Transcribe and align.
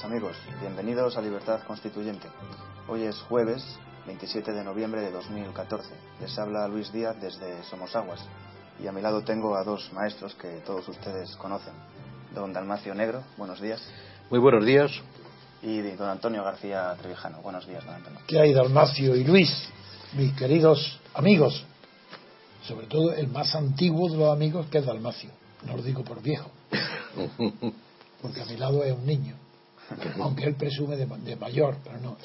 Buenos 0.00 0.12
días 0.12 0.38
amigos, 0.38 0.60
bienvenidos 0.60 1.16
a 1.16 1.20
Libertad 1.20 1.60
Constituyente. 1.66 2.28
Hoy 2.86 3.02
es 3.02 3.16
jueves 3.22 3.64
27 4.06 4.52
de 4.52 4.62
noviembre 4.62 5.00
de 5.00 5.10
2014. 5.10 5.88
Les 6.20 6.38
habla 6.38 6.68
Luis 6.68 6.92
Díaz 6.92 7.20
desde 7.20 7.64
Somosaguas 7.64 8.20
y 8.80 8.86
a 8.86 8.92
mi 8.92 9.00
lado 9.00 9.22
tengo 9.22 9.56
a 9.56 9.64
dos 9.64 9.92
maestros 9.92 10.34
que 10.36 10.60
todos 10.64 10.86
ustedes 10.88 11.34
conocen. 11.36 11.72
Don 12.32 12.52
Dalmacio 12.52 12.94
Negro, 12.94 13.24
buenos 13.36 13.60
días. 13.60 13.82
Muy 14.30 14.38
buenos 14.38 14.64
días. 14.64 14.92
Y 15.62 15.80
don 15.80 16.08
Antonio 16.08 16.44
García 16.44 16.94
Trevijano, 17.00 17.40
buenos 17.42 17.66
días, 17.66 17.84
don 17.84 17.94
Antonio. 17.94 18.20
¿Qué 18.28 18.38
hay, 18.38 18.52
Dalmacio 18.52 19.16
y 19.16 19.24
Luis, 19.24 19.50
mis 20.12 20.32
queridos 20.34 21.00
amigos? 21.14 21.64
Sobre 22.62 22.86
todo 22.86 23.14
el 23.14 23.26
más 23.28 23.52
antiguo 23.56 24.08
de 24.10 24.18
los 24.18 24.32
amigos 24.32 24.66
que 24.66 24.78
es 24.78 24.86
Dalmacio. 24.86 25.30
No 25.66 25.76
lo 25.76 25.82
digo 25.82 26.04
por 26.04 26.22
viejo, 26.22 26.50
porque 28.22 28.42
a 28.42 28.44
mi 28.44 28.56
lado 28.56 28.84
es 28.84 28.92
un 28.92 29.04
niño 29.04 29.34
aunque 30.20 30.44
él 30.44 30.54
presume 30.54 30.96
de, 30.96 31.06
de 31.06 31.36
mayor, 31.36 31.76
pero 31.84 31.98
no. 31.98 32.16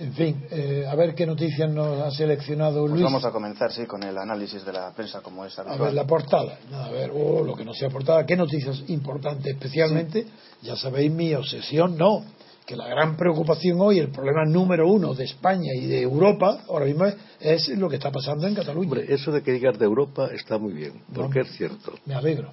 En 0.00 0.12
fin, 0.14 0.44
eh, 0.50 0.84
a 0.86 0.94
ver 0.96 1.14
qué 1.14 1.24
noticias 1.26 1.70
nos 1.70 2.00
ha 2.02 2.10
seleccionado 2.10 2.80
Pues 2.80 2.92
Luis. 2.92 3.04
vamos 3.04 3.24
a 3.24 3.30
comenzar, 3.30 3.72
sí, 3.72 3.86
con 3.86 4.02
el 4.02 4.18
análisis 4.18 4.64
de 4.64 4.72
la 4.72 4.92
prensa, 4.92 5.20
como 5.20 5.44
es 5.44 5.56
A 5.58 5.62
habitual. 5.62 5.80
ver, 5.86 5.94
la 5.94 6.06
portada. 6.06 6.58
Nada, 6.70 6.86
a 6.86 6.90
ver, 6.90 7.10
oh, 7.14 7.44
lo 7.44 7.54
que 7.54 7.64
no 7.64 7.72
sea 7.72 7.88
portada. 7.88 8.26
¿Qué 8.26 8.36
noticias 8.36 8.82
importantes? 8.88 9.46
Especialmente, 9.54 10.26
ya 10.62 10.74
sabéis 10.76 11.12
mi 11.12 11.32
obsesión, 11.34 11.96
no. 11.96 12.24
Que 12.66 12.74
la 12.74 12.88
gran 12.88 13.16
preocupación 13.16 13.80
hoy, 13.80 14.00
el 14.00 14.08
problema 14.10 14.44
número 14.44 14.90
uno 14.90 15.14
de 15.14 15.22
España 15.24 15.70
y 15.72 15.86
de 15.86 16.02
Europa, 16.02 16.64
ahora 16.68 16.84
mismo 16.86 17.04
es, 17.06 17.16
es 17.40 17.78
lo 17.78 17.88
que 17.88 17.94
está 17.94 18.10
pasando 18.10 18.44
en 18.48 18.56
Cataluña. 18.56 18.88
Hombre, 18.90 19.06
eso 19.14 19.30
de 19.30 19.40
que 19.42 19.52
digas 19.52 19.78
de 19.78 19.84
Europa 19.84 20.28
está 20.34 20.58
muy 20.58 20.72
bien, 20.72 21.00
porque 21.14 21.38
No. 21.38 21.44
es 21.46 21.52
cierto. 21.56 21.92
Me 22.06 22.14
alegro. 22.16 22.50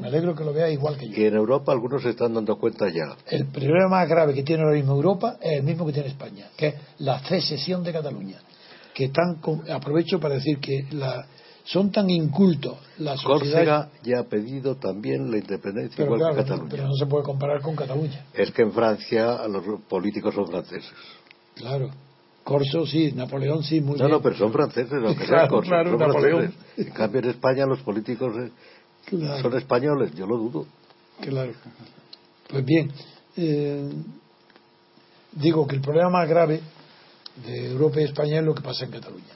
Me 0.00 0.08
alegro 0.08 0.34
que 0.34 0.44
lo 0.44 0.52
veas 0.52 0.72
igual 0.72 0.96
que 0.96 1.08
yo. 1.08 1.14
Que 1.14 1.26
en 1.28 1.34
Europa 1.34 1.72
algunos 1.72 2.02
se 2.02 2.10
están 2.10 2.34
dando 2.34 2.56
cuenta 2.58 2.88
ya. 2.88 3.16
El 3.26 3.46
problema 3.46 3.88
más 3.88 4.08
grave 4.08 4.34
que 4.34 4.42
tiene 4.42 4.62
ahora 4.62 4.74
mismo 4.76 4.94
Europa 4.94 5.36
es 5.40 5.58
el 5.58 5.62
mismo 5.62 5.86
que 5.86 5.92
tiene 5.92 6.08
España, 6.08 6.48
que 6.56 6.68
es 6.68 6.74
la 6.98 7.20
secesión 7.26 7.82
de 7.84 7.92
Cataluña. 7.92 8.38
Que 8.94 9.04
están, 9.06 9.36
con- 9.40 9.70
aprovecho 9.70 10.20
para 10.20 10.34
decir 10.34 10.58
que 10.58 10.86
la, 10.92 11.24
son 11.64 11.90
tan 11.90 12.10
incultos 12.10 12.76
las 12.98 13.20
sociedades, 13.20 13.52
Córcega 13.52 13.88
ya 14.02 14.18
ha 14.20 14.24
pedido 14.24 14.76
también 14.76 15.30
la 15.30 15.38
independencia 15.38 15.94
pero, 15.96 16.06
igual 16.16 16.20
claro, 16.20 16.34
que 16.36 16.42
Cataluña. 16.42 16.68
pero 16.70 16.86
no 16.88 16.94
se 16.94 17.06
puede 17.06 17.24
comparar 17.24 17.60
con 17.62 17.74
Cataluña. 17.76 18.26
Es 18.34 18.50
que 18.50 18.62
en 18.62 18.72
Francia 18.72 19.46
los 19.48 19.64
políticos 19.88 20.34
son 20.34 20.46
franceses. 20.48 20.92
Claro. 21.54 21.90
Corso 22.44 22.84
sí, 22.86 23.12
Napoleón 23.12 23.62
sí, 23.62 23.80
muy 23.80 23.92
No, 23.92 24.06
bien. 24.06 24.10
no, 24.10 24.20
pero 24.20 24.36
son 24.36 24.52
franceses, 24.52 24.92
aunque 24.92 25.24
Claro, 25.26 25.38
sean 25.38 25.48
corsos, 25.48 25.68
claro, 25.68 25.90
son 25.90 25.98
Napoleón. 26.00 26.40
franceses. 26.50 26.86
En 26.88 26.92
cambio 26.92 27.20
en 27.20 27.28
España 27.30 27.66
los 27.66 27.80
políticos 27.82 28.34
eh, 28.36 28.50
Claro. 29.06 29.42
son 29.42 29.56
españoles, 29.56 30.14
yo 30.14 30.26
lo 30.26 30.36
dudo. 30.36 30.66
Claro. 31.20 31.52
Pues 32.48 32.64
bien, 32.64 32.90
eh, 33.36 33.90
digo 35.32 35.66
que 35.66 35.76
el 35.76 35.82
problema 35.82 36.10
más 36.10 36.28
grave 36.28 36.60
de 37.44 37.70
Europa 37.72 38.00
y 38.00 38.04
España 38.04 38.38
es 38.38 38.44
lo 38.44 38.54
que 38.54 38.62
pasa 38.62 38.84
en 38.84 38.90
Cataluña. 38.90 39.34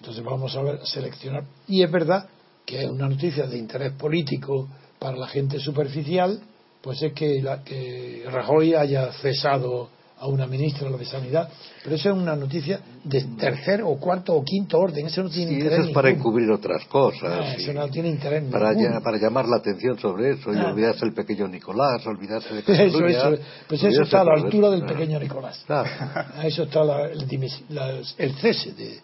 Entonces 0.00 0.24
vamos 0.24 0.54
a 0.56 0.62
ver, 0.62 0.80
seleccionar. 0.86 1.44
Y 1.66 1.82
es 1.82 1.90
verdad 1.90 2.28
que 2.64 2.82
es 2.82 2.90
una 2.90 3.08
noticia 3.08 3.46
de 3.46 3.58
interés 3.58 3.92
político 3.92 4.68
para 4.98 5.16
la 5.16 5.28
gente 5.28 5.58
superficial, 5.58 6.40
pues 6.82 7.02
es 7.02 7.12
que, 7.12 7.40
la, 7.42 7.62
que 7.62 8.24
Rajoy 8.26 8.74
haya 8.74 9.12
cesado 9.12 9.90
a 10.18 10.26
una 10.28 10.46
ministra 10.46 10.88
de 10.90 11.04
Sanidad. 11.04 11.48
Pero 11.84 11.94
eso 11.96 12.10
es 12.10 12.16
una 12.16 12.34
noticia 12.34 12.80
de 13.04 13.22
tercer 13.38 13.82
o 13.82 13.96
cuarto 13.96 14.34
o 14.34 14.42
quinto 14.42 14.78
orden. 14.78 15.06
Eso 15.06 15.22
no 15.22 15.28
tiene 15.28 15.52
Y 15.52 15.54
interés 15.56 15.78
eso 15.80 15.88
es 15.88 15.94
para 15.94 16.08
encubrir 16.10 16.50
otras 16.50 16.84
cosas. 16.86 17.22
Ah, 17.24 17.54
eso 17.54 17.72
no 17.74 17.86
tiene 17.88 18.08
interés 18.08 18.44
para, 18.50 18.72
ya- 18.72 19.00
para 19.02 19.18
llamar 19.18 19.46
la 19.46 19.56
atención 19.58 19.98
sobre 19.98 20.30
eso 20.32 20.52
y 20.54 20.56
Ah. 20.58 20.68
olvidarse 20.72 21.04
el 21.04 21.12
pequeño 21.12 21.46
Nicolás, 21.48 22.06
olvidarse 22.06 22.54
de 22.54 22.62
Cataluña, 22.64 23.08
eso. 23.08 23.42
Pues 23.68 23.82
eso 23.84 24.02
está 24.02 24.20
a 24.22 24.24
la 24.24 24.34
altura 24.34 24.70
del 24.70 24.86
pequeño 24.86 25.20
Nicolás. 25.20 25.62
Claro. 25.66 25.88
A 26.34 26.46
eso 26.46 26.62
está 26.64 26.82
la- 26.82 27.06
el, 27.10 27.28
dimis- 27.28 27.64
la- 27.68 28.00
el 28.16 28.34
cese 28.36 28.72
de, 28.72 29.00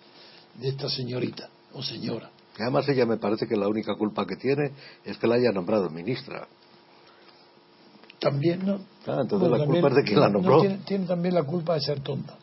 de 0.54 0.68
esta 0.68 0.88
señorita 0.88 1.48
o 1.74 1.82
señora. 1.82 2.30
Además 2.58 2.88
ella 2.88 3.06
me 3.06 3.16
parece 3.16 3.46
que 3.46 3.56
la 3.56 3.66
única 3.68 3.94
culpa 3.96 4.26
que 4.26 4.36
tiene 4.36 4.70
es 5.04 5.16
que 5.18 5.26
la 5.26 5.34
haya 5.36 5.52
nombrado 5.52 5.88
ministra. 5.90 6.46
También, 8.22 8.64
¿no? 8.64 8.78
Ah, 9.06 9.18
entonces 9.22 9.50
la 9.50 9.66
culpa 9.66 9.88
es 9.88 9.94
de 9.96 10.02
quien 10.04 10.20
la 10.20 10.28
no, 10.28 10.34
nombró. 10.34 10.60
tiene, 10.60 10.78
tiene 10.86 11.06
también 11.06 11.34
la 11.34 11.42
culpa 11.42 11.74
de 11.74 11.80
ser 11.80 12.00
tonta. 12.00 12.34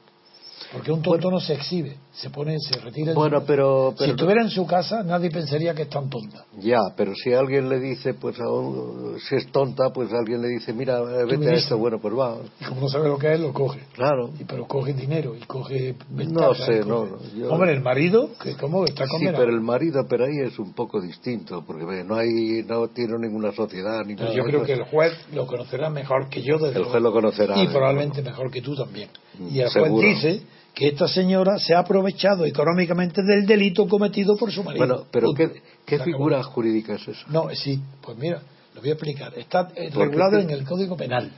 Porque 0.73 0.91
un 0.91 1.01
tonto 1.01 1.31
no 1.31 1.39
se 1.39 1.53
exhibe, 1.53 1.97
se 2.11 2.29
pone, 2.29 2.57
se 2.59 2.77
retira. 2.79 3.11
en 3.11 3.15
Bueno, 3.15 3.39
su- 3.39 3.45
pero, 3.45 3.91
si 3.91 3.97
pero 3.99 4.11
estuviera 4.11 4.41
en 4.43 4.49
su 4.49 4.67
casa, 4.67 5.03
nadie 5.03 5.31
pensaría 5.31 5.73
que 5.73 5.83
es 5.83 5.89
tan 5.89 6.09
tonta. 6.09 6.45
ya, 6.59 6.79
pero 6.97 7.13
si 7.15 7.33
alguien 7.33 7.69
le 7.69 7.79
dice, 7.79 8.13
pues 8.13 8.39
a 8.39 8.49
un- 8.49 9.17
si 9.19 9.35
es 9.35 9.47
tonta, 9.51 9.89
pues 9.93 10.11
alguien 10.13 10.41
le 10.41 10.49
dice, 10.49 10.73
mira, 10.73 10.99
vete 11.01 11.49
a 11.49 11.53
esto, 11.53 11.77
bueno, 11.77 11.97
pues 11.99 12.13
va. 12.13 12.37
Y 12.59 12.65
como 12.65 12.81
no 12.81 12.89
sabe 12.89 13.07
lo 13.07 13.17
que 13.17 13.33
es, 13.33 13.39
lo 13.39 13.53
coge. 13.53 13.79
Claro. 13.93 14.31
Y, 14.39 14.43
pero 14.43 14.67
coge 14.67 14.93
dinero 14.93 15.35
y 15.35 15.39
coge 15.45 15.95
ventaja, 16.09 16.47
No 16.47 16.53
sé, 16.53 16.81
coge- 16.81 16.85
no, 16.85 17.07
yo- 17.35 17.49
Hombre, 17.51 17.71
el 17.73 17.81
marido, 17.81 18.29
que 18.41 18.55
cómo 18.55 18.83
está 18.85 19.05
Sí, 19.05 19.11
condenado. 19.11 19.43
pero 19.45 19.55
el 19.55 19.61
marido, 19.61 20.05
pero 20.09 20.25
ahí 20.25 20.39
es 20.45 20.59
un 20.59 20.73
poco 20.73 20.99
distinto, 21.01 21.63
porque 21.65 21.85
ve, 21.85 22.03
no 22.03 22.15
hay, 22.15 22.63
no 22.67 22.87
tiene 22.89 23.17
ninguna 23.17 23.51
sociedad 23.53 24.03
ni 24.05 24.15
Pero 24.15 24.25
nada. 24.29 24.35
yo 24.37 24.43
creo 24.43 24.63
que 24.63 24.73
el 24.73 24.83
juez 24.83 25.13
lo 25.33 25.47
conocerá 25.47 25.89
mejor 25.89 26.29
que 26.29 26.41
yo. 26.43 26.57
Desde 26.59 26.79
El 26.79 26.85
juez 26.85 27.01
lo 27.01 27.11
conocerá, 27.11 27.57
Y 27.63 27.67
probablemente 27.67 28.21
mejor 28.21 28.51
que 28.51 28.61
tú 28.61 28.75
también. 28.75 29.09
Y 29.39 29.59
el 29.59 29.69
seguro. 29.69 29.93
juez 29.93 30.15
dice 30.15 30.41
que 30.73 30.89
esta 30.89 31.07
señora 31.07 31.57
se 31.59 31.73
ha 31.73 31.79
aprovechado 31.79 32.45
económicamente 32.45 33.21
del 33.23 33.45
delito 33.45 33.87
cometido 33.87 34.35
por 34.37 34.51
su 34.51 34.63
marido. 34.63 34.85
Bueno, 34.85 35.05
pero 35.11 35.27
Punto. 35.27 35.53
¿qué, 35.53 35.61
qué 35.85 35.95
Se 35.97 36.03
acabó. 36.03 36.17
figura 36.17 36.43
jurídica 36.43 36.95
es 36.95 37.07
esa? 37.07 37.27
No, 37.27 37.49
sí, 37.53 37.81
pues 38.01 38.17
mira, 38.17 38.41
lo 38.75 38.81
voy 38.81 38.89
a 38.89 38.93
explicar. 38.93 39.37
Está 39.37 39.69
eh, 39.75 39.89
regulado 39.93 40.39
en 40.39 40.49
el 40.49 40.65
Código 40.65 40.95
Penal, 40.97 41.31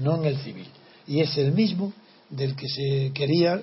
no 0.00 0.16
en 0.16 0.24
el 0.26 0.38
civil. 0.38 0.66
Y 1.06 1.20
es 1.20 1.36
el 1.38 1.52
mismo 1.52 1.92
del 2.30 2.56
que 2.56 2.68
se 2.68 3.12
quería 3.14 3.62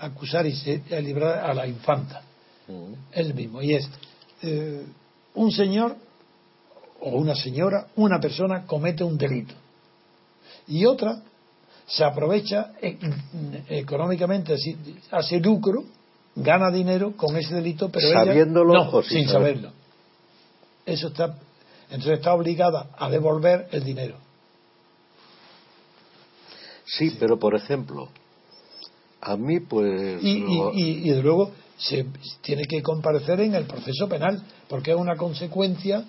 acusar 0.00 0.46
y 0.46 0.52
se, 0.56 0.82
a 0.90 1.00
librar 1.00 1.48
a 1.48 1.54
la 1.54 1.66
infanta. 1.66 2.22
Mm. 2.68 2.94
el 3.12 3.32
mismo 3.32 3.62
y 3.62 3.74
es 3.74 3.88
eh, 4.42 4.84
un 5.34 5.52
señor 5.52 5.96
o 7.00 7.10
una 7.10 7.36
señora, 7.36 7.86
una 7.94 8.18
persona 8.18 8.66
comete 8.66 9.04
un 9.04 9.16
delito 9.16 9.54
y 10.66 10.84
otra 10.84 11.22
se 11.86 12.04
aprovecha 12.04 12.72
e- 12.82 12.98
económicamente, 13.68 14.54
así, 14.54 14.76
hace 15.10 15.38
lucro, 15.40 15.84
gana 16.34 16.70
dinero 16.70 17.16
con 17.16 17.36
ese 17.36 17.54
delito, 17.54 17.88
pero 17.88 18.06
ella- 18.08 18.24
¿Sabiéndolo 18.24 18.72
no, 18.74 18.90
o 18.90 19.02
sin 19.02 19.20
sin 19.20 19.28
saber? 19.28 19.54
saberlo. 19.56 19.72
Eso 20.84 21.08
está 21.08 21.36
Entonces 21.88 22.18
está 22.18 22.34
obligada 22.34 22.88
a 22.98 23.08
devolver 23.08 23.68
el 23.70 23.84
dinero. 23.84 24.16
Sí, 26.84 27.16
pero 27.18 27.38
por 27.38 27.54
ejemplo, 27.54 28.08
a 29.20 29.36
mí 29.36 29.60
pues... 29.60 30.22
Y, 30.22 30.38
y, 30.38 30.60
y, 30.74 30.82
y 31.08 31.10
de 31.10 31.22
luego 31.22 31.52
se 31.76 32.06
tiene 32.42 32.64
que 32.64 32.82
comparecer 32.82 33.40
en 33.40 33.54
el 33.54 33.64
proceso 33.66 34.08
penal, 34.08 34.42
porque 34.68 34.92
es 34.92 34.96
una 34.96 35.16
consecuencia 35.16 36.04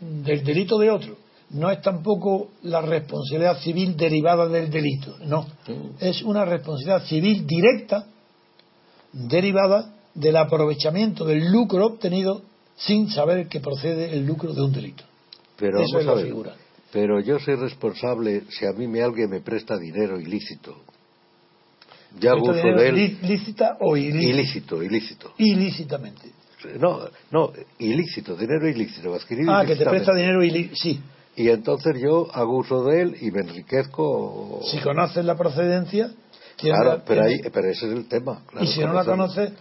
del 0.00 0.44
delito 0.44 0.78
de 0.78 0.90
otro. 0.90 1.16
No 1.50 1.70
es 1.70 1.80
tampoco 1.82 2.50
la 2.62 2.80
responsabilidad 2.80 3.58
civil 3.60 3.96
derivada 3.96 4.48
del 4.48 4.70
delito, 4.70 5.16
no. 5.26 5.46
Es 6.00 6.22
una 6.22 6.44
responsabilidad 6.44 7.04
civil 7.06 7.46
directa 7.46 8.06
derivada 9.12 9.94
del 10.14 10.36
aprovechamiento 10.36 11.24
del 11.24 11.50
lucro 11.50 11.86
obtenido 11.86 12.42
sin 12.76 13.08
saber 13.10 13.48
que 13.48 13.60
procede 13.60 14.12
el 14.12 14.26
lucro 14.26 14.52
de 14.52 14.62
un 14.62 14.72
delito. 14.72 15.04
pero 15.56 15.80
eso 15.80 15.98
es 16.00 16.06
la 16.06 16.14
ver, 16.14 16.26
figura. 16.26 16.54
Pero 16.92 17.20
yo 17.20 17.38
soy 17.38 17.54
responsable 17.56 18.42
si 18.50 18.66
a 18.66 18.72
mí 18.72 18.86
me 18.88 19.02
alguien 19.02 19.30
me 19.30 19.40
presta 19.40 19.76
dinero 19.76 20.18
ilícito. 20.20 20.76
Ya 22.18 22.32
abuso 22.32 22.52
dinero 22.52 22.80
de 22.80 22.88
él. 22.88 22.94
lí- 22.96 23.18
lícita 23.22 23.76
o 23.80 23.96
ilícita. 23.96 24.32
Ilícito, 24.32 24.82
ilícito. 24.82 25.32
Ilícitamente. 25.38 26.30
No, 26.80 27.00
no, 27.30 27.52
ilícito, 27.78 28.34
dinero 28.36 28.68
ilícito, 28.68 29.14
Ah, 29.48 29.64
que 29.66 29.76
te 29.76 29.84
presta 29.84 30.14
dinero 30.14 30.42
ilícito. 30.42 30.76
Sí. 30.76 31.00
Y 31.36 31.48
entonces 31.48 31.96
yo 32.00 32.28
hago 32.32 32.58
uso 32.58 32.84
de 32.84 33.02
él 33.02 33.16
y 33.20 33.30
me 33.30 33.40
enriquezco. 33.40 34.60
Si 34.70 34.78
conoces 34.80 35.24
la 35.24 35.36
procedencia, 35.36 36.10
Claro, 36.56 36.84
la- 36.90 37.04
pero, 37.04 37.24
ahí, 37.24 37.40
pero 37.52 37.68
ese 37.68 37.86
es 37.86 37.92
el 37.92 38.06
tema. 38.08 38.42
claro, 38.46 38.64
y 38.64 38.68
si 38.68 38.80
no 38.80 38.92
la 38.92 39.04
conoces 39.04 39.52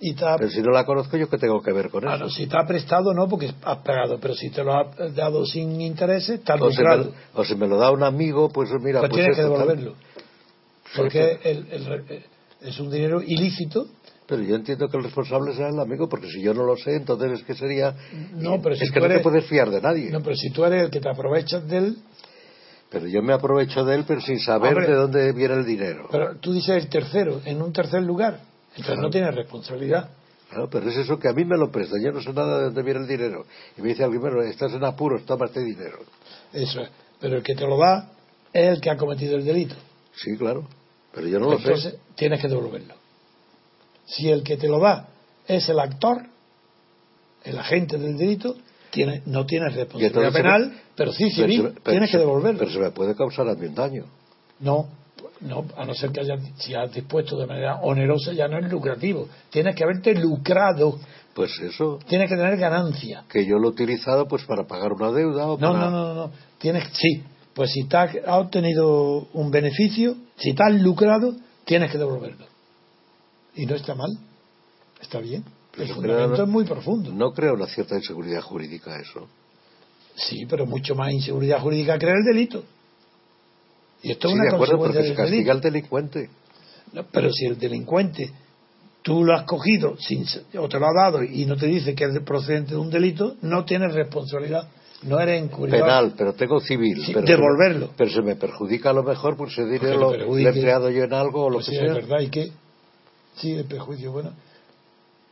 y 0.00 0.14
te 0.14 0.24
ha, 0.24 0.36
Pero 0.36 0.50
si 0.50 0.60
no 0.62 0.72
la 0.72 0.84
conozco, 0.84 1.16
¿yo 1.16 1.28
qué 1.28 1.38
tengo 1.38 1.60
que 1.62 1.72
ver 1.72 1.90
con 1.90 2.08
Ah, 2.08 2.14
eso? 2.16 2.24
no, 2.24 2.30
si 2.30 2.46
te 2.46 2.56
ha 2.58 2.66
prestado, 2.66 3.14
no, 3.14 3.28
porque 3.28 3.52
has 3.62 3.76
pagado, 3.78 4.18
pero 4.20 4.34
si 4.34 4.50
te 4.50 4.64
lo 4.64 4.72
ha 4.74 4.90
dado 5.14 5.44
sin 5.46 5.80
intereses, 5.80 6.40
está 6.40 6.54
o, 6.56 6.70
si 6.70 6.78
lucrado. 6.78 7.04
me, 7.04 7.10
o 7.40 7.44
si 7.44 7.54
me 7.54 7.68
lo 7.68 7.76
da 7.78 7.92
un 7.92 8.02
amigo, 8.02 8.48
pues 8.48 8.70
mira, 8.80 8.98
Pues 9.00 9.10
pues 9.10 9.20
tienes 9.20 9.36
que 9.36 9.42
esto, 9.42 9.54
tal. 9.54 9.68
devolverlo. 9.68 9.94
Porque 10.96 11.38
el- 11.44 11.66
el- 11.70 12.04
eh, 12.08 12.24
es 12.62 12.80
un 12.80 12.90
dinero 12.90 13.22
ilícito. 13.22 13.86
Pero 14.30 14.42
yo 14.42 14.54
entiendo 14.54 14.88
que 14.88 14.96
el 14.96 15.02
responsable 15.02 15.52
sea 15.56 15.68
el 15.68 15.78
amigo, 15.80 16.08
porque 16.08 16.28
si 16.28 16.40
yo 16.40 16.54
no 16.54 16.62
lo 16.64 16.76
sé, 16.76 16.94
entonces 16.94 17.40
es 17.40 17.42
que 17.44 17.54
sería. 17.54 17.94
No, 18.34 18.62
pero 18.62 18.76
si 18.76 18.84
es 18.84 18.90
que 18.90 19.00
tú 19.00 19.00
no 19.00 19.06
eres- 19.06 19.18
te 19.18 19.22
puedes 19.24 19.44
fiar 19.46 19.68
de 19.70 19.80
nadie. 19.82 20.08
No, 20.10 20.22
pero 20.22 20.36
si 20.36 20.50
tú 20.50 20.64
eres 20.64 20.84
el 20.84 20.90
que 20.90 21.00
te 21.00 21.08
aprovechas 21.10 21.66
de 21.68 21.76
él, 21.78 21.96
Pero 22.90 23.06
yo 23.06 23.22
me 23.22 23.32
aprovecho 23.32 23.84
de 23.84 23.94
él, 23.96 24.04
pero 24.06 24.20
sin 24.20 24.38
saber 24.40 24.72
Hombre. 24.74 24.86
de 24.88 24.94
dónde 24.96 25.32
viene 25.32 25.54
el 25.54 25.64
dinero. 25.64 26.08
pero 26.10 26.36
tú 26.40 26.52
dices 26.52 26.82
el 26.82 26.88
tercero, 26.88 27.40
en 27.44 27.60
un 27.62 27.72
tercer 27.72 28.02
lugar. 28.02 28.40
Entonces 28.76 28.98
no 28.98 29.10
tienes 29.10 29.32
responsabilidad. 29.34 30.10
Claro, 30.48 30.68
pero 30.70 30.88
es 30.90 30.96
eso 30.96 31.16
que 31.18 31.28
a 31.28 31.32
mí 31.32 31.44
me 31.44 31.56
lo 31.56 31.70
presta. 31.70 31.96
Yo 32.02 32.10
no 32.10 32.20
sé 32.20 32.32
nada 32.32 32.58
de 32.58 32.64
dónde 32.64 32.82
viene 32.82 33.00
el 33.00 33.06
dinero. 33.06 33.46
Y 33.78 33.82
me 33.82 33.88
dice 33.90 34.02
alguien, 34.02 34.20
bueno, 34.20 34.42
estás 34.42 34.72
en 34.72 34.82
apuros, 34.84 35.24
toma 35.24 35.46
este 35.46 35.60
dinero. 35.64 35.98
Eso 36.52 36.80
es. 36.80 36.90
Pero 37.20 37.36
el 37.36 37.42
que 37.44 37.54
te 37.54 37.64
lo 37.66 37.76
da 37.78 38.10
es 38.52 38.68
el 38.68 38.80
que 38.80 38.90
ha 38.90 38.96
cometido 38.96 39.36
el 39.36 39.44
delito. 39.44 39.76
Sí, 40.16 40.36
claro. 40.36 40.66
Pero 41.14 41.28
yo 41.28 41.38
no 41.38 41.46
lo 41.50 41.56
Entonces 41.58 41.92
sé. 41.92 41.98
tienes 42.16 42.40
que 42.40 42.48
devolverlo. 42.48 42.94
Si 44.10 44.28
el 44.30 44.42
que 44.42 44.56
te 44.56 44.68
lo 44.68 44.78
da 44.80 45.08
es 45.46 45.68
el 45.68 45.78
actor, 45.78 46.22
el 47.44 47.58
agente 47.58 47.98
del 47.98 48.16
delito, 48.16 48.56
tiene, 48.90 49.22
no 49.26 49.46
tienes 49.46 49.74
responsabilidad 49.74 50.32
penal, 50.32 50.68
me- 50.70 50.76
pero 50.96 51.12
sí 51.12 51.30
civil, 51.30 51.70
pero 51.82 51.92
tienes 51.92 52.10
que 52.10 52.18
devolverlo. 52.18 52.58
Pero 52.58 52.70
se 52.72 52.78
me 52.78 52.90
puede 52.90 53.14
causar 53.14 53.48
a 53.48 53.54
mí 53.54 53.66
un 53.66 53.74
daño. 53.74 54.04
No, 54.60 54.88
no, 55.40 55.64
a 55.76 55.84
no 55.84 55.94
ser 55.94 56.10
que 56.10 56.20
hayas, 56.20 56.40
si 56.58 56.74
has 56.74 56.92
dispuesto 56.92 57.38
de 57.38 57.46
manera 57.46 57.76
onerosa 57.82 58.32
ya 58.32 58.48
no 58.48 58.58
es 58.58 58.70
lucrativo. 58.70 59.28
Tienes 59.50 59.74
que 59.74 59.84
haberte 59.84 60.14
lucrado, 60.14 60.98
Pues 61.34 61.52
eso, 61.60 61.98
tienes 62.08 62.28
que 62.28 62.36
tener 62.36 62.56
ganancia. 62.58 63.24
que 63.28 63.46
yo 63.46 63.56
lo 63.58 63.68
he 63.68 63.70
utilizado 63.70 64.26
pues 64.26 64.44
para 64.44 64.64
pagar 64.66 64.92
una 64.92 65.10
deuda 65.12 65.46
o 65.46 65.56
No, 65.56 65.72
para... 65.72 65.84
no, 65.84 65.90
no, 65.90 66.08
no, 66.08 66.14
no. 66.26 66.30
Tienes, 66.58 66.84
sí, 66.92 67.22
pues 67.54 67.70
si 67.72 67.84
te 67.84 67.96
has, 67.96 68.14
has 68.16 68.38
obtenido 68.38 69.28
un 69.32 69.50
beneficio, 69.50 70.16
si 70.36 70.52
te 70.52 70.62
has 70.62 70.74
lucrado, 70.80 71.34
tienes 71.64 71.90
que 71.90 71.96
devolverlo. 71.98 72.44
Y 73.56 73.66
no 73.66 73.74
está 73.74 73.94
mal, 73.94 74.10
está 75.00 75.18
bien. 75.20 75.44
El 75.78 75.88
fundamento 75.88 76.32
creo- 76.34 76.44
es 76.44 76.50
muy 76.50 76.64
profundo. 76.64 77.12
No 77.12 77.32
creo 77.32 77.54
una 77.54 77.66
cierta 77.66 77.96
inseguridad 77.96 78.40
jurídica 78.42 78.98
eso. 79.00 79.28
Sí, 80.16 80.44
pero 80.48 80.66
mucho 80.66 80.94
más 80.94 81.12
inseguridad 81.12 81.60
jurídica 81.60 81.98
crear 81.98 82.16
el 82.16 82.24
delito. 82.24 82.64
Y 84.02 84.12
esto 84.12 84.28
Sí, 84.28 84.34
es 84.34 84.40
una 84.40 84.50
de 84.50 84.54
acuerdo, 84.56 84.78
consecuencia 84.78 85.00
porque 85.00 85.08
se 85.10 85.14
castiga 85.30 85.52
al 85.52 85.60
delincuente. 85.60 86.30
No, 86.92 87.04
pero 87.12 87.30
si 87.32 87.46
el 87.46 87.58
delincuente 87.58 88.30
tú 89.02 89.24
lo 89.24 89.34
has 89.34 89.44
cogido 89.44 89.96
sin, 89.98 90.24
o 90.58 90.68
te 90.68 90.78
lo 90.78 90.86
ha 90.86 90.92
dado 91.04 91.22
y 91.22 91.46
no 91.46 91.56
te 91.56 91.66
dice 91.66 91.94
que 91.94 92.04
es 92.04 92.12
de- 92.14 92.20
procedente 92.20 92.72
de 92.72 92.76
un 92.80 92.90
delito, 92.90 93.36
no 93.42 93.64
tienes 93.64 93.94
responsabilidad. 93.94 94.68
No 95.02 95.18
eres 95.18 95.42
encubridor. 95.42 95.80
Penal, 95.80 96.14
pero 96.16 96.34
tengo 96.34 96.60
civil. 96.60 97.02
Sí, 97.06 97.12
pero 97.14 97.26
devolverlo. 97.26 97.86
Se 97.86 97.90
me, 97.92 97.96
pero 97.96 98.10
se 98.10 98.22
me 98.22 98.36
perjudica 98.36 98.90
a 98.90 98.92
lo 98.92 99.02
mejor 99.02 99.36
por 99.36 99.48
ese 99.48 99.62
Porque 99.62 99.78
dinero 99.78 100.12
lo 100.12 100.36
he 100.36 100.42
empleado 100.48 100.90
yo 100.90 101.04
en 101.04 101.14
algo 101.14 101.44
o 101.44 101.48
lo 101.50 101.56
Pues 101.58 101.66
que 101.66 101.72
sí, 101.72 101.78
sea. 101.78 101.86
es 101.86 101.94
verdad. 101.94 102.20
¿Y 102.20 102.28
qué? 102.28 102.52
Sí, 103.36 103.52
el 103.52 103.64
perjuicio, 103.64 104.12
bueno. 104.12 104.32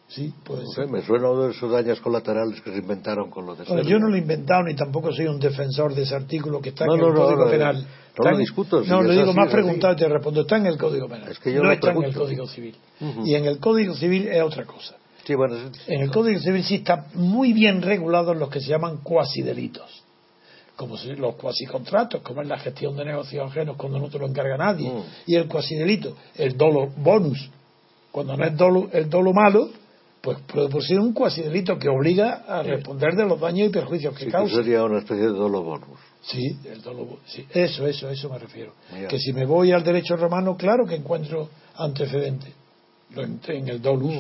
Sí, 0.09 0.33
puede 0.43 0.63
No 0.63 0.69
sé, 0.71 0.75
ser. 0.83 0.89
me 0.89 1.03
suena 1.03 1.29
uno 1.31 1.43
de 1.45 1.51
esos 1.51 1.71
daños 1.71 2.01
colaterales 2.01 2.63
que 2.63 2.71
se 2.73 2.79
inventaron 2.79 3.29
con 3.31 3.45
lo 3.45 3.55
de 3.55 3.65
Bueno, 3.65 3.83
yo 3.83 3.99
no 3.99 4.09
lo 4.09 4.15
he 4.17 4.21
inventado 4.21 4.63
ni 4.63 4.75
tampoco 4.75 5.13
soy 5.13 5.27
un 5.27 5.39
defensor 5.39 5.95
de 5.95 6.03
ese 6.03 6.15
artículo 6.15 6.63
que 6.63 6.71
está 6.71 6.87
No, 6.87 6.95
en 6.95 7.01
no, 7.01 7.09
el 7.09 7.15
Código 7.15 7.51
Penal. 7.51 7.87
no 8.17 8.25
lo 8.25 8.31
en- 8.31 8.39
discuto, 8.39 8.83
si 8.83 8.89
No, 8.89 9.03
lo 9.03 9.11
digo, 9.13 9.31
así. 9.39 9.53
preguntado 9.53 9.93
y 9.93 9.97
te 9.97 10.09
respondo. 10.09 10.41
Está 10.41 10.57
en 10.57 10.67
el 10.67 10.79
Código 10.79 11.09
Penal. 11.09 11.31
Es 11.31 11.39
que 11.39 11.53
yo 11.53 11.63
no 11.63 11.71
está 11.71 11.93
en 11.93 12.05
el. 12.05 12.15
Código 12.15 12.47
Civil. 12.47 12.75
Y 13.25 13.35
en 13.35 13.45
el 13.45 13.59
Código 13.59 13.95
Civil 13.95 14.29
es 14.29 14.43
otra 14.43 14.65
cosa. 14.65 14.97
Sí, 15.27 15.35
bueno, 15.35 15.57
es- 15.57 15.87
En 15.89 16.01
el 16.01 16.11
Código 16.11 16.41
Civil 16.41 16.65
sí 16.65 16.77
está 16.77 17.05
muy 17.13 17.53
bien 17.53 17.83
regulados 17.83 18.35
los 18.35 18.49
que 18.49 18.61
se 18.61 18.69
llaman 18.71 18.99
cuasidelitos. 19.03 20.05
Como 20.75 20.97
si- 20.97 21.17
los 21.17 21.35
cuasicontratos, 21.35 22.23
como 22.23 22.41
es 22.41 22.49
la 22.49 22.57
gestión 22.59 22.97
de 22.97 23.05
negocios 23.05 23.51
ajenos 23.51 23.77
cuando 23.77 23.99
no 23.99 24.09
te 24.09 24.19
lo 24.19 24.27
encarga 24.27 24.57
nadie. 24.57 24.89
Mm. 24.91 25.03
Y 25.27 25.35
el 25.35 25.49
cuasidelito, 25.49 26.17
el 26.37 26.57
dolo 26.57 26.89
bonus. 26.97 27.51
Cuando 28.11 28.37
no 28.37 28.45
es 28.45 28.57
dolo, 28.57 28.89
el 28.93 29.09
dolo 29.11 29.33
malo, 29.33 29.69
pues 30.21 30.39
ser 30.87 30.99
un 30.99 31.13
cuasidelito 31.13 31.79
que 31.79 31.89
obliga 31.89 32.45
a 32.49 32.63
responder 32.63 33.15
de 33.15 33.25
los 33.25 33.41
daños 33.41 33.69
y 33.69 33.71
perjuicios 33.71 34.13
que 34.15 34.21
sí 34.21 34.27
que 34.27 34.33
causa. 34.33 34.57
sería 34.57 34.83
una 34.85 34.99
especie 34.99 35.25
de 35.25 35.31
dolo 35.33 35.63
bonus. 35.63 35.99
Sí, 36.23 36.59
el 36.65 36.83
dolo, 36.83 37.19
sí, 37.27 37.47
eso, 37.53 37.87
eso, 37.87 38.11
eso 38.11 38.29
me 38.29 38.39
refiero. 38.39 38.73
Que 39.09 39.19
si 39.19 39.33
me 39.33 39.47
voy 39.47 39.73
al 39.73 39.85
derecho 39.85 40.17
romano, 40.17 40.57
claro 40.57 40.85
que 40.87 40.97
encuentro 40.97 41.49
antecedentes. 41.77 42.53
En 43.17 43.69
el 43.69 43.81
dolus, 43.81 44.13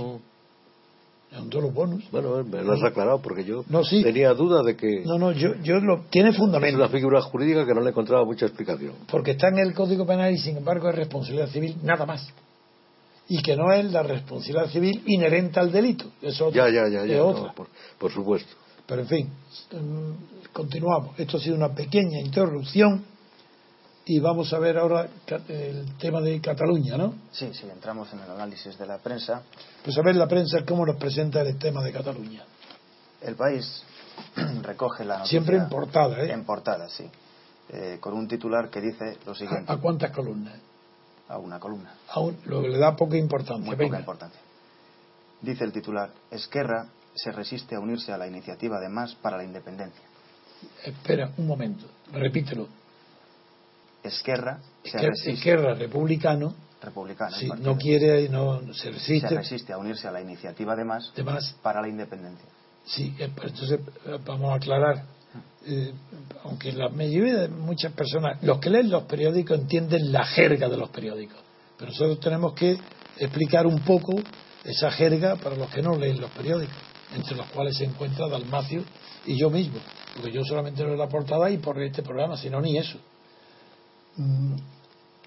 en 1.33 1.43
un 1.43 1.51
dolus 1.51 1.75
bonus. 1.75 2.11
Bueno, 2.11 2.43
me 2.45 2.63
lo 2.63 2.73
has 2.73 2.83
aclarado 2.83 3.21
porque 3.21 3.45
yo 3.45 3.65
No, 3.69 3.85
sí. 3.85 4.03
tenía 4.03 4.33
duda 4.33 4.63
de 4.63 4.77
que 4.77 5.03
No, 5.05 5.19
no, 5.19 5.33
yo, 5.33 5.57
yo 5.63 5.79
lo, 5.81 6.05
tiene 6.09 6.31
es 6.31 6.37
fundamento, 6.37 6.79
una 6.79 6.89
figura 6.89 7.21
jurídica 7.21 7.67
que 7.67 7.75
no 7.75 7.81
le 7.83 7.91
encontraba 7.91 8.25
mucha 8.25 8.47
explicación. 8.47 8.95
porque 9.11 9.33
está 9.33 9.49
en 9.49 9.59
el 9.59 9.75
Código 9.75 10.07
Penal 10.07 10.33
y 10.33 10.39
sin 10.39 10.57
embargo 10.57 10.89
es 10.89 10.95
responsabilidad 10.95 11.49
civil 11.49 11.77
nada 11.83 12.07
más. 12.07 12.27
Y 13.29 13.43
que 13.43 13.57
no 13.57 13.73
es 13.73 13.85
la 13.93 14.03
responsabilidad 14.03 14.71
civil 14.71 15.03
inherente 15.07 15.61
al 15.61 15.71
delito. 15.71 16.11
Eso 16.23 16.51
Ya, 16.51 16.69
ya, 16.71 16.89
ya, 16.89 17.03
es 17.05 17.11
no, 17.19 17.27
otra. 17.27 17.53
por, 17.53 17.69
por 17.99 18.11
supuesto. 18.13 18.51
Pero 18.87 19.03
en 19.03 19.09
fin, 19.09 19.31
mm, 19.73 20.53
continuamos. 20.53 21.19
Esto 21.19 21.37
ha 21.37 21.41
sido 21.41 21.55
una 21.57 21.75
pequeña 21.75 22.21
interrupción 22.21 23.05
y 24.07 24.19
vamos 24.21 24.51
a 24.55 24.59
ver 24.59 24.79
ahora 24.79 25.07
el 25.49 25.97
tema 25.99 26.23
de 26.23 26.41
Cataluña, 26.41 26.97
¿no? 26.97 27.15
Sí, 27.31 27.51
sí, 27.53 27.67
entramos 27.71 28.11
en 28.15 28.21
el 28.21 28.31
análisis 28.31 28.79
de 28.79 28.87
la 28.87 28.97
prensa. 28.97 29.43
Pues 29.85 29.99
a 29.99 30.03
ver 30.03 30.17
la 30.17 30.27
prensa 30.27 30.65
cómo 30.67 30.87
nos 30.87 30.97
presenta 30.97 31.43
el 31.43 31.59
tema 31.59 31.83
de 31.85 31.93
Cataluña. 31.93 32.45
El 33.21 33.35
país 33.35 33.83
recoge 34.63 35.05
la 35.05 35.19
noticia. 35.19 35.31
Siempre 35.39 35.59
en 35.59 35.69
portada, 35.69 36.19
¿eh? 36.25 36.33
En 36.33 36.45
portada, 36.47 36.89
sí. 36.89 37.05
Eh, 37.71 37.99
con 38.01 38.15
un 38.15 38.27
titular 38.27 38.71
que 38.71 38.81
dice 38.81 39.19
lo 39.27 39.35
siguiente, 39.35 39.71
¿A, 39.71 39.75
a 39.75 39.79
cuántas 39.79 40.11
columnas? 40.13 40.55
A 41.29 41.39
una 41.39 41.59
columna. 41.61 41.95
Aún 42.11 42.39
lo 42.47 42.63
que 42.63 42.69
le 42.69 42.79
da 42.79 42.97
poca 42.97 43.17
importancia. 43.17 43.65
Muy 43.65 43.77
Venga. 43.77 43.91
poca 43.91 44.01
importancia. 44.01 44.41
Dice 45.43 45.65
el 45.65 45.73
titular, 45.73 46.11
Esquerra 46.31 46.87
se 47.15 47.31
resiste 47.33 47.75
a 47.77 47.81
unirse 47.81 48.13
a 48.13 48.19
la 48.19 48.27
iniciativa 48.27 48.81
de 48.81 48.89
Más 48.89 49.15
para 49.17 49.37
la 49.37 49.45
independencia. 49.45 50.03
Espera 50.85 51.31
un 51.37 51.47
momento, 51.47 51.87
repítelo. 52.13 52.67
Esquerra 54.03 54.59
se 54.83 54.89
Esquerra, 54.89 55.09
resiste, 55.11 55.33
Esquerra 55.33 55.75
republicano, 55.75 56.55
republicana, 56.81 57.37
el 57.37 57.41
sí, 57.41 57.49
no 57.59 57.77
quiere, 57.77 58.29
no 58.29 58.61
se 58.73 58.75
se 58.75 58.91
resiste. 58.91 59.29
resiste 59.29 59.73
a 59.73 59.79
unirse 59.79 60.07
a 60.09 60.13
la 60.13 60.21
iniciativa 60.21 60.75
de 60.77 60.85
Más 60.85 61.11
Además, 61.15 61.57
para 61.63 61.81
la 61.83 61.89
independencia. 61.89 62.47
sí, 62.87 63.15
eh, 63.19 63.31
pues 63.35 63.53
entonces 63.53 63.81
eh, 64.07 64.19
vamos 64.25 64.51
a 64.53 64.55
aclarar. 64.55 65.05
Eh, 65.67 65.93
aunque 66.45 66.73
la 66.73 66.89
mayoría 66.89 67.37
de 67.37 67.49
muchas 67.49 67.93
personas, 67.93 68.43
los 68.43 68.59
que 68.59 68.71
leen 68.71 68.91
los 68.91 69.05
periódicos 69.05 69.59
entienden 69.59 70.13
la 70.13 70.25
jerga 70.25 70.69
de 70.69 70.77
los 70.77 70.91
periódicos, 70.91 71.39
pero 71.77 71.91
nosotros 71.91 72.21
tenemos 72.21 72.55
que 72.55 72.79
explicar 73.19 73.67
un 73.67 73.81
poco 73.81 74.15
esa 74.65 74.91
jerga 74.91 75.37
para 75.37 75.57
los 75.57 75.71
que 75.71 75.83
no 75.83 75.97
leen 75.97 76.21
los 76.21 76.31
periódicos, 76.31 76.77
entre 77.15 77.37
los 77.37 77.47
cuales 77.49 77.77
se 77.77 77.85
encuentra 77.85 78.29
Dalmacio 78.29 78.83
y 79.27 79.39
yo 79.39 79.51
mismo, 79.51 79.79
porque 80.15 80.33
yo 80.33 80.45
solamente 80.45 80.85
leo 80.85 80.97
la 80.97 81.09
portada 81.09 81.51
y 81.51 81.59
por 81.59 81.81
este 81.83 82.03
programa, 82.03 82.37
si 82.37 82.49
no, 82.51 82.61
ni 82.61 82.79
eso. 82.79 82.99
Mm, 84.17 84.57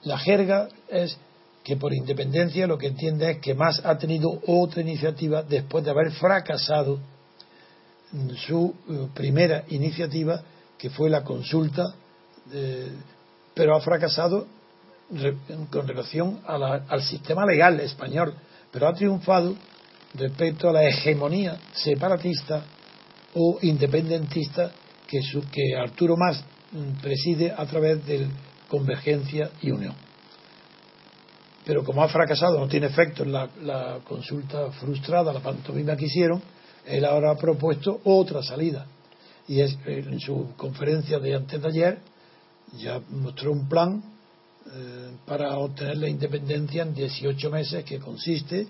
La 0.04 0.18
jerga 0.18 0.68
es 0.90 1.18
que 1.64 1.76
por 1.78 1.94
independencia 1.94 2.66
lo 2.66 2.78
que 2.78 2.88
entiende 2.88 3.32
es 3.32 3.38
que 3.40 3.54
más 3.54 3.82
ha 3.86 3.98
tenido 3.98 4.42
otra 4.48 4.82
iniciativa 4.82 5.44
después 5.44 5.84
de 5.84 5.92
haber 5.92 6.12
fracasado 6.12 7.00
su 8.36 8.74
eh, 8.90 9.08
primera 9.14 9.64
iniciativa, 9.70 10.42
que 10.78 10.90
fue 10.90 11.10
la 11.10 11.24
consulta, 11.24 11.94
pero 13.54 13.76
ha 13.78 13.82
fracasado 13.82 14.48
con 15.70 15.88
relación 15.88 16.42
al 16.46 17.02
sistema 17.04 17.46
legal 17.46 17.80
español, 17.80 18.34
pero 18.72 18.88
ha 18.88 18.94
triunfado 18.94 19.56
respecto 20.16 20.70
a 20.70 20.74
la 20.74 20.84
hegemonía 20.84 21.60
separatista 21.74 22.64
o 23.36 23.60
independentista 23.62 24.72
que, 25.08 25.20
que 25.52 25.76
Arturo 25.78 26.16
Mas 26.18 26.44
mm, 26.72 27.02
preside 27.02 27.54
a 27.56 27.66
través 27.66 28.06
de 28.06 28.28
Convergencia 28.68 29.52
y 29.62 29.72
Unión. 29.72 29.94
Pero 31.66 31.84
como 31.84 32.04
ha 32.04 32.10
fracasado, 32.10 32.60
no 32.60 32.68
tiene 32.68 32.88
efecto 32.88 33.24
en 33.24 33.34
la, 33.34 34.00
consulta 34.04 34.72
frustrada, 34.72 35.34
la 35.34 35.42
pantomima 35.42 35.96
que 35.96 36.06
hicieron, 36.06 36.42
él 36.86 37.06
ahora 37.06 37.32
ha 37.32 37.38
propuesto 37.38 38.02
otra 38.04 38.44
salida. 38.44 38.86
Y 39.48 39.62
es, 39.62 39.78
en 39.86 40.20
su 40.20 40.54
conferencia 40.56 41.20
de 41.20 41.36
antes 41.36 41.62
de 41.62 41.68
ayer 41.68 42.00
ya 42.78 43.02
mostró 43.10 43.52
un 43.52 43.68
plan 43.68 44.02
eh, 44.74 45.12
para 45.26 45.58
obtener 45.58 45.98
la 45.98 46.08
independencia 46.08 46.84
en 46.84 46.94
18 46.94 47.50
meses 47.50 47.84
que 47.84 48.00
consiste 48.00 48.68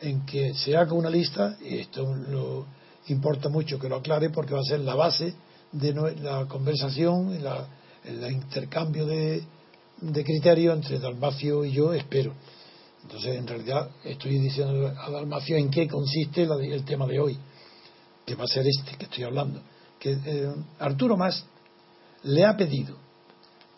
en 0.00 0.24
que 0.24 0.54
se 0.54 0.76
haga 0.76 0.92
una 0.92 1.10
lista, 1.10 1.56
y 1.60 1.78
esto 1.78 2.14
lo 2.14 2.66
importa 3.08 3.48
mucho 3.48 3.78
que 3.78 3.88
lo 3.88 3.96
aclare 3.96 4.30
porque 4.30 4.54
va 4.54 4.60
a 4.60 4.64
ser 4.64 4.80
la 4.80 4.94
base 4.94 5.34
de 5.72 5.92
la 5.92 6.46
conversación, 6.46 7.42
la, 7.42 7.66
el 8.04 8.30
intercambio 8.30 9.06
de, 9.06 9.42
de 10.00 10.24
criterios 10.24 10.76
entre 10.76 10.98
Dalmacio 10.98 11.64
y 11.64 11.72
yo, 11.72 11.92
espero. 11.92 12.34
Entonces, 13.04 13.36
en 13.36 13.46
realidad, 13.46 13.90
estoy 14.02 14.38
diciendo 14.38 14.88
a 14.88 15.10
Dalmacio 15.10 15.56
en 15.56 15.70
qué 15.70 15.86
consiste 15.86 16.42
el 16.42 16.84
tema 16.84 17.06
de 17.06 17.20
hoy, 17.20 17.38
que 18.24 18.34
va 18.34 18.44
a 18.44 18.48
ser 18.48 18.66
este 18.66 18.96
que 18.96 19.04
estoy 19.04 19.24
hablando. 19.24 19.60
Que 19.98 20.12
eh, 20.24 20.52
Arturo 20.78 21.16
Más 21.16 21.44
le 22.22 22.44
ha 22.44 22.56
pedido 22.56 22.96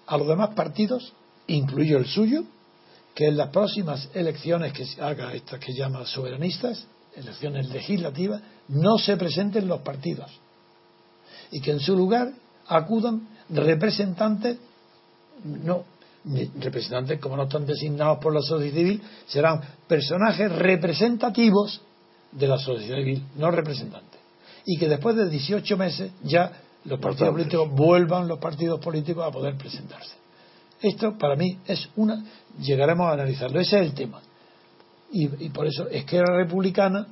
a 0.07 0.17
los 0.17 0.29
demás 0.29 0.51
partidos 0.55 1.13
incluyo 1.49 1.99
el 1.99 2.07
suyo, 2.07 2.45
que 3.15 3.27
en 3.29 3.37
las 3.37 3.49
próximas 3.51 4.09
elecciones 4.15 4.73
que 4.73 4.85
se 4.87 5.01
haga 5.03 5.33
estas 5.33 5.59
que 5.59 5.73
llama 5.73 6.05
soberanistas, 6.07 6.87
elecciones 7.15 7.69
legislativas, 7.71 8.43
no 8.69 8.99
se 8.99 9.17
presenten 9.17 9.67
los 9.67 9.81
partidos 9.81 10.31
y 11.51 11.61
que 11.61 11.73
en 11.73 11.81
su 11.81 11.97
lugar 11.97 12.33
acudan 12.67 13.29
representantes, 13.49 14.59
no, 15.45 15.85
representantes 16.61 17.21
como 17.21 17.37
no 17.37 17.45
están 17.45 17.67
designados 17.67 18.19
por 18.19 18.35
la 18.35 18.41
sociedad 18.41 18.75
civil, 18.75 19.03
serán 19.27 19.61
personajes 19.87 20.51
representativos 20.51 21.81
de 22.33 22.49
la 22.49 22.59
sociedad 22.59 22.99
civil, 22.99 23.23
no 23.37 23.51
representantes. 23.51 24.21
Y 24.65 24.79
que 24.79 24.89
después 24.89 25.17
de 25.17 25.29
18 25.29 25.77
meses 25.77 26.11
ya 26.23 26.53
los 26.85 27.01
partidos 27.01 27.33
políticos 27.33 27.71
vuelvan 27.71 28.29
los 28.29 28.39
partidos 28.39 28.81
políticos 28.81 29.25
a 29.27 29.31
poder 29.31 29.57
presentarse. 29.57 30.15
Esto 30.81 31.17
para 31.17 31.37
mí 31.37 31.59
es 31.67 31.89
una, 31.97 32.23
llegaremos 32.61 33.09
a 33.09 33.13
analizarlo, 33.13 33.61
ese 33.61 33.81
es 33.81 33.87
el 33.87 33.95
tema. 33.95 34.21
Y, 35.11 35.49
por 35.51 35.67
eso 35.67 35.89
es 35.89 36.05
que 36.05 36.19
la 36.19 36.37
republicana 36.37 37.07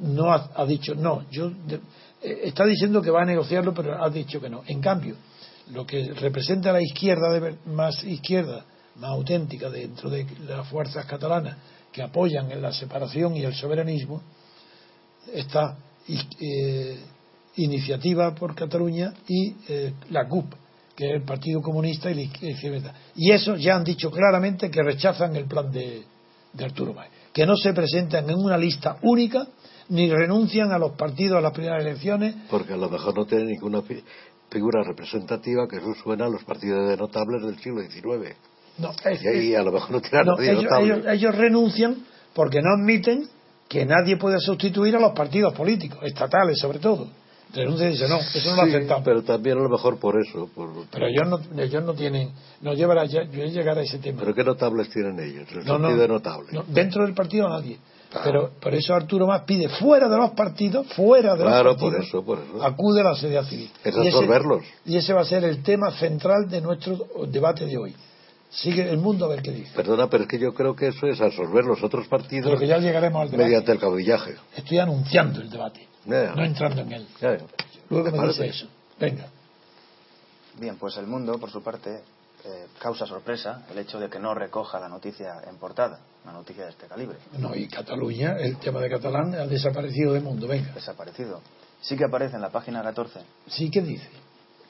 no 0.00 0.32
ha, 0.32 0.66
dicho 0.66 0.94
no, 0.94 1.24
yo 1.30 1.50
eh, 2.20 2.40
está 2.44 2.64
diciendo 2.64 3.00
que 3.00 3.10
va 3.10 3.22
a 3.22 3.24
negociarlo, 3.24 3.72
pero 3.72 4.02
ha 4.02 4.10
dicho 4.10 4.40
que 4.40 4.50
no. 4.50 4.62
En 4.66 4.80
cambio, 4.80 5.14
lo 5.72 5.86
que 5.86 6.12
representa 6.14 6.72
la 6.72 6.82
izquierda 6.82 7.30
de, 7.30 7.56
más 7.66 8.02
izquierda, 8.04 8.64
más 8.96 9.10
auténtica 9.10 9.70
dentro 9.70 10.10
de 10.10 10.26
las 10.46 10.66
fuerzas 10.68 11.04
catalanas 11.06 11.56
que 11.92 12.02
apoyan 12.02 12.50
en 12.50 12.62
la 12.62 12.72
separación 12.72 13.36
y 13.36 13.44
el 13.44 13.54
soberanismo, 13.54 14.22
esta 15.32 15.76
eh, 16.08 16.98
iniciativa 17.56 18.34
por 18.34 18.54
Cataluña 18.54 19.12
y 19.26 19.54
eh, 19.68 19.94
la 20.10 20.28
CUP, 20.28 20.52
que 20.94 21.06
es 21.06 21.14
el 21.14 21.22
Partido 21.22 21.60
Comunista 21.60 22.10
y 22.10 22.14
la 22.14 22.22
izquierda. 22.22 22.94
Y 23.14 23.30
eso 23.30 23.56
ya 23.56 23.76
han 23.76 23.84
dicho 23.84 24.10
claramente 24.10 24.70
que 24.70 24.82
rechazan 24.82 25.36
el 25.36 25.46
plan 25.46 25.70
de, 25.70 26.04
Arturo 26.60 26.92
May, 26.92 27.08
que 27.32 27.46
no 27.46 27.56
se 27.56 27.72
presentan 27.72 28.28
en 28.28 28.36
una 28.36 28.56
lista 28.56 28.98
única 29.02 29.46
ni 29.90 30.10
renuncian 30.10 30.72
a 30.72 30.78
los 30.78 30.92
partidos 30.92 31.38
a 31.38 31.40
las 31.40 31.52
primeras 31.52 31.82
elecciones. 31.82 32.34
Porque 32.50 32.74
a 32.74 32.76
lo 32.76 32.90
mejor 32.90 33.16
no 33.16 33.24
tienen 33.24 33.48
ninguna 33.48 33.82
figura 34.50 34.82
representativa 34.82 35.66
que 35.68 35.76
eso 35.76 35.94
suena 36.02 36.26
a 36.26 36.28
los 36.28 36.44
partidos 36.44 36.88
de 36.88 36.96
notables 36.96 37.42
del 37.42 37.58
siglo 37.58 37.82
XIX. 37.82 38.36
No, 38.78 38.92
y, 39.34 39.54
a 39.54 39.62
lo 39.62 39.72
mejor 39.72 39.90
no 39.90 40.38
ellos, 40.40 41.04
ellos, 41.06 41.34
renuncian 41.34 41.96
porque 42.32 42.60
no 42.62 42.70
admiten 42.80 43.28
que 43.68 43.84
nadie 43.84 44.16
pueda 44.16 44.38
sustituir 44.38 44.94
a 44.94 45.00
los 45.00 45.12
partidos 45.12 45.52
políticos, 45.52 45.98
estatales 46.02 46.58
sobre 46.60 46.78
todo 46.78 47.08
renuncia 47.54 47.88
y 47.88 47.92
dice, 47.92 48.08
no, 48.08 48.18
eso 48.18 48.50
no 48.50 48.56
lo 48.56 48.62
aceptamos. 48.62 49.04
Pero 49.04 49.22
también 49.22 49.58
a 49.58 49.62
lo 49.62 49.68
mejor 49.68 49.98
por 49.98 50.14
eso. 50.20 50.50
Pero 50.90 51.06
ellos 51.06 51.28
no, 51.28 51.62
ellos 51.62 51.84
no 51.84 51.94
tienen, 51.94 52.30
no 52.60 52.74
llevará, 52.74 53.04
yo 53.06 53.22
llegar 53.22 53.78
a 53.78 53.82
ese 53.82 53.98
tema. 53.98 54.20
¿Pero 54.20 54.34
qué 54.34 54.44
notables 54.44 54.90
tienen 54.90 55.18
ellos? 55.18 55.48
El 55.50 55.64
no, 55.64 55.78
sentido 55.78 55.96
de 55.96 56.08
notable. 56.08 56.46
dentro 56.68 57.04
del 57.04 57.14
partido 57.14 57.48
nadie. 57.48 57.78
Pero 58.24 58.52
por 58.60 58.74
eso 58.74 58.94
Arturo 58.94 59.26
Más 59.26 59.42
pide 59.42 59.68
fuera 59.68 60.08
de 60.08 60.16
los 60.16 60.30
partidos, 60.30 60.86
fuera 60.94 61.34
de 61.34 61.44
los 61.44 61.52
partidos, 61.52 61.78
por 61.78 61.94
eso, 61.94 62.24
por 62.24 62.38
eso. 62.38 62.64
acude 62.64 63.02
a 63.02 63.04
la 63.04 63.14
sociedad 63.14 63.44
civil. 63.44 63.70
Es 63.84 63.94
resolverlos. 63.94 64.64
Y 64.86 64.96
ese, 64.96 65.12
va 65.12 65.20
a 65.20 65.24
ser 65.24 65.44
el 65.44 65.62
tema 65.62 65.90
central 65.92 66.48
de 66.48 66.60
nuestro 66.60 66.98
debate 67.26 67.66
de 67.66 67.76
hoy. 67.76 67.94
Sigue 68.50 68.88
el 68.88 68.96
mundo 68.96 69.26
a 69.26 69.28
ver 69.28 69.42
qué 69.42 69.50
dice. 69.50 69.72
Perdona, 69.74 70.08
pero 70.08 70.22
es 70.22 70.28
que 70.28 70.38
yo 70.38 70.54
creo 70.54 70.74
que 70.74 70.88
eso 70.88 71.06
es 71.06 71.20
absorber 71.20 71.64
los 71.64 71.82
otros 71.82 72.08
partidos 72.08 72.46
pero 72.46 72.58
que 72.58 72.66
ya 72.66 72.78
llegaremos 72.78 73.20
al 73.20 73.30
debate. 73.30 73.44
mediante 73.44 73.72
el 73.72 73.78
cabillaje. 73.78 74.36
Estoy 74.56 74.78
anunciando 74.78 75.42
el 75.42 75.50
debate 75.50 75.88
no 76.08 76.44
entrando 76.44 76.82
en 76.82 76.92
él. 76.92 77.08
Luego 77.90 78.10
me 78.16 78.28
dice 78.28 78.46
eso. 78.46 78.66
Venga. 78.98 79.26
Bien, 80.58 80.76
pues 80.76 80.96
el 80.96 81.06
mundo, 81.06 81.38
por 81.38 81.50
su 81.50 81.62
parte, 81.62 82.02
eh, 82.44 82.66
causa 82.78 83.06
sorpresa 83.06 83.64
el 83.70 83.78
hecho 83.78 84.00
de 84.00 84.08
que 84.08 84.18
no 84.18 84.34
recoja 84.34 84.80
la 84.80 84.88
noticia 84.88 85.42
en 85.48 85.56
portada, 85.56 86.00
una 86.28 86.38
noticia 86.38 86.64
de 86.64 86.70
este 86.70 86.86
calibre. 86.86 87.16
No, 87.38 87.54
y 87.54 87.68
Cataluña, 87.68 88.36
el 88.38 88.58
tema 88.58 88.80
de 88.80 88.90
Catalán, 88.90 89.34
ha 89.34 89.46
desaparecido 89.46 90.12
del 90.12 90.22
mundo, 90.22 90.46
venga. 90.46 90.72
Desaparecido. 90.74 91.40
Sí 91.80 91.96
que 91.96 92.04
aparece 92.04 92.36
en 92.36 92.42
la 92.42 92.50
página 92.50 92.82
14. 92.82 93.20
Sí, 93.46 93.70
¿qué 93.70 93.80
dice? 93.80 94.08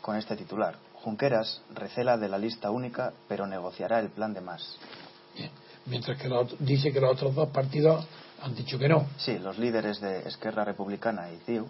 Con 0.00 0.16
este 0.16 0.36
titular. 0.36 0.76
Junqueras 1.02 1.62
recela 1.74 2.16
de 2.16 2.28
la 2.28 2.38
lista 2.38 2.70
única, 2.70 3.12
pero 3.28 3.46
negociará 3.46 3.98
el 4.00 4.10
plan 4.10 4.34
de 4.34 4.40
más. 4.40 4.78
Mientras 5.86 6.18
que 6.18 6.28
dice 6.60 6.92
que 6.92 7.00
los 7.00 7.12
otros 7.12 7.34
dos 7.34 7.48
partidos 7.48 8.06
han 8.42 8.54
dicho 8.54 8.78
que 8.78 8.88
no. 8.88 9.06
Sí, 9.18 9.38
los 9.38 9.58
líderes 9.58 10.00
de 10.00 10.28
Esquerra 10.28 10.64
Republicana 10.64 11.32
y 11.32 11.38
CIU 11.46 11.66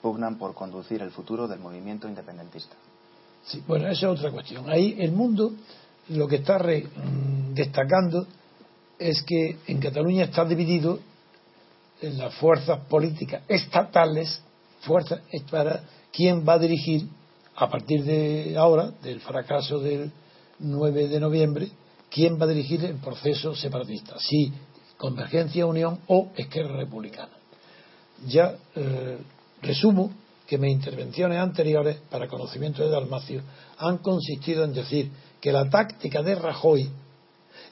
pugnan 0.00 0.38
por 0.38 0.54
conducir 0.54 1.02
el 1.02 1.10
futuro 1.10 1.46
del 1.46 1.60
movimiento 1.60 2.08
independentista. 2.08 2.74
Sí, 3.44 3.62
bueno, 3.66 3.88
esa 3.88 4.06
es 4.06 4.18
otra 4.18 4.30
cuestión. 4.30 4.68
Ahí 4.70 4.96
el 4.98 5.12
mundo 5.12 5.52
lo 6.08 6.26
que 6.26 6.36
está 6.36 6.58
mm, 6.58 7.54
destacando 7.54 8.26
es 8.98 9.22
que 9.22 9.56
en 9.66 9.80
Cataluña 9.80 10.24
está 10.24 10.44
dividido 10.44 10.98
en 12.00 12.18
las 12.18 12.34
fuerzas 12.34 12.80
políticas 12.88 13.42
estatales, 13.48 14.40
fuerzas 14.80 15.20
para 15.50 15.82
quién 16.12 16.44
va 16.46 16.54
a 16.54 16.58
dirigir 16.58 17.08
a 17.56 17.68
partir 17.68 18.04
de 18.04 18.56
ahora, 18.56 18.92
del 19.02 19.20
fracaso 19.20 19.80
del 19.80 20.12
9 20.60 21.08
de 21.08 21.20
noviembre, 21.20 21.68
quién 22.10 22.40
va 22.40 22.44
a 22.44 22.48
dirigir 22.48 22.84
el 22.84 22.96
proceso 22.96 23.54
separatista. 23.54 24.16
Si 24.18 24.52
Convergencia 24.98 25.64
Unión 25.64 26.00
o 26.08 26.30
Esquerra 26.36 26.76
Republicana. 26.76 27.30
Ya 28.26 28.56
eh, 28.74 29.18
resumo 29.62 30.12
que 30.46 30.58
mis 30.58 30.72
intervenciones 30.72 31.38
anteriores, 31.38 31.98
para 32.10 32.26
conocimiento 32.26 32.82
de 32.82 32.90
Dalmacio, 32.90 33.42
han 33.78 33.98
consistido 33.98 34.64
en 34.64 34.72
decir 34.72 35.10
que 35.40 35.52
la 35.52 35.70
táctica 35.70 36.22
de 36.22 36.34
Rajoy 36.34 36.90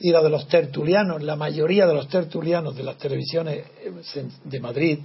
y 0.00 0.10
la 0.10 0.22
de 0.22 0.30
los 0.30 0.46
tertulianos, 0.48 1.22
la 1.22 1.36
mayoría 1.36 1.86
de 1.86 1.94
los 1.94 2.08
tertulianos 2.08 2.76
de 2.76 2.82
las 2.82 2.98
televisiones 2.98 3.64
eh, 3.82 4.28
de 4.44 4.60
Madrid, 4.60 4.98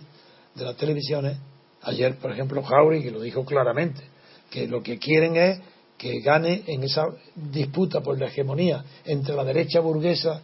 de 0.56 0.66
las 0.66 0.76
televisiones, 0.76 1.38
ayer, 1.84 2.18
por 2.18 2.32
ejemplo, 2.32 2.62
Jauregui 2.62 3.10
lo 3.10 3.22
dijo 3.22 3.46
claramente, 3.46 4.02
que 4.50 4.68
lo 4.68 4.84
que 4.84 4.98
quieren 5.00 5.38
es 5.38 5.60
que 5.98 6.20
gane 6.20 6.64
en 6.68 6.84
esa 6.84 7.06
disputa 7.36 8.02
por 8.02 8.20
la 8.20 8.28
hegemonía 8.28 8.84
entre 9.06 9.36
la 9.36 9.44
derecha 9.44 9.80
burguesa 9.80 10.42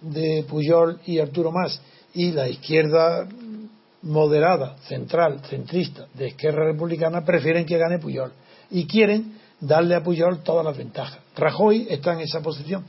de 0.00 0.44
Puyol 0.48 1.00
y 1.06 1.18
Arturo 1.18 1.52
Más 1.52 1.80
y 2.14 2.32
la 2.32 2.48
izquierda 2.48 3.28
moderada, 4.02 4.76
central, 4.88 5.40
centrista 5.48 6.06
de 6.14 6.28
Esquerra 6.28 6.64
Republicana 6.64 7.24
prefieren 7.24 7.66
que 7.66 7.78
gane 7.78 7.98
Puyol 7.98 8.32
y 8.70 8.86
quieren 8.86 9.38
darle 9.60 9.94
a 9.94 10.02
Puyol 10.02 10.42
todas 10.42 10.64
las 10.64 10.76
ventajas. 10.76 11.20
Rajoy 11.36 11.86
está 11.90 12.14
en 12.14 12.20
esa 12.20 12.40
posición 12.40 12.84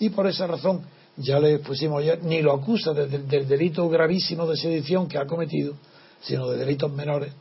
y 0.00 0.10
por 0.10 0.26
esa 0.26 0.46
razón 0.46 0.82
ya 1.16 1.38
le 1.38 1.58
pusimos 1.60 2.04
ya, 2.04 2.16
ni 2.16 2.42
lo 2.42 2.52
acusa 2.52 2.92
del, 2.92 3.28
delito 3.28 3.88
gravísimo 3.88 4.46
de 4.46 4.56
sedición 4.56 5.06
que 5.06 5.18
ha 5.18 5.26
cometido, 5.26 5.74
sino 6.22 6.48
de 6.48 6.58
delitos 6.58 6.92
menores, 6.92 7.32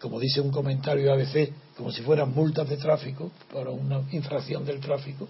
como 0.00 0.18
dice 0.18 0.40
un 0.40 0.50
comentario 0.50 1.12
ABC, 1.12 1.52
como 1.76 1.90
si 1.90 2.02
fueran 2.02 2.32
multas 2.32 2.68
de 2.68 2.76
tráfico 2.76 3.30
por 3.52 3.68
una 3.68 4.02
infracción 4.12 4.64
del 4.64 4.80
tráfico, 4.80 5.28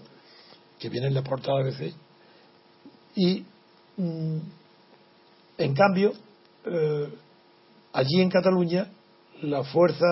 que 0.79 0.89
viene 0.89 1.07
en 1.07 1.15
la 1.15 1.23
portada 1.23 1.61
ABC 1.61 1.93
y, 3.15 3.43
mm, 3.97 4.37
en 5.57 5.73
cambio, 5.73 6.13
eh, 6.65 7.09
allí 7.93 8.21
en 8.21 8.29
Cataluña, 8.29 8.91
la 9.41 9.63
fuerza 9.63 10.05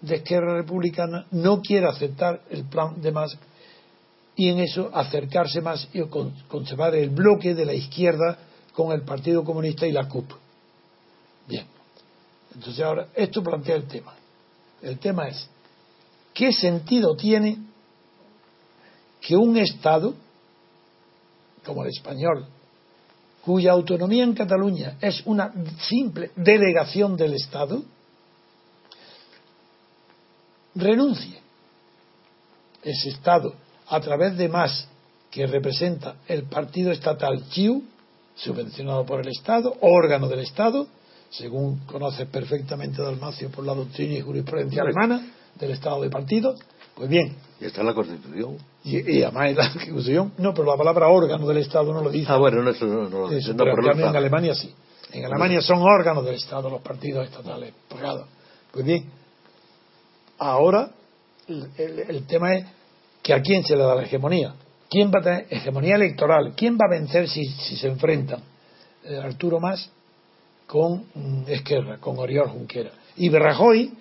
de 0.00 0.16
Esquerra 0.16 0.54
Republicana 0.54 1.26
no 1.32 1.60
quiere 1.60 1.86
aceptar 1.86 2.40
el 2.48 2.64
plan 2.64 3.00
de 3.02 3.12
más 3.12 3.36
y 4.36 4.50
en 4.50 4.60
eso 4.60 4.90
acercarse 4.92 5.60
más 5.60 5.88
y 5.92 6.02
conservar 6.48 6.94
el 6.94 7.10
bloque 7.10 7.54
de 7.54 7.64
la 7.64 7.74
izquierda 7.74 8.38
con 8.74 8.92
el 8.92 9.02
Partido 9.02 9.42
Comunista 9.42 9.86
y 9.86 9.92
la 9.92 10.08
CUP. 10.08 10.30
Bien. 11.48 11.66
Entonces 12.54 12.84
ahora, 12.84 13.08
esto 13.14 13.42
plantea 13.42 13.76
el 13.76 13.88
tema. 13.88 14.14
El 14.82 14.98
tema 14.98 15.28
es, 15.28 15.48
¿qué 16.34 16.52
sentido 16.52 17.16
tiene 17.16 17.58
que 19.20 19.36
un 19.36 19.56
Estado, 19.56 20.14
como 21.64 21.82
el 21.82 21.88
español, 21.88 22.46
cuya 23.42 23.72
autonomía 23.72 24.24
en 24.24 24.34
Cataluña 24.34 24.96
es 25.00 25.22
una 25.24 25.52
simple 25.80 26.30
delegación 26.36 27.16
del 27.16 27.34
Estado, 27.34 27.82
renuncie. 30.74 31.40
Ese 32.82 33.08
Estado, 33.08 33.54
a 33.88 34.00
través 34.00 34.36
de 34.36 34.48
más 34.48 34.88
que 35.30 35.46
representa 35.46 36.16
el 36.28 36.44
partido 36.44 36.90
estatal 36.90 37.48
CHIU, 37.50 37.82
subvencionado 38.34 39.04
por 39.04 39.20
el 39.20 39.28
Estado, 39.28 39.76
órgano 39.80 40.28
del 40.28 40.40
Estado, 40.40 40.86
según 41.30 41.80
conoce 41.86 42.26
perfectamente 42.26 43.02
Dalmacio 43.02 43.50
por 43.50 43.64
la 43.64 43.74
doctrina 43.74 44.14
y 44.14 44.20
jurisprudencia 44.20 44.82
alemana 44.82 45.26
del 45.54 45.70
Estado 45.72 46.02
de 46.02 46.10
partido, 46.10 46.54
pues 46.94 47.08
bien. 47.08 47.36
Y 47.60 47.66
está 47.66 47.80
en 47.80 47.86
la 47.86 47.94
Constitución. 47.94 48.56
Y, 48.84 49.22
además 49.22 49.50
en 49.50 49.56
la 49.56 49.72
Constitución, 49.72 50.32
no, 50.38 50.54
pero 50.54 50.70
la 50.70 50.76
palabra 50.76 51.08
órgano 51.08 51.46
del 51.46 51.58
Estado 51.58 51.92
no 51.92 52.02
lo 52.02 52.10
dice. 52.10 52.30
Ah, 52.30 52.36
bueno, 52.36 52.62
no, 52.62 52.70
eso 52.70 52.86
no, 52.86 53.08
lo 53.08 53.28
dice. 53.28 53.54
pero, 53.54 53.92
en 53.92 54.16
Alemania 54.16 54.54
sí. 54.54 54.72
En 55.12 55.24
Alemania 55.24 55.60
son 55.60 55.80
órganos 55.82 56.24
del 56.24 56.34
Estado 56.34 56.68
los 56.68 56.82
partidos 56.82 57.26
estatales 57.26 57.72
pagados. 57.88 58.28
Pues 58.72 58.84
bien, 58.84 59.06
ahora 60.38 60.90
el, 61.48 62.26
tema 62.26 62.54
es 62.54 62.66
que 63.26 63.34
a 63.34 63.42
quién 63.42 63.64
se 63.64 63.74
le 63.74 63.82
da 63.82 63.96
la 63.96 64.04
hegemonía. 64.04 64.54
¿Quién 64.88 65.10
va 65.12 65.18
a 65.18 65.22
tener 65.22 65.46
hegemonía 65.50 65.96
electoral? 65.96 66.52
¿Quién 66.56 66.76
va 66.76 66.86
a 66.86 66.96
vencer 66.96 67.28
si, 67.28 67.44
se 67.44 67.88
enfrentan 67.88 68.38
eh, 69.02 69.18
Arturo 69.20 69.58
Más 69.58 69.90
con 70.64 71.06
mm, 71.12 71.42
Esquerra, 71.48 71.98
con 71.98 72.16
Oriol 72.20 72.50
Junquera? 72.50 72.92
Y 73.16 73.28
Berrajoy 73.28 73.92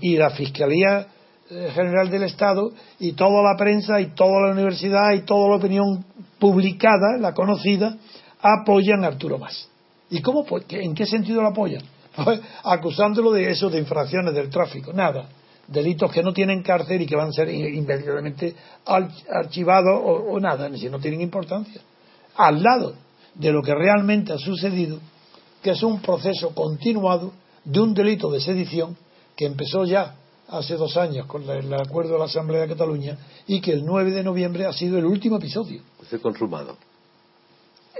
y 0.00 0.16
la 0.16 0.30
Fiscalía 0.30 1.06
eh, 1.50 1.70
General 1.74 2.08
del 2.08 2.22
Estado 2.22 2.72
y 2.98 3.12
toda 3.12 3.42
la 3.42 3.58
prensa 3.58 4.00
y 4.00 4.14
toda 4.14 4.46
la 4.46 4.52
universidad 4.52 5.12
y 5.12 5.20
toda 5.20 5.50
la 5.50 5.56
opinión 5.56 6.02
publicada, 6.38 7.18
la 7.20 7.34
conocida, 7.34 7.94
apoyan 8.40 9.04
a 9.04 9.08
Arturo 9.08 9.36
Más. 9.36 9.68
¿Y 10.08 10.22
cómo? 10.22 10.46
¿En 10.70 10.94
qué 10.94 11.04
sentido 11.04 11.42
lo 11.42 11.48
apoyan? 11.48 11.82
acusándolo 12.64 13.32
de 13.32 13.50
eso, 13.50 13.68
de 13.68 13.80
infracciones 13.80 14.32
del 14.32 14.48
tráfico. 14.48 14.94
Nada. 14.94 15.26
Delitos 15.66 16.12
que 16.12 16.22
no 16.22 16.32
tienen 16.32 16.62
cárcel 16.62 17.02
y 17.02 17.06
que 17.06 17.16
van 17.16 17.28
a 17.28 17.32
ser 17.32 17.48
inmediatamente 17.48 18.54
archivados 18.84 20.00
o, 20.04 20.38
nada, 20.40 20.68
ni 20.68 20.78
si 20.78 20.88
no 20.88 20.98
tienen 20.98 21.20
importancia. 21.20 21.80
Al 22.36 22.62
lado 22.62 22.94
de 23.34 23.52
lo 23.52 23.62
que 23.62 23.74
realmente 23.74 24.32
ha 24.32 24.38
sucedido, 24.38 24.98
que 25.62 25.70
es 25.70 25.82
un 25.82 26.00
proceso 26.00 26.54
continuado 26.54 27.32
de 27.64 27.80
un 27.80 27.94
delito 27.94 28.30
de 28.30 28.40
sedición 28.40 28.96
que 29.34 29.46
empezó 29.46 29.84
ya 29.84 30.16
hace 30.48 30.76
dos 30.76 30.96
años 30.96 31.26
con 31.26 31.48
el 31.48 31.72
acuerdo 31.74 32.12
de 32.12 32.18
la 32.18 32.24
Asamblea 32.26 32.62
de 32.62 32.68
Cataluña 32.68 33.18
y 33.46 33.60
que 33.60 33.72
el 33.72 33.84
9 33.84 34.10
de 34.10 34.22
noviembre 34.22 34.66
ha 34.66 34.72
sido 34.72 34.98
el 34.98 35.06
último 35.06 35.36
episodio. 35.36 35.80
Fue 36.08 36.20
consumado 36.20 36.76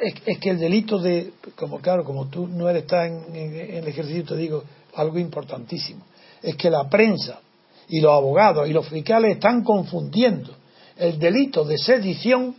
es, 0.01 0.39
que 0.39 0.51
el 0.51 0.59
delito 0.59 0.99
de, 0.99 1.33
como 1.57 1.81
claro, 1.81 2.05
como 2.05 2.27
tú 2.27 2.47
no 2.47 2.69
eres 2.69 2.87
tan 2.87 3.35
en, 3.35 3.55
el 3.55 3.89
ejercicio, 3.89 4.25
te 4.25 4.37
digo 4.37 4.65
algo 4.95 5.19
importantísimo, 5.19 6.05
es 6.43 6.57
que 6.57 6.71
la 6.71 6.89
prensa 6.89 7.41
y 7.89 8.01
los 8.01 8.13
abogados 8.13 8.69
y 8.69 8.73
los 8.73 8.89
fiscales 8.89 9.33
están 9.33 9.63
confundiendo 9.63 10.55
el 10.97 11.19
delito 11.19 11.65
de 11.65 11.79
sedición 11.79 12.55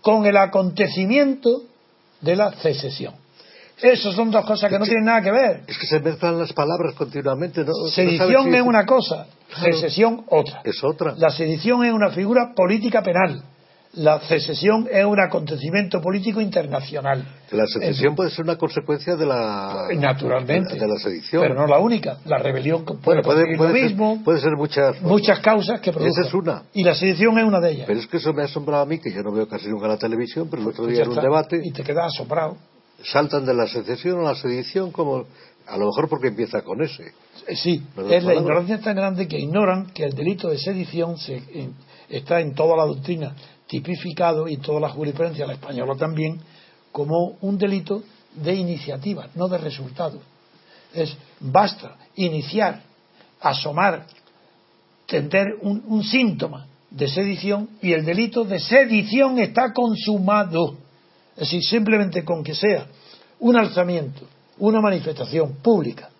con 0.00 0.26
el 0.26 0.36
acontecimiento 0.36 1.62
de 2.20 2.36
la 2.36 2.52
secesión. 2.52 3.14
Esas 3.80 4.14
son 4.14 4.30
dos 4.30 4.44
cosas 4.44 4.70
que 4.70 4.78
no 4.78 4.84
tienen 4.84 5.06
nada 5.06 5.22
que 5.22 5.32
ver. 5.32 5.62
Es 5.66 5.76
que 5.76 5.86
se 5.86 5.98
mezclan 5.98 6.38
las 6.38 6.52
palabras 6.52 6.94
continuamente. 6.94 7.64
¿no? 7.64 7.72
Sedición 7.88 8.54
es 8.54 8.62
una 8.62 8.86
cosa, 8.86 9.26
secesión 9.60 10.24
otra. 10.28 10.60
Es 10.64 10.84
otra. 10.84 11.14
La 11.16 11.30
sedición 11.30 11.84
es 11.84 11.92
una 11.92 12.10
figura 12.10 12.52
política 12.54 13.02
penal 13.02 13.42
la 13.94 14.20
secesión 14.20 14.88
es 14.90 15.04
un 15.04 15.20
acontecimiento 15.20 16.00
político 16.00 16.40
internacional. 16.40 17.26
La 17.50 17.66
secesión 17.66 18.14
puede 18.14 18.30
ser 18.30 18.44
una 18.44 18.56
consecuencia 18.56 19.16
de 19.16 19.26
la 19.26 19.88
naturalmente 19.94 20.76
de 20.76 20.88
la 20.88 20.96
sedición, 20.96 21.42
pero 21.42 21.54
no 21.54 21.66
la 21.66 21.78
única. 21.78 22.18
La 22.24 22.38
rebelión 22.38 22.84
puede, 22.84 23.22
puede, 23.22 23.54
puede 23.56 23.82
mismo, 23.82 24.14
ser, 24.14 24.24
puede 24.24 24.40
ser 24.40 24.52
muchas 24.56 25.02
muchas 25.02 25.40
causas 25.40 25.80
que 25.80 25.92
producen. 25.92 26.22
Esa 26.22 26.28
es 26.28 26.34
una. 26.34 26.62
Y 26.72 26.84
la 26.84 26.94
sedición 26.94 27.38
es 27.38 27.44
una 27.44 27.60
de 27.60 27.70
ellas. 27.70 27.86
Pero 27.86 28.00
es 28.00 28.06
que 28.06 28.16
eso 28.16 28.32
me 28.32 28.42
ha 28.42 28.46
asombrado 28.46 28.82
a 28.82 28.86
mí 28.86 28.98
que 28.98 29.12
yo 29.12 29.22
no 29.22 29.30
veo 29.30 29.46
casi 29.46 29.68
nunca 29.68 29.88
la 29.88 29.98
televisión, 29.98 30.48
pero 30.50 30.62
el 30.62 30.68
otro 30.68 30.86
día 30.86 31.02
en 31.02 31.10
un 31.10 31.16
debate 31.16 31.60
y 31.62 31.70
te 31.70 31.82
quedas 31.82 32.14
asombrado. 32.14 32.56
Saltan 33.04 33.44
de 33.44 33.52
la 33.52 33.66
secesión 33.66 34.20
a 34.20 34.22
la 34.22 34.34
sedición 34.36 34.90
como 34.90 35.26
a 35.66 35.76
lo 35.76 35.86
mejor 35.86 36.08
porque 36.08 36.28
empieza 36.28 36.62
con 36.62 36.82
ese. 36.82 37.12
Eh, 37.46 37.56
sí, 37.56 37.82
es 38.10 38.24
la 38.24 38.34
ignorancia 38.34 38.80
tan 38.80 38.96
grande 38.96 39.28
que 39.28 39.38
ignoran 39.38 39.86
que 39.86 40.04
el 40.04 40.14
delito 40.14 40.48
de 40.48 40.56
sedición 40.56 41.18
se, 41.18 41.42
está 42.08 42.40
en 42.40 42.54
toda 42.54 42.76
la 42.76 42.84
doctrina 42.84 43.34
tipificado 43.72 44.48
y 44.48 44.58
toda 44.58 44.80
la 44.80 44.90
jurisprudencia, 44.90 45.46
la 45.46 45.54
española 45.54 45.94
también, 45.96 46.38
como 46.92 47.38
un 47.40 47.56
delito 47.56 48.02
de 48.34 48.54
iniciativa, 48.54 49.28
no 49.34 49.48
de 49.48 49.56
resultado. 49.56 50.20
Es 50.92 51.16
basta 51.40 51.96
iniciar, 52.16 52.82
asomar, 53.40 54.04
tender 55.06 55.46
un, 55.62 56.04
síntoma 56.04 56.66
de 56.90 57.08
sedición 57.08 57.70
y 57.80 57.94
el 57.94 58.04
delito 58.04 58.44
de 58.44 58.60
sedición 58.60 59.38
está 59.38 59.72
consumado. 59.72 60.76
Es 61.32 61.48
decir, 61.48 61.62
simplemente 61.62 62.26
con 62.26 62.44
que 62.44 62.54
sea 62.54 62.88
un 63.40 63.56
alzamiento, 63.56 64.28
una 64.58 64.82
manifestación 64.82 65.54
pública 65.62 66.10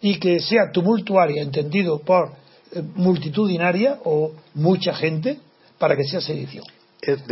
y 0.00 0.18
que 0.18 0.40
sea 0.40 0.72
tumultuaria, 0.72 1.42
entendido 1.42 1.98
por 1.98 2.32
eh, 2.72 2.80
multitudinaria 2.94 3.98
o 4.02 4.32
mucha 4.54 4.94
gente, 4.94 5.40
para 5.80 5.96
que 5.96 6.04
sea 6.04 6.20
sedición. 6.20 6.62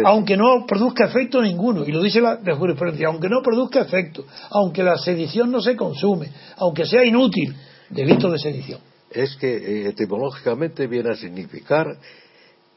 Aunque 0.06 0.34
no 0.34 0.64
produzca 0.66 1.04
efecto 1.04 1.42
ninguno, 1.42 1.84
y 1.84 1.92
lo 1.92 2.02
dice 2.02 2.22
la, 2.22 2.38
jurisprudencia, 2.56 3.08
aunque 3.08 3.28
no 3.28 3.42
produzca 3.42 3.82
efecto, 3.82 4.24
aunque 4.48 4.82
la 4.82 4.96
sedición 4.96 5.52
no 5.52 5.60
se 5.60 5.76
consume, 5.76 6.30
aunque 6.56 6.86
sea 6.86 7.04
inútil, 7.04 7.54
delito 7.90 8.30
de 8.30 8.38
sedición. 8.38 8.80
Es 9.10 9.36
que 9.36 9.56
eh, 9.56 9.88
etimológicamente 9.88 10.86
viene 10.86 11.10
a 11.10 11.16
significar 11.16 11.86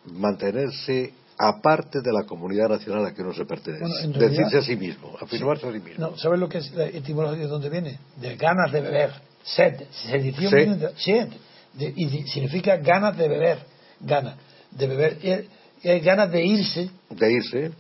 mantenerse 0.06 1.14
aparte 1.38 2.02
de 2.02 2.12
la 2.12 2.26
comunidad 2.26 2.68
nacional 2.68 3.06
a 3.06 3.10
la 3.10 3.14
que 3.14 3.22
uno 3.22 3.34
se 3.34 3.46
pertenece. 3.46 4.08
Decirse 4.10 4.58
a 4.58 4.62
sí 4.62 4.76
mismo, 4.76 5.16
afirmarse 5.20 5.68
a 5.68 5.72
sí 5.72 5.80
mismo. 5.80 6.10
No, 6.10 6.18
¿Sabes 6.18 6.40
lo 6.42 6.50
que 6.50 6.58
es 6.58 6.74
la 6.74 6.88
etimología 6.88 7.44
de 7.44 7.48
dónde 7.48 7.70
viene? 7.70 8.00
De 8.18 8.36
ganas 8.36 8.70
de 8.74 8.82
beber. 8.82 9.12
Sed. 9.44 9.82
Sedición 9.92 10.52
viene 10.54 10.76
de 10.76 10.92
sed. 10.98 11.30
y 11.96 12.28
significa 12.28 12.76
ganas 12.78 13.18
de 13.18 13.30
beber. 13.30 13.60
Ganas 14.02 14.36
de 14.72 14.88
beber. 14.88 15.18
Y 15.24 15.61
hay 15.90 16.00
ganas 16.02 16.32
de 16.32 16.46
irse. 16.46 16.90
De 17.10 17.32
irse. 17.32 17.72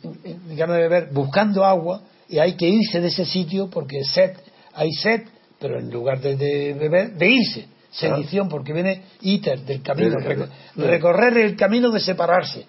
Ganas 0.55 0.77
de 0.77 0.81
beber, 0.81 1.09
buscando 1.11 1.63
agua, 1.63 2.01
y 2.27 2.39
hay 2.39 2.55
que 2.55 2.67
irse 2.67 3.01
de 3.01 3.07
ese 3.07 3.25
sitio 3.25 3.69
porque 3.69 4.03
sed, 4.03 4.31
hay 4.73 4.91
sed, 4.93 5.21
pero 5.59 5.79
en 5.79 5.91
lugar 5.91 6.19
de, 6.21 6.35
beber, 6.73 7.13
de 7.13 7.29
irse. 7.29 7.67
Sedición, 7.91 8.47
porque 8.47 8.71
viene 8.71 9.03
iter 9.19 9.59
del 9.59 9.81
camino, 9.81 10.15
recorrer 10.77 11.37
el 11.37 11.57
camino 11.57 11.91
de 11.91 11.99
separarse. 11.99 12.65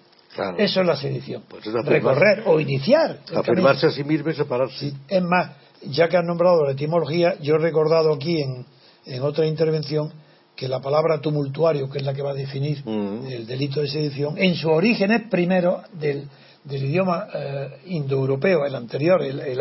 Eso 0.57 0.81
es 0.81 0.85
la 0.85 0.97
sedición. 0.97 1.43
Pues 1.47 1.63
recorrer 1.65 2.43
o 2.45 2.59
iniciar. 2.59 3.19
Afirmarse 3.33 3.87
a 3.87 3.91
sí 3.91 4.03
mismo 4.03 4.29
y 4.31 4.33
separarse. 4.33 4.91
Es 5.07 5.23
más, 5.23 5.51
ya 5.83 6.09
que 6.09 6.17
han 6.17 6.25
nombrado 6.25 6.65
la 6.65 6.73
etimología, 6.73 7.35
yo 7.39 7.55
he 7.55 7.59
recordado 7.59 8.13
aquí 8.13 8.41
en, 8.41 8.65
en 9.05 9.21
otra 9.21 9.45
intervención 9.45 10.11
que 10.55 10.67
la 10.67 10.79
palabra 10.79 11.19
tumultuario, 11.19 11.89
que 11.89 11.99
es 11.99 12.05
la 12.05 12.13
que 12.13 12.21
va 12.21 12.31
a 12.31 12.35
definir 12.35 12.83
mm. 12.85 13.25
el 13.27 13.47
delito 13.47 13.81
de 13.81 13.87
sedición, 13.87 14.37
en 14.37 14.55
su 14.55 14.69
origen 14.69 15.11
es 15.11 15.27
primero 15.29 15.81
del, 15.93 16.27
del 16.63 16.85
idioma 16.85 17.27
eh, 17.33 17.69
indoeuropeo, 17.87 18.65
el 18.65 18.75
anterior, 18.75 19.21
el, 19.23 19.39
el, 19.39 19.59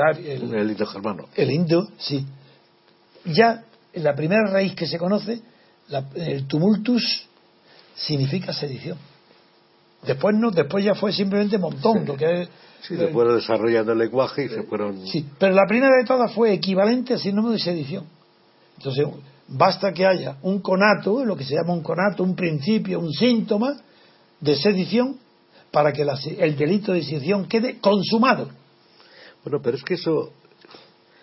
el, 0.54 0.70
indo-germano. 0.70 1.28
El 1.34 1.50
indo, 1.50 1.88
sí. 1.98 2.26
Ya 3.24 3.64
la 3.94 4.14
primera 4.14 4.50
raíz 4.50 4.74
que 4.74 4.86
se 4.86 4.98
conoce, 4.98 5.40
el 6.14 6.46
tumultus, 6.46 7.26
significa 7.94 8.52
sedición. 8.52 8.98
Después 10.06 10.34
no, 10.36 10.50
después 10.50 10.84
ya 10.84 10.94
fue 10.94 11.12
simplemente 11.12 11.58
montón, 11.58 12.04
lo 12.04 12.16
que 12.16 12.42
es, 12.42 12.48
Sí, 12.82 12.96
después 12.96 13.28
eh, 13.28 13.34
desarrollando 13.34 13.92
el 13.92 13.98
lenguaje 13.98 14.44
y 14.44 14.48
se 14.48 14.62
fueron. 14.64 15.06
Sí, 15.06 15.24
pero 15.38 15.54
la 15.54 15.66
primera 15.66 15.96
de 15.96 16.04
todas 16.04 16.32
fue 16.34 16.52
equivalente 16.52 17.14
a 17.14 17.18
sinónimo 17.18 17.52
de 17.52 17.58
sedición. 17.60 18.04
Entonces, 18.76 19.06
Basta 19.48 19.92
que 19.92 20.06
haya 20.06 20.36
un 20.42 20.60
conato, 20.60 21.24
lo 21.24 21.36
que 21.36 21.44
se 21.44 21.54
llama 21.54 21.72
un 21.74 21.82
conato, 21.82 22.22
un 22.22 22.34
principio, 22.34 23.00
un 23.00 23.12
síntoma 23.12 23.76
de 24.40 24.56
sedición, 24.56 25.18
para 25.70 25.92
que 25.92 26.02
el 26.38 26.56
delito 26.56 26.92
de 26.92 27.02
sedición 27.02 27.46
quede 27.48 27.78
consumado. 27.78 28.48
Bueno, 29.44 29.60
pero 29.62 29.76
es 29.76 29.82
que 29.82 29.94
eso, 29.94 30.32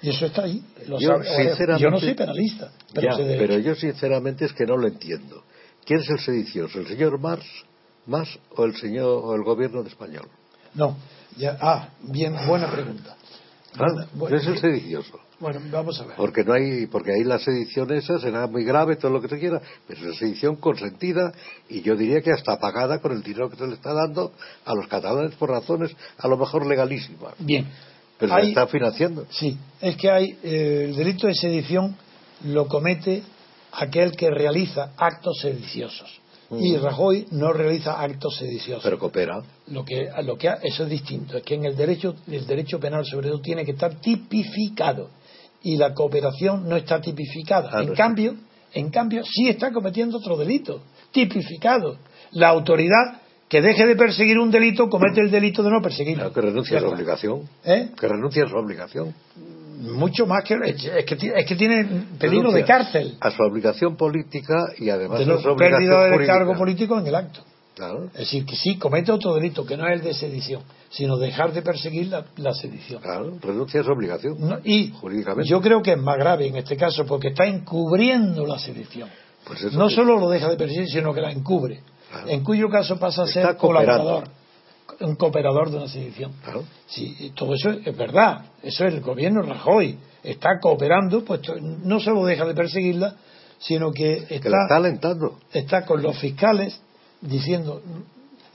Y 0.01 0.09
eso 0.09 0.25
está 0.27 0.43
ahí. 0.43 0.63
Lo 0.87 0.99
Yo, 0.99 1.09
sabe. 1.23 1.77
yo 1.79 1.89
no 1.89 1.99
soy 1.99 2.13
penalista, 2.13 2.71
pero 2.93 3.17
Ya, 3.17 3.37
pero 3.37 3.59
yo 3.59 3.75
sinceramente 3.75 4.45
es 4.45 4.53
que 4.53 4.65
no 4.65 4.77
lo 4.77 4.87
entiendo. 4.87 5.43
¿Quién 5.85 5.99
es 5.99 6.09
el 6.09 6.19
sedicioso? 6.19 6.79
¿El 6.79 6.87
señor 6.87 7.19
Mars 7.19 7.45
más 8.05 8.27
o 8.55 8.63
el 8.65 8.75
señor 8.75 9.21
o 9.23 9.35
el 9.35 9.43
gobierno 9.43 9.81
de 9.83 9.89
español? 9.89 10.27
No, 10.73 10.95
ya, 11.37 11.57
ah, 11.61 11.89
bien, 12.01 12.35
buena 12.47 12.71
pregunta. 12.71 13.15
Ah, 13.73 13.77
Buena- 13.77 14.07
buena- 14.13 14.37
es 14.37 14.47
el 14.47 14.57
sedicioso. 14.59 15.19
Bueno, 15.39 15.61
vamos 15.71 15.99
a 16.01 16.05
ver. 16.05 16.15
Porque 16.17 16.43
no 16.43 16.53
hay, 16.53 16.87
porque 16.87 17.11
ahí 17.11 17.23
la 17.23 17.39
sedición 17.39 17.91
esa 17.93 18.19
será 18.19 18.47
muy 18.47 18.63
grave, 18.63 18.97
todo 18.97 19.11
lo 19.11 19.21
que 19.21 19.29
se 19.29 19.39
quiera, 19.39 19.61
pero 19.87 19.99
es 19.99 20.05
una 20.05 20.15
sedición 20.15 20.57
consentida 20.57 21.31
y 21.69 21.81
yo 21.81 21.95
diría 21.95 22.21
que 22.21 22.31
hasta 22.31 22.57
pagada 22.57 22.99
con 22.99 23.13
el 23.13 23.23
dinero 23.23 23.49
que 23.49 23.55
se 23.55 23.67
le 23.67 23.75
está 23.75 23.93
dando 23.93 24.33
a 24.65 24.75
los 24.75 24.87
catalanes 24.87 25.35
por 25.35 25.49
razones 25.49 25.95
a 26.17 26.27
lo 26.27 26.37
mejor 26.37 26.65
legalísimas. 26.65 27.33
Bien. 27.39 27.67
Pero 28.17 28.35
se 28.35 28.49
está 28.49 28.67
financiando. 28.67 29.25
Sí, 29.29 29.57
es 29.79 29.95
que 29.95 30.11
hay 30.11 30.37
eh, 30.43 30.87
el 30.89 30.95
delito 30.95 31.27
de 31.27 31.35
sedición 31.35 31.95
lo 32.43 32.67
comete 32.67 33.23
aquel 33.71 34.11
que 34.11 34.29
realiza 34.29 34.91
actos 34.97 35.39
sediciosos. 35.41 36.19
Y 36.51 36.75
Rajoy 36.77 37.27
no 37.29 37.53
realiza 37.53 38.01
actos 38.01 38.37
sediciosos. 38.37 38.83
Pero 38.83 38.97
coopera. 38.97 39.43
lo 39.67 39.85
que 39.85 40.09
lo 40.23 40.35
que 40.35 40.51
eso 40.63 40.83
es 40.83 40.89
distinto 40.89 41.37
es 41.37 41.43
que 41.43 41.53
en 41.53 41.65
el 41.65 41.75
derecho 41.75 42.15
el 42.27 42.47
derecho 42.47 42.79
penal 42.79 43.05
sobre 43.05 43.29
todo 43.29 43.39
tiene 43.39 43.63
que 43.63 43.73
estar 43.73 44.01
tipificado 44.01 45.11
y 45.63 45.77
la 45.77 45.93
cooperación 45.93 46.67
no 46.67 46.75
está 46.75 47.01
tipificada. 47.01 47.69
Ah, 47.73 47.83
en 47.83 47.93
cambio 47.93 48.35
en 48.73 48.89
cambio 48.89 49.23
sí 49.23 49.49
está 49.49 49.71
cometiendo 49.71 50.17
otro 50.17 50.37
delito 50.37 50.81
tipificado. 51.11 51.97
La 52.31 52.49
autoridad 52.49 53.21
que 53.47 53.61
deje 53.61 53.87
de 53.87 53.95
perseguir 53.95 54.37
un 54.37 54.51
delito 54.51 54.89
comete 54.89 55.21
el 55.21 55.31
delito 55.31 55.63
de 55.63 55.71
no 55.71 55.81
perseguirlo. 55.81 56.31
Claro, 56.31 56.33
que 56.33 56.41
renuncia 56.41 56.77
a 56.77 56.81
su 56.81 56.87
obligación. 56.87 57.49
¿Eh? 57.65 57.89
Que 57.99 58.07
renuncia 58.07 58.43
a 58.43 58.47
su 58.47 58.55
obligación. 58.55 59.13
mucho 59.81 60.27
más 60.27 60.43
que 60.43 60.55
es 60.65 61.05
que, 61.05 61.33
es 61.35 61.45
que 61.45 61.55
tiene 61.55 62.05
peligro 62.19 62.51
de 62.51 62.63
cárcel. 62.63 63.17
A 63.19 63.31
su 63.31 63.41
obligación 63.41 63.95
política 63.95 64.73
y 64.77 64.89
además 64.89 65.19
de 65.19 65.25
a 65.25 65.27
no 65.27 65.39
su 65.39 65.55
pérdida 65.55 66.05
del 66.05 66.27
cargo 66.27 66.55
político 66.55 66.99
en 66.99 67.07
el 67.07 67.15
acto 67.15 67.41
Claro, 67.79 68.05
es 68.13 68.19
decir 68.19 68.45
que 68.45 68.57
sí 68.57 68.77
comete 68.77 69.09
otro 69.09 69.33
delito 69.35 69.65
que 69.65 69.77
no 69.77 69.87
es 69.87 69.93
el 69.93 70.01
de 70.03 70.13
sedición 70.13 70.61
sino 70.89 71.15
dejar 71.17 71.53
de 71.53 71.61
perseguir 71.61 72.07
la, 72.07 72.25
la 72.35 72.53
sedición 72.53 73.01
claro, 73.01 73.37
renuncia 73.41 73.79
a 73.79 73.83
su 73.85 73.91
obligación. 73.91 74.35
No, 74.37 74.57
y 74.65 74.89
Jurídicamente. 74.91 75.49
yo 75.49 75.61
creo 75.61 75.81
que 75.81 75.91
es 75.93 75.97
más 75.97 76.17
grave 76.17 76.47
en 76.47 76.57
este 76.57 76.75
caso 76.75 77.05
porque 77.05 77.29
está 77.29 77.45
encubriendo 77.45 78.45
la 78.45 78.59
sedición. 78.59 79.07
Pues 79.45 79.71
No 79.73 79.87
que- 79.87 79.95
solo 79.95 80.19
lo 80.19 80.29
deja 80.29 80.49
de 80.49 80.57
perseguir, 80.57 80.87
sino 80.89 81.13
que 81.13 81.21
la 81.21 81.31
encubre. 81.31 81.79
Claro. 82.11 82.27
En 82.27 82.43
cuyo 82.43 82.69
caso 82.69 82.97
pasa 82.99 83.23
a 83.23 83.27
ser 83.27 83.55
cooperando. 83.55 84.03
colaborador, 84.03 84.23
un 85.01 85.15
cooperador 85.15 85.69
de 85.71 85.77
una 85.77 85.87
sedición. 85.87 86.33
Claro. 86.43 86.63
Sí, 86.87 87.31
todo 87.35 87.53
eso 87.53 87.69
es 87.69 87.95
verdad. 87.95 88.45
Eso 88.61 88.85
es 88.85 88.93
el 88.93 88.99
gobierno 89.01 89.41
Rajoy. 89.43 89.97
Está 90.23 90.59
cooperando, 90.59 91.23
pues 91.23 91.39
no 91.61 91.99
solo 92.01 92.25
deja 92.25 92.45
de 92.45 92.53
perseguirla, 92.55 93.15
sino 93.59 93.91
que 93.91 94.25
Que 94.25 94.31
la 94.31 94.35
está 94.35 94.57
está, 94.63 94.75
alentando. 94.75 95.39
está 95.53 95.85
con 95.85 96.01
los 96.01 96.17
fiscales 96.17 96.81
diciendo, 97.21 97.81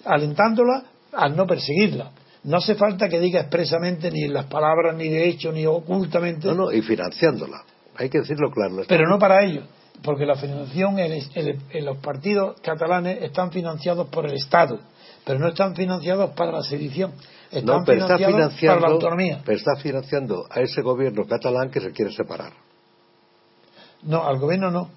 alentándola 0.04 0.84
a 1.12 1.28
no 1.28 1.46
perseguirla. 1.46 2.10
No 2.44 2.58
hace 2.58 2.74
falta 2.74 3.08
que 3.08 3.18
diga 3.20 3.40
expresamente 3.40 4.10
ni 4.10 4.24
en 4.24 4.34
las 4.34 4.46
palabras, 4.46 4.94
ni 4.96 5.08
de 5.08 5.28
hecho, 5.28 5.50
ni 5.50 5.64
ocultamente. 5.64 6.48
No, 6.48 6.54
no, 6.54 6.72
y 6.72 6.82
financiándola. 6.82 7.64
Hay 7.96 8.10
que 8.10 8.18
decirlo 8.18 8.50
claro. 8.50 8.82
pero 8.88 9.08
no 9.08 9.18
para 9.18 9.42
ellos, 9.44 9.64
porque 10.02 10.26
la 10.26 10.34
financiación 10.34 10.98
en, 10.98 11.84
los 11.84 11.98
partidos 11.98 12.60
catalanes 12.60 13.22
están 13.22 13.52
financiados 13.52 14.08
por 14.08 14.26
el 14.26 14.34
Estado, 14.34 14.80
pero 15.24 15.38
no 15.38 15.48
están 15.48 15.74
financiados 15.74 16.30
para 16.30 16.52
la 16.52 16.62
sedición, 16.62 17.12
están 17.50 17.78
no, 17.78 17.84
pero 17.84 18.02
está 18.02 18.18
financiando, 18.18 18.58
para 18.66 18.80
la 18.80 18.94
autonomía. 18.94 19.42
pero 19.44 19.56
está 19.56 19.76
financiando 19.76 20.44
a 20.50 20.60
ese 20.60 20.82
gobierno 20.82 21.24
catalán 21.24 21.70
que 21.70 21.80
se 21.80 21.92
quiere 21.92 22.10
separar. 22.12 22.52
No, 24.02 24.26
al 24.26 24.38
gobierno 24.38 24.70
no. 24.70 24.90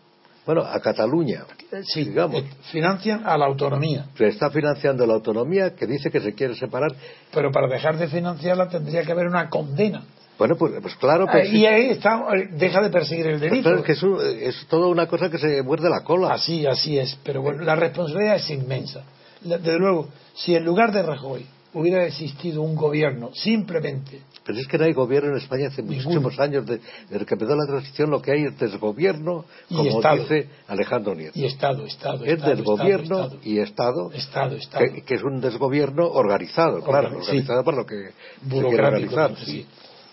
Bueno, 0.48 0.62
a 0.62 0.80
Cataluña, 0.80 1.44
Sí, 1.84 2.06
digamos. 2.06 2.42
eh, 2.42 2.46
financian 2.72 3.22
a 3.28 3.38
la 3.38 3.46
autonomía, 3.46 4.06
Se 4.18 4.28
está 4.28 4.50
financiando 4.50 5.06
la 5.06 5.14
autonomía 5.14 5.76
que 5.76 5.86
dice 5.86 6.10
que 6.10 6.22
se 6.22 6.34
quiere 6.34 6.56
separar. 6.56 6.92
pero 7.32 7.52
para 7.52 7.68
dejar 7.68 7.98
de 7.98 8.08
financiarla 8.08 8.70
tendría 8.70 9.04
que 9.04 9.12
haber 9.12 9.28
una 9.28 9.50
condena. 9.50 10.04
Bueno, 10.40 10.56
pues, 10.56 10.72
pues 10.82 10.96
claro, 10.96 11.26
pues, 11.30 11.50
Eh, 11.50 11.58
y 11.58 11.66
ahí 11.66 11.90
está, 11.90 12.24
eh, 12.36 12.48
deja 12.52 12.82
de 12.82 12.90
perseguir 12.90 13.28
el 13.28 13.40
delito. 13.40 13.64
claro, 13.64 13.80
es 13.80 13.84
que 13.86 13.92
es, 13.92 14.04
un- 14.04 14.20
es 14.22 14.66
toda 14.68 14.88
una 14.88 15.08
cosa 15.08 15.30
que 15.30 15.38
se 15.38 15.62
muerde 15.64 15.90
la 15.90 16.04
cola. 16.04 16.32
Así, 16.34 16.66
así 16.66 16.98
es. 16.98 17.18
Pero 17.24 17.42
bueno, 17.42 17.64
la 17.64 17.76
responsabilidad 17.76 18.36
es 18.38 18.50
inmensa. 18.50 19.04
Desde 19.42 19.78
luego, 19.78 20.08
si 20.36 20.56
en 20.56 20.64
lugar 20.64 20.92
de 20.94 21.04
Rajoy 21.04 21.46
hubiera 21.78 22.06
existido 22.06 22.62
un 22.62 22.76
gobierno 22.76 23.32
simplemente 23.34 24.22
Pero 24.46 24.60
es 24.60 24.68
que 24.68 24.78
no 24.78 24.86
hay 24.86 24.94
gobierno 24.94 25.32
en 25.32 25.38
España 25.38 25.68
hace 25.68 25.82
Ninguno. 25.82 26.04
muchísimos 26.22 26.40
años. 26.40 26.66
De- 26.66 26.80
desde 27.10 27.26
que 27.26 27.34
empezó 27.34 27.56
la 27.56 27.66
transición, 27.68 28.10
lo 28.10 28.22
que 28.22 28.32
hay 28.32 28.44
es 28.46 28.58
desgobierno, 28.58 29.46
como 29.70 29.84
Estado. 29.98 30.18
dice 30.24 30.50
Alejandro 30.68 31.16
Nieto. 31.16 31.38
y 31.38 31.46
Estado, 31.46 31.86
Estado, 31.86 32.24
es 32.26 32.34
Estado, 32.34 32.56
desgobierno 32.56 33.20
Estado, 33.24 33.40
y 33.44 33.60
Estado, 33.60 34.12
Estado, 34.14 34.56
Estado, 34.56 34.86
que, 34.94 35.02
que 35.04 35.14
es 35.16 35.24
un 35.24 35.42
desgobierno 35.42 36.08
organizado, 36.08 36.82
claro, 36.82 37.10
Organ- 37.10 37.22
sí. 37.24 37.28
organizado 37.30 37.64
por 37.64 37.76
lo 37.76 37.86
que 37.86 37.96
se 38.06 38.50
quiere 38.50 38.86
organizar. 38.86 39.36
sí. 39.38 39.46
sí. 39.46 39.66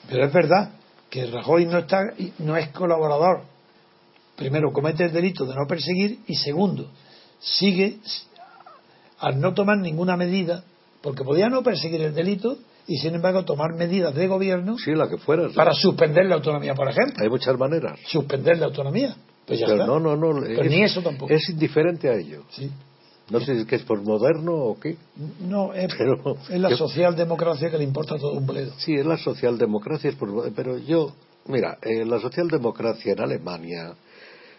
Pero 0.08 0.26
es 0.26 0.32
verdad 0.32 0.70
que 1.10 1.26
Rajoy 1.26 1.66
no 1.66 1.78
está, 1.78 2.00
no 2.38 2.56
es 2.56 2.68
colaborador. 2.70 3.42
Primero, 4.36 4.72
comete 4.72 5.04
el 5.04 5.12
delito 5.12 5.46
de 5.46 5.54
no 5.54 5.66
perseguir 5.68 6.18
y 6.26 6.34
segundo, 6.34 6.90
sigue 7.38 7.98
al 9.20 9.40
no 9.40 9.54
tomar 9.54 9.78
ninguna 9.78 10.16
medida, 10.16 10.64
porque 11.04 11.22
podía 11.22 11.48
no 11.48 11.62
perseguir 11.62 12.00
el 12.00 12.14
delito 12.14 12.56
y 12.88 12.96
sin 12.96 13.14
embargo 13.14 13.44
tomar 13.44 13.74
medidas 13.76 14.14
de 14.14 14.26
gobierno 14.26 14.76
Sí, 14.78 14.92
la 14.94 15.08
que 15.08 15.18
fuera. 15.18 15.48
para 15.54 15.72
suspender 15.74 16.24
la 16.26 16.34
autonomía, 16.36 16.74
por 16.74 16.88
ejemplo. 16.88 17.22
Hay 17.22 17.28
muchas 17.28 17.56
maneras. 17.58 18.00
Suspender 18.08 18.58
la 18.58 18.66
autonomía. 18.66 19.14
Pues 19.46 19.60
ya 19.60 19.66
Pero 19.66 19.82
está. 19.82 19.86
no, 19.86 20.00
no, 20.00 20.16
no. 20.16 20.40
Pero 20.40 20.62
es, 20.62 20.70
ni 20.70 20.82
eso 20.82 21.02
tampoco. 21.02 21.32
Es 21.32 21.48
indiferente 21.50 22.08
a 22.08 22.14
ello. 22.14 22.42
Sí. 22.50 22.70
No 23.30 23.40
sé 23.40 23.54
si 23.54 23.60
es 23.60 23.66
que 23.66 23.76
es 23.76 23.82
por 23.82 24.02
moderno 24.02 24.52
o 24.54 24.80
qué. 24.80 24.96
No, 25.40 25.72
es, 25.74 25.94
Pero 25.96 26.36
es 26.50 26.58
la 26.60 26.70
yo- 26.70 26.76
socialdemocracia 26.78 27.70
que 27.70 27.78
le 27.78 27.84
importa 27.84 28.16
todo 28.18 28.32
un 28.32 28.46
bledo. 28.46 28.72
Sí, 28.78 28.94
es 28.94 29.04
la 29.06 29.16
socialdemocracia, 29.18 30.10
es 30.10 30.16
por- 30.16 30.50
pero 30.54 30.78
yo, 30.78 31.12
mira, 31.46 31.78
eh, 31.82 32.04
la 32.04 32.18
socialdemocracia 32.20 33.12
en 33.12 33.20
Alemania, 33.20 33.94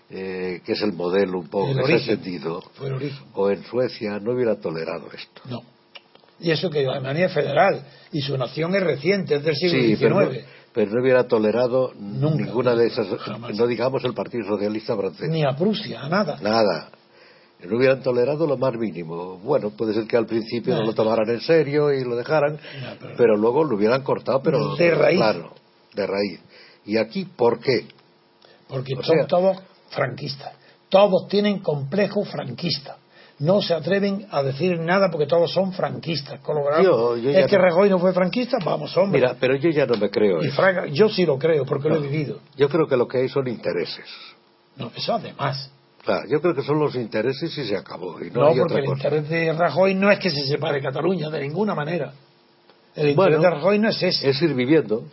eh, 0.09 0.61
que 0.65 0.73
es 0.73 0.81
el 0.81 0.93
modelo 0.93 1.39
un 1.39 1.47
poco 1.47 1.67
El 1.69 1.77
que 1.77 1.83
se 1.85 1.91
ha 1.91 1.95
origen. 1.95 2.13
extendido, 2.15 2.61
Fue 2.73 2.87
el 2.87 2.93
origen. 2.93 3.25
o 3.33 3.49
en 3.51 3.63
Suecia, 3.63 4.19
no 4.19 4.33
hubiera 4.33 4.55
tolerado 4.59 5.07
esto. 5.13 5.41
No. 5.49 5.61
Y 6.39 6.51
eso 6.51 6.69
que 6.69 6.85
Alemania 6.85 7.27
es 7.27 7.33
federal 7.33 7.81
y 8.11 8.21
su 8.21 8.37
nación 8.37 8.75
es 8.75 8.83
reciente, 8.83 9.35
es 9.35 9.43
del 9.43 9.55
siglo 9.55 9.79
Sí, 9.79 9.95
XIX. 9.95 9.99
pero 10.01 10.19
no, 10.21 10.31
pero 10.73 10.91
no 10.91 11.01
hubiera 11.01 11.27
tolerado 11.27 11.93
Nunca, 11.97 12.43
ninguna 12.43 12.75
de 12.75 12.87
esas, 12.87 13.07
jamás. 13.19 13.55
no 13.55 13.65
digamos 13.67 14.03
el 14.03 14.13
Partido 14.13 14.45
Socialista 14.45 14.95
francés. 14.97 15.29
Ni 15.29 15.43
a 15.45 15.55
Prusia, 15.55 16.01
a 16.01 16.09
nada. 16.09 16.37
Nada. 16.41 16.89
No 17.63 17.77
hubieran 17.77 18.03
tolerado 18.03 18.45
lo 18.45 18.57
más 18.57 18.73
mínimo. 18.75 19.37
Bueno, 19.39 19.71
puede 19.71 19.93
ser 19.93 20.05
que 20.05 20.17
al 20.17 20.25
principio 20.27 20.73
no, 20.75 20.81
No. 20.81 20.87
lo 20.87 20.93
tomaran 20.93 21.29
en 21.29 21.39
serio 21.41 21.91
y 21.93 22.03
lo 22.03 22.15
dejaran, 22.15 22.53
No, 22.53 22.59
pero- 22.99 23.13
pero, 23.17 23.37
luego 23.37 23.63
lo 23.63 23.75
hubieran 23.77 24.03
cortado, 24.03 24.41
pero 24.43 24.75
De 24.75 24.91
raíz. 24.93 25.17
Claro, 25.17 25.53
de 25.93 26.05
raíz. 26.05 26.39
¿Y 26.85 26.97
aquí 26.97 27.25
por 27.25 27.59
qué? 27.59 27.87
Porque 28.67 28.93
O 28.93 29.01
son 29.03 29.15
sea- 29.17 29.27
todos 29.27 29.57
franquistas. 29.89 30.51
Todos 30.89 31.27
tienen 31.29 31.59
complejo 31.59 32.23
franquista. 32.25 32.97
No 33.39 33.61
se 33.61 33.73
atreven 33.73 34.27
a 34.31 34.41
decir 34.43 34.79
nada 34.79 35.09
porque 35.11 35.25
todos 35.27 35.51
son 35.51 35.73
franquistas. 35.73 36.39
Colorado. 36.39 37.15
Es 37.17 37.47
que 37.47 37.57
no- 37.57 37.63
Rajoy 37.63 37.89
no 37.89 37.99
fue 37.99 38.13
franquista, 38.13 38.57
vamos, 38.63 38.95
hombre. 38.95 39.19
Mira, 39.19 39.35
pero 39.37 39.55
yo 39.57 39.69
ya 39.71 39.85
no 39.85 39.97
me 39.97 40.09
creo. 40.09 40.41
y 40.41 40.47
eso. 40.47 40.55
Fraga- 40.55 40.87
yo 40.87 41.09
sí 41.09 41.25
lo 41.25 41.37
creo 41.37 41.65
porque 41.65 41.89
lo 41.89 41.97
he 41.97 42.07
vivido. 42.07 42.39
Yo 42.55 42.69
creo 42.69 42.87
que 42.87 42.95
lo 42.95 43.07
que 43.07 43.17
hay 43.19 43.27
son 43.29 43.47
intereses. 43.49 44.05
No, 44.77 44.89
eso 44.95 45.13
además. 45.15 45.69
Claro, 46.03 46.27
yo 46.29 46.39
creo 46.39 46.53
que 46.55 46.61
son 46.61 46.79
los 46.79 46.95
intereses 46.95 47.57
y 47.57 47.65
se 47.67 47.75
acabó. 47.75 48.21
Y 48.23 48.29
no, 48.29 48.41
No, 48.41 48.47
hay 48.47 48.59
porque 48.59 48.61
otra 48.61 48.79
el 48.79 48.85
cosa. 48.85 48.95
interés 49.07 49.29
de 49.29 49.53
Rajoy 49.53 49.95
no 49.95 50.11
es 50.11 50.19
que 50.19 50.29
se 50.29 50.45
separe 50.45 50.81
Cataluña, 50.81 51.29
de 51.29 51.41
ninguna 51.41 51.75
manera. 51.75 52.13
El 52.95 53.09
interés 53.09 53.15
Bueno, 53.15 53.39
de 53.41 53.49
Rajoy 53.49 53.79
no 53.79 53.89
es 53.89 54.01
ese. 54.01 54.29
Es 54.29 54.41
ir 54.41 54.53
viviendo. 54.53 55.03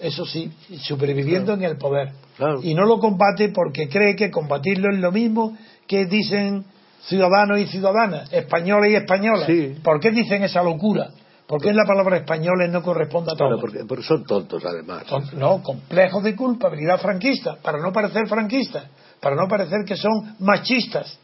Eso 0.00 0.24
sí, 0.26 0.50
superviviendo 0.80 1.52
en 1.54 1.62
el 1.62 1.76
poder. 1.76 2.12
Claro. 2.36 2.60
Y 2.62 2.74
no 2.74 2.84
lo 2.86 2.98
combate 2.98 3.50
porque 3.50 3.88
cree 3.88 4.16
que 4.16 4.30
combatirlo 4.30 4.92
es 4.92 4.98
lo 5.00 5.12
mismo 5.12 5.56
que 5.86 6.06
dicen 6.06 6.64
ciudadanos 7.02 7.58
y 7.60 7.66
ciudadanas, 7.66 8.32
españoles 8.32 8.92
y 8.92 8.94
españolas. 8.96 9.46
Sí. 9.46 9.76
¿Por 9.82 10.00
qué 10.00 10.10
dicen 10.10 10.42
esa 10.42 10.62
locura? 10.62 11.10
¿Por 11.46 11.62
qué 11.62 11.72
la 11.72 11.86
palabra 11.86 12.18
españoles 12.18 12.70
no 12.70 12.82
corresponde 12.82 13.32
a 13.32 13.34
todo? 13.34 13.48
Bueno, 13.48 13.60
porque, 13.62 13.84
porque 13.86 14.04
son 14.04 14.24
tontos, 14.24 14.62
además. 14.66 15.04
No, 15.32 15.62
complejos 15.62 16.22
de 16.22 16.36
culpabilidad 16.36 17.00
franquista, 17.00 17.56
para 17.62 17.78
no 17.78 17.90
parecer 17.90 18.26
franquistas, 18.28 18.84
para 19.18 19.34
no 19.34 19.48
parecer 19.48 19.78
que 19.86 19.96
son 19.96 20.36
machistas. 20.40 21.18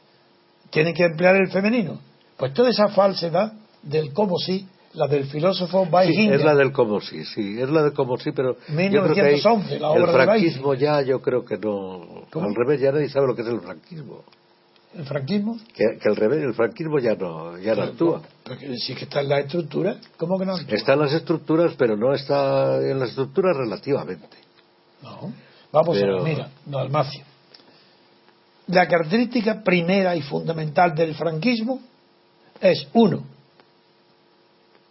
Tienen 0.70 0.94
que 0.94 1.04
emplear 1.04 1.36
el 1.36 1.50
femenino. 1.50 1.98
Pues 2.38 2.54
toda 2.54 2.70
esa 2.70 2.88
falsedad 2.88 3.52
del 3.82 4.14
como 4.14 4.38
sí, 4.38 4.66
la 4.94 5.08
del 5.08 5.24
filósofo 5.24 5.84
Sí, 5.84 5.90
Weijinger, 5.92 6.34
es 6.36 6.44
la 6.44 6.54
del 6.54 6.72
como 6.72 7.00
sí, 7.00 7.24
sí, 7.24 7.60
es 7.60 7.68
la 7.68 7.82
del 7.82 7.92
como 7.92 8.16
sí, 8.16 8.32
pero 8.32 8.54
yo 8.54 8.58
creo 8.66 9.14
que 9.14 9.22
1911, 9.22 9.80
la 9.80 9.90
obra 9.90 10.04
el 10.04 10.10
franquismo 10.10 10.74
ya 10.74 11.02
yo 11.02 11.20
creo 11.20 11.44
que 11.44 11.58
no, 11.58 12.24
¿Cómo? 12.30 12.46
al 12.46 12.54
revés, 12.54 12.80
ya 12.80 12.92
nadie 12.92 13.08
sabe 13.08 13.26
lo 13.26 13.34
que 13.34 13.42
es 13.42 13.48
el 13.48 13.60
franquismo. 13.60 14.24
El 14.96 15.04
franquismo. 15.04 15.58
Que, 15.74 15.98
que 16.00 16.08
el 16.08 16.16
revés, 16.16 16.42
el 16.42 16.54
franquismo 16.54 16.98
ya 16.98 17.14
no, 17.14 17.58
ya 17.58 17.74
no 17.74 17.82
actúa. 17.82 18.22
Porque 18.44 18.76
sí 18.78 18.94
que 18.94 19.04
está 19.04 19.20
en 19.20 19.28
la 19.28 19.40
estructura, 19.40 19.96
¿cómo 20.16 20.38
que 20.38 20.46
no 20.46 20.54
actúa? 20.54 20.76
Está 20.76 20.92
en 20.94 21.00
las 21.00 21.12
estructuras, 21.12 21.74
pero 21.76 21.96
no 21.96 22.12
está 22.14 22.76
en 22.78 22.98
las 22.98 23.10
estructuras 23.10 23.56
relativamente. 23.56 24.36
No. 25.02 25.32
Vamos 25.72 25.96
Pero- 25.98 26.20
a 26.20 26.22
ver, 26.22 26.32
mira, 26.32 26.48
no, 26.66 26.78
Almacio. 26.78 27.24
La 28.68 28.88
característica 28.88 29.62
primera 29.62 30.16
y 30.16 30.22
fundamental 30.22 30.94
del 30.94 31.14
franquismo 31.14 31.80
es, 32.60 32.86
uno, 32.94 33.24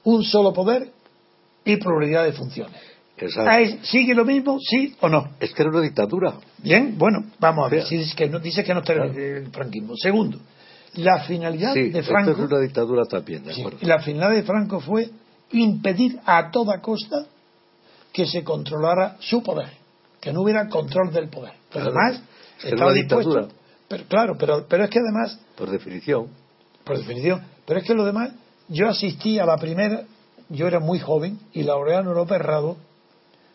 un 0.03 0.23
solo 0.23 0.53
poder 0.53 0.91
y 1.65 1.77
pluralidad 1.77 2.25
de 2.25 2.33
funciones. 2.33 2.79
Exacto. 3.25 3.77
¿Sigue 3.83 4.13
lo 4.13 4.25
mismo, 4.25 4.57
sí 4.59 4.95
o 5.01 5.09
no? 5.09 5.29
Es 5.39 5.53
que 5.53 5.61
era 5.61 5.71
una 5.71 5.81
dictadura. 5.81 6.33
Bien, 6.59 6.95
bueno, 6.97 7.25
vamos 7.39 7.65
a 7.65 7.69
ver. 7.69 7.83
Si 7.85 7.97
dice 7.97 8.15
que 8.15 8.29
no, 8.29 8.39
dice 8.39 8.63
que 8.63 8.73
no 8.73 8.79
está 8.81 8.93
el, 8.93 9.47
franquismo. 9.51 9.93
Segundo, 9.95 10.39
la 10.95 11.23
finalidad 11.23 11.73
Sí, 11.73 11.89
de 11.89 11.99
esto 11.99 12.11
Franco. 12.11 12.31
es 12.31 12.37
una 12.39 12.59
dictadura 12.59 13.05
también, 13.05 13.43
de 13.43 13.53
Sí, 13.53 13.61
acuerdo. 13.61 13.79
la 13.81 13.99
finalidad 13.99 14.35
de 14.41 14.43
Franco 14.43 14.79
fue 14.79 15.09
impedir 15.51 16.19
a 16.25 16.51
toda 16.51 16.79
costa 16.81 17.25
que 18.11 18.25
se 18.25 18.43
controlara 18.43 19.17
su 19.19 19.41
poder, 19.41 19.69
que 20.21 20.31
no 20.31 20.41
hubiera 20.41 20.67
control 20.67 21.11
del 21.11 21.29
poder. 21.29 21.53
Pero 21.71 21.85
Claro, 21.91 21.99
además, 21.99 22.23
es 22.59 22.65
estaba 22.65 22.85
una 22.91 22.93
dispuesto. 22.93 23.29
dictadura. 23.29 23.53
Pero, 23.87 24.03
claro, 24.07 24.35
pero, 24.37 24.65
pero 24.67 24.83
es 24.85 24.89
que 24.89 24.99
además, 24.99 25.39
Por 25.55 25.69
definición. 25.69 26.27
por 26.83 26.97
definición, 26.97 27.41
pero 27.65 27.79
es 27.79 27.85
que 27.85 27.93
lo 27.93 28.05
demás, 28.05 28.31
yo 28.69 28.87
asistí 28.87 29.39
a 29.39 29.45
la 29.45 29.57
primera, 29.57 30.03
yo 30.49 30.67
era 30.67 30.79
muy 30.79 30.99
joven, 30.99 31.39
y 31.53 31.63
Laureano 31.63 32.13
López 32.13 32.39
Rado 32.39 32.77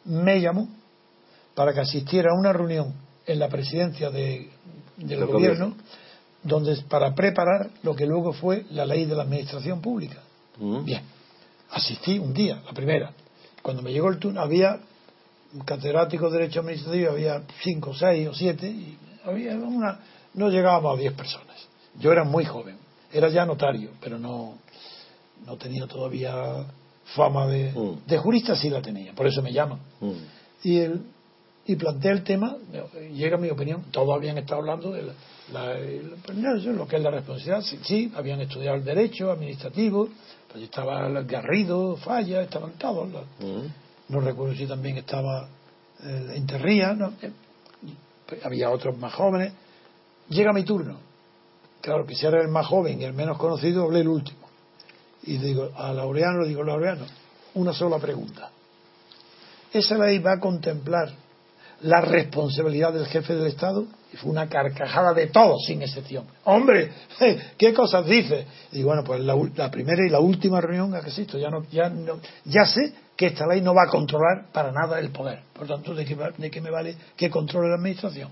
me 0.08 0.40
llamó 0.40 0.68
para 1.54 1.72
que 1.72 1.80
asistiera 1.80 2.30
a 2.32 2.38
una 2.38 2.52
reunión 2.52 2.94
en 3.26 3.38
la 3.38 3.48
presidencia 3.48 4.10
de- 4.10 4.48
del 4.96 5.20
gobierno, 5.26 5.76
donde 6.42 6.76
para 6.88 7.14
preparar 7.14 7.70
lo 7.82 7.94
que 7.94 8.06
luego 8.06 8.32
fue 8.32 8.64
la 8.70 8.84
ley 8.84 9.04
de 9.04 9.14
la 9.14 9.22
administración 9.22 9.80
pública. 9.80 10.18
Mm. 10.58 10.84
Bien, 10.84 11.02
asistí 11.70 12.18
un 12.18 12.32
día, 12.32 12.60
la 12.64 12.72
primera. 12.72 13.12
Cuando 13.62 13.82
me 13.82 13.92
llegó 13.92 14.08
el 14.08 14.18
turno, 14.18 14.40
había 14.40 14.78
un 15.52 15.60
catedrático 15.60 16.30
de 16.30 16.38
Derecho 16.38 16.60
Administrativo, 16.60 17.10
había 17.12 17.42
cinco, 17.62 17.94
seis 17.94 18.28
o 18.28 18.34
siete, 18.34 18.68
y 18.68 18.96
había 19.24 19.54
una, 19.56 20.00
no 20.34 20.48
llegábamos 20.48 20.96
a 20.96 21.00
diez 21.00 21.12
personas. 21.12 21.56
Yo 21.98 22.12
era 22.12 22.24
muy 22.24 22.44
joven, 22.44 22.76
era 23.12 23.28
ya 23.28 23.44
notario, 23.44 23.90
pero 24.00 24.18
no, 24.18 24.54
no 25.46 25.56
tenía 25.56 25.86
todavía 25.86 26.64
fama 27.14 27.46
de, 27.46 27.72
Mm. 27.72 28.06
de 28.06 28.18
jurista, 28.18 28.54
sí 28.56 28.68
la 28.70 28.82
tenía, 28.82 29.12
por 29.14 29.26
eso 29.26 29.42
me 29.42 29.52
llaman. 29.52 29.78
Mm. 30.00 30.12
Y, 30.64 30.78
el, 30.78 31.02
y 31.66 31.76
planteé 31.76 32.10
el 32.12 32.22
tema, 32.24 32.56
llega 33.14 33.36
mi 33.36 33.48
opinión, 33.50 33.84
todos 33.90 34.14
habían 34.14 34.38
estado 34.38 34.60
hablando 34.60 34.90
de 34.92 35.02
la, 35.02 35.12
la- 35.52 35.72
el- 35.78 36.14
lo 36.76 36.86
que 36.88 36.96
es 36.96 37.02
la 37.02 37.10
responsabilidad. 37.10 37.62
Sí, 37.62 37.78
sí, 37.82 38.12
habían 38.16 38.40
estudiado 38.40 38.76
el 38.76 38.84
derecho 38.84 39.30
administrativo, 39.30 40.08
pues 40.50 40.64
estaba 40.64 41.06
el 41.06 41.24
Garrido, 41.26 41.96
Falla, 41.96 42.42
estaban 42.42 42.72
todos. 42.72 43.08
los- 43.10 43.24
Mm. 43.40 43.66
no 44.08 44.20
recuerdo 44.20 44.54
si 44.54 44.66
también 44.66 44.96
estaba 44.98 45.48
eh, 46.04 46.34
Interría, 46.36 46.92
no, 46.92 47.12
eh, 47.22 47.32
había 48.44 48.70
otros 48.70 48.96
más 48.98 49.12
jóvenes. 49.14 49.52
Llega 50.28 50.52
mi 50.52 50.62
turno. 50.62 50.96
Claro, 51.80 52.06
que 52.06 52.14
si 52.14 52.24
era 52.26 52.40
el 52.40 52.48
más 52.48 52.66
joven 52.66 53.00
y 53.00 53.04
el 53.04 53.14
menos 53.14 53.36
conocido, 53.38 53.82
hablé 53.84 54.00
el 54.00 54.08
último. 54.08 54.47
Y 55.28 55.36
digo, 55.36 55.70
a 55.76 55.92
Laureano 55.92 56.40
le 56.40 56.48
digo, 56.48 56.62
Laureano, 56.62 57.04
una 57.54 57.74
sola 57.74 57.98
pregunta. 57.98 58.50
¿Esa 59.70 59.98
ley 59.98 60.20
va 60.20 60.32
a 60.32 60.40
contemplar 60.40 61.10
la 61.82 62.00
responsabilidad 62.00 62.94
del 62.94 63.06
jefe 63.06 63.34
del 63.34 63.48
Estado? 63.48 63.84
Y 64.10 64.16
fue 64.16 64.30
una 64.30 64.48
carcajada 64.48 65.12
de 65.12 65.26
todos, 65.26 65.66
sin 65.66 65.82
excepción. 65.82 66.24
¡Hombre! 66.44 66.90
¿Qué 67.58 67.74
cosas 67.74 68.06
dice? 68.06 68.46
Y 68.72 68.82
bueno, 68.82 69.04
pues 69.04 69.20
la, 69.20 69.70
primera 69.70 70.02
y 70.06 70.08
la 70.08 70.18
última 70.18 70.62
reunión 70.62 70.94
a 70.94 71.02
que 71.02 71.10
asisto, 71.10 71.36
ya, 71.36 71.50
no, 71.50 71.62
ya, 71.70 71.90
no, 71.90 72.20
ya 72.46 72.64
sé 72.64 72.94
que 73.14 73.26
esta 73.26 73.46
ley 73.46 73.60
no 73.60 73.74
va 73.74 73.82
a 73.86 73.90
controlar 73.90 74.46
para 74.50 74.72
nada 74.72 74.98
el 74.98 75.10
poder. 75.10 75.40
Por 75.52 75.66
tanto, 75.66 75.94
¿de 75.94 76.06
qué, 76.06 76.16
de 76.38 76.50
qué 76.50 76.60
me 76.62 76.70
vale 76.70 76.96
que 77.14 77.28
controle 77.28 77.68
la 77.68 77.74
administración? 77.74 78.30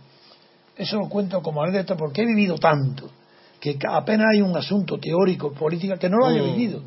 Eso 0.75 0.97
lo 0.97 1.11
cuento 1.11 1.43
como 1.43 1.63
anécdota 1.63 1.95
porque 1.95 2.23
he 2.23 2.27
vivido 2.27 2.57
tanto 2.57 3.11
que 3.61 3.79
apenas 3.89 4.29
hay 4.35 4.43
un 4.43 4.57
asunto 4.57 4.99
teórico, 4.99 5.53
política, 5.53 5.97
que 5.97 6.09
no 6.09 6.19
lo 6.19 6.27
haya 6.27 6.43
Mm. 6.43 6.47
vivido. 6.55 6.83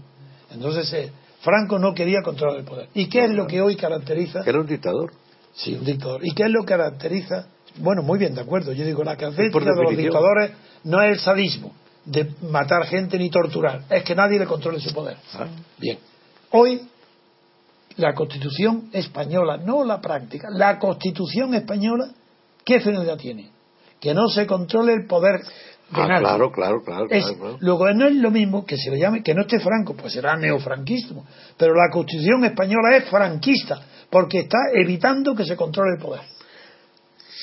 Entonces, 0.52 0.92
eh, 0.94 1.12
Franco 1.42 1.80
no 1.80 1.94
quería 1.94 2.22
controlar 2.24 2.60
el 2.60 2.66
poder. 2.66 2.88
¿Y 2.94 3.08
qué 3.08 3.26
es 3.26 3.32
lo 3.32 3.48
que 3.48 3.62
hoy 3.62 3.76
caracteriza? 3.76 4.42
Era 4.46 4.60
un 4.60 4.68
dictador. 4.68 5.12
Sí, 5.54 5.74
un 5.76 5.86
dictador. 5.86 6.22
¿Y 6.26 6.34
qué 6.34 6.44
es 6.44 6.50
lo 6.52 6.62
que 6.62 6.68
caracteriza? 6.68 7.48
Bueno, 7.78 8.02
muy 8.04 8.20
bien, 8.20 8.36
de 8.36 8.42
acuerdo. 8.42 8.72
Yo 8.74 8.86
digo, 8.86 9.04
la 9.04 9.16
característica 9.16 9.66
de 9.66 9.84
los 9.84 9.98
dictadores 9.98 10.52
no 10.84 11.02
es 11.02 11.12
el 11.14 11.20
sadismo 11.20 11.72
de 12.06 12.32
matar 12.50 12.86
gente 12.86 13.18
ni 13.20 13.30
torturar, 13.30 13.84
es 13.90 14.04
que 14.04 14.16
nadie 14.16 14.40
le 14.40 14.46
controle 14.46 14.80
su 14.80 14.94
poder. 14.94 15.18
Ah. 15.34 15.46
Bien. 15.78 16.00
Hoy, 16.52 16.82
la 17.98 18.14
Constitución 18.14 18.90
española, 18.94 19.58
no 19.58 19.84
la 19.84 20.02
práctica, 20.02 20.48
la 20.52 20.80
Constitución 20.80 21.54
española, 21.54 22.10
¿qué 22.66 22.80
finalidad 22.80 23.18
tiene? 23.18 23.50
Que 24.00 24.14
no 24.14 24.28
se 24.30 24.48
controle 24.48 24.94
el 24.94 25.06
poder 25.06 25.42
de 25.92 26.02
Ah, 26.02 26.20
claro, 26.20 26.52
claro, 26.52 26.82
claro. 26.84 27.08
Es- 27.10 27.26
claro. 27.26 27.58
Luego 27.62 27.92
no 27.94 28.06
es 28.08 28.16
lo 28.16 28.32
mismo 28.32 28.66
que 28.66 28.78
se 28.78 28.92
le 28.92 29.00
llame, 29.00 29.24
que 29.24 29.34
no 29.34 29.42
esté 29.42 29.60
franco, 29.60 29.96
pues 29.96 30.14
será 30.14 30.36
neofranquismo. 30.38 31.26
Pero 31.58 31.74
la 31.74 31.90
constitución 31.92 32.46
española 32.46 32.96
es 32.98 33.06
franquista, 33.10 33.82
porque 34.10 34.40
está 34.42 34.58
evitando 34.76 35.36
que 35.36 35.46
se 35.46 35.56
controle 35.56 35.96
el 35.98 36.02
poder. 36.02 36.22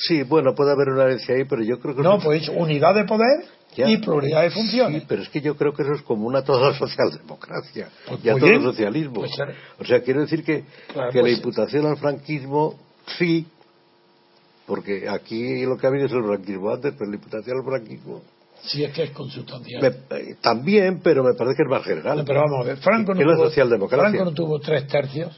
Sí, 0.07 0.23
bueno, 0.23 0.53
puede 0.55 0.71
haber 0.71 0.89
una 0.89 1.03
herencia 1.03 1.35
ahí, 1.35 1.43
pero 1.45 1.63
yo 1.63 1.79
creo 1.79 1.95
que... 1.95 2.01
No, 2.03 2.19
pues 2.19 2.47
unidad 2.49 2.93
de 2.93 3.03
poder 3.05 3.45
Ya. 3.75 3.89
y 3.89 3.97
pluralidad 3.97 4.43
de 4.43 4.51
funciones. 4.51 5.01
Sí, 5.01 5.05
pero 5.09 5.23
es 5.23 5.29
que 5.29 5.41
yo 5.41 5.55
creo 5.57 5.73
que 5.73 5.81
eso 5.83 5.93
es 5.93 6.01
común 6.03 6.35
a 6.35 6.43
toda 6.43 6.69
la 6.69 6.77
socialdemocracia 6.77 7.89
Pues 8.07 8.23
y 8.23 8.29
a 8.29 8.35
todo 8.35 8.47
el 8.47 8.61
socialismo. 8.61 9.13
Pues 9.15 9.31
claro. 9.35 9.53
o 9.79 9.85
sea, 9.85 10.01
quiero 10.01 10.21
decir 10.21 10.43
que, 10.43 10.63
Claro, 10.93 11.11
que 11.11 11.17
la 11.17 11.23
pues- 11.23 11.37
imputación 11.37 11.85
al 11.87 11.97
franquismo, 11.97 12.79
sí, 13.17 13.47
porque 14.67 15.07
aquí 15.09 15.65
lo 15.65 15.77
que 15.77 15.87
ha 15.87 15.89
habido 15.89 16.05
es 16.07 16.11
el 16.11 16.23
franquismo 16.23 16.69
antes, 16.71 16.93
pero 16.97 17.09
la 17.09 17.15
imputación 17.15 17.57
al 17.57 17.63
franquismo 17.65 18.21
Si 18.63 18.83
es 18.83 18.91
que 18.93 19.03
es 19.03 19.11
consustancial. 19.11 19.81
me- 19.81 20.17
eh, 20.17 20.35
también, 20.41 20.99
pero 21.03 21.23
me 21.23 21.33
parece 21.35 21.57
que 21.57 21.63
es 21.63 21.69
más 21.69 21.83
general. 21.83 22.17
No, 22.17 22.25
pero 22.25 22.41
vamos 22.41 22.59
a 22.65 22.67
ver, 22.69 22.77
Franco 22.77 23.13
no, 23.13 23.21
tuvo. 23.21 23.49
Franco 23.89 24.25
no 24.25 24.31
tuvo 24.33 24.59
tres 24.59 24.87
tercios 24.87 25.31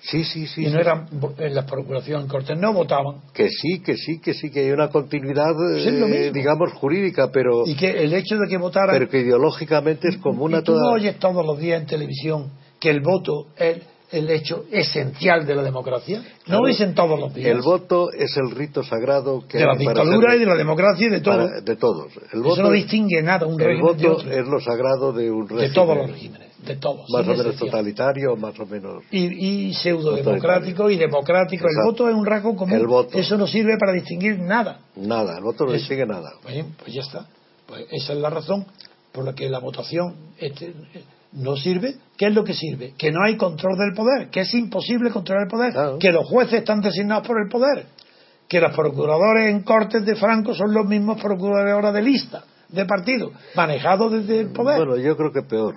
Sí, 0.00 0.22
sí, 0.24 0.46
sí. 0.46 0.66
y 0.66 0.70
no 0.70 0.80
eran 0.80 1.06
en 1.38 1.54
la 1.54 1.64
procuración 1.64 2.22
en 2.22 2.28
Cortes, 2.28 2.58
no 2.58 2.74
votaban. 2.74 3.22
Que 3.32 3.48
sí, 3.48 3.80
que 3.80 3.96
sí, 3.96 4.20
que 4.20 4.34
sí, 4.34 4.50
que 4.50 4.60
hay 4.60 4.70
una 4.70 4.88
continuidad, 4.90 5.52
eh, 5.78 6.30
digamos, 6.30 6.72
jurídica, 6.74 7.30
pero, 7.32 7.62
Y 7.66 7.74
que 7.74 7.90
el 8.04 8.12
hecho 8.12 8.36
de 8.36 8.46
que 8.48 8.58
votaran. 8.58 8.90
pero 8.94 9.08
que 9.08 9.20
ideológicamente 9.20 10.08
es 10.08 10.18
común 10.18 10.50
y 10.52 10.56
a 10.56 10.62
tú 10.62 10.74
no 10.74 10.90
oyes 10.92 11.18
todos 11.18 11.44
los 11.46 11.58
días 11.58 11.80
en 11.80 11.86
televisión 11.86 12.50
que 12.78 12.90
el 12.90 13.00
voto 13.00 13.46
es 13.56 13.78
el 14.12 14.30
hecho 14.30 14.64
esencial 14.70 15.44
de 15.46 15.54
la 15.56 15.62
democracia. 15.62 16.18
No 16.18 16.24
Claro. 16.44 16.66
dicen 16.66 16.94
todos 16.94 17.18
los 17.18 17.34
días. 17.34 17.48
El 17.50 17.62
voto 17.62 18.12
es 18.12 18.36
el 18.36 18.50
rito 18.54 18.82
sagrado 18.84 19.44
que 19.48 19.58
de 19.58 19.66
la 19.66 19.74
dictadura 19.76 20.30
ser- 20.30 20.36
y 20.36 20.40
de 20.40 20.46
la 20.46 20.54
democracia 20.56 21.06
y 21.06 21.10
de 21.10 21.20
todo. 21.20 21.36
para- 21.48 21.60
de 21.60 21.76
todos. 21.76 22.12
El 22.32 22.40
Eso 22.40 22.42
voto, 22.42 22.62
no 22.62 22.70
distingue 22.70 23.22
nada 23.22 23.46
un 23.46 23.60
el 23.60 23.66
de 23.76 23.80
voto 23.82 24.12
otro. 24.12 24.30
es 24.30 24.46
lo 24.46 24.60
sagrado 24.60 25.12
de 25.12 25.30
un 25.30 25.48
régimen. 25.48 25.68
de 25.68 25.74
todos 25.74 25.96
los 25.96 26.10
regímenes, 26.10 26.48
de 26.64 26.76
todos. 26.76 27.10
Más 27.10 27.22
o 27.22 27.30
menos 27.30 27.38
excepción. 27.46 27.70
totalitario, 27.70 28.36
más 28.36 28.60
o 28.60 28.66
menos. 28.66 29.02
Y, 29.10 29.68
y 29.68 29.74
pseudo-democrático 29.74 30.90
y 30.90 30.96
democrático. 30.96 31.66
El 31.66 31.84
voto 31.90 32.08
es 32.08 32.14
un 32.14 32.26
rasgo 32.26 32.54
común. 32.54 32.76
El 32.78 32.86
voto. 32.86 33.18
Eso 33.18 33.36
no 33.36 33.46
sirve 33.46 33.76
para 33.78 33.92
distinguir 33.92 34.38
nada. 34.38 34.80
Nada, 34.96 35.36
el 35.38 35.42
voto 35.42 35.64
no 35.64 35.70
Eso. 35.72 35.78
distingue 35.80 36.06
nada. 36.06 36.30
Pues, 36.42 36.64
pues 36.78 36.92
ya 36.94 37.00
está. 37.02 37.26
Pues 37.66 37.86
esa 37.90 38.12
es 38.12 38.18
la 38.18 38.30
razón 38.30 38.66
por 39.12 39.24
la 39.24 39.34
que 39.34 39.48
la 39.48 39.58
votación 39.58 40.14
este, 40.38 40.72
no 41.34 41.56
sirve. 41.56 41.96
¿Qué 42.16 42.26
es 42.26 42.34
lo 42.34 42.44
que 42.44 42.54
sirve? 42.54 42.94
Que 42.96 43.10
no 43.10 43.24
hay 43.24 43.36
control 43.36 43.76
del 43.76 43.92
poder, 43.94 44.30
que 44.30 44.40
es 44.40 44.54
imposible 44.54 45.10
controlar 45.10 45.44
el 45.44 45.50
poder, 45.50 45.72
Claro. 45.72 45.98
que 45.98 46.12
los 46.12 46.26
jueces 46.28 46.54
están 46.60 46.80
designados 46.80 47.26
por 47.26 47.40
el 47.42 47.48
poder, 47.48 47.86
que 48.48 48.60
los 48.60 48.72
procuradores 48.74 49.50
en 49.50 49.62
cortes 49.62 50.04
de 50.06 50.14
Franco 50.16 50.54
son 50.54 50.72
los 50.72 50.86
mismos 50.86 51.20
procuradores 51.20 51.72
ahora 51.74 51.92
de 51.92 52.02
lista, 52.02 52.44
de 52.68 52.84
partido, 52.86 53.32
manejados 53.56 54.12
desde 54.12 54.40
el 54.40 54.48
poder. 54.52 54.78
Bueno, 54.78 54.96
yo 54.96 55.16
creo 55.16 55.32
que 55.32 55.42
peor. 55.42 55.74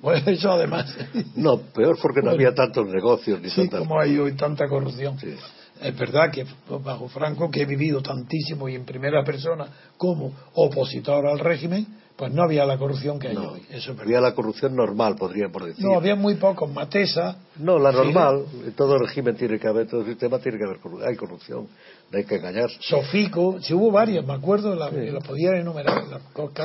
Pues 0.00 0.26
eso 0.26 0.52
además. 0.52 0.96
No, 1.36 1.58
peor 1.58 1.98
porque 2.00 2.20
no 2.20 2.30
Bueno. 2.30 2.36
había 2.36 2.54
tantos 2.54 2.86
negocios 2.86 3.40
ni 3.40 3.50
Sí, 3.50 3.62
tantas... 3.62 3.80
como 3.80 4.00
hay 4.00 4.16
hoy 4.18 4.32
tanta 4.34 4.66
corrupción. 4.68 5.18
Sí. 5.18 5.34
Es 5.82 5.96
verdad 5.98 6.30
que 6.30 6.44
bajo 6.84 7.08
Franco, 7.08 7.50
que 7.50 7.62
he 7.62 7.66
vivido 7.66 8.00
tantísimo 8.02 8.68
y 8.68 8.74
en 8.76 8.84
primera 8.84 9.24
persona 9.24 9.66
como 9.96 10.32
opositor 10.54 11.26
al 11.26 11.38
régimen, 11.38 11.86
pues 12.20 12.34
no 12.34 12.42
había 12.42 12.66
la 12.66 12.76
corrupción 12.76 13.18
que 13.18 13.28
hay 13.28 13.34
No, 13.34 13.52
hoy. 13.52 13.62
Eso 13.70 13.94
había 13.98 14.20
la 14.20 14.34
corrupción 14.34 14.76
normal, 14.76 15.16
podríamos 15.16 15.64
decir. 15.64 15.82
No, 15.82 15.94
había 15.94 16.14
muy 16.14 16.34
pocos. 16.34 16.70
Matesa, 16.70 17.38
No, 17.58 17.78
la 17.78 17.92
normal. 17.92 18.44
En 18.66 18.72
todo 18.72 18.98
régimen 18.98 19.36
tiene 19.36 19.58
que 19.58 19.66
haber, 19.66 19.86
todo 19.88 20.04
sistema 20.04 20.38
tiene 20.38 20.58
que 20.58 20.64
haber 20.64 20.80
corru- 20.80 21.02
hay 21.02 21.16
corrupción. 21.16 21.66
No 22.10 22.18
hay 22.18 22.24
que 22.24 22.34
engañarse. 22.36 22.76
Sofico, 22.80 23.60
si 23.60 23.72
hubo 23.72 23.92
varias, 23.92 24.26
me 24.26 24.32
acuerdo, 24.32 24.74
la, 24.74 24.90
que 24.90 25.16
podía 25.24 25.50
enumerar. 25.56 26.02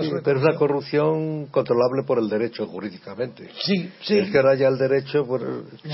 Sí, 0.02 0.12
de 0.12 0.22
pero 0.24 0.40
es 0.40 0.44
la 0.44 0.56
corrupción. 0.56 1.46
controlable 1.52 2.02
por 2.04 2.18
el 2.18 2.28
derecho 2.28 2.66
jurídicamente. 2.66 3.50
Sí, 3.64 3.92
sí. 4.02 4.18
Es 4.18 4.32
que 4.32 4.38
ahora 4.38 4.56
ya 4.56 4.68
el 4.70 4.78
derecho, 4.80 5.24
pues, 5.28 5.44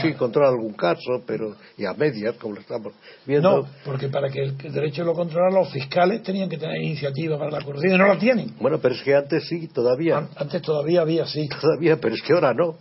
sí, 0.01 0.13
controla 0.13 0.49
algún 0.49 0.73
caso, 0.73 1.21
pero 1.27 1.55
y 1.77 1.83
a 1.85 1.93
medias, 1.93 2.35
como 2.37 2.55
lo 2.55 2.61
estamos 2.61 2.93
viendo. 3.25 3.63
No, 3.63 3.67
porque 3.83 4.07
para 4.07 4.29
que 4.29 4.41
el, 4.41 4.55
el 4.63 4.71
derecho 4.71 5.03
lo 5.03 5.13
controlara, 5.13 5.53
los 5.53 5.69
fiscales 5.71 6.23
tenían 6.23 6.47
que 6.47 6.57
tener 6.57 6.77
iniciativa 6.81 7.37
para 7.37 7.51
la 7.51 7.61
corrupción 7.61 7.93
y 7.95 7.97
no 7.97 8.07
la 8.07 8.17
tienen. 8.17 8.53
Bueno, 8.59 8.79
pero 8.81 8.95
es 8.95 9.01
que 9.03 9.13
antes 9.15 9.45
sí, 9.49 9.67
todavía. 9.67 10.17
An- 10.19 10.29
Antes 10.37 10.61
todavía 10.61 11.01
había, 11.01 11.25
sí. 11.25 11.49
Todavía, 11.61 11.97
pero 11.99 12.15
es 12.15 12.21
que 12.21 12.31
ahora 12.33 12.53
no. 12.53 12.75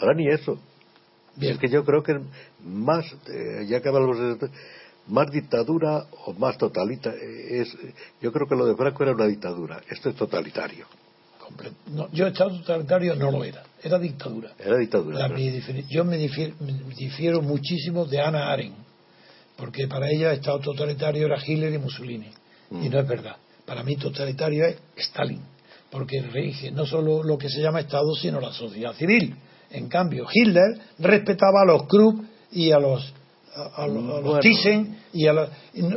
Ahora 0.00 0.14
ni 0.14 0.26
eso. 0.28 0.58
Bien. 1.36 1.52
Es 1.52 1.58
que 1.60 1.68
yo 1.68 1.84
creo 1.84 2.02
que 2.02 2.18
más, 2.64 3.04
eh, 3.32 3.64
ya 3.68 3.80
que 3.80 3.88
hablamos 3.88 4.18
de 4.18 4.48
más 5.10 5.30
dictadura 5.30 6.04
o 6.26 6.32
más 6.34 6.56
totalita, 6.58 7.10
eh, 7.10 7.60
es, 7.60 7.76
yo 8.20 8.32
creo 8.32 8.46
que 8.48 8.54
lo 8.56 8.66
de 8.66 8.74
Franco 8.76 9.02
era 9.02 9.12
una 9.12 9.26
dictadura. 9.26 9.80
Esto 9.90 10.08
es 10.10 10.16
totalitario. 10.16 10.86
No, 11.92 12.08
yo 12.12 12.28
Estado 12.28 12.50
totalitario 12.58 13.16
no 13.16 13.30
lo 13.32 13.42
era, 13.44 13.64
era 13.82 13.98
dictadura. 13.98 14.52
Era 14.58 14.76
dictadura. 14.76 15.18
La- 15.18 15.28
¿no? 15.28 15.34
mi 15.34 15.50
difiri- 15.50 15.84
yo 15.88 16.04
me 16.04 16.16
difiero, 16.16 16.54
me 16.60 16.72
difiero 16.94 17.42
muchísimo 17.42 18.04
de 18.06 18.20
Ana 18.20 18.52
Arendt, 18.52 18.76
porque 19.56 19.88
para 19.88 20.08
ella 20.08 20.32
Estado 20.32 20.60
totalitario 20.60 21.26
era 21.26 21.38
Hitler 21.44 21.72
y 21.74 21.78
Mussolini, 21.78 22.28
y 22.70 22.74
Mm. 22.74 22.90
no 22.90 23.00
es 23.00 23.08
verdad. 23.08 23.36
Para 23.66 23.82
mí 23.82 23.96
totalitario 23.96 24.64
es 24.64 24.76
Stalin, 24.96 25.40
porque 25.90 26.22
rige 26.22 26.70
no 26.70 26.86
solo 26.86 27.24
lo 27.24 27.36
que 27.36 27.48
se 27.48 27.60
llama 27.60 27.80
Estado, 27.80 28.14
sino 28.14 28.40
la 28.40 28.52
sociedad 28.52 28.92
civil. 28.94 29.34
En 29.72 29.88
cambio, 29.88 30.26
Hitler 30.32 30.78
respetaba 31.00 31.62
a 31.62 31.66
los 31.66 31.86
Krupp 31.88 32.24
y 32.52 32.70
a 32.70 32.78
los 32.78 33.12
a, 33.54 33.82
a 33.82 33.86
los- 33.86 33.96
a 34.04 34.06
los 34.06 34.22
Bueno. 34.24 34.40
Thyssen 34.40 34.96
y 35.12 35.26
a 35.26 35.32
no- 35.32 35.46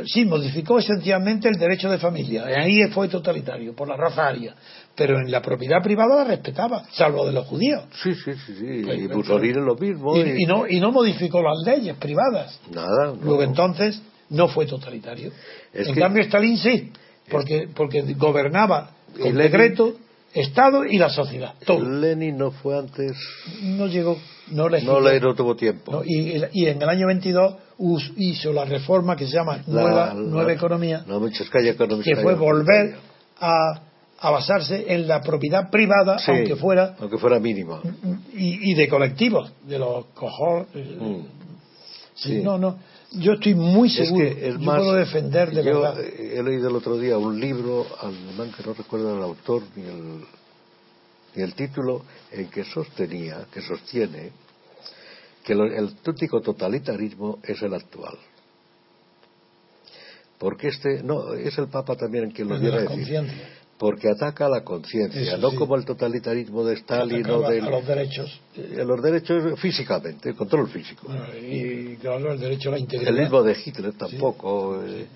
sí, 0.06 0.24
modificó 0.24 0.78
esencialmente 0.78 1.48
el 1.48 1.54
derecho 1.56 1.88
de 1.90 1.98
familia. 1.98 2.44
Ahí 2.46 2.82
fue 2.88 3.08
totalitario, 3.08 3.74
por 3.74 3.88
la 3.88 3.96
raza 3.96 4.26
aria. 4.26 4.54
Pero 4.96 5.18
en 5.18 5.30
la 5.30 5.40
propiedad 5.42 5.82
privada 5.82 6.16
la 6.16 6.24
respetaba, 6.24 6.84
salvo 6.92 7.26
de 7.26 7.32
los 7.32 7.46
judíos. 7.46 7.84
Sí, 8.02 8.14
sí, 8.14 8.32
sí, 8.46 8.54
sí. 8.58 8.82
Pues, 8.84 8.98
y 9.00 9.08
Mussolini 9.08 9.54
lo 9.60 9.74
mismo. 9.76 10.16
Y, 10.16 10.42
y 10.42 10.46
no, 10.46 10.66
y 10.68 10.78
no 10.80 10.92
modificó 10.92 11.42
las 11.42 11.58
leyes 11.64 11.96
privadas. 11.96 12.58
Nada. 12.72 13.06
no. 13.06 13.14
Luego 13.22 13.42
entonces 13.42 14.00
no 14.30 14.48
fue 14.48 14.66
totalitario. 14.66 15.30
Es 15.72 15.88
en 15.88 15.94
que- 15.94 16.00
cambio 16.00 16.22
Stalin 16.22 16.56
sí, 16.58 16.92
porque, 17.30 17.68
porque 17.74 18.02
gobernaba 18.16 18.90
con 19.20 19.34
decreto 19.36 19.94
Estado 20.32 20.84
y 20.84 20.98
la 20.98 21.10
sociedad. 21.10 21.54
Todo. 21.64 21.88
Lenin 21.88 22.36
no 22.36 22.50
fue 22.50 22.76
antes. 22.76 23.12
No 23.62 23.86
llegó, 23.86 24.18
no 24.48 24.64
No 24.64 24.68
legisló. 24.68 25.00
le 25.00 25.20
no 25.20 25.34
tuvo 25.34 25.54
tiempo. 25.56 25.92
No, 25.92 26.02
y, 26.04 26.42
y 26.52 26.66
en 26.66 26.80
el 26.82 26.88
año 26.88 27.06
22 27.06 27.54
us- 27.78 28.12
hizo 28.16 28.52
la 28.52 28.64
reforma 28.64 29.16
que 29.16 29.26
se 29.26 29.32
llama 29.34 29.58
La- 29.66 29.82
Nueva, 29.82 30.06
la- 30.06 30.14
Nueva 30.14 30.52
Economía, 30.52 31.04
No, 31.06 31.16
Economista. 31.26 31.44
que 32.04 32.16
fue 32.16 32.34
volver 32.34 32.96
a, 33.40 33.80
a 34.20 34.30
basarse 34.30 34.84
en 34.92 35.06
la 35.08 35.20
propiedad 35.20 35.70
privada, 35.70 36.18
Sí, 36.18 36.30
aunque 36.30 36.56
fuera 36.56 36.94
Aunque 37.00 37.18
fuera 37.18 37.38
mínimo. 37.40 37.80
y, 38.34 38.70
y 38.70 38.74
de 38.74 38.88
colectivos, 38.88 39.52
de 39.66 39.78
los 39.78 40.06
cojos. 40.14 40.66
eh, 40.74 40.96
Mm. 41.00 41.22
sí, 42.14 42.28
sí. 42.36 42.42
No, 42.42 42.58
no. 42.58 42.78
Yo 43.16 43.34
estoy 43.34 43.54
muy 43.54 43.88
Es 43.88 43.94
seguro. 44.08 44.24
que 44.24 44.48
es 44.48 44.54
yo 44.54 44.60
más, 44.60 44.78
puedo 44.78 44.94
defender 44.94 45.50
de 45.52 45.62
yo 45.64 45.80
verdad. 45.82 46.00
he 46.00 46.42
leído 46.42 46.68
el 46.68 46.74
otro 46.76 46.98
día 46.98 47.16
un 47.16 47.38
libro 47.38 47.86
alemán 48.00 48.50
que 48.56 48.64
no 48.66 48.74
recuerdo 48.74 49.16
el 49.16 49.22
autor 49.22 49.62
ni 49.76 49.82
el, 49.84 50.24
ni 51.34 51.42
el 51.42 51.54
título, 51.54 52.04
en 52.32 52.48
que 52.48 52.64
sostenía, 52.64 53.46
que 53.52 53.60
sostiene, 53.60 54.30
que 55.44 55.54
lo- 55.54 55.66
el 55.66 55.84
auténtico 55.88 56.40
totalitarismo 56.40 57.38
es 57.42 57.60
el 57.62 57.74
actual. 57.74 58.16
Porque 60.38 60.68
este, 60.68 61.02
no, 61.02 61.32
es 61.34 61.56
el 61.58 61.68
Papa 61.68 61.96
también 61.96 62.30
quien 62.30 62.48
lo 62.48 62.56
El 62.56 62.62
de 62.62 62.70
viene 62.70 62.86
a 62.86 62.90
decir. 62.96 63.30
Porque 63.78 64.08
ataca 64.08 64.46
a 64.46 64.48
la 64.48 64.62
conciencia, 64.62 65.36
no 65.36 65.50
sí. 65.50 65.56
como 65.56 65.74
el 65.76 65.84
totalitarismo 65.84 66.64
de 66.64 66.74
Stalin 66.74 67.28
o 67.28 67.40
del, 67.48 67.64
a 67.64 67.70
los 67.70 67.86
derechos. 67.86 68.40
eh, 68.56 68.84
los 68.86 69.02
derechos 69.02 69.58
físicamente, 69.60 70.28
el 70.28 70.36
control 70.36 70.68
físico. 70.68 71.08
Bueno, 71.08 71.24
y 71.40 71.96
claro, 71.96 72.32
el 72.32 72.38
derecho 72.40 72.68
a 72.68 72.72
la 72.72 72.76
El 72.76 72.82
integridad. 72.84 73.12
mismo 73.12 73.42
de 73.42 73.56
Hitler 73.64 73.92
tampoco. 73.94 74.80
eh, 74.86 75.06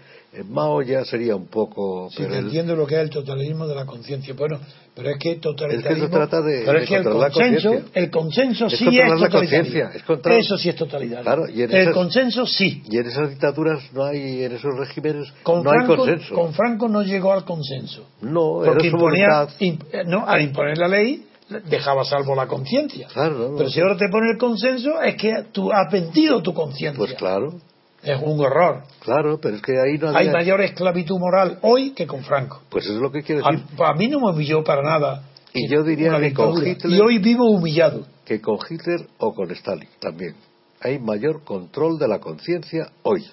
Mao 0.49 0.83
ya 0.83 1.05
sería 1.05 1.35
un 1.35 1.47
poco. 1.47 2.09
Sí, 2.11 2.17
pero 2.19 2.31
que 2.31 2.39
el- 2.39 2.45
entiendo 2.45 2.77
lo 2.77 2.87
que 2.87 2.95
es 2.97 3.01
el 3.01 3.11
totalitarismo 3.11 3.67
de 3.67 3.75
la 3.75 3.87
conciencia. 3.87 4.35
Bueno, 4.35 4.61
pero 4.95 5.11
es 5.11 5.19
que 5.19 5.37
totalitarismo. 5.37 5.91
Es 5.91 5.95
que 5.97 6.01
se 6.03 6.09
trata 6.09 6.43
de- 6.43 6.63
pero 6.67 6.79
de 6.79 6.85
es 6.85 6.89
que 6.89 6.97
el 6.97 7.03
controlar 7.03 7.29
la 7.31 7.35
consenso, 7.35 7.69
conciencia. 7.71 8.03
el 8.03 8.11
consenso 8.11 8.67
Es 8.67 8.73
sí 8.79 8.85
controlar 8.85 9.15
es 9.15 9.21
la 9.21 9.27
totalitario. 9.29 9.63
conciencia, 9.65 9.91
es 9.99 10.03
controlar- 10.05 10.41
Eso 10.41 10.59
sí 10.59 10.69
es 10.69 10.77
totalitario. 10.77 11.25
Claro, 11.25 11.49
y 11.49 11.63
en 11.63 11.71
el 11.71 11.77
esas- 11.77 11.95
consenso 11.95 12.47
sí. 12.47 12.83
Y 12.91 12.99
en 12.99 13.07
esas 13.07 13.31
dictaduras 13.31 13.93
no 13.95 14.05
hay, 14.05 14.43
en 14.45 14.53
esos 14.53 14.77
regímenes 14.79 15.33
Con, 15.43 15.63
no 15.65 15.71
hay 15.71 15.79
Franco, 15.79 15.97
consenso. 15.97 16.35
con 16.35 16.53
Franco 16.53 16.89
no 16.89 17.03
llegó 17.03 17.33
al 17.33 17.45
consenso. 17.45 18.07
No, 18.21 18.63
era 18.63 18.73
Porque 18.75 18.91
su 18.91 18.97
imponía, 18.97 19.29
imp- 19.61 19.85
eh, 19.93 20.05
no, 20.07 20.27
al 20.27 20.43
imponer 20.43 20.77
la 20.79 20.89
ley 20.89 21.25
dejaba 21.71 22.05
salvo 22.05 22.35
la 22.35 22.47
conciencia. 22.47 23.09
Claro, 23.13 23.51
no. 23.53 23.57
Pero 23.57 23.71
si 23.71 23.81
ahora 23.81 23.97
te 23.97 24.09
pone 24.11 24.31
el 24.33 24.39
consenso 24.39 25.01
es 25.01 25.17
que 25.17 25.45
tú 25.53 25.73
has 25.73 25.91
vendido 25.91 26.43
tu 26.43 26.53
conciencia. 26.53 26.99
Pues 26.99 27.15
claro, 27.15 27.55
Es 28.03 28.21
un 28.23 28.39
horror. 28.41 28.85
claro, 29.01 29.39
pero 29.41 29.57
es 29.57 29.63
que 29.63 29.73
ahí 29.73 29.99
no 29.99 30.09
Hay 30.11 30.29
había. 30.29 30.33
mayor 30.33 30.61
esclavitud 30.61 31.19
moral 31.19 31.59
hoy 31.63 31.91
que 31.91 32.07
con 32.07 32.23
Franco. 32.23 32.63
Pues 32.71 32.85
eso 32.85 32.95
es 32.95 33.01
lo 33.01 33.11
que 33.11 33.23
quiero 33.23 33.45
A, 33.47 33.51
decir. 33.53 33.67
a 33.85 33.93
mí 33.95 34.09
no 34.09 34.21
me 34.21 34.31
humilló 34.31 34.63
para 34.63 34.83
nada. 34.83 35.25
Y 35.53 35.69
yo 35.69 35.83
diría 35.83 36.19
que 36.21 36.33
con. 36.33 36.55
Hitler- 36.65 36.93
Y 36.93 37.01
hoy 37.01 37.19
vivo 37.19 37.51
humillado. 37.51 38.07
Que 38.25 38.41
con 38.41 38.59
Hitler 38.69 39.09
o 39.19 39.35
con 39.35 39.51
Stalin 39.51 39.89
también. 40.01 40.37
Hay 40.81 40.99
mayor 41.01 41.43
control 41.43 41.99
de 41.99 42.07
la 42.07 42.21
conciencia 42.21 42.91
hoy. 43.03 43.25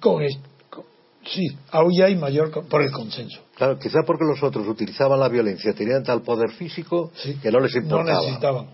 Con, 0.00 0.22
es- 0.22 0.38
con- 0.68 0.84
sí, 1.24 1.46
hoy 1.72 2.02
hay 2.02 2.16
mayor 2.16 2.50
con- 2.50 2.66
por 2.68 2.82
el 2.82 2.90
consenso. 2.90 3.40
Claro, 3.54 3.78
quizá 3.78 4.00
porque 4.06 4.24
los 4.24 4.42
otros 4.42 4.66
utilizaban 4.66 5.18
la 5.20 5.28
violencia, 5.28 5.72
tenían 5.72 6.02
tal 6.02 6.22
poder 6.22 6.50
físico 6.52 7.10
Sí. 7.14 7.34
que 7.40 7.50
no 7.50 7.60
les 7.60 7.74
No 7.76 7.82
importaba. 7.82 8.20
necesitaban 8.20 8.66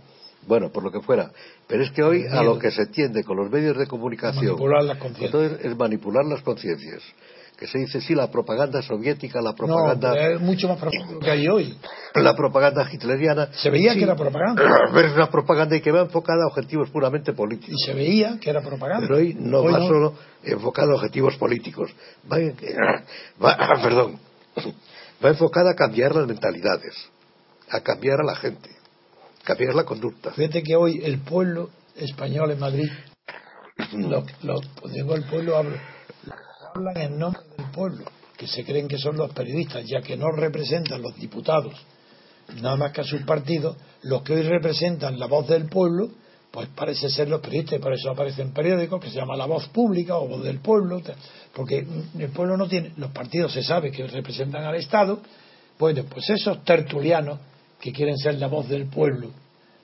Bueno, 0.46 0.70
por 0.70 0.82
lo 0.82 0.90
que 0.90 1.00
fuera. 1.00 1.30
Pero 1.66 1.82
es 1.82 1.90
que 1.92 2.02
hoy 2.02 2.26
a 2.30 2.42
lo 2.42 2.58
que 2.58 2.70
se 2.70 2.86
tiende 2.86 3.24
con 3.24 3.36
los 3.36 3.50
medios 3.50 3.76
de 3.78 3.86
comunicación 3.86 4.44
manipular 4.56 4.96
entonces 5.20 5.64
es 5.64 5.76
manipular 5.76 6.24
las 6.24 6.42
conciencias. 6.42 7.02
Que 7.56 7.68
se 7.68 7.78
dice, 7.78 8.00
sí, 8.00 8.16
la 8.16 8.32
propaganda 8.32 8.82
soviética, 8.82 9.40
la 9.40 9.52
propaganda, 9.52 10.12
es 10.28 10.40
mucho 10.40 10.66
más 10.66 10.76
profundo 10.78 11.20
que 11.20 11.30
hay 11.30 11.46
hoy. 11.46 11.78
la 12.16 12.34
propaganda 12.34 12.84
hitleriana. 12.92 13.48
Se 13.52 13.70
veía 13.70 13.92
Sí, 13.92 13.98
que 14.00 14.04
era 14.06 14.16
propaganda. 14.16 14.60
Pero 14.92 15.06
es 15.08 15.14
una 15.14 15.30
propaganda 15.30 15.76
y 15.76 15.80
que 15.80 15.92
va 15.92 16.00
enfocada 16.00 16.42
a 16.42 16.48
objetivos 16.48 16.90
puramente 16.90 17.30
Y 17.30 17.34
políticos. 17.34 17.80
se 17.86 17.94
veía 17.94 18.38
que 18.40 18.50
era 18.50 18.60
propaganda. 18.60 19.06
Pero 19.06 19.18
hoy 19.20 19.34
no 19.38 19.60
Hoy 19.60 19.72
va 19.72 19.78
solo 19.86 20.14
enfocada 20.42 20.92
a 20.92 20.96
objetivos 20.96 21.36
políticos. 21.36 21.94
Va, 22.30 22.38
va- 23.42 23.82
perdón, 23.82 24.18
va 25.24 25.28
enfocada 25.28 25.70
a 25.70 25.74
cambiar 25.76 26.12
las 26.16 26.26
mentalidades, 26.26 26.94
a 27.70 27.80
cambiar 27.80 28.20
a 28.20 28.24
la 28.24 28.34
gente, 28.34 28.68
cambiar 29.44 29.74
la 29.74 29.84
conducta. 29.84 30.32
Fíjate 30.32 30.62
que 30.62 30.74
hoy 30.74 31.00
el 31.04 31.20
pueblo 31.20 31.70
español 31.96 32.50
en 32.50 32.58
Madrid, 32.58 32.90
los, 33.92 34.24
los, 34.42 34.66
pues 34.80 34.94
digo 34.94 35.14
el 35.14 35.24
pueblo, 35.24 35.56
hablo, 35.56 35.76
hablan 36.74 36.96
en 36.96 37.18
nombre 37.18 37.42
del 37.56 37.70
pueblo, 37.70 38.04
que 38.36 38.46
se 38.46 38.64
creen 38.64 38.88
que 38.88 38.98
son 38.98 39.16
los 39.16 39.32
periodistas, 39.32 39.84
ya 39.86 40.00
que 40.00 40.16
no 40.16 40.30
representan 40.32 41.02
los 41.02 41.14
diputados, 41.16 41.74
nada 42.60 42.76
más 42.76 42.92
que 42.92 43.02
a 43.02 43.04
sus 43.04 43.22
partidos, 43.22 43.76
los 44.02 44.22
que 44.22 44.34
hoy 44.34 44.42
representan 44.42 45.18
la 45.18 45.26
voz 45.26 45.46
del 45.46 45.66
pueblo, 45.66 46.08
pues 46.50 46.68
parece 46.74 47.10
ser 47.10 47.28
los 47.28 47.40
periodistas, 47.40 47.78
y 47.78 47.82
por 47.82 47.92
eso 47.92 48.10
aparecen 48.10 48.52
periódicos 48.52 49.02
que 49.02 49.10
se 49.10 49.16
llama 49.16 49.36
La 49.36 49.46
Voz 49.46 49.68
Pública 49.70 50.16
o 50.18 50.28
Voz 50.28 50.44
del 50.44 50.60
Pueblo, 50.60 51.02
porque 51.52 51.84
el 52.16 52.28
pueblo 52.30 52.56
no 52.56 52.68
tiene, 52.68 52.92
los 52.96 53.10
partidos 53.10 53.52
se 53.52 53.62
sabe 53.62 53.90
que 53.90 54.06
representan 54.06 54.64
al 54.64 54.76
Estado, 54.76 55.20
bueno, 55.78 56.04
pues 56.08 56.30
esos 56.30 56.64
tertulianos 56.64 57.40
que 57.84 57.92
quieren 57.92 58.16
ser 58.16 58.36
la 58.36 58.46
voz 58.46 58.66
del 58.66 58.86
pueblo, 58.86 59.28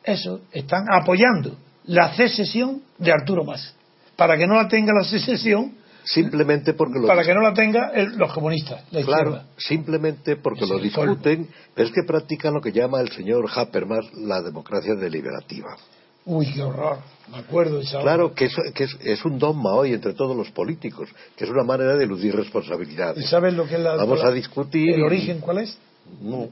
esos 0.02 0.40
están 0.52 0.86
apoyando 0.90 1.54
la 1.84 2.14
secesión 2.14 2.80
de 2.96 3.12
Arturo 3.12 3.44
Mas, 3.44 3.74
para 4.16 4.38
que 4.38 4.46
no 4.46 4.54
la 4.54 4.68
tenga 4.68 4.90
la 4.94 5.04
secesión, 5.04 5.74
Simplemente 6.02 6.72
porque 6.72 6.98
lo 6.98 7.06
para 7.06 7.22
que 7.22 7.34
no 7.34 7.42
la 7.42 7.52
tenga 7.52 7.90
el- 7.94 8.16
los 8.16 8.32
comunistas, 8.32 8.84
la 8.90 9.02
Claro, 9.02 9.30
izquierda. 9.32 9.44
simplemente 9.58 10.36
porque 10.36 10.64
Es 10.64 10.70
lo 10.70 10.78
discuten, 10.78 11.46
pero 11.74 11.88
es 11.88 11.92
que 11.94 12.00
practican 12.06 12.54
lo 12.54 12.62
que 12.62 12.72
llama 12.72 13.02
el 13.02 13.10
señor 13.12 13.44
Habermas 13.54 14.06
la 14.14 14.40
democracia 14.40 14.94
deliberativa. 14.94 15.76
Uy, 16.24 16.50
qué 16.54 16.62
horror, 16.62 16.98
me 17.30 17.36
acuerdo 17.38 17.76
de 17.78 17.84
esa 17.84 18.00
Claro 18.00 18.32
que, 18.32 18.46
eso- 18.46 18.62
que 18.74 18.84
es, 18.84 18.96
es 19.04 19.22
un 19.26 19.38
dogma 19.38 19.74
hoy 19.74 19.92
entre 19.92 20.14
todos 20.14 20.34
los 20.34 20.50
políticos, 20.52 21.10
que 21.36 21.44
es 21.44 21.50
una 21.50 21.64
manera 21.64 21.94
de 21.96 22.04
eludir 22.04 22.32
¿Y 22.32 22.36
responsabilidades. 22.38 23.28
sabes 23.28 23.52
lo 23.52 23.66
que 23.66 23.74
es 23.74 23.80
la... 23.82 23.96
Vamos 23.96 24.24
a 24.24 24.32
discutir. 24.32 24.94
¿El 24.94 25.00
y- 25.00 25.02
origen 25.02 25.40
cuál 25.40 25.58
es? 25.58 25.76
No, 26.22 26.48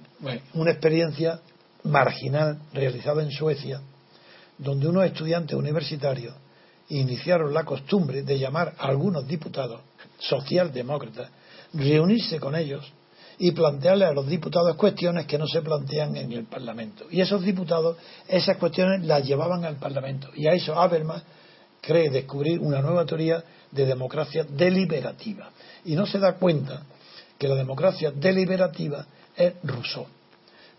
una 0.55 0.71
experiencia 0.71 1.41
marginal 1.85 2.59
realizada 2.73 3.23
en 3.23 3.31
Suecia, 3.31 3.81
donde 4.57 4.89
unos 4.89 5.05
estudiantes 5.05 5.57
universitarios 5.57 6.35
iniciaron 6.89 7.53
la 7.53 7.65
costumbre 7.65 8.23
de 8.23 8.39
llamar 8.39 8.75
a 8.79 8.87
algunos 8.89 9.27
diputados 9.27 9.81
socialdemócratas, 10.19 11.31
reunirse 11.75 12.41
con 12.41 12.57
ellos 12.57 12.91
y 13.39 13.53
plantearle 13.53 14.07
a 14.07 14.13
los 14.13 14.27
diputados 14.27 14.75
cuestiones 14.77 15.27
que 15.27 15.39
no 15.39 15.47
se 15.47 15.63
plantean 15.63 16.17
en 16.17 16.33
el 16.33 16.45
Parlamento. 16.45 17.07
Y 17.11 17.21
esos 17.21 17.43
diputados 17.43 17.97
esas 18.27 18.57
cuestiones 18.57 19.05
las 19.05 19.25
llevaban 19.25 19.65
al 19.65 19.77
Parlamento. 19.77 20.29
Y 20.35 20.49
a 20.49 20.53
eso 20.53 20.79
Habermas 20.79 21.23
cree 21.81 22.11
descubrir 22.11 22.59
una 22.59 22.81
nueva 22.81 23.05
teoría 23.07 23.45
de 23.71 23.87
democracia 23.87 24.45
deliberativa. 24.45 25.51
Y 25.85 25.95
no 25.95 26.07
se 26.07 26.19
da 26.19 26.35
cuenta 26.35 26.83
que 27.39 27.47
la 27.47 27.55
democracia 27.55 28.11
deliberativa 28.11 29.07
es 29.39 29.55
Rousseau, 29.63 30.07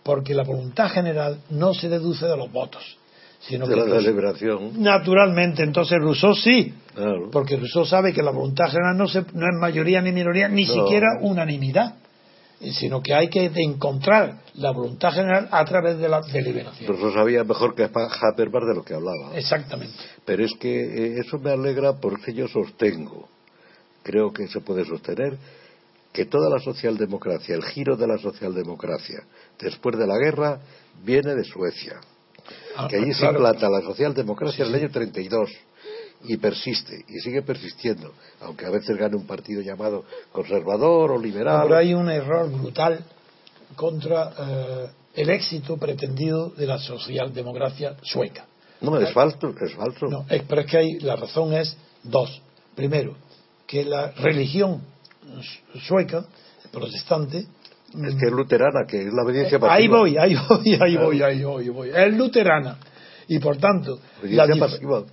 porque 0.04 0.34
la 0.34 0.44
voluntad 0.44 0.90
general 0.90 1.40
no 1.50 1.74
se 1.74 1.90
deduce 1.90 2.26
de 2.26 2.38
los 2.38 2.52
votos, 2.52 2.98
sino 3.40 3.66
de 3.68 3.74
que 3.76 3.80
la 3.80 3.86
deliberación. 3.96 4.82
naturalmente 4.82 5.64
entonces 5.64 5.98
Rousseau 6.00 6.36
sí, 6.36 6.74
Claro. 6.94 7.30
porque 7.32 7.56
Rousseau 7.58 7.86
sabe 7.86 8.12
que 8.14 8.22
la 8.22 8.32
voluntad 8.32 8.66
general 8.70 8.98
no, 8.98 9.08
se- 9.08 9.22
no 9.34 9.46
es 9.48 9.56
mayoría 9.60 10.02
ni 10.02 10.12
minoría, 10.12 10.48
ni 10.50 10.66
No. 10.66 10.74
siquiera 10.74 11.08
unanimidad, 11.22 11.96
sino 12.74 13.02
que 13.02 13.14
hay 13.14 13.30
que 13.30 13.50
encontrar 13.56 14.40
la 14.56 14.72
voluntad 14.72 15.14
general 15.14 15.48
a 15.50 15.64
través 15.64 15.98
de 15.98 16.10
la 16.10 16.20
deliberación. 16.22 16.90
Rousseau 16.90 17.14
sabía 17.14 17.46
mejor 17.46 17.74
que 17.74 17.84
Habermas 17.86 18.64
de 18.68 18.76
lo 18.76 18.84
que 18.84 18.94
hablaba. 18.96 19.38
Exactamente. 19.38 19.94
Pero 20.26 20.44
es 20.44 20.52
que 20.60 20.70
eh, 20.82 21.20
eso 21.26 21.40
me 21.40 21.52
alegra 21.52 21.94
porque 21.94 22.34
yo 22.34 22.50
sostengo, 22.50 23.30
creo 24.04 24.34
que 24.34 24.48
se 24.50 24.60
puede 24.60 24.84
sostener, 24.84 25.38
que 26.12 26.26
toda 26.26 26.50
la 26.50 26.60
socialdemocracia, 26.60 27.56
el 27.56 27.64
giro 27.64 27.96
de 27.96 28.08
la 28.08 28.18
socialdemocracia 28.18 29.24
después 29.60 29.98
de 29.98 30.08
la 30.08 30.18
guerra, 30.18 30.60
viene 31.04 31.36
de 31.36 31.44
Suecia. 31.44 32.00
Ah, 32.76 32.88
Que 32.90 32.98
allí 32.98 33.14
se 33.14 33.26
implanta 33.26 33.70
la 33.70 33.82
socialdemocracia 33.82 34.66
en 34.66 34.70
el 34.74 34.76
año 34.82 34.90
32 34.92 35.50
y 36.26 36.38
persiste 36.38 37.06
y 37.08 37.20
sigue 37.20 37.42
persistiendo, 37.44 38.14
aunque 38.42 38.66
a 38.66 38.70
veces 38.70 38.98
gane 38.98 39.16
un 39.16 39.26
partido 39.28 39.62
llamado 39.62 40.04
conservador 40.32 41.12
o 41.12 41.18
liberal. 41.20 41.62
Ahora 41.62 41.78
hay 41.80 41.94
un 41.94 42.10
error 42.10 42.50
brutal 42.52 43.06
contra 43.76 44.34
eh, 44.40 44.88
el 45.16 45.30
éxito 45.30 45.78
pretendido 45.78 46.50
de 46.50 46.66
la 46.66 46.80
socialdemocracia 46.80 47.96
sueca. 48.02 48.46
No, 48.82 48.98
es 49.00 49.14
falso, 49.14 49.54
es 49.62 49.74
falso. 49.76 50.08
No, 50.08 50.26
es- 50.30 50.44
pero 50.48 50.62
es 50.62 50.68
que 50.68 50.78
hay, 50.78 51.00
la 51.00 51.16
razón 51.18 51.54
es 51.54 51.78
dos. 52.04 52.42
Primero, 52.76 53.16
que 53.68 53.84
la 53.84 54.12
religión 54.12 54.82
sueca, 55.88 56.26
protestante, 56.72 57.46
Es 57.94 58.16
que 58.16 58.28
es 58.28 58.32
luterana, 58.32 58.86
que 58.88 59.08
es 59.08 59.14
la 59.14 59.24
obediencia 59.24 59.58
Eh, 59.58 59.62
ahí 59.68 59.88
voy, 59.88 60.16
ahí 60.18 60.36
voy, 60.36 60.78
ahí 60.80 60.98
voy, 60.98 61.22
ahí 61.22 61.44
voy, 61.44 61.64
ahí 61.64 61.70
voy. 61.70 61.90
Es 61.90 62.14
luterana. 62.14 62.78
Y 63.28 63.40
por 63.40 63.58
tanto, 63.58 64.00
la 64.24 64.48
pasiva. 64.58 65.04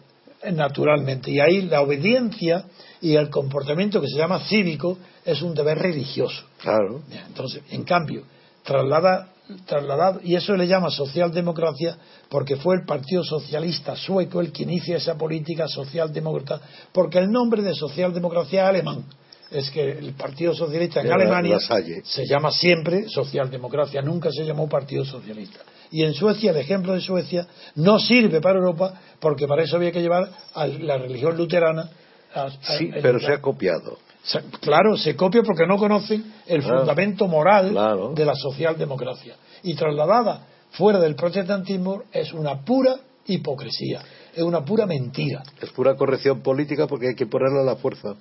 naturalmente. 0.52 1.30
Y 1.30 1.40
ahí 1.40 1.62
la 1.62 1.80
obediencia 1.80 2.64
y 3.00 3.14
el 3.14 3.30
comportamiento 3.30 4.00
que 4.00 4.08
se 4.08 4.16
llama 4.16 4.40
cívico 4.40 4.98
es 5.24 5.42
un 5.42 5.54
deber 5.54 5.78
religioso. 5.78 6.44
Claro. 6.60 7.02
Entonces, 7.28 7.62
en 7.70 7.84
cambio, 7.84 8.22
traslada, 8.62 9.28
trasladado, 9.66 10.20
y 10.22 10.34
eso 10.34 10.56
le 10.56 10.66
llama 10.66 10.90
socialdemocracia 10.90 11.96
porque 12.28 12.56
fue 12.56 12.76
el 12.76 12.84
Partido 12.84 13.22
Socialista 13.22 13.96
sueco 13.96 14.40
el 14.40 14.52
que 14.52 14.64
inicia 14.64 14.96
esa 14.96 15.16
política 15.16 15.68
socialdemócrata, 15.68 16.60
porque 16.92 17.18
el 17.18 17.30
nombre 17.30 17.62
de 17.62 17.74
socialdemocracia 17.74 18.64
es 18.64 18.68
alemán. 18.68 19.04
Es 19.50 19.70
que 19.70 19.92
el 19.92 20.12
Partido 20.14 20.54
Socialista 20.54 21.00
en 21.02 21.12
Alemania 21.12 21.58
se 22.04 22.26
llama 22.26 22.50
siempre 22.50 23.08
socialdemocracia, 23.08 24.02
nunca 24.02 24.30
se 24.32 24.44
llamó 24.44 24.68
Partido 24.68 25.04
Socialista. 25.04 25.60
Y 25.92 26.02
en 26.02 26.14
Suecia, 26.14 26.50
el 26.50 26.56
ejemplo 26.56 26.94
de 26.94 27.00
Suecia 27.00 27.46
no 27.76 27.98
sirve 28.00 28.40
para 28.40 28.58
Europa 28.58 29.00
porque 29.20 29.46
para 29.46 29.62
eso 29.62 29.76
había 29.76 29.92
que 29.92 30.02
llevar 30.02 30.28
a 30.54 30.66
la 30.66 30.98
religión 30.98 31.36
luterana. 31.36 31.88
a- 32.34 32.42
a- 32.42 32.50
Sí, 32.78 32.90
pero 33.00 33.18
se 33.18 33.32
ha 33.32 33.40
copiado. 33.40 33.96
se- 34.22 34.42
Claro, 34.60 34.96
se 34.98 35.16
copia 35.16 35.42
porque 35.42 35.64
no 35.66 35.78
conocen 35.78 36.34
el 36.46 36.60
Claro. 36.60 36.78
fundamento 36.80 37.26
moral 37.28 37.70
Claro. 37.70 38.12
de 38.14 38.24
la 38.26 38.34
socialdemocracia. 38.34 39.36
Y 39.62 39.74
trasladada 39.74 40.44
fuera 40.72 40.98
del 40.98 41.14
protestantismo 41.14 42.02
es 42.12 42.34
una 42.34 42.62
pura 42.62 42.96
hipocresía, 43.26 44.02
es 44.34 44.42
una 44.42 44.62
pura 44.64 44.84
mentira. 44.84 45.42
Es 45.62 45.70
pura 45.70 45.94
corrección 45.94 46.42
política 46.42 46.86
porque 46.86 47.08
hay 47.08 47.14
que 47.14 47.26
ponerle 47.26 47.60
a 47.60 47.64
la 47.64 47.76
fuerza. 47.76 48.14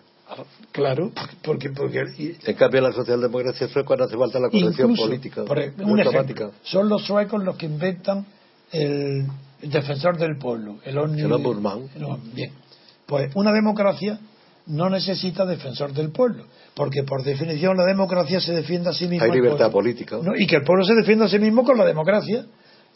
Claro, 0.71 1.11
porque, 1.43 1.69
porque 1.69 2.03
y- 2.17 2.35
En 2.45 2.55
cambio, 2.55 2.81
la 2.81 2.91
socialdemocracia 2.91 3.67
sueca 3.67 3.95
no 3.95 4.05
hace 4.05 4.17
falta 4.17 4.39
la 4.39 4.49
corrección 4.49 4.91
incluso, 4.91 5.03
política. 5.07 5.43
un 5.83 5.99
ejemplo, 5.99 6.51
son 6.63 6.89
los 6.89 7.05
suecos 7.05 7.43
los 7.43 7.55
que 7.57 7.67
inventan 7.67 8.25
el, 8.71 9.25
el 9.61 9.69
defensor 9.69 10.17
del 10.17 10.37
pueblo, 10.37 10.77
el 10.83 10.97
ombudsman. 10.97 11.89
Bien, 12.33 12.51
pues 13.05 13.31
una 13.35 13.51
democracia 13.53 14.19
no 14.67 14.89
necesita 14.89 15.45
defensor 15.45 15.93
del 15.93 16.11
pueblo, 16.11 16.45
porque 16.73 17.03
por 17.03 17.23
definición 17.23 17.77
la 17.77 17.85
democracia 17.85 18.41
se 18.41 18.51
defiende 18.53 18.89
a 18.89 18.93
sí 18.93 19.07
misma. 19.07 19.25
Hay 19.25 19.31
libertad 19.31 19.71
política. 19.71 20.17
No, 20.21 20.35
y 20.35 20.47
que 20.47 20.55
el 20.55 20.63
pueblo 20.63 20.83
se 20.85 20.95
defienda 20.95 21.25
a 21.25 21.29
sí 21.29 21.37
mismo 21.37 21.63
con 21.63 21.77
la 21.77 21.85
democracia. 21.85 22.45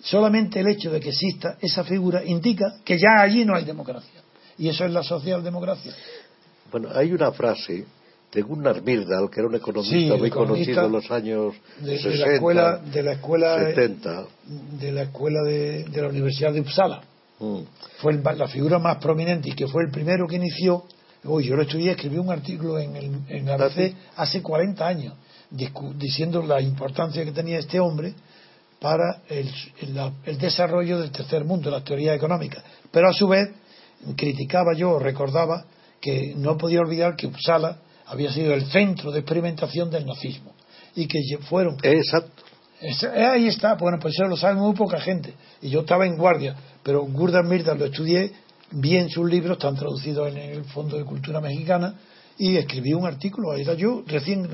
Solamente 0.02 0.62
el 0.62 0.68
hecho 0.68 0.90
de 0.92 1.00
que 1.00 1.10
exista 1.10 1.58
esa 1.62 1.84
figura 1.84 2.24
indica 2.26 2.78
que 2.86 2.98
ya 2.98 3.22
allí 3.22 3.44
no 3.46 3.54
hay 3.54 3.66
democracia. 3.66 4.22
Y 4.58 4.70
eso 4.70 4.84
es 4.86 4.92
la 4.92 5.04
socialdemocracia. 5.04 5.94
Bueno, 6.72 6.90
hay 6.94 7.12
una 7.14 7.32
frase 7.32 7.86
de 8.32 8.42
Gunnar 8.42 8.82
Myrdal, 8.84 9.30
que 9.30 9.40
era 9.40 9.48
un 9.50 9.56
economista 9.56 9.96
Sí, 10.16 10.20
muy 10.20 10.28
economista 10.28 10.82
conocido 10.82 10.86
en 10.86 10.92
los 10.92 11.12
años 11.12 11.56
De, 11.80 11.92
de 11.94 11.98
60, 12.00 12.28
la 12.28 12.34
escuela, 12.36 12.78
de 12.78 13.04
la 13.04 13.12
escuela, 13.14 13.58
70. 13.66 14.26
de 14.80 14.92
la 14.92 15.02
escuela 15.04 15.42
de, 15.44 15.84
de 15.86 16.02
la 16.02 16.08
Universidad 16.10 16.54
de 16.54 16.62
Uppsala. 16.62 17.02
Mm. 17.40 17.60
Fue 18.00 18.12
el- 18.14 18.22
la 18.38 18.48
figura 18.48 18.78
más 18.80 18.98
prominente 18.98 19.50
y 19.50 19.54
que 19.54 19.68
fue 19.68 19.84
el 19.84 19.90
primero 19.92 20.28
que 20.28 20.36
inició. 20.36 20.84
Uy, 21.24 21.46
yo 21.46 21.56
lo 21.56 21.64
estudié, 21.64 21.92
escribí 21.92 22.18
un 22.18 22.30
artículo 22.32 22.78
en, 22.80 22.96
el, 22.96 23.12
en 23.28 23.50
ABC 23.50 23.94
hace 24.16 24.42
40 24.42 24.88
años, 24.88 25.14
diciendo 25.98 26.42
la 26.44 26.62
importancia 26.62 27.26
que 27.26 27.32
tenía 27.32 27.58
este 27.60 27.80
hombre 27.80 28.14
para 28.80 29.24
el, 29.28 29.50
el- 29.82 30.12
el 30.26 30.38
desarrollo 30.38 31.00
del 31.00 31.12
tercer 31.12 31.44
mundo, 31.46 31.70
las 31.72 31.84
teorías 31.84 32.16
económicas. 32.16 32.64
Pero 32.92 33.10
a 33.10 33.14
su 33.14 33.28
vez, 33.28 33.50
criticaba 34.16 34.74
yo, 34.76 35.00
recordaba 35.00 35.66
que 36.02 36.34
no 36.36 36.58
podía 36.58 36.80
olvidar 36.80 37.16
que 37.16 37.28
Uppsala 37.28 37.78
había 38.06 38.32
sido 38.32 38.54
el 38.54 38.66
centro 38.72 39.12
de 39.12 39.20
experimentación 39.20 39.90
del 39.90 40.06
nazismo 40.06 40.54
y 40.96 41.08
que 41.08 41.20
fueron 41.50 41.78
Exacto. 41.84 42.44
es- 42.82 43.04
ahí 43.04 43.48
está, 43.48 43.76
bueno, 43.76 43.98
pues 44.02 44.14
eso 44.16 44.26
lo 44.28 44.38
sabe 44.38 44.56
muy 44.56 44.74
poca 44.74 45.00
gente. 45.00 45.34
Y 45.62 45.70
yo 45.70 45.82
estaba 45.82 46.06
en 46.06 46.18
guardia, 46.18 46.56
pero 46.84 47.02
Gurdon 47.04 47.48
Myrdal 47.48 47.78
lo 47.78 47.86
estudié, 47.86 48.32
vi 48.72 48.98
en 48.98 49.10
sus 49.10 49.30
libros, 49.30 49.58
están 49.58 49.76
traducidos 49.76 50.30
en 50.30 50.38
el 50.38 50.64
Fondo 50.66 50.98
de 50.98 51.04
Cultura 51.04 51.40
Mexicana, 51.42 51.96
y 52.38 52.56
escribí 52.56 52.94
un 52.94 53.06
artículo. 53.06 53.54
Era 53.54 53.74
yo 53.74 54.02
recién 54.08 54.48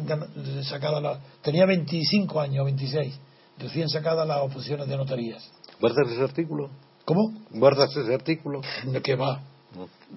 sacada 0.64 1.00
la. 1.00 1.20
tenía 1.44 1.66
25 1.68 2.42
años, 2.42 2.66
26, 2.66 3.14
recién 3.60 3.88
sacada 3.90 4.26
las 4.26 4.42
oposiciones 4.42 4.88
de 4.88 4.98
notarías. 4.98 5.48
¿Guardas 5.80 6.12
ese 6.12 6.22
artículo? 6.24 6.72
¿Cómo? 7.06 7.32
¿Guardas 7.52 7.96
ese 7.96 8.14
artículo? 8.14 8.62
¿De 8.86 9.02
qué 9.04 9.16
va? 9.16 9.44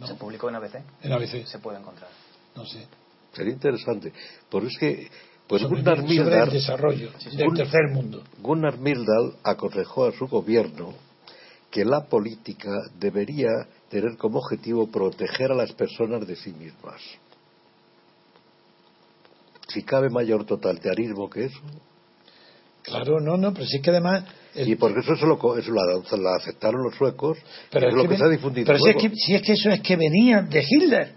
Se 0.06 0.14
publicó 0.14 0.48
en 0.48 0.56
ABC. 0.56 0.76
En 1.02 1.12
ABC. 1.12 1.44
Se 1.46 1.59
puede 1.59 1.78
encontrar. 1.78 2.11
No 2.54 2.64
sé. 2.66 2.86
Sería 3.32 3.52
interesante. 3.52 4.12
Por 4.48 4.64
es 4.64 4.76
que, 4.78 5.11
pues 5.46 5.62
sobre, 5.62 5.80
Gunnar 5.82 5.96
sobre 5.98 6.12
el 6.14 6.24
Myrdal, 6.24 6.50
desarrollo 6.50 7.11
del 7.32 7.48
Un- 7.48 7.56
tercer 7.56 7.88
mundo. 7.92 8.22
Gunnar 8.40 8.78
Myrdal 8.78 9.36
aconsejó 9.42 10.06
a 10.06 10.12
su 10.12 10.26
gobierno 10.26 10.94
que 11.70 11.84
la 11.84 12.06
política 12.06 12.70
debería 12.98 13.48
tener 13.90 14.16
como 14.16 14.38
objetivo 14.38 14.90
proteger 14.90 15.52
a 15.52 15.54
las 15.54 15.72
personas 15.72 16.26
de 16.26 16.36
sí 16.36 16.52
mismas. 16.52 17.00
Si 19.68 19.82
cabe 19.82 20.09
mayor 20.09 20.46
totalitarismo 20.46 21.28
que 21.28 21.44
eso. 21.46 21.61
Claro, 22.82 23.20
no, 23.20 23.36
no, 23.36 23.52
pero 23.52 23.66
sí 23.66 23.80
que 23.82 23.90
además. 23.90 24.24
El- 24.55 24.68
Y 24.68 24.76
porque 24.76 25.01
eso, 25.01 25.16
se 25.16 25.26
lo, 25.26 25.36
eso 25.57 25.72
la, 25.72 26.18
la 26.22 26.36
aceptaron 26.36 26.82
los 26.82 26.94
suecos, 26.94 27.38
Pero 27.70 27.88
es, 27.88 27.94
lo 27.94 28.03
que, 28.03 28.09
ven- 28.09 28.18
se 28.18 28.24
ha 28.24 28.28
difundido 28.28 28.66
pero 28.66 28.78
si 28.78 28.90
es, 28.90 28.96
que, 28.96 29.11
si 29.16 29.34
es 29.34 29.42
que 29.42 29.53
eso 29.53 29.70
es 29.70 29.80
que 29.80 29.96
venía 29.96 30.42
de 30.42 30.64
Hitler. 30.68 31.12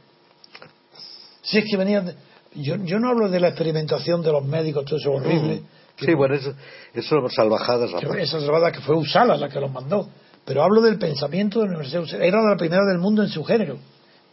Si 1.42 1.58
es 1.58 1.66
que 1.70 1.78
venía 1.78 2.02
de- 2.02 2.16
yo, 2.56 2.76
yo 2.84 3.00
no 3.00 3.10
hablo 3.10 3.30
de 3.30 3.40
la 3.40 3.50
experimentación 3.50 4.22
de 4.22 4.32
los 4.32 4.46
médicos, 4.46 4.86
todo 4.86 4.98
eso 4.98 5.12
horrible. 5.12 5.62
que- 5.96 6.06
Sí, 6.06 6.14
bueno, 6.14 6.36
eso, 6.36 6.54
eso 6.94 7.30
salvajadas 7.30 7.92
esa 8.18 8.40
salvada 8.40 8.72
que 8.72 8.80
fue 8.82 8.96
Usala 8.96 9.38
la 9.38 9.50
que 9.50 9.60
los 9.60 9.72
mandó. 9.72 10.10
Pero 10.44 10.64
hablo 10.64 10.82
del 10.82 10.98
pensamiento 10.98 11.60
de 11.60 11.66
la 11.68 11.78
Universidad. 11.78 12.20
Era 12.22 12.42
la 12.42 12.58
primera 12.58 12.84
del 12.86 12.98
mundo 12.98 13.22
en 13.22 13.30
su 13.30 13.44
género. 13.44 13.78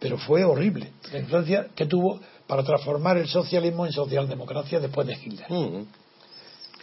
Pero 0.01 0.17
fue 0.17 0.43
horrible. 0.45 0.93
La 1.13 1.19
influencia 1.19 1.67
que 1.75 1.85
tuvo 1.87 2.21
para 2.47 2.63
transformar 2.63 3.19
el 3.19 3.29
socialismo 3.29 3.85
en 3.85 3.93
socialdemocracia 3.93 4.81
después 4.81 5.07
de 5.07 5.15
Hitler. 5.23 5.47
Mm. 5.51 5.85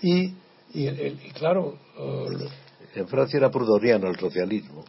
Y, 0.04 0.34
y, 0.76 0.88
el- 0.88 1.20
y 1.26 1.30
claro, 1.32 1.76
eh, 1.98 2.48
En 2.96 3.08
Francia 3.08 3.38
era 3.38 3.50
prudoniano 3.50 4.08
el 4.10 4.18
socialismo. 4.20 4.84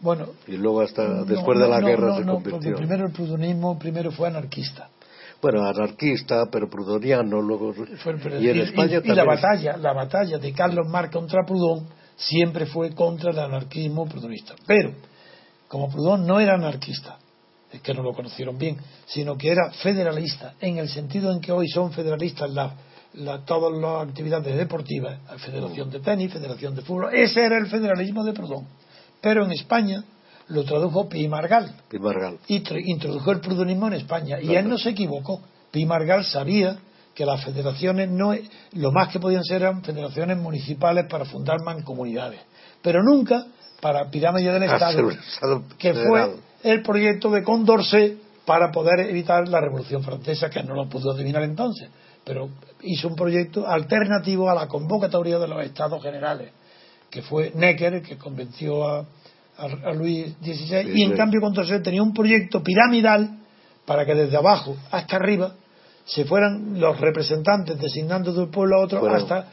bueno, 0.00 0.26
Y 0.48 0.52
luego 0.56 0.80
hasta 0.80 1.02
No, 1.06 1.24
después 1.24 1.58
de 1.58 1.68
la 1.68 1.80
no, 1.80 1.86
guerra 1.86 2.08
no, 2.08 2.16
se 2.18 2.24
convirtió. 2.24 2.76
primero 2.76 3.06
el 3.06 3.12
prudonismo 3.12 3.78
primero 3.78 4.10
fue 4.10 4.28
anarquista. 4.28 4.88
Bueno, 5.40 5.64
anarquista, 5.66 6.46
pero 6.50 6.68
prudoniano. 6.70 7.40
Luego... 7.40 7.72
Fue 7.74 8.14
y 8.40 8.48
en 8.48 8.58
España 8.60 9.00
y 9.02 9.08
la 9.08 9.14
también. 9.24 9.26
batalla, 9.26 9.76
la 9.76 9.92
batalla 9.92 10.38
de 10.38 10.52
Carlos 10.52 10.86
Marx 10.88 11.12
contra 11.12 11.40
Proudhon 11.44 11.86
siempre 12.16 12.66
fue 12.66 12.94
contra 12.94 13.30
el 13.32 13.38
anarquismo 13.40 14.06
prudonista. 14.06 14.54
Pero, 14.66 14.92
como 15.68 15.88
Proudhon 15.90 16.26
no 16.26 16.38
era 16.38 16.54
anarquista, 16.54 17.18
es 17.72 17.80
que 17.80 17.92
no 17.94 18.02
lo 18.04 18.12
conocieron 18.12 18.56
bien, 18.58 18.76
sino 19.06 19.36
que 19.36 19.50
era 19.50 19.72
federalista, 19.82 20.54
en 20.60 20.78
el 20.78 20.88
sentido 20.88 21.32
en 21.32 21.40
que 21.40 21.50
hoy 21.50 21.66
son 21.68 21.90
federalistas 21.92 22.50
la- 22.50 22.74
la- 23.14 23.44
todas 23.44 23.72
las 23.80 24.08
actividades 24.08 24.56
deportivas, 24.56 25.18
la 25.30 25.38
Federación 25.38 25.90
de 25.90 26.00
Tenis, 26.00 26.32
Federación 26.32 26.74
de 26.74 26.82
Fútbol, 26.82 27.14
ese 27.14 27.44
era 27.44 27.58
el 27.58 27.66
federalismo 27.66 28.24
de 28.24 28.32
Proudhon. 28.32 28.66
Pero 29.20 29.44
en 29.44 29.52
España 29.52 30.02
lo 30.48 30.64
tradujo 30.64 31.08
Pi 31.08 31.28
Margal. 31.28 31.74
Pi 31.88 31.98
Margal. 31.98 32.38
Y 32.48 32.62
introdujo 32.90 33.30
el 33.30 33.40
prudenismo 33.40 33.86
en 33.88 33.94
España. 33.94 34.40
Y 34.40 34.54
él 34.54 34.68
no 34.68 34.76
se 34.78 34.90
equivocó. 34.90 35.40
Pi 35.70 35.86
Margal 35.86 36.24
sabía 36.24 36.78
que 37.14 37.24
las 37.26 37.44
federaciones 37.44 38.10
no 38.10 38.34
lo 38.72 38.90
más 38.92 39.08
que 39.08 39.20
podían 39.20 39.44
ser 39.44 39.62
eran 39.62 39.82
federaciones 39.82 40.38
municipales 40.38 41.06
para 41.08 41.24
fundar 41.26 41.60
mancomunidades, 41.62 42.40
pero 42.82 43.02
nunca 43.02 43.46
para 43.80 44.08
pirámide 44.10 44.50
del 44.52 44.62
Estado, 44.62 44.96
que 45.78 45.92
fue 46.08 46.20
el 46.62 46.82
proyecto 46.82 47.30
de 47.30 47.42
Condorcet 47.42 48.16
para 48.46 48.70
poder 48.72 49.00
evitar 49.10 49.46
la 49.48 49.60
Revolución 49.60 50.02
Francesa, 50.02 50.48
que 50.48 50.62
no 50.62 50.74
lo 50.74 50.88
pudo 50.88 51.12
adivinar 51.12 51.42
entonces, 51.42 51.88
pero 52.24 52.48
hizo 52.82 53.08
un 53.08 53.16
proyecto 53.16 53.66
alternativo 53.66 54.48
a 54.48 54.54
la 54.54 54.68
convocatoria 54.68 55.38
de 55.38 55.48
los 55.48 55.64
Estados 55.64 56.02
Generales, 56.02 56.50
que 57.10 57.22
fue 57.22 57.52
Necker 57.54 57.94
el 57.94 58.02
que 58.02 58.16
convenció 58.16 58.86
a, 58.86 59.04
a, 59.58 59.92
Luis 59.92 60.34
XVI, 60.42 60.90
y 60.94 61.02
en 61.02 61.16
cambio 61.16 61.40
Condorcet 61.40 61.82
tenía 61.82 62.02
un 62.02 62.14
proyecto 62.14 62.62
piramidal 62.62 63.38
para 63.84 64.06
que 64.06 64.14
desde 64.14 64.36
abajo 64.36 64.76
hasta 64.90 65.16
arriba 65.16 65.54
se 66.04 66.24
fueran 66.24 66.80
los 66.80 67.00
representantes 67.00 67.78
designando 67.78 68.32
de 68.32 68.40
un 68.40 68.50
pueblo 68.50 68.76
a 68.76 68.84
otro 68.84 69.06
hasta 69.14 69.52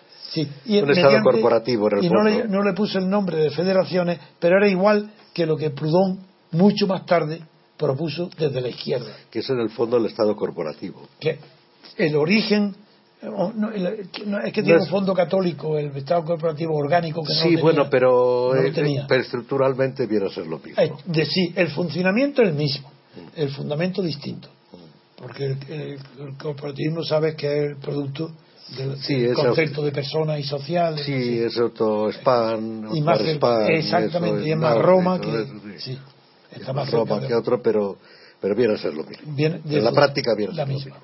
y, 0.65 0.79
un 0.79 0.89
estado 0.91 1.23
corporativo 1.23 1.89
y 2.01 2.09
no 2.09 2.23
le, 2.23 2.47
no 2.47 2.63
le 2.63 2.73
puso 2.73 2.99
el 2.99 3.09
nombre 3.09 3.37
de 3.37 3.49
federaciones 3.49 4.19
pero 4.39 4.57
era 4.57 4.67
igual 4.67 5.11
que 5.33 5.45
lo 5.45 5.57
que 5.57 5.71
Proudhon 5.71 6.19
mucho 6.51 6.87
más 6.87 7.05
tarde 7.05 7.41
propuso 7.77 8.29
desde 8.37 8.61
la 8.61 8.69
izquierda. 8.69 9.11
Que 9.31 9.39
es 9.39 9.49
en 9.49 9.59
el 9.59 9.69
fondo 9.69 9.97
el 9.97 10.05
estado 10.05 10.35
corporativo. 10.35 11.07
Que 11.19 11.39
el 11.97 12.15
origen 12.15 12.75
es 13.21 14.53
que 14.53 14.63
tiene 14.63 14.79
un 14.79 14.87
fondo 14.87 15.13
católico 15.13 15.77
el 15.77 15.95
Estado 15.97 16.23
corporativo 16.23 16.73
orgánico 16.75 17.21
que 17.23 17.33
no 17.33 17.41
sí 17.41 17.55
bueno 17.57 17.89
pero, 17.89 18.53
no 18.55 18.71
tenía. 18.71 19.05
pero 19.07 19.21
estructuralmente 19.21 20.05
viene 20.05 20.27
a 20.27 20.29
ser 20.29 20.47
lo 20.47 20.59
mismo 20.59 20.81
eh, 20.81 20.91
de, 21.05 21.25
sí 21.25 21.51
el 21.55 21.69
funcionamiento 21.69 22.41
es 22.41 22.49
el 22.49 22.55
mismo 22.55 22.89
el 23.35 23.49
fundamento 23.49 24.01
distinto 24.01 24.47
porque 25.17 25.45
el, 25.45 25.99
corporativismo 26.37 27.03
sabes 27.03 27.35
que 27.35 27.47
es 27.47 27.71
el 27.71 27.77
producto 27.77 28.31
del 28.77 29.33
concepto 29.33 29.83
de 29.83 29.91
persona 29.91 30.37
y 30.37 30.43
social. 30.43 30.97
Sí, 30.99 31.39
es 31.39 31.57
otro 31.57 32.09
spam, 32.11 32.95
y 32.95 33.01
más 33.01 33.19
exactamente, 33.19 34.47
y 34.47 34.51
es 34.51 34.57
más 34.57 34.77
Roma 34.77 35.19
que, 35.19 35.79
sí. 35.79 35.97
está 36.51 36.71
más 36.71 36.89
Roma 36.91 37.19
que 37.25 37.33
otro, 37.33 37.61
pero, 37.61 37.97
pero 38.39 38.55
viene 38.55 38.75
a 38.75 38.77
ser 38.77 38.93
lo 38.93 39.03
mismo. 39.03 39.33
en 39.37 39.83
la 39.83 39.91
práctica 39.91 40.35
viene 40.35 40.53
a 40.53 40.55
ser 40.55 40.67
la 40.67 40.73
misma. 40.73 40.97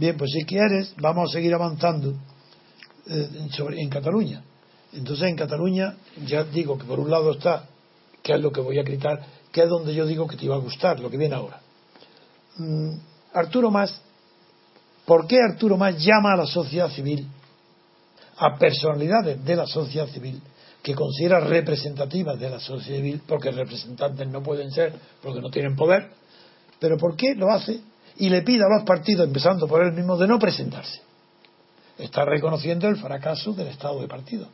Bien, 0.00 0.16
pues 0.16 0.30
si 0.30 0.46
quieres, 0.46 0.94
vamos 0.96 1.28
a 1.28 1.32
seguir 1.34 1.52
avanzando 1.52 2.14
eh, 3.06 3.48
sobre, 3.50 3.82
en 3.82 3.90
Cataluña. 3.90 4.42
Entonces, 4.94 5.28
en 5.28 5.36
Cataluña, 5.36 5.94
ya 6.24 6.42
digo 6.42 6.78
que 6.78 6.86
por 6.86 6.98
un 6.98 7.10
lado 7.10 7.32
está, 7.32 7.66
que 8.22 8.32
es 8.32 8.40
lo 8.40 8.50
que 8.50 8.62
voy 8.62 8.78
a 8.78 8.82
gritar, 8.82 9.22
que 9.52 9.60
es 9.60 9.68
donde 9.68 9.94
yo 9.94 10.06
digo 10.06 10.26
que 10.26 10.38
te 10.38 10.46
iba 10.46 10.54
a 10.54 10.58
gustar, 10.58 11.00
lo 11.00 11.10
que 11.10 11.18
viene 11.18 11.34
ahora. 11.34 11.60
Mm, 12.56 12.94
Arturo 13.34 13.70
Más, 13.70 14.00
¿por 15.04 15.26
qué 15.26 15.36
Arturo 15.38 15.76
Más 15.76 16.02
llama 16.02 16.32
a 16.32 16.36
la 16.38 16.46
sociedad 16.46 16.88
civil, 16.88 17.28
a 18.38 18.56
personalidades 18.56 19.44
de 19.44 19.54
la 19.54 19.66
sociedad 19.66 20.08
civil, 20.08 20.40
que 20.82 20.94
considera 20.94 21.40
representativas 21.40 22.40
de 22.40 22.48
la 22.48 22.58
sociedad 22.58 23.00
civil, 23.00 23.20
porque 23.26 23.50
representantes 23.50 24.26
no 24.28 24.42
pueden 24.42 24.70
ser, 24.70 24.94
porque 25.20 25.42
no 25.42 25.50
tienen 25.50 25.76
poder, 25.76 26.08
pero 26.78 26.96
¿por 26.96 27.16
qué 27.16 27.34
lo 27.34 27.50
hace? 27.50 27.80
Y 28.16 28.28
le 28.28 28.42
pide 28.42 28.64
a 28.64 28.76
los 28.76 28.84
partidos, 28.84 29.26
empezando 29.26 29.66
por 29.66 29.82
él 29.84 29.92
mismo, 29.92 30.16
de 30.16 30.26
no 30.26 30.38
presentarse. 30.38 31.00
Está 31.98 32.24
reconociendo 32.24 32.88
el 32.88 32.96
fracaso 32.96 33.52
del 33.52 33.68
Estado 33.68 34.00
de 34.00 34.08
partido. 34.08 34.48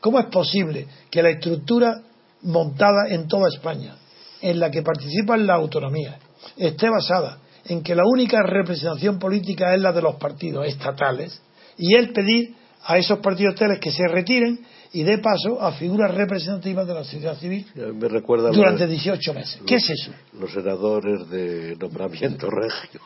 ¿Cómo 0.00 0.18
es 0.18 0.26
posible 0.26 0.86
que 1.10 1.22
la 1.22 1.30
estructura 1.30 2.02
montada 2.42 3.08
en 3.08 3.26
toda 3.26 3.48
España, 3.48 3.96
en 4.40 4.60
la 4.60 4.70
que 4.70 4.82
participan 4.82 5.46
las 5.46 5.56
autonomías, 5.56 6.16
esté 6.56 6.88
basada 6.90 7.38
en 7.64 7.82
que 7.82 7.94
la 7.94 8.04
única 8.04 8.42
representación 8.42 9.18
política 9.18 9.74
es 9.74 9.80
la 9.80 9.92
de 9.92 10.02
los 10.02 10.16
partidos 10.16 10.66
estatales 10.66 11.40
y 11.78 11.94
él 11.96 12.12
pedir 12.12 12.54
a 12.82 12.98
esos 12.98 13.20
partidos 13.20 13.54
estatales 13.54 13.80
que 13.80 13.90
se 13.90 14.06
retiren 14.06 14.60
y 14.94 15.02
dé 15.02 15.18
paso 15.18 15.60
a 15.60 15.72
figuras 15.72 16.14
representativas 16.14 16.86
de 16.86 16.94
la 16.94 17.02
sociedad 17.02 17.36
civil 17.36 17.66
durante 17.74 18.86
18 18.86 19.34
meses. 19.34 19.60
¿Qué 19.66 19.74
es 19.74 19.90
eso? 19.90 20.12
Los 20.38 20.52
senadores 20.52 21.28
de 21.28 21.76
nombramiento 21.76 22.48
regio. 22.50 23.00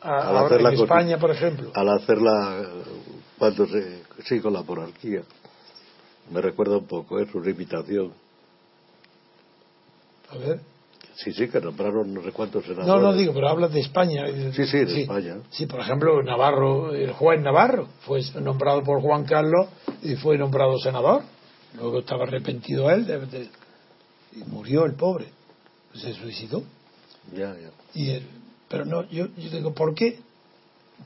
A, 0.00 0.40
al 0.46 0.60
en 0.60 0.66
España, 0.74 1.18
por 1.18 1.30
ejemplo. 1.30 1.70
Al 1.74 1.88
hacerla 1.90 2.66
cuando 3.38 3.66
se 3.68 4.02
sí 4.24 4.40
con 4.40 4.52
la 4.52 4.62
monarquía. 4.62 5.22
Me 6.32 6.40
recuerda 6.40 6.76
un 6.76 6.86
poco, 6.86 7.20
es 7.20 7.32
una 7.32 7.48
imitación. 7.48 8.12
A 10.30 10.38
ver. 10.38 10.60
Sí, 11.24 11.32
sí, 11.32 11.48
que 11.48 11.60
nombraron 11.60 12.14
no 12.14 12.22
sé 12.22 12.30
cuántos 12.30 12.64
senadores. 12.64 12.86
No, 12.86 13.00
no 13.00 13.12
digo, 13.12 13.34
pero 13.34 13.48
hablas 13.48 13.72
de 13.72 13.80
España. 13.80 14.26
Sí, 14.52 14.66
sí, 14.66 14.84
de 14.84 15.02
España. 15.02 15.38
Sí, 15.50 15.66
por 15.66 15.80
ejemplo, 15.80 16.22
Navarro, 16.22 16.94
el 16.94 17.12
juez 17.12 17.40
Navarro, 17.40 17.88
fue 18.02 18.22
nombrado 18.40 18.84
por 18.84 19.02
Juan 19.02 19.24
Carlos 19.24 19.66
y 20.02 20.14
fue 20.14 20.38
nombrado 20.38 20.78
senador. 20.78 21.22
Luego 21.74 22.00
estaba 22.00 22.22
arrepentido 22.22 22.88
él 22.90 23.06
y 24.32 24.44
murió 24.44 24.84
el 24.84 24.94
pobre. 24.94 25.26
Se 25.94 26.14
suicidó. 26.14 26.62
Ya, 27.34 27.52
ya. 27.54 27.70
Y 27.94 28.22
pero 28.68 28.84
no, 28.84 29.08
yo, 29.08 29.26
yo 29.36 29.50
digo, 29.50 29.74
¿por 29.74 29.94
qué? 29.94 30.20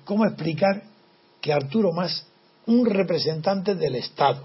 ¿Cómo 0.04 0.26
explicar 0.26 0.82
que 1.40 1.52
Arturo 1.52 1.92
Más, 1.92 2.26
un 2.66 2.84
representante 2.84 3.74
del 3.74 3.96
Estado, 3.96 4.42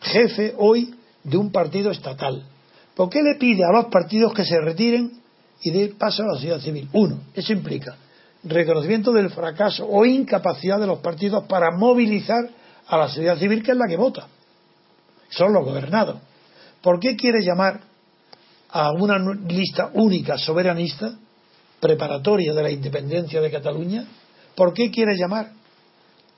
jefe 0.00 0.54
hoy 0.58 0.94
de 1.24 1.36
un 1.36 1.50
partido 1.50 1.90
estatal, 1.90 2.44
¿Por 2.96 3.08
qué 3.10 3.22
le 3.22 3.36
pide 3.36 3.62
a 3.62 3.72
los 3.72 3.86
partidos 3.86 4.32
que 4.32 4.44
se 4.44 4.60
retiren 4.60 5.20
y 5.62 5.70
dé 5.70 5.88
paso 5.88 6.24
a 6.24 6.26
la 6.26 6.34
sociedad 6.34 6.58
civil? 6.58 6.88
Uno, 6.92 7.20
eso 7.34 7.52
implica 7.52 7.96
reconocimiento 8.48 9.12
del 9.12 9.30
fracaso 9.30 9.86
o 9.86 10.04
incapacidad 10.04 10.78
de 10.78 10.86
los 10.86 11.00
partidos 11.00 11.44
para 11.44 11.70
movilizar 11.76 12.48
a 12.86 12.96
la 12.96 13.08
sociedad 13.08 13.38
civil, 13.38 13.62
que 13.62 13.72
es 13.72 13.76
la 13.76 13.88
que 13.88 13.96
vota. 13.96 14.28
Son 15.30 15.52
los 15.52 15.64
gobernados. 15.64 16.18
¿Por 16.80 17.00
qué 17.00 17.16
quiere 17.16 17.42
llamar 17.42 17.80
a 18.70 18.92
una 18.92 19.18
lista 19.18 19.90
única 19.94 20.38
soberanista, 20.38 21.12
preparatoria 21.80 22.54
de 22.54 22.62
la 22.62 22.70
independencia 22.70 23.40
de 23.40 23.50
Cataluña? 23.50 24.06
¿Por 24.54 24.72
qué 24.72 24.90
quiere 24.90 25.16
llamar 25.16 25.50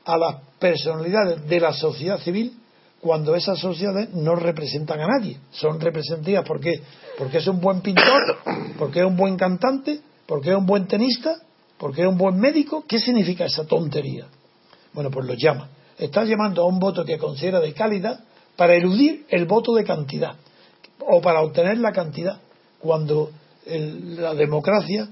a 0.05 0.17
las 0.17 0.37
personalidades 0.59 1.47
de 1.47 1.61
la 1.61 1.73
sociedad 1.75 2.19
civil 2.19 2.58
cuando 3.01 3.35
esas 3.35 3.59
sociedades 3.59 4.13
no 4.15 4.35
representan 4.35 5.01
a 5.01 5.07
nadie. 5.07 5.39
Son 5.53 5.81
representativas 5.81 6.45
porque, 6.47 6.83
porque 7.17 7.39
es 7.39 7.47
un 7.47 7.61
buen 7.61 7.81
pintor, 7.81 8.39
porque 8.79 9.01
es 9.01 9.07
un 9.07 9.17
buen 9.17 9.37
cantante, 9.37 10.01
porque 10.27 10.51
es 10.51 10.57
un 10.57 10.67
buen 10.67 10.87
tenista, 10.87 11.37
porque 11.79 12.03
es 12.03 12.09
un 12.09 12.19
buen 12.19 12.39
médico. 12.39 12.85
¿Qué 12.87 12.99
significa 12.99 13.45
esa 13.45 13.65
tontería? 13.65 14.27
Bueno, 14.93 15.11
pues 15.11 15.27
lo 15.27 15.35
llama. 15.35 15.69
Está 15.97 16.25
llamando 16.25 16.63
a 16.63 16.67
un 16.67 16.79
voto 16.79 17.05
que 17.05 17.19
considera 17.19 17.61
de 17.61 17.73
calidad 17.73 18.21
para 18.57 18.75
eludir 18.75 19.27
el 19.29 19.47
voto 19.47 19.75
de 19.75 19.85
cantidad 19.85 20.35
o 21.01 21.21
para 21.21 21.41
obtener 21.43 21.79
la 21.79 21.93
cantidad, 21.93 22.41
cuando 22.81 23.31
la 23.67 24.35
democracia 24.35 25.09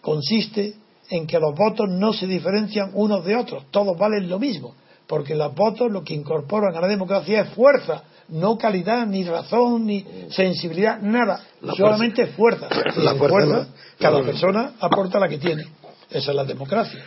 consiste 0.00 0.74
en 1.08 1.26
que 1.26 1.38
los 1.38 1.54
votos 1.56 1.88
no 1.88 2.12
se 2.12 2.26
diferencian 2.26 2.90
unos 2.94 3.24
de 3.24 3.36
otros, 3.36 3.64
todos 3.70 3.96
valen 3.96 4.28
lo 4.28 4.38
mismo 4.38 4.74
porque 5.06 5.34
los 5.34 5.54
votos 5.54 5.90
lo 5.90 6.02
que 6.02 6.14
incorporan 6.14 6.76
a 6.76 6.80
la 6.80 6.88
democracia 6.88 7.42
es 7.42 7.50
fuerza, 7.50 8.02
no 8.28 8.58
calidad, 8.58 9.06
ni 9.06 9.24
razón, 9.24 9.86
ni 9.86 10.04
sensibilidad, 10.30 11.00
nada, 11.00 11.40
solamente 11.76 12.26
fuerza. 12.28 12.68
la 12.96 13.14
fuerza, 13.14 13.68
cada 13.98 14.22
persona 14.22 14.72
aporta 14.80 15.20
la 15.20 15.28
que 15.28 15.38
tiene. 15.38 15.64
Esa 16.10 16.30
es 16.30 16.36
la 16.36 16.44
democracia. 16.44 17.04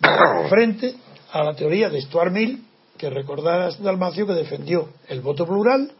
Frente 0.48 0.94
a 1.32 1.44
la 1.44 1.54
teoría 1.54 1.88
de 1.88 2.00
Stuart 2.00 2.32
Mill, 2.32 2.64
que 2.96 3.10
recordarás 3.10 3.82
Dalmacio, 3.82 4.26
que 4.26 4.34
defendió 4.34 4.88
el 5.08 5.20
voto 5.20 5.46
plural 5.46 5.90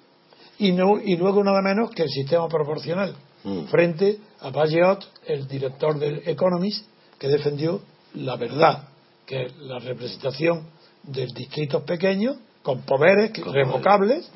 y, 0.59 0.72
no, 0.72 0.98
y 1.03 1.16
luego 1.16 1.42
nada 1.42 1.61
menos 1.61 1.90
que 1.90 2.05
el 2.05 2.11
sistema 2.11 2.48
proporcional. 2.48 3.14
Mm. 3.44 3.64
Frente 3.64 4.18
a 4.40 4.50
Bayeot, 4.50 5.05
el 5.26 5.48
director 5.48 5.98
del 5.98 6.22
Economist, 6.26 6.86
que 7.18 7.28
defendió 7.28 7.80
la 8.14 8.36
verdad, 8.36 8.88
que 9.26 9.48
la 9.61 9.78
representación 9.78 10.66
de 11.05 11.26
distritos 11.26 11.82
pequeños 11.82 12.36
con 12.62 12.82
poderes 12.82 13.32
revocables 13.44 14.30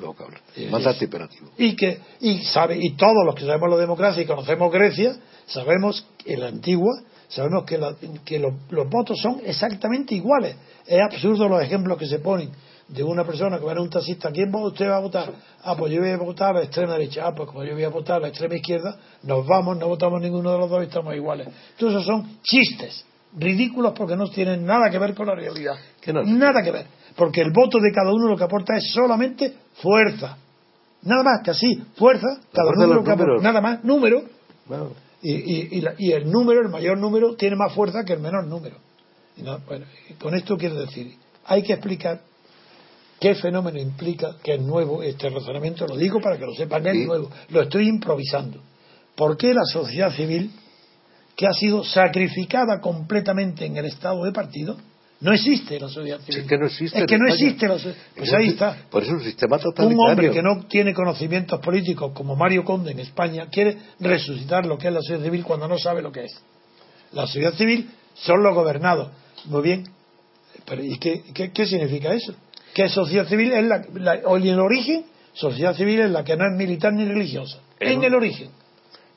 y 1.57 1.75
que 1.75 1.99
y 2.19 2.39
sabe 2.43 2.77
y 2.79 2.95
todos 2.95 3.25
los 3.25 3.35
que 3.35 3.45
sabemos 3.45 3.69
la 3.69 3.77
democracia 3.77 4.21
y 4.21 4.25
conocemos 4.25 4.71
Grecia 4.71 5.15
sabemos 5.47 6.05
que 6.17 6.35
la 6.35 6.47
antigua 6.47 7.01
sabemos 7.29 7.63
que, 7.65 7.79
que 8.25 8.39
los 8.39 8.89
votos 8.89 9.19
son 9.21 9.41
exactamente 9.45 10.15
iguales. 10.15 10.55
Es 10.85 11.01
absurdo 11.01 11.47
los 11.49 11.61
ejemplos 11.61 11.97
que 11.97 12.07
se 12.07 12.19
ponen 12.19 12.51
de 12.87 13.03
una 13.03 13.25
persona 13.25 13.59
que 13.59 13.65
va 13.65 13.73
a 13.73 13.81
un 13.81 13.89
taxista 13.89 14.31
¿quién 14.31 14.53
usted 14.53 14.89
va 14.89 14.97
a 14.97 15.01
votar? 15.01 15.33
ah 15.63 15.75
pues 15.77 15.91
yo 15.91 16.01
voy 16.01 16.11
a 16.11 16.17
votar 16.17 16.49
a 16.49 16.59
la 16.59 16.65
extrema 16.65 16.93
derecha. 16.93 17.27
Ah 17.27 17.33
pues 17.33 17.47
como 17.49 17.63
yo 17.63 17.73
voy 17.73 17.83
a 17.83 17.89
votar 17.89 18.17
a 18.17 18.19
la 18.19 18.27
extrema 18.27 18.55
izquierda 18.55 18.97
nos 19.23 19.47
vamos 19.47 19.77
no 19.77 19.87
votamos 19.87 20.21
ninguno 20.21 20.51
de 20.51 20.57
los 20.57 20.69
dos 20.69 20.83
y 20.83 20.87
estamos 20.87 21.15
iguales. 21.15 21.47
Entonces 21.77 22.05
son 22.05 22.39
chistes 22.43 23.05
ridículos 23.35 23.93
porque 23.95 24.15
no 24.15 24.27
tienen 24.29 24.65
nada 24.65 24.89
que 24.89 24.99
ver 24.99 25.13
con 25.15 25.27
la 25.27 25.35
realidad. 25.35 25.75
Nada 26.25 26.61
que 26.63 26.71
ver. 26.71 26.85
Porque 27.15 27.41
el 27.41 27.51
voto 27.51 27.79
de 27.79 27.91
cada 27.91 28.11
uno 28.13 28.27
lo 28.29 28.37
que 28.37 28.43
aporta 28.43 28.75
es 28.77 28.91
solamente 28.93 29.53
fuerza. 29.81 30.37
Nada 31.03 31.23
más 31.23 31.41
que 31.43 31.51
así, 31.51 31.81
fuerza, 31.95 32.27
cada 32.51 32.71
número 32.71 32.95
los 32.95 33.05
que 33.05 33.11
apor- 33.11 33.17
números. 33.19 33.43
nada 33.43 33.61
más, 33.61 33.83
número, 33.83 34.23
y, 35.21 35.31
y- 35.33 35.67
y 35.71 35.81
la- 35.81 35.93
y 35.97 36.11
el 36.11 36.29
número, 36.31 36.61
el 36.61 36.69
mayor 36.69 36.97
número, 36.97 37.35
tiene 37.35 37.55
más 37.55 37.73
fuerza 37.73 38.03
que 38.03 38.13
el 38.13 38.19
menor 38.19 38.45
número. 38.47 38.75
Y 39.37 39.41
no, 39.43 39.59
bueno, 39.67 39.85
y 40.09 40.13
con 40.13 40.33
esto 40.35 40.57
quiero 40.57 40.75
decir, 40.75 41.13
hay 41.45 41.63
que 41.63 41.73
explicar 41.73 42.21
qué 43.19 43.35
fenómeno 43.35 43.79
implica 43.79 44.35
que 44.43 44.55
es 44.55 44.61
nuevo 44.61 45.01
este 45.03 45.29
razonamiento, 45.29 45.87
lo 45.87 45.95
digo 45.95 46.19
para 46.19 46.37
que 46.37 46.45
lo 46.45 46.53
sepan, 46.53 46.85
es 46.87 46.95
nuevo, 47.05 47.29
lo 47.49 47.61
estoy 47.61 47.87
improvisando. 47.87 48.59
¿Por 49.15 49.37
qué 49.37 49.53
la 49.53 49.63
sociedad 49.65 50.11
civil, 50.13 50.51
que 51.37 51.45
ha 51.47 51.53
sido 51.53 51.83
sacrificada 51.85 52.81
completamente 52.81 53.65
en 53.65 53.77
el 53.77 53.85
estado 53.85 54.25
de 54.25 54.31
partido, 54.33 54.75
no 55.21 55.31
existe 55.33 55.79
la 55.79 55.87
sociedad 55.87 56.19
civil? 56.21 56.41
es 56.41 56.47
que 56.47 56.57
no 56.57 56.65
existe. 56.65 56.99
Es 56.99 57.05
que 57.05 57.17
no 57.17 57.27
existe 57.27 57.67
la 57.67 57.75
sociedad 57.75 57.95
Pues 58.15 58.27
Es 58.29 58.33
ahí 58.35 58.43
un- 58.47 58.49
está. 58.53 58.77
Por 58.89 59.03
eso 59.03 59.11
es 59.13 59.17
un 59.19 59.23
sistema 59.23 59.55
Un 59.57 59.61
totalitario. 59.61 60.09
hombre 60.11 60.31
que 60.31 60.41
no 60.41 60.65
tiene 60.67 60.93
conocimientos 60.93 61.59
políticos 61.61 62.11
como 62.13 62.35
Mario 62.35 62.65
Conde 62.65 62.91
en 62.91 62.99
España 62.99 63.47
quiere 63.51 63.77
resucitar 63.99 64.65
lo 64.65 64.77
que 64.77 64.87
es 64.87 64.93
la 64.93 64.99
sociedad 65.01 65.23
civil 65.23 65.43
cuando 65.43 65.67
no 65.67 65.77
sabe 65.77 66.01
lo 66.01 66.11
que 66.11 66.25
es. 66.25 66.41
La 67.13 67.25
sociedad 67.27 67.53
civil 67.53 67.89
son 68.15 68.43
los 68.43 68.53
gobernados. 68.53 69.09
Muy 69.45 69.61
bien. 69.61 69.83
Pero 70.65 70.83
¿Y 70.83 70.97
qué, 70.97 71.21
qué- 71.33 71.51
qué 71.51 71.65
significa 71.65 72.13
eso? 72.13 72.33
Que 72.73 72.89
sociedad 72.89 73.27
civil 73.27 73.53
es 73.53 73.63
la, 73.63 73.85
la- 73.93 74.21
o 74.25 74.37
en 74.37 74.47
el 74.47 74.59
origen, 74.59 75.05
sociedad 75.33 75.75
civil 75.75 75.99
es 76.01 76.11
la 76.11 76.23
que 76.23 76.35
no 76.35 76.43
es 76.45 76.57
militar 76.57 76.93
ni 76.93 77.05
religiosa. 77.05 77.59
En 77.79 78.03
el 78.03 78.13
origen. 78.13 78.49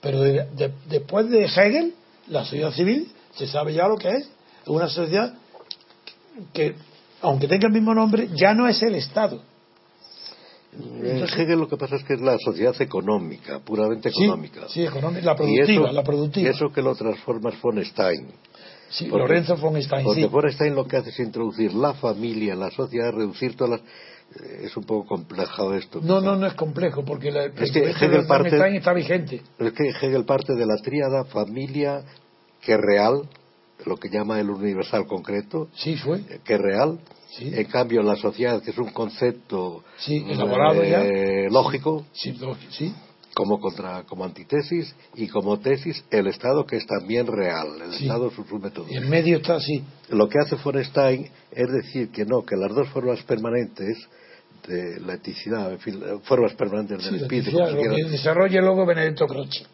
Pero 0.01 0.21
de- 0.21 0.47
de- 0.55 0.73
después 0.89 1.29
de 1.29 1.45
Hegel, 1.45 1.95
la 2.29 2.45
sociedad 2.45 2.73
civil 2.73 3.11
se 3.35 3.47
sabe 3.47 3.75
ya 3.75 3.87
lo 3.89 3.97
que 3.97 4.09
es. 4.11 4.31
Una 4.67 4.89
sociedad 4.89 5.35
que, 6.53 6.75
aunque 7.23 7.49
tenga 7.49 7.67
el 7.69 7.73
mismo 7.73 7.95
nombre, 7.95 8.29
ya 8.35 8.55
no 8.55 8.69
es 8.69 8.83
el 8.83 8.95
Estado. 8.95 9.43
En 10.73 11.25
Hegel 11.25 11.59
lo 11.59 11.69
que 11.69 11.77
pasa 11.77 11.97
es 11.97 12.05
que 12.05 12.15
es 12.15 12.21
la 12.21 12.37
sociedad 12.39 12.81
económica, 12.81 13.59
puramente 13.59 14.09
económica. 14.11 14.69
Sí, 14.69 14.85
económica, 14.85 15.27
la 15.27 15.33
Y 15.33 15.37
productiva, 15.37 15.85
eso, 15.87 15.93
la 15.93 16.05
productiva. 16.05 16.51
eso 16.51 16.73
que 16.73 16.81
lo 16.83 16.95
transforma 16.95 17.51
es 17.51 17.61
von 17.61 17.85
Stein. 17.85 18.29
sí, 18.89 19.07
porque- 19.07 19.19
Lorenzo 19.23 19.57
von 19.57 19.83
Stein, 19.83 20.05
Porque 20.05 20.21
sí. 20.23 20.27
von 20.29 20.53
Stein 20.53 20.75
lo 20.77 20.87
que 20.87 20.97
hace 20.99 21.11
es 21.11 21.19
introducir 21.19 21.75
la 21.75 21.95
familia 21.95 22.53
en 22.53 22.61
la 22.61 22.71
sociedad, 22.71 23.11
reducir 23.13 23.57
todas 23.57 23.81
las... 23.81 23.91
Es 24.63 24.77
un 24.77 24.85
poco 24.85 25.07
complejo 25.09 25.75
esto. 25.75 26.01
No, 26.01 26.19
quizá. 26.21 26.31
no, 26.31 26.37
no 26.37 26.47
es 26.47 26.55
complejo, 26.55 27.05
porque 27.05 27.33
la, 27.33 27.47
Es 27.47 27.73
que 27.73 27.81
Hegel 27.91 28.27
parte- 28.27 28.77
está 28.77 28.93
vigente. 28.93 29.43
Es 29.59 29.73
que 29.73 29.89
Hegel 29.89 30.25
parte 30.25 30.55
de 30.55 30.67
la 30.67 30.77
tríada 30.77 31.25
familia 31.25 32.03
que 32.61 32.75
es 32.75 32.79
real, 32.81 33.23
lo 33.87 33.97
que 33.97 34.09
llama 34.09 34.39
el 34.39 34.51
universal 34.51 35.07
concreto, 35.07 35.69
Sí, 35.75 35.97
fue. 35.97 36.21
que 36.45 36.55
es 36.55 36.61
real. 36.61 37.01
Sí. 37.31 37.51
En 37.55 37.65
cambio, 37.67 38.03
la 38.03 38.17
sociedad, 38.17 38.63
que 38.63 38.71
es 38.71 38.79
un 38.79 38.91
concepto 38.91 39.83
Sí, 39.99 40.25
elaborado 40.29 40.83
ya. 40.85 41.03
eh, 41.05 41.49
lógico, 41.51 42.05
Sí, 42.13 42.37
sí. 42.71 42.95
como 43.35 43.59
contra 43.61 44.03
como 44.05 44.25
antítesis 44.25 44.95
y 45.15 45.29
como 45.29 45.59
tesis 45.61 46.05
el 46.11 46.27
Estado 46.27 46.67
que 46.67 46.77
es 46.77 46.87
también 46.87 47.27
real, 47.27 47.69
el. 47.83 47.95
Estado 47.95 48.31
subsume 48.31 48.71
todo. 48.71 48.87
Y 48.91 48.97
en 48.97 49.09
medio 49.09 49.39
está 49.39 49.55
así. 49.57 49.83
Lo 50.09 50.29
que 50.29 50.39
hace 50.45 50.57
von 50.63 50.85
Stein 50.85 51.31
es 51.53 51.69
decir 51.73 52.11
que 52.11 52.25
no, 52.27 52.43
que 52.45 52.57
las 52.57 52.75
dos 52.75 52.89
formas 52.91 53.23
permanentes 53.23 53.97
de 54.67 55.01
la 55.01 55.15
eticidad, 55.15 55.73
en 55.73 55.79
fin, 55.79 56.01
formas 56.25 56.55
permanentes 56.55 57.05
del 57.05 57.23
espíritu, 57.23 57.59
lo 57.59 57.67
que 57.77 58.05
desarrolla 58.11 58.61
luego 58.61 58.87
Benedetto 58.87 59.27
Croce. 59.27 59.65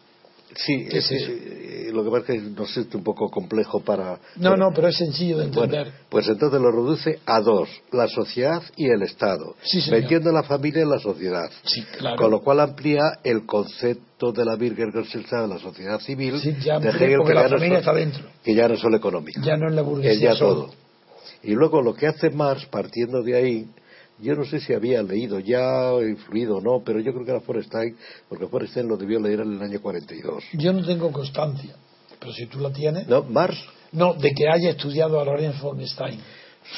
Sí, 0.55 0.87
eh, 0.91 1.89
lo 1.93 2.03
que 2.03 2.09
pasa 2.09 2.33
es 2.33 2.41
que 2.41 2.49
nos 2.49 2.75
es 2.77 2.95
un 2.95 3.03
poco 3.03 3.29
complejo 3.29 3.81
para... 3.81 4.17
No, 4.37 4.51
para- 4.51 4.57
no, 4.57 4.71
pero 4.73 4.87
es 4.87 4.97
sencillo 4.97 5.37
de 5.37 5.45
entender. 5.45 5.83
Bueno, 5.83 5.97
pues 6.09 6.27
entonces 6.27 6.59
lo 6.59 6.71
reduce 6.71 7.19
a 7.25 7.41
dos, 7.41 7.69
la 7.91 8.07
sociedad 8.07 8.63
y 8.75 8.89
el 8.89 9.03
Estado, 9.03 9.55
Sí, 9.61 9.81
metiendo 9.91 10.31
la 10.31 10.43
familia 10.43 10.81
en 10.81 10.89
la 10.89 10.99
sociedad. 10.99 11.51
sí, 11.63 11.83
claro. 11.99 12.15
Con 12.15 12.31
lo 12.31 12.39
cual 12.41 12.61
amplía 12.61 13.19
el 13.23 13.45
concepto 13.45 14.31
de 14.31 14.45
la 14.45 14.55
Wittgenstein 14.55 15.25
de 15.29 15.47
la 15.47 15.59
sociedad 15.59 15.99
civil 15.99 16.39
Sí, 16.39 16.55
ya 16.63 16.79
de 16.79 16.89
Hegel, 16.89 17.17
porque 17.17 17.33
que 17.33 17.35
la 17.35 17.43
ya 17.43 17.49
familia 17.49 17.79
está 17.79 17.93
dentro. 17.93 18.23
que 18.43 18.55
ya 18.55 18.67
no 18.67 18.73
es 18.73 18.79
solo 18.79 18.97
económica, 18.97 19.41
Ya 19.43 19.57
no 19.57 19.67
es 19.67 19.75
la 19.75 19.81
burguesía 19.83 20.11
es 20.13 20.19
ya 20.21 20.35
solo. 20.35 20.53
todo. 20.65 20.73
Y 21.43 21.51
luego 21.51 21.81
lo 21.83 21.93
que 21.93 22.07
hace 22.07 22.31
Marx, 22.31 22.65
partiendo 22.65 23.21
de 23.21 23.35
ahí, 23.35 23.67
yo 24.19 24.35
no 24.35 24.45
sé 24.45 24.59
si 24.59 24.73
había 24.73 25.01
leído 25.03 25.39
ya, 25.39 25.91
influido 26.01 26.57
o 26.57 26.61
no, 26.61 26.83
pero 26.83 26.99
yo 26.99 27.13
creo 27.13 27.25
que 27.25 27.31
era 27.31 27.39
Forstein, 27.41 27.95
porque 28.29 28.47
Forstein 28.47 28.87
lo 28.87 28.97
debió 28.97 29.19
leer 29.19 29.41
en 29.41 29.53
el 29.53 29.61
año 29.61 29.81
42. 29.81 30.43
Yo 30.53 30.73
no 30.73 30.85
tengo 30.85 31.11
constancia, 31.11 31.75
pero 32.19 32.33
si 32.33 32.45
tú 32.47 32.59
la 32.59 32.71
tienes. 32.71 33.07
No, 33.07 33.23
Marx, 33.23 33.57
No, 33.91 34.13
de 34.15 34.31
que 34.33 34.47
haya 34.49 34.71
estudiado 34.71 35.19
a 35.19 35.25
Lorenzo 35.25 35.63
von 35.73 35.85
Stein. 35.87 36.19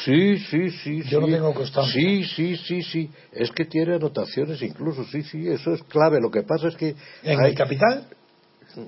sí, 0.05 0.37
sí, 0.37 0.69
sí. 0.69 1.01
Yo 1.09 1.19
no 1.21 1.27
sí. 1.27 1.33
tengo 1.33 1.53
constancia. 1.53 1.93
Sí, 1.93 2.23
sí, 2.25 2.55
sí, 2.57 2.81
sí. 2.83 3.09
Es 3.31 3.49
que 3.51 3.65
tiene 3.65 3.95
anotaciones 3.95 4.61
incluso, 4.61 5.03
sí, 5.05 5.23
sí, 5.23 5.47
eso 5.47 5.73
es 5.73 5.81
clave. 5.83 6.19
Lo 6.21 6.29
que 6.29 6.43
pasa 6.43 6.67
es 6.67 6.75
que... 6.75 6.95
En 7.23 7.39
hay- 7.39 7.49
el 7.51 7.55
Capital, 7.55 8.05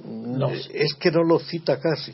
no. 0.06 0.50
Es 0.52 0.94
que 1.00 1.10
no 1.12 1.24
lo 1.24 1.40
cita 1.40 1.80
casi. 1.80 2.14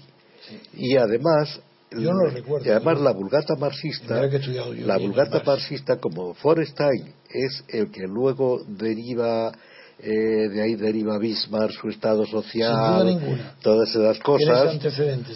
Y 0.74 0.96
además... 0.96 1.60
Yo 1.92 2.14
no 2.14 2.26
lo 2.26 2.30
recuerdo. 2.30 2.66
Y 2.66 2.70
además 2.70 2.98
Yo- 2.98 3.04
la 3.04 3.12
vulgata 3.12 3.56
marxista... 3.56 4.28
Yo 4.30 4.74
la 4.86 4.98
vulgata 4.98 5.32
Marx. 5.36 5.48
marxista, 5.48 5.98
como 5.98 6.34
Forstein 6.34 7.14
es 7.30 7.64
el 7.70 7.92
que 7.92 8.02
luego 8.08 8.60
deriva... 8.68 9.52
eh, 10.00 10.50
de 10.50 10.62
ahí 10.62 10.76
deriva 10.76 11.18
Bismarck, 11.18 11.72
su 11.72 11.90
estado 11.90 12.26
social, 12.26 13.20
todas 13.62 13.90
esas 13.90 14.04
Eres 14.04 14.20
cosas, 14.20 14.78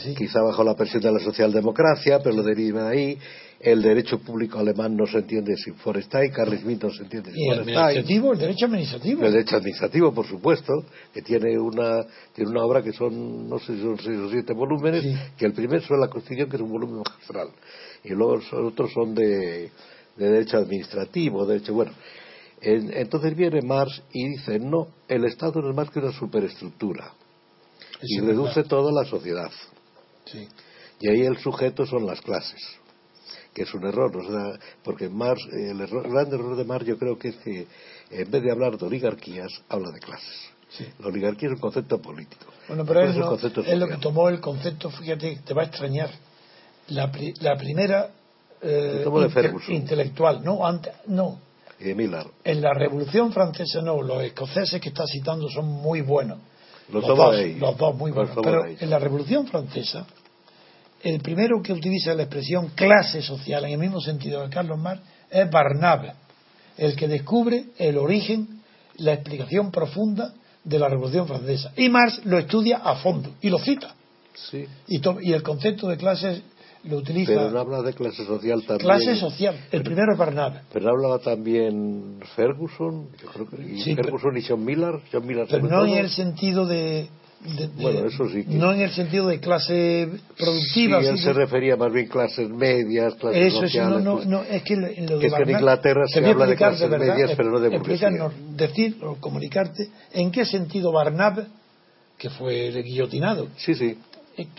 sí. 0.03 0.13
quizá 0.15 0.41
bajo 0.41 0.63
la 0.63 0.75
presión 0.75 1.01
de 1.01 1.11
la 1.11 1.19
socialdemocracia, 1.19 2.19
pero 2.19 2.35
lo 2.35 2.43
deriva 2.43 2.89
de 2.89 2.97
ahí. 2.97 3.17
El 3.63 3.81
derecho 3.83 4.17
público 4.17 4.57
alemán 4.57 4.95
no 4.97 5.05
se 5.05 5.19
entiende 5.19 5.55
sin 5.55 5.75
Forstein, 5.75 6.31
Carl 6.31 6.57
Schmitt 6.57 6.81
no 6.81 6.89
se 6.89 7.03
entiende 7.03 7.29
Y 7.29 7.33
sin 7.33 7.51
el 7.51 7.55
Forstein. 7.57 7.77
administrativo, 7.77 8.33
el 8.33 8.39
derecho 8.39 8.65
administrativo. 8.65 9.23
El 9.25 9.31
derecho 9.33 9.55
administrativo, 9.57 10.13
por 10.13 10.25
supuesto, 10.25 10.73
que 11.13 11.21
tiene 11.21 11.59
una, 11.59 12.03
tiene 12.33 12.49
una 12.49 12.63
obra 12.65 12.81
que 12.81 12.91
son, 12.91 13.47
no 13.47 13.59
sé 13.59 13.75
si 13.75 13.81
son 13.81 13.97
seis 13.99 14.17
o 14.17 14.29
siete 14.31 14.53
volúmenes, 14.53 15.03
Sí. 15.03 15.15
que 15.37 15.45
el 15.45 15.53
primero 15.53 15.77
es 15.79 15.89
la 15.91 16.07
Constitución, 16.07 16.49
que 16.49 16.55
es 16.55 16.61
un 16.63 16.71
volumen 16.71 17.03
magistral, 17.05 17.49
y 18.03 18.09
luego 18.09 18.37
los 18.37 18.51
otros 18.53 18.91
son 18.93 19.13
de, 19.13 19.69
de 20.17 20.29
derecho 20.31 20.57
administrativo, 20.57 21.45
derecho, 21.45 21.73
bueno. 21.75 21.91
En- 22.61 22.91
entonces 22.97 23.35
viene 23.35 23.61
Marx 23.61 24.01
y 24.11 24.27
dice, 24.29 24.57
no, 24.59 24.87
el 25.07 25.25
Estado 25.25 25.61
no 25.61 25.69
es 25.69 25.75
más 25.75 25.89
que 25.91 25.99
una 25.99 26.11
superestructura, 26.11 27.13
y 28.01 28.17
es 28.17 28.25
reduce 28.25 28.55
verdad. 28.55 28.69
toda 28.69 28.91
la 28.91 29.07
sociedad. 29.07 29.51
Sí. 30.25 30.47
Y 30.99 31.09
ahí 31.09 31.21
el 31.21 31.37
sujeto 31.37 31.85
son 31.85 32.05
las 32.07 32.21
clases, 32.21 32.59
que 33.53 33.63
es 33.63 33.73
un 33.73 33.85
error, 33.85 34.15
o 34.15 34.23
sea, 34.23 34.59
porque 34.83 35.09
Marx, 35.09 35.41
el, 35.51 35.81
error- 35.81 36.05
el 36.05 36.11
gran 36.11 36.27
error 36.27 36.55
de 36.55 36.63
Marx 36.63 36.85
yo 36.85 36.97
creo 36.97 37.17
que 37.19 37.29
es 37.29 37.35
que 37.37 37.67
en 38.09 38.31
vez 38.31 38.43
de 38.43 38.51
hablar 38.51 38.77
de 38.77 38.85
oligarquías, 38.85 39.49
habla 39.69 39.91
de 39.91 39.99
clases. 39.99 40.35
Sí. 40.69 40.85
La 40.99 41.07
oligarquía 41.07 41.49
es 41.49 41.55
un 41.55 41.59
concepto 41.61 42.01
político. 42.01 42.45
Bueno, 42.69 42.85
pero 42.85 43.01
él, 43.01 43.09
es 43.09 43.15
no- 43.17 43.25
lo 43.79 43.87
que 43.87 43.97
tomó 43.97 44.29
el 44.29 44.39
concepto, 44.39 44.89
fíjate, 44.89 45.39
te 45.45 45.53
va 45.53 45.63
a 45.63 45.65
extrañar. 45.65 46.09
La, 46.87 47.11
pri- 47.11 47.33
la 47.41 47.57
primera 47.57 48.09
eh, 48.61 49.01
inte- 49.27 49.41
intelectual, 49.75 50.43
no, 50.43 50.65
antes, 50.65 50.93
no. 51.07 51.39
En 52.43 52.61
la 52.61 52.73
Revolución 52.73 53.33
Francesa 53.33 53.81
no, 53.81 54.01
los 54.01 54.21
escoceses 54.23 54.79
que 54.79 54.89
está 54.89 55.03
citando 55.07 55.49
son 55.49 55.65
muy 55.65 56.01
buenos. 56.01 56.37
Los 56.91 57.03
dos, 57.07 57.17
los 57.59 57.77
dos 57.77 57.95
muy 57.95 58.11
buenos. 58.11 58.35
Pero 58.43 58.65
en 58.79 58.89
la 58.89 58.99
Revolución 58.99 59.47
Francesa, 59.47 60.05
el 61.03 61.19
primero 61.21 61.61
que 61.61 61.73
utiliza 61.73 62.13
la 62.13 62.23
expresión 62.23 62.69
clase 62.69 63.21
social 63.21 63.65
en 63.65 63.73
el 63.73 63.79
mismo 63.79 63.99
sentido 63.99 64.41
de 64.41 64.49
Carlos 64.49 64.79
Marx 64.79 65.01
es 65.29 65.49
Barnave, 65.49 66.13
el 66.77 66.95
que 66.95 67.07
descubre 67.07 67.65
el 67.77 67.97
origen, 67.97 68.61
la 68.97 69.13
explicación 69.13 69.71
profunda 69.71 70.33
de 70.63 70.79
la 70.79 70.89
Revolución 70.89 71.27
Francesa. 71.27 71.71
Y 71.75 71.89
Marx 71.89 72.25
lo 72.25 72.37
estudia 72.37 72.77
a 72.77 72.95
fondo 72.95 73.35
y 73.41 73.49
lo 73.49 73.57
cita. 73.59 73.95
Sí. 74.33 74.65
Y, 74.87 75.31
el 75.31 75.43
concepto 75.43 75.87
de 75.87 75.97
clases 75.97 76.41
lo 76.83 76.97
utiliza. 76.97 77.33
Pero 77.33 77.51
no 77.51 77.59
habla 77.59 77.81
de 77.81 77.93
clase 77.93 78.25
social 78.25 78.63
también. 78.63 78.87
clase 78.87 79.15
social. 79.15 79.55
El 79.71 79.83
primero 79.83 80.13
es 80.13 80.17
Barnave. 80.17 80.61
Pero 80.71 80.89
hablaba 80.89 81.19
también 81.19 82.19
Ferguson, 82.35 83.09
yo 83.21 83.29
creo 83.29 83.49
que 83.49 83.61
y 83.61 83.81
Sí, 83.81 83.95
Ferguson 83.95 84.37
y 84.37 84.41
John 84.41 84.63
Miller. 84.63 85.01
John 85.11 85.25
Miller 85.25 85.47
Pero 85.49 85.67
no 85.67 85.85
en 85.85 85.97
el 85.97 86.09
sentido 86.09 86.65
de. 86.65 87.09
De- 87.43 87.67
de- 87.67 87.81
Bueno, 87.81 88.05
eso 88.07 88.27
sí 88.29 88.43
que- 88.45 88.51
No 88.51 88.71
en 88.73 88.81
el 88.81 88.91
sentido 88.91 89.27
de 89.27 89.39
clase 89.39 90.09
Sí, 90.11 90.21
productiva. 90.37 90.99
él 90.99 91.07
así 91.13 91.23
se 91.23 91.33
refería 91.33 91.75
más 91.75 91.91
bien 91.91 92.07
clases 92.07 92.49
medias, 92.49 93.15
clases 93.15 93.39
Eso, 93.41 93.57
eso, 93.57 93.67
sociales. 93.67 93.97
no, 93.97 93.99
no, 93.99 94.15
pues, 94.17 94.27
no, 94.27 94.43
es 94.43 94.61
que 94.63 94.73
en 94.75 95.05
lo 95.07 95.17
de 95.19 95.27
Es 95.27 95.33
que 95.33 95.43
en 95.43 95.49
Inglaterra 95.49 96.03
te 96.05 96.13
se 96.21 96.25
habla 96.25 96.45
de 96.45 96.55
clases 96.55 96.89
medias, 96.89 97.31
pero 97.35 97.49
no 97.51 97.59
de 97.59 97.75
explícanos, 97.75 98.33
decir 98.55 98.97
o 99.03 99.15
comunicarte 99.15 99.89
en 100.13 100.31
qué 100.31 100.45
sentido 100.45 100.91
Barnave, 100.91 101.45
que 102.17 102.29
fue 102.29 102.67
el 102.67 102.83
guillotinado, 102.83 103.47
Sí, 103.57 103.73
sí. 103.75 103.97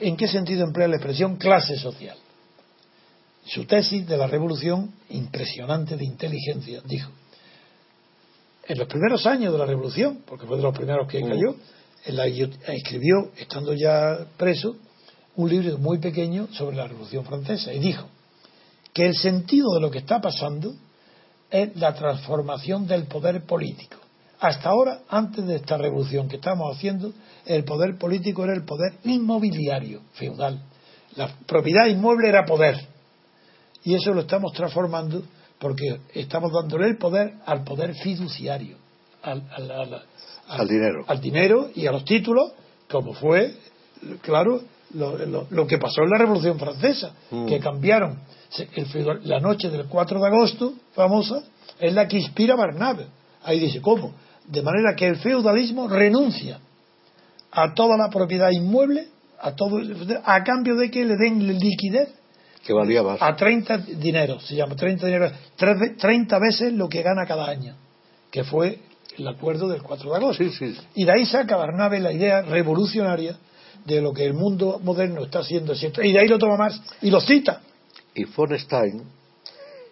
en- 0.00 0.16
qué 0.16 0.26
sentido 0.26 0.64
emplea 0.64 0.88
la 0.88 0.96
expresión 0.96 1.36
clase 1.36 1.76
social. 1.76 2.16
Su 3.44 3.64
tesis 3.64 4.06
de 4.06 4.16
la 4.16 4.26
revolución, 4.26 4.92
impresionante 5.10 5.96
de 5.96 6.04
inteligencia, 6.04 6.80
dijo, 6.84 7.10
en 8.68 8.78
los 8.78 8.86
primeros 8.88 9.26
años 9.26 9.52
de 9.52 9.58
la 9.58 9.66
revolución, 9.66 10.20
porque 10.26 10.46
fue 10.46 10.56
de 10.56 10.62
los 10.62 10.76
primeros 10.76 11.08
que 11.08 11.22
Mm. 11.22 11.28
cayó, 11.28 11.56
escribió, 12.04 13.30
estando 13.36 13.74
ya 13.74 14.26
preso, 14.36 14.76
un 15.36 15.48
libro 15.48 15.78
muy 15.78 15.98
pequeño 15.98 16.48
sobre 16.52 16.76
la 16.76 16.86
revolución 16.86 17.24
francesa 17.24 17.72
y 17.72 17.78
dijo 17.78 18.06
que 18.92 19.06
el 19.06 19.16
sentido 19.16 19.74
de 19.74 19.80
lo 19.80 19.90
que 19.90 19.98
está 19.98 20.20
pasando 20.20 20.74
es 21.50 21.74
la 21.76 21.94
transformación 21.94 22.86
del 22.86 23.04
poder 23.04 23.44
político. 23.44 23.96
hasta 24.40 24.70
ahora, 24.70 25.02
antes 25.08 25.46
de 25.46 25.56
esta 25.56 25.76
revolución 25.78 26.28
que 26.28 26.36
estamos 26.36 26.76
haciendo, 26.76 27.12
el 27.46 27.62
poder 27.64 27.96
político 27.96 28.42
era 28.42 28.54
el 28.54 28.64
poder 28.64 28.94
inmobiliario, 29.04 30.00
feudal. 30.14 30.60
La 31.14 31.28
propiedad 31.46 31.86
inmueble 31.86 32.28
era 32.28 32.44
poder. 32.44 32.88
Y 33.84 33.94
eso 33.94 34.12
lo 34.12 34.22
estamos 34.22 34.52
transformando 34.52 35.22
porque 35.58 36.00
estamos 36.14 36.52
dándole 36.52 36.88
el 36.88 36.98
poder 36.98 37.34
al 37.46 37.62
poder 37.62 37.94
fiduciario, 37.94 38.76
al, 39.22 40.02
dinero. 40.68 41.04
Al 41.06 41.20
dinero 41.20 41.70
y 41.74 41.86
a 41.86 41.92
los 41.92 42.04
títulos, 42.04 42.52
como 42.90 43.14
fue, 43.14 43.54
claro, 44.20 44.60
lo, 44.94 45.66
que 45.66 45.78
pasó 45.78 46.02
en 46.02 46.10
la 46.10 46.18
Revolución 46.18 46.58
Francesa, 46.58 47.14
mm. 47.30 47.46
que 47.46 47.58
cambiaron 47.58 48.18
la 49.24 49.40
noche 49.40 49.70
del 49.70 49.86
4 49.86 50.20
de 50.20 50.26
agosto, 50.26 50.74
famosa, 50.94 51.42
es 51.80 51.92
la 51.94 52.06
que 52.06 52.18
inspira 52.18 52.54
Barnave. 52.54 53.06
Ahí 53.44 53.58
dice, 53.58 53.80
¿cómo? 53.80 54.14
De 54.46 54.62
manera 54.62 54.94
que 54.94 55.06
el 55.06 55.16
feudalismo 55.16 55.88
renuncia 55.88 56.58
a 57.50 57.74
toda 57.74 57.96
la 57.96 58.08
propiedad 58.10 58.50
inmueble, 58.50 59.08
a 59.40 59.54
todo, 59.54 59.80
a 60.24 60.44
cambio 60.44 60.76
de 60.76 60.90
que 60.90 61.04
le 61.04 61.16
den 61.16 61.58
liquidez 61.58 62.08
que 62.64 62.72
valía 62.72 63.02
más. 63.02 63.20
A 63.20 63.34
30 63.34 63.78
dineros, 63.78 64.46
se 64.46 64.54
llama 64.54 64.76
30 64.76 65.06
dineros, 65.06 65.32
30 65.56 66.38
veces 66.38 66.72
lo 66.72 66.88
que 66.88 67.02
gana 67.02 67.26
cada 67.26 67.48
año, 67.48 67.74
que 68.30 68.44
fue 68.44 68.78
el 69.18 69.28
acuerdo 69.28 69.68
del 69.68 69.82
4 69.82 70.10
de 70.10 70.16
agosto. 70.16 70.44
Y 70.94 71.04
de 71.04 71.12
ahí 71.12 71.26
saca 71.26 71.56
Barnabe 71.56 72.00
la 72.00 72.12
idea 72.12 72.42
revolucionaria 72.42 73.38
de 73.84 74.00
lo 74.00 74.12
que 74.12 74.24
el 74.24 74.34
mundo 74.34 74.80
moderno 74.82 75.24
está 75.24 75.40
haciendo. 75.40 75.74
Y 76.02 76.12
de 76.12 76.18
ahí 76.18 76.28
lo 76.28 76.38
toma 76.38 76.56
más 76.56 76.80
y 77.00 77.10
lo 77.10 77.20
cita. 77.20 77.60
Y 78.14 78.24
von 78.24 78.58
Stein 78.58 79.02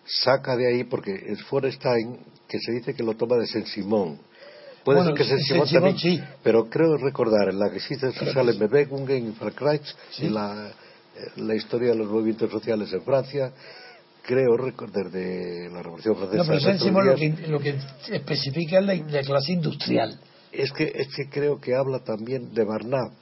saca 0.04 0.56
de 0.56 0.68
ahí, 0.68 0.84
porque 0.84 1.12
es 1.12 1.38
von 1.50 1.70
Stein 1.70 2.18
que 2.48 2.58
se 2.58 2.72
dice 2.72 2.94
que 2.94 3.02
lo 3.02 3.14
toma 3.14 3.36
de 3.36 3.46
Saint-Simon. 3.46 4.18
Puede 4.84 5.04
ser 5.04 5.14
que 5.14 5.24
Saint-Simon 5.24 5.68
también, 5.68 5.98
sí. 5.98 6.20
pero 6.42 6.68
creo 6.68 6.96
recordar 6.96 7.50
en 7.50 7.58
la 7.58 7.70
que 7.70 7.76
existe 7.76 8.12
Sociale 8.12 8.52
Bewegungen 8.52 9.26
in 9.26 9.34
Frankreich, 9.34 9.82
y 10.18 10.28
la 10.28 10.72
la 11.36 11.54
historia 11.54 11.90
de 11.90 11.96
los 11.96 12.08
movimientos 12.08 12.50
sociales 12.50 12.92
en 12.92 13.02
Francia, 13.02 13.52
creo 14.22 14.56
recordar 14.56 15.10
de 15.10 15.68
la 15.70 15.82
Revolución 15.82 16.16
Francesa. 16.16 16.42
No, 16.90 16.94
pero 16.94 17.02
lo 17.02 17.14
que, 17.16 17.46
lo 17.48 17.60
que 17.60 17.74
especifica 18.10 18.78
es 18.78 18.84
la, 18.84 19.22
clase 19.22 19.52
industrial. 19.52 20.18
Es 20.52 20.72
que, 20.72 20.92
es 20.94 21.08
que 21.14 21.28
creo 21.28 21.60
que 21.60 21.74
habla 21.74 22.00
también 22.00 22.52
de 22.52 22.64
Barnard, 22.64 23.12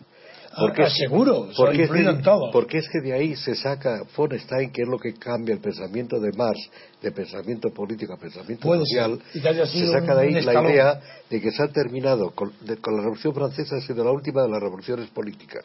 porque 0.57 0.83
ah, 0.83 0.91
seguro, 0.91 1.49
porque 1.57 1.83
es, 1.83 1.91
que, 1.91 2.23
todo. 2.23 2.51
porque 2.51 2.79
es 2.79 2.89
que 2.89 3.01
de 3.01 3.13
ahí 3.13 3.37
se 3.37 3.55
saca 3.55 4.03
von 4.17 4.31
Stein, 4.39 4.71
que 4.73 4.83
es 4.83 4.89
lo 4.89 4.99
que 4.99 5.15
cambia 5.15 5.55
el 5.55 5.61
pensamiento 5.61 6.19
de 6.19 6.33
Marx, 6.33 6.59
de 7.03 7.13
pensamiento 7.13 7.71
político 7.71 8.15
a 8.15 8.17
pensamiento 8.17 8.67
social, 8.67 9.21
se 9.33 9.87
saca 9.87 10.15
de 10.15 10.27
ahí 10.27 10.41
la 10.43 10.63
idea 10.63 11.01
de 11.29 11.41
que 11.41 11.51
se 11.51 11.63
ha 11.63 11.69
terminado 11.69 12.31
con, 12.31 12.53
la 12.67 12.77
Revolución 12.77 13.35
Francesa, 13.35 13.77
ha 13.77 13.81
sido 13.81 14.05
la 14.05 14.11
última 14.11 14.43
de 14.43 14.49
las 14.49 14.61
revoluciones 14.61 15.09
políticas. 15.11 15.65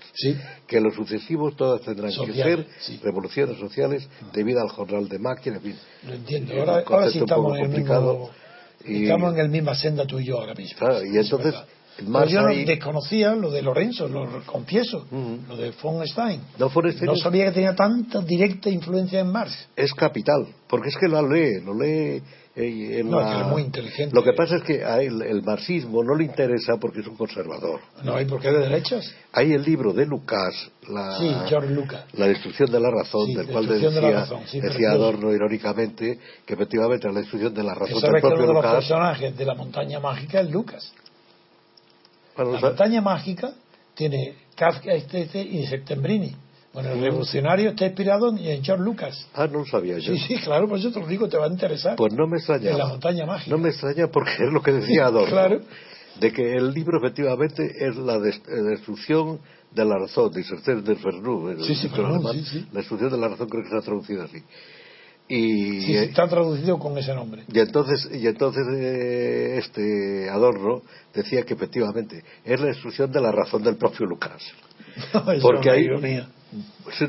Que 0.68 0.82
los 0.82 0.94
sucesivos 0.96 1.56
todas 1.56 1.82
tendrán 1.82 2.12
que 2.12 2.34
ser 2.34 2.68
revoluciones 3.02 3.58
sociales 3.58 4.08
debido 4.34 4.62
al 4.62 4.70
jornal 4.70 5.08
de 5.08 5.20
máquina, 5.20 5.58
en 5.58 5.62
fin. 5.62 5.76
Lo 6.06 6.14
entiendo, 6.14 6.54
ahora, 6.60 7.10
sí 7.10 7.20
estamos 7.20 7.58
en, 7.58 7.66
el 7.66 7.70
mismo, 7.70 8.32
estamos 8.84 9.34
en 9.34 9.40
el 9.40 9.50
misma 9.50 9.76
senda 9.76 10.06
tú 10.06 10.20
y 10.20 10.26
yo 10.26 10.40
ahora 10.40 10.54
mismo. 10.54 10.78
y 11.04 11.18
entonces 11.18 11.56
yo 12.00 12.42
no 12.42 12.48
desconocía 12.48 13.36
lo 13.36 13.52
de 13.52 13.62
Lorenzo, 13.62 14.08
lo 14.08 14.44
confieso, 14.46 15.06
lo 15.48 15.56
de 15.56 15.72
von 15.82 16.06
Stein. 16.08 16.42
No, 16.58 16.70
no 16.70 17.16
sabía 17.16 17.46
que 17.46 17.52
tenía 17.52 17.76
tanta 17.76 18.22
directa 18.22 18.70
influencia 18.70 19.20
en 19.20 19.32
Marx. 19.32 19.68
Es 19.76 19.94
capital, 19.94 20.48
porque 20.68 20.90
es 20.90 20.98
que 20.98 21.08
lo 21.08 21.28
lee, 21.28 21.62
lo 21.64 21.74
lee 21.74 22.22
eh, 22.56 23.02
no, 23.04 23.20
es 23.20 23.48
muy 23.48 23.64
inteligente. 23.64 24.16
Lo 24.16 24.24
que 24.24 24.34
pasa 24.34 24.58
es 24.58 24.64
que 24.64 24.84
a 24.84 25.02
él 25.02 25.24
el 25.24 25.42
marxismo 25.42 26.04
no 26.04 26.14
le 26.16 26.26
interesa 26.26 26.78
porque 26.80 27.00
es 27.00 27.08
un 27.08 27.16
conservador. 27.16 27.80
No, 28.04 28.22
¿y 28.22 28.26
por 28.26 28.40
qué 28.40 28.52
de 28.52 28.60
derechas? 28.60 29.12
Hay 29.32 29.54
el 29.54 29.64
libro 29.64 29.92
de 29.92 30.06
Lucas, 30.06 30.70
la, 30.88 31.18
sí, 31.18 31.34
George 31.48 31.74
Lucas. 31.74 32.06
la 32.14 32.28
destrucción 32.28 32.72
de 32.72 32.80
la 32.80 32.92
razón, 32.92 33.34
del 33.34 33.48
cual 33.48 33.68
decía, 33.68 34.28
decía 34.62 34.92
Adorno 34.92 35.34
irónicamente 35.34 36.20
que 36.46 36.54
efectivamente 36.54 37.08
la 37.08 37.22
destrucción 37.22 37.56
de 37.56 37.64
la 37.64 37.74
razón 37.74 38.00
del 38.00 38.12
propio 38.22 38.30
que 38.30 38.36
uno 38.36 38.48
de 38.48 38.54
los 38.54 38.74
personajes 38.74 39.36
de 39.36 39.46
la 39.46 39.56
montaña 39.56 40.00
mágica 40.00 40.42
es 40.42 40.52
Lucas 40.52 40.94
la 42.38 42.60
montaña 42.60 43.02
mágica 43.02 43.54
tiene 43.94 44.36
Kafka 44.56 44.94
este, 44.94 45.22
este, 45.22 45.42
y 45.42 45.66
Septembrini. 45.68 46.36
Bueno, 46.74 46.90
el 46.90 47.02
revolucionario 47.02 47.70
está 47.70 47.86
inspirado 47.86 48.30
en 48.36 48.64
George 48.64 48.84
Lucas. 48.84 49.28
Ah, 49.36 49.46
no 49.46 49.60
lo 49.60 49.66
sabía 49.66 50.00
yo. 50.00 50.14
Sí, 50.16 50.20
sí, 50.28 50.38
claro, 50.38 50.68
por 50.68 50.80
eso 50.80 50.92
te 50.92 51.00
lo 51.00 51.06
digo, 51.06 51.30
te 51.30 51.38
va 51.38 51.46
a 51.46 51.50
interesar. 51.50 51.96
Pues 51.96 52.14
no 52.14 52.28
me 52.28 52.38
extraña. 52.38 52.72
En 52.72 52.78
la 52.80 52.88
montaña 52.88 53.26
mágica. 53.28 53.52
No 53.52 53.60
me 53.60 53.70
extraña 53.70 54.08
porque 54.08 54.32
es 54.32 54.52
lo 54.52 54.62
que 54.64 54.72
decía 54.72 55.06
Adorno. 55.06 55.30
claro. 55.30 55.62
De 56.20 56.32
que 56.32 56.56
el 56.56 56.74
libro 56.74 57.00
efectivamente 57.00 57.64
es 57.80 57.96
la 57.96 58.16
eh, 58.16 58.62
destrucción 58.70 59.40
de 59.72 59.86
la 59.86 59.98
razón, 59.98 60.32
de 60.32 60.44
del 60.82 60.98
Fernu. 60.98 61.56
Sí, 61.64 61.76
sí, 61.76 61.90
sí, 61.90 62.46
sí, 62.46 62.68
La 62.72 62.80
destrucción 62.80 63.12
de 63.12 63.18
la 63.18 63.30
razón 63.30 63.50
creo 63.50 63.64
que 63.64 63.70
está 63.70 63.82
traducida 63.82 64.26
así. 64.26 64.44
Y, 65.28 65.82
sí, 65.82 65.96
está 65.96 66.28
traducido 66.28 66.78
con 66.78 66.98
ese 66.98 67.14
nombre. 67.16 67.44
Y 67.52 67.60
entonces, 67.60 68.10
y 68.14 68.28
entonces 68.28 68.64
eh, 68.76 69.58
este 69.58 70.30
Adorno 70.30 70.82
decía 71.14 71.44
que 71.44 71.54
efectivamente 71.54 72.24
es 72.44 72.60
la 72.60 72.68
destrucción 72.68 73.12
de 73.12 73.22
la 73.22 73.32
razón 73.32 73.64
del 73.64 73.78
propio 73.78 74.06
Lucas. 74.06 74.44
porque 75.42 75.70
ahí, 75.70 75.88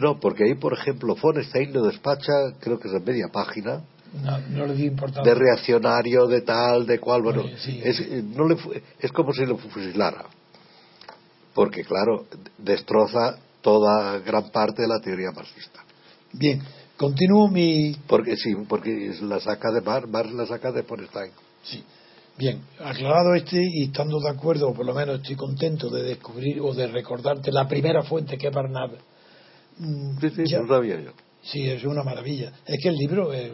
no, 0.00 0.20
porque 0.20 0.44
ahí, 0.44 0.54
por 0.54 0.72
ejemplo, 0.72 1.16
von 1.20 1.42
Stein 1.42 1.72
lo 1.72 1.82
despacha, 1.82 2.32
creo 2.60 2.78
que 2.78 2.88
es 2.88 2.94
en 2.94 3.04
media 3.04 3.28
página. 3.32 3.82
No, 4.50 4.64
le 4.64 4.74
di 4.74 4.84
importancia. 4.86 5.34
De 5.34 5.38
reaccionario, 5.38 6.26
de 6.26 6.42
tal, 6.42 6.86
de 6.86 7.00
cual, 7.00 7.22
bueno, 7.22 7.42
es, 7.42 8.22
no 8.22 8.46
le, 8.46 8.56
es 9.00 9.10
como 9.10 9.32
si 9.32 9.44
lo 9.44 9.58
fusilara. 9.58 10.24
Porque, 11.52 11.82
claro, 11.82 12.26
destroza 12.58 13.38
toda 13.60 14.18
gran 14.20 14.50
parte 14.50 14.82
de 14.82 14.88
la 14.88 15.00
teoría 15.00 15.32
marxista. 15.32 15.80
Bien, 16.32 16.62
Continúo 16.96 17.48
mi. 17.48 17.96
Porque 18.06 18.36
sí, 18.36 18.54
porque 18.68 19.14
la 19.22 19.40
saca 19.40 19.70
de 19.72 19.80
Bar, 19.80 20.06
Bar 20.06 20.30
la 20.30 20.46
saca 20.46 20.70
de 20.70 20.82
Stein. 20.82 21.32
Sí. 21.64 21.82
Bien, 22.36 22.62
aclarado 22.80 23.34
este 23.34 23.58
y 23.62 23.84
estando 23.84 24.18
de 24.20 24.30
acuerdo, 24.30 24.68
o 24.68 24.74
por 24.74 24.84
lo 24.84 24.94
menos 24.94 25.20
estoy 25.20 25.36
contento 25.36 25.88
de 25.88 26.02
descubrir 26.02 26.60
o 26.60 26.74
de 26.74 26.88
recordarte 26.88 27.52
la 27.52 27.68
primera 27.68 28.02
fuente 28.02 28.36
que 28.36 28.48
es 28.48 28.54
Barnave. 28.54 28.98
Mm, 29.78 30.18
sí, 30.20 30.30
sí, 30.30 30.54
no 30.54 30.66
sabía 30.66 31.00
yo. 31.00 31.12
Sí, 31.42 31.68
es 31.68 31.84
una 31.84 32.02
maravilla. 32.02 32.52
Es 32.66 32.80
que 32.82 32.88
el 32.88 32.96
libro 32.96 33.32
es, 33.32 33.52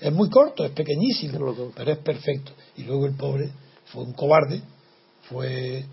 es 0.00 0.12
muy 0.12 0.28
corto, 0.28 0.64
es 0.64 0.72
pequeñísimo, 0.72 1.72
pero 1.74 1.92
es 1.92 1.98
perfecto. 1.98 2.52
Y 2.76 2.82
luego 2.82 3.06
el 3.06 3.14
pobre 3.14 3.50
fue 3.86 4.04
un 4.04 4.12
cobarde, 4.12 4.60
fue 5.28 5.78
eh, 5.78 5.84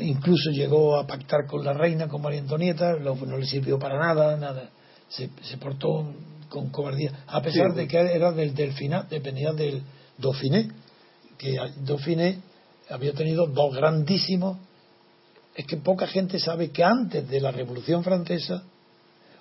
incluso 0.00 0.50
llegó 0.50 0.96
a 0.96 1.06
pactar 1.06 1.46
con 1.46 1.64
la 1.64 1.72
reina, 1.72 2.08
con 2.08 2.22
María 2.22 2.40
Antonieta, 2.40 2.96
no 2.98 3.36
le 3.36 3.46
sirvió 3.46 3.78
para 3.78 3.98
nada, 3.98 4.36
nada 4.36 4.70
se, 5.08 5.56
portó 5.58 6.12
con 6.48 6.70
cobardía, 6.70 7.24
a 7.26 7.42
pesar 7.42 7.74
de 7.74 7.86
que 7.86 7.98
era 7.98 8.32
del 8.32 8.54
Delfinat, 8.54 9.08
dependía 9.08 9.52
del 9.52 9.82
Dauphiné, 10.16 10.68
que 11.36 11.58
Dauphiné 11.84 12.38
había 12.88 13.12
tenido 13.12 13.46
dos 13.46 13.74
grandísimos. 13.74 14.58
Es 15.54 15.66
que 15.66 15.76
poca 15.76 16.06
gente 16.06 16.38
sabe 16.38 16.70
que 16.70 16.84
antes 16.84 17.28
de 17.28 17.40
la 17.40 17.50
Revolución 17.50 18.04
Francesa 18.04 18.62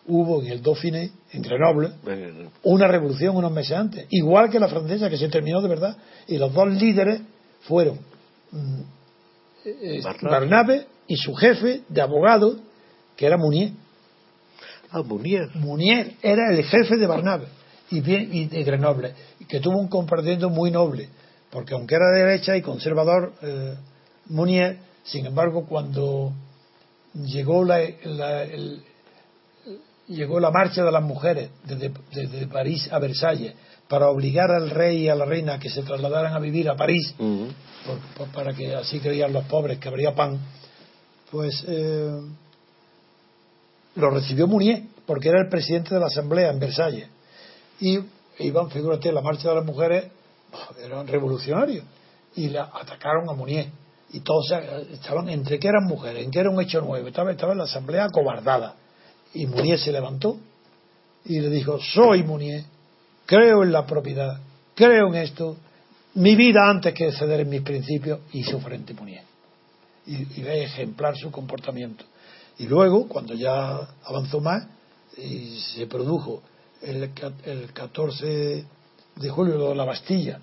hubo 0.07 0.41
en 0.41 0.47
el 0.51 0.61
Dauphiné, 0.61 1.11
en 1.31 1.41
Grenoble, 1.41 1.91
una 2.63 2.87
revolución 2.87 3.35
unos 3.35 3.51
meses 3.51 3.77
antes, 3.77 4.05
igual 4.09 4.49
que 4.49 4.59
la 4.59 4.69
francesa, 4.69 5.09
que 5.09 5.17
se 5.17 5.27
terminó 5.27 5.61
de 5.61 5.67
verdad, 5.67 5.97
y 6.27 6.37
los 6.37 6.53
dos 6.53 6.69
líderes 6.69 7.21
fueron 7.61 7.99
mm, 8.51 8.81
eh, 9.65 10.01
Barnabe 10.21 10.87
y 11.07 11.17
su 11.17 11.33
jefe 11.35 11.81
de 11.89 12.01
abogado, 12.01 12.57
que 13.15 13.25
era 13.25 13.37
Mounier. 13.37 13.71
Ah, 14.91 15.01
Munier. 15.01 15.49
Munier 15.55 16.13
era 16.21 16.51
el 16.51 16.63
jefe 16.63 16.97
de 16.97 17.07
Barnave 17.07 17.47
y, 17.91 18.01
de 18.45 18.63
Grenoble, 18.63 19.13
que 19.47 19.59
tuvo 19.59 19.77
un 19.77 19.87
comportamiento 19.87 20.49
muy 20.49 20.71
noble, 20.71 21.09
porque 21.49 21.73
aunque 21.73 21.95
era 21.95 22.11
de 22.11 22.23
derecha 22.23 22.55
y 22.55 22.61
conservador, 22.61 23.33
eh, 23.41 23.75
Munier, 24.27 24.77
sin 25.03 25.25
embargo, 25.25 25.65
cuando 25.65 26.33
llegó 27.13 27.63
la, 27.63 27.79
llegó 30.07 30.39
la 30.39 30.51
marcha 30.51 30.83
de 30.83 30.91
las 30.91 31.03
mujeres 31.03 31.49
desde, 31.63 32.47
París 32.47 32.89
a 32.91 32.99
Versalles 32.99 33.53
para 33.87 34.09
obligar 34.09 34.51
al 34.51 34.69
rey 34.69 35.03
y 35.03 35.09
a 35.09 35.15
la 35.15 35.25
reina 35.25 35.55
a 35.55 35.59
que 35.59 35.69
se 35.69 35.83
trasladaran 35.83 36.33
a 36.33 36.39
vivir 36.39 36.69
a 36.69 36.75
París, 36.75 37.13
para 38.33 38.53
que 38.53 38.75
así 38.75 38.99
creían 38.99 39.31
los 39.31 39.45
pobres 39.45 39.79
que 39.79 39.87
habría 39.87 40.13
pan, 40.13 40.39
pues 41.31 41.63
eh, 41.67 42.19
lo 43.97 44.11
recibió 44.11 44.47
Munier, 44.47 44.83
porque 45.05 45.29
era 45.29 45.41
el 45.41 45.49
presidente 45.49 45.93
de 45.93 45.99
la 45.99 46.07
Asamblea 46.07 46.51
en 46.51 46.59
Versalles. 46.59 47.07
Y 47.79 47.99
iban, 48.39 48.69
figúrate, 48.69 49.11
la 49.11 49.21
marcha 49.21 49.49
de 49.49 49.55
las 49.55 49.65
mujeres, 49.65 50.05
eran 50.83 51.07
revolucionarios, 51.07 51.83
y 52.35 52.49
la 52.49 52.69
atacaron 52.73 53.29
a 53.29 53.33
Munier. 53.33 53.67
Y 54.11 54.21
todos 54.21 54.51
estaban 54.93 55.27
entre 55.29 55.59
que 55.59 55.67
eran 55.67 55.85
mujeres, 55.85 56.23
en 56.23 56.31
que 56.31 56.39
era 56.39 56.49
un 56.49 56.61
hecho 56.61 56.79
nuevo. 56.81 57.07
Estaba, 57.07 57.31
estaba 57.31 57.51
en 57.51 57.57
la 57.57 57.63
Asamblea 57.65 58.05
acobardada. 58.05 58.75
Y 59.33 59.47
Munier 59.47 59.79
se 59.79 59.91
levantó 59.91 60.37
y 61.25 61.39
le 61.39 61.49
dijo, 61.49 61.79
soy 61.79 62.23
Munier, 62.23 62.63
creo 63.25 63.63
en 63.63 63.71
la 63.71 63.85
propiedad, 63.85 64.39
creo 64.75 65.07
en 65.07 65.15
esto, 65.15 65.57
mi 66.13 66.35
vida 66.35 66.69
antes 66.69 66.93
que 66.93 67.11
ceder 67.11 67.41
en 67.41 67.49
mis 67.49 67.61
principios 67.61 68.19
y 68.31 68.43
su 68.43 68.59
frente 68.59 68.93
Munier. 68.93 69.23
Y, 70.05 70.39
y 70.39 70.43
ve 70.43 70.63
ejemplar 70.63 71.17
su 71.17 71.31
comportamiento. 71.31 72.05
Y 72.59 72.65
luego, 72.67 73.07
cuando 73.07 73.33
ya 73.33 73.87
avanzó 74.03 74.39
más, 74.39 74.67
y 75.17 75.59
se 75.75 75.87
produjo 75.87 76.41
el, 76.81 77.11
el 77.45 77.73
14 77.73 78.65
de 79.15 79.29
julio 79.29 79.73
la 79.73 79.85
Bastilla 79.85 80.39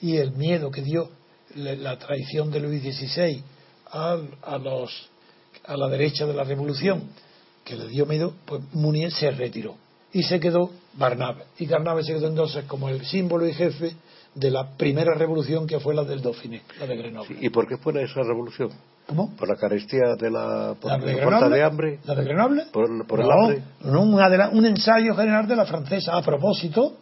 y 0.00 0.16
el 0.16 0.32
miedo 0.32 0.70
que 0.70 0.82
dio 0.82 1.08
la, 1.54 1.98
traición 1.98 2.50
de 2.50 2.60
Luis 2.60 2.82
XVI 2.82 3.42
al- 3.90 4.28
a, 4.42 4.58
los, 4.58 5.08
a 5.64 5.76
la 5.76 5.88
derecha 5.88 6.26
de 6.26 6.34
la 6.34 6.44
revolución, 6.44 7.04
que 7.64 7.76
le 7.76 7.88
dio 7.88 8.04
miedo, 8.06 8.34
pues 8.44 8.62
Munier 8.72 9.12
se 9.12 9.30
retiró 9.30 9.76
y 10.12 10.22
se 10.22 10.38
quedó 10.40 10.70
Barnabe. 10.94 11.44
Y 11.58 11.66
Barnabe 11.66 12.02
se 12.04 12.14
quedó 12.14 12.28
entonces 12.28 12.64
como 12.66 12.88
el 12.88 13.04
símbolo 13.06 13.46
y 13.46 13.54
jefe 13.54 13.94
de 14.34 14.50
la 14.50 14.76
primera 14.76 15.14
revolución 15.14 15.66
que 15.66 15.80
fue 15.80 15.94
la 15.94 16.04
del 16.04 16.20
Dauphiné, 16.20 16.62
la 16.78 16.86
de 16.86 16.96
Grenoble. 16.96 17.38
¿Y 17.40 17.48
por 17.50 17.66
qué 17.66 17.76
fue 17.78 18.02
esa 18.02 18.22
revolución? 18.22 18.70
¿Cómo? 19.06 19.34
¿Por 19.36 19.48
la 19.48 19.56
carestía 19.56 20.16
de 20.18 20.30
la, 20.30 20.74
por 20.80 20.90
¿La 20.90 20.98
la 20.98 21.04
de 21.04 21.22
falta 21.22 21.48
de 21.48 21.62
hambre? 21.62 21.98
¿La 22.04 22.14
de 22.16 22.24
Grenoble? 22.24 22.64
¿Por, 22.72 23.06
por 23.06 23.20
el 23.20 23.26
no, 23.28 23.32
hambre? 23.32 23.62
no, 23.84 24.02
un, 24.02 24.66
ensayo 24.66 25.14
general 25.14 25.46
de 25.46 25.54
la 25.56 25.64
francesa. 25.64 26.16
A 26.16 26.22
propósito, 26.22 26.96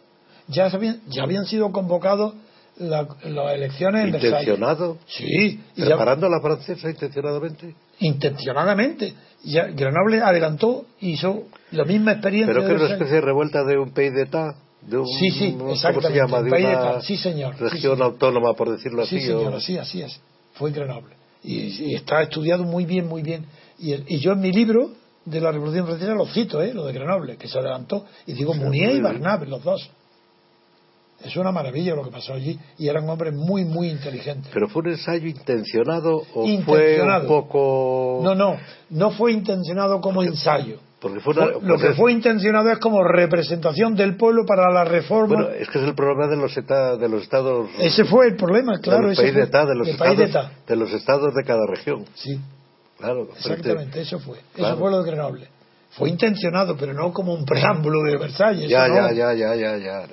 ya, 0.47 0.67
habían, 0.67 1.01
ya 1.07 1.23
habían 1.23 1.45
sido 1.45 1.71
convocados 1.71 2.35
la- 2.77 3.07
las 3.23 3.53
elecciones 3.55 4.07
en. 4.09 4.15
¿Intencionado? 4.15 4.97
Sí, 5.07 5.59
y 5.75 5.81
ya- 5.81 5.85
¿Preparando 5.87 6.27
a 6.27 6.29
la 6.29 6.41
francesa 6.41 6.89
intencionadamente? 6.89 7.73
intencionadamente. 7.99 9.13
Ya 9.43 9.65
Grenoble 9.67 10.21
adelantó, 10.21 10.85
hizo 11.01 11.43
la 11.71 11.85
misma 11.85 12.13
experiencia. 12.13 12.53
Pero 12.53 12.63
de 12.63 12.69
que 12.69 12.75
es 12.75 12.81
una 12.81 12.93
especie 12.93 13.15
de 13.15 13.21
revuelta 13.21 13.63
de 13.63 13.77
un 13.77 13.91
pays 13.91 14.13
d'etat, 14.13 14.55
de 14.81 14.97
un, 14.97 15.07
Sí, 15.07 15.31
sí, 15.31 15.55
¿cómo 15.57 15.75
se 15.75 15.91
llama? 16.13 16.41
De 16.41 16.49
una 16.51 17.01
sí, 17.01 17.17
señor, 17.17 17.55
sí, 17.55 17.63
región 17.63 17.93
señor. 17.95 18.01
autónoma, 18.03 18.53
por 18.53 18.69
decirlo 18.71 19.03
así. 19.03 19.19
Sí, 19.19 19.31
o- 19.31 19.39
señor, 19.39 19.55
así, 19.55 19.77
así 19.77 20.01
es. 20.01 20.19
Fue 20.53 20.69
en 20.69 20.75
Grenoble. 20.75 21.15
Y, 21.45 21.91
y 21.91 21.95
está 21.95 22.23
estudiado 22.23 22.63
muy 22.63 22.85
bien, 22.85 23.07
muy 23.07 23.21
bien. 23.21 23.45
Y, 23.77 24.19
yo 24.19 24.33
en 24.33 24.39
mi 24.39 24.51
libro 24.51 24.91
de 25.25 25.39
la 25.39 25.51
Revolución 25.51 25.85
Francesa 25.85 26.13
lo 26.13 26.25
cito, 26.25 26.61
¿eh? 26.61 26.73
lo 26.73 26.85
de 26.85 26.93
Grenoble, 26.93 27.37
que 27.37 27.47
se 27.47 27.59
adelantó. 27.59 28.05
Y 28.25 28.33
digo 28.33 28.53
Sí, 28.53 28.59
Munier 28.59 28.89
muy 28.89 28.97
y. 28.97 29.01
Barnave, 29.01 29.45
los 29.47 29.63
dos. 29.63 29.89
Es 31.23 31.35
una 31.37 31.51
maravilla 31.51 31.95
lo 31.95 32.03
que 32.03 32.11
pasó 32.11 32.33
allí. 32.33 32.59
Y 32.77 32.87
eran 32.87 33.07
hombres 33.09 33.33
muy, 33.33 33.63
muy 33.63 33.89
inteligentes. 33.89 34.51
¿Pero 34.53 34.67
fue 34.67 34.81
un 34.83 34.89
ensayo 34.89 35.27
intencionado 35.27 36.23
o 36.33 36.45
Intencionado. 36.45 37.27
fue 37.27 37.37
un 37.37 37.43
poco...? 37.43 38.19
No, 38.23 38.35
no, 38.35 38.57
no 38.89 39.11
fue 39.11 39.31
intencionado 39.31 40.01
como 40.01 40.23
ensayo. 40.23 40.79
Porque 40.99 41.19
fue 41.19 41.33
una- 41.33 41.45
lo 41.61 41.77
que 41.77 41.89
es- 41.89 41.97
fue 41.97 42.11
intencionado 42.11 42.71
es 42.71 42.79
como 42.79 43.03
representación 43.03 43.95
del 43.95 44.15
pueblo 44.15 44.45
para 44.45 44.71
la 44.71 44.85
reforma. 44.85 45.35
Bueno, 45.35 45.49
es 45.51 45.67
que 45.69 45.79
es 45.79 45.85
el 45.85 45.93
problema 45.93 46.27
de 46.27 46.37
los, 46.37 46.55
eta- 46.57 46.95
de 46.97 47.09
los 47.09 47.21
estados... 47.23 47.69
ese 47.79 48.05
fue 48.05 48.27
el 48.27 48.35
problema, 48.37 48.79
claro. 48.79 49.01
de 49.03 49.09
los 49.09 49.19
ese 49.19 49.27
país 49.27 49.33
fue- 49.33 49.45
de 50.15 50.25
los 50.25 50.33
d'etat. 50.33 50.51
de 50.67 50.75
los 50.75 50.93
estados 50.93 51.33
de 51.35 51.43
cada 51.43 51.65
región. 51.67 52.05
Sí. 52.15 52.39
Claro. 52.97 53.25
frente- 53.25 53.39
Exactamente, 53.49 54.01
eso 54.01 54.19
fue. 54.19 54.37
Claro. 54.53 54.73
Eso 54.75 54.81
fue 54.81 54.91
lo 54.91 55.03
de 55.03 55.11
Grenoble. 55.11 55.47
Fue 55.91 56.09
intencionado, 56.09 56.75
pero 56.77 56.93
no 56.93 57.11
como 57.13 57.33
un 57.33 57.45
preámbulo 57.45 58.01
de 58.03 58.17
Versalles. 58.17 58.69
Ya, 58.69 58.87
no. 58.87 58.95
ya, 58.95 59.11
ya, 59.11 59.33
ya, 59.33 59.55
ya, 59.55 59.77
ya. 59.77 60.05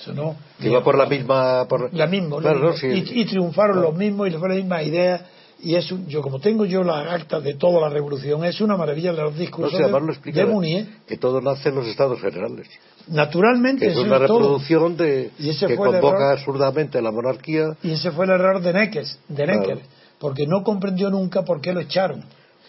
Eso 0.00 0.12
no. 0.12 0.36
Iba 0.60 0.82
por 0.82 0.96
la 0.96 1.06
misma... 1.06 1.66
Por... 1.68 1.92
La 1.94 2.06
misma. 2.06 2.38
Claro, 2.38 2.58
no, 2.60 2.72
sí. 2.74 2.86
y, 2.86 3.20
y 3.20 3.24
triunfaron 3.26 3.76
Claro. 3.76 3.90
los 3.90 3.98
mismos 3.98 4.28
y 4.28 4.32
fue 4.32 4.48
la 4.48 4.54
misma 4.56 4.82
idea. 4.82 5.26
Y 5.62 5.74
es 5.74 5.90
un- 5.90 6.06
yo, 6.06 6.20
como 6.22 6.38
tengo 6.38 6.64
yo 6.66 6.82
la 6.84 7.12
acta 7.14 7.40
de 7.40 7.54
toda 7.54 7.80
la 7.80 7.88
revolución, 7.88 8.44
es 8.44 8.60
una 8.60 8.76
maravilla 8.76 9.12
de 9.12 9.22
los 9.22 9.36
discursos 9.38 9.72
de, 9.78 10.32
de 10.32 10.44
Mounier. 10.46 10.86
que 11.06 11.16
todo 11.16 11.40
nace 11.40 11.70
en 11.70 11.76
los 11.76 11.86
estados 11.86 12.20
generales. 12.20 12.68
Naturalmente, 13.08 13.86
Que 13.86 13.92
es 13.92 13.98
una 13.98 14.18
todo. 14.26 14.38
reproducción 14.40 14.96
de 14.96 15.30
Y 15.38 15.50
ese 15.50 15.66
que 15.66 15.76
fue 15.76 15.92
convoca 15.92 16.16
error. 16.18 16.32
absurdamente 16.38 17.00
la 17.00 17.10
monarquía. 17.10 17.76
Y 17.82 17.92
ese 17.92 18.10
fue 18.10 18.26
el 18.26 18.32
error 18.32 18.60
de 18.60 18.72
Necker, 18.72 19.04
de 19.28 19.46
Necker 19.46 19.64
Claro. 19.64 19.80
porque 20.18 20.46
no 20.46 20.62
comprendió 20.62 21.08
nunca 21.10 21.42
por 21.42 21.60
qué 21.60 21.72
lo 21.72 21.80
echaron. 21.80 22.24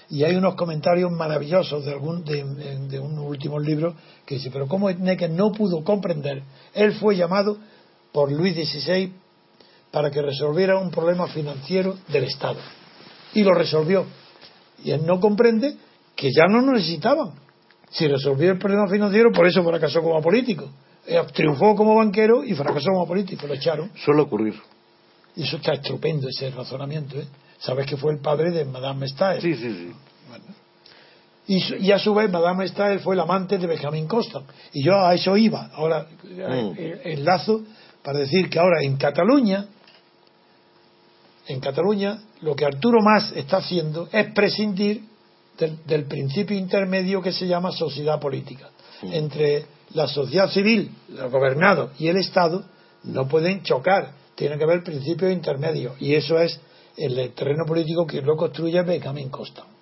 Y 0.10 0.24
hay 0.24 0.36
unos 0.36 0.56
comentarios 0.56 1.12
maravillosos 1.12 1.84
de, 1.84 1.92
algún, 1.92 2.24
de, 2.24 2.44
de- 2.44 2.88
de 2.88 3.00
unos 3.00 3.26
últimos 3.26 3.62
libros 3.66 3.96
que 4.26 4.36
dice, 4.36 4.50
pero 4.52 4.68
¿cómo 4.68 4.90
Necker 4.90 5.30
no 5.32 5.52
pudo 5.52 5.84
comprender? 5.84 6.44
Él 6.74 6.94
fue 6.94 7.18
llamado 7.18 7.58
por 8.14 8.32
Luis 8.32 8.56
XVI 8.56 9.12
para 9.92 10.10
que 10.12 10.22
resolviera 10.22 10.78
un 10.80 10.92
problema 10.92 11.28
financiero 11.28 11.96
del 12.10 12.24
Estado. 12.26 12.58
Y 13.38 13.44
lo 13.44 13.54
resolvió. 13.54 14.06
Y 14.84 14.92
él 14.92 15.06
no 15.06 15.20
comprende 15.20 15.76
que 16.16 16.30
ya 16.36 16.46
no 16.48 16.62
lo 16.62 16.74
necesitaban. 16.74 17.32
Si 17.92 18.08
resolvió 18.08 18.52
el 18.52 18.58
problema 18.58 18.88
financiero, 18.88 19.32
por 19.32 19.46
eso 19.48 19.64
fracasó 19.64 20.02
como 20.02 20.22
político. 20.22 20.70
Eh, 21.06 21.22
Triunfó 21.34 21.76
como 21.76 21.96
banquero 21.96 22.44
y 22.44 22.54
fracasó 22.54 22.90
como 22.92 23.08
político. 23.08 23.46
Lo 23.48 23.54
echaron. 23.54 23.92
Suele 24.04 24.22
ocurrir. 24.24 24.56
Y 25.36 25.44
eso 25.44 25.58
está 25.58 25.74
estupendo, 25.74 26.28
ese 26.28 26.50
razonamiento. 26.50 27.18
¿eh? 27.20 27.28
Sabes 27.60 27.86
que 27.86 27.96
fue 27.96 28.12
el 28.14 28.20
padre 28.20 28.50
de 28.52 28.66
Madame 28.66 29.08
Stael. 29.08 29.42
Sí, 29.42 29.54
sí, 29.56 29.72
sí. 29.72 29.92
Y, 31.50 31.62
su- 31.62 31.76
y 31.76 31.92
a 31.92 32.00
su 32.00 32.14
vez, 32.14 32.30
Madame 32.30 32.68
Stael 32.68 33.00
fue 33.00 33.16
la 33.16 33.24
amante 33.24 33.58
de 33.58 33.68
Benjamin 33.68 34.08
Constant. 34.08 34.50
Y 34.74 34.84
yo 34.84 34.96
a 35.00 35.14
eso 35.14 35.38
iba. 35.38 35.70
Ahora, 35.74 36.08
eh, 36.26 36.74
eh, 36.78 37.02
enlazo 37.06 37.62
para 38.04 38.20
decir 38.20 38.50
que 38.50 38.60
ahora 38.60 38.82
en 38.82 38.98
Cataluña, 38.98 39.66
en 41.48 41.60
Cataluña, 41.60 42.22
lo 42.42 42.56
que 42.56 42.66
Arturo 42.66 43.00
Mas 43.02 43.32
está 43.36 43.58
haciendo 43.58 44.10
es 44.12 44.34
prescindir 44.34 45.04
del, 45.58 45.80
del 45.86 46.06
principio 46.06 46.58
intermedio 46.58 47.22
que 47.22 47.32
se 47.32 47.48
llama 47.48 47.72
sociedad 47.72 48.20
política. 48.20 48.70
Entre 49.02 49.66
la 49.94 50.08
sociedad 50.08 50.50
civil, 50.50 50.92
los 51.10 51.32
gobernados 51.32 51.92
y 52.00 52.08
el 52.08 52.18
Estado 52.18 52.64
no 53.04 53.28
pueden 53.28 53.64
chocar. 53.64 54.12
Tiene 54.36 54.58
que 54.58 54.64
haber 54.64 54.84
principios 54.84 55.32
intermedios. 55.32 55.94
Y 56.00 56.14
eso 56.16 56.40
es 56.40 56.60
el 56.96 57.34
terreno 57.34 57.66
político 57.66 58.06
que 58.06 58.22
lo 58.22 58.36
construye 58.36 58.82
Benjamin 58.82 59.30
Constant 59.30 59.78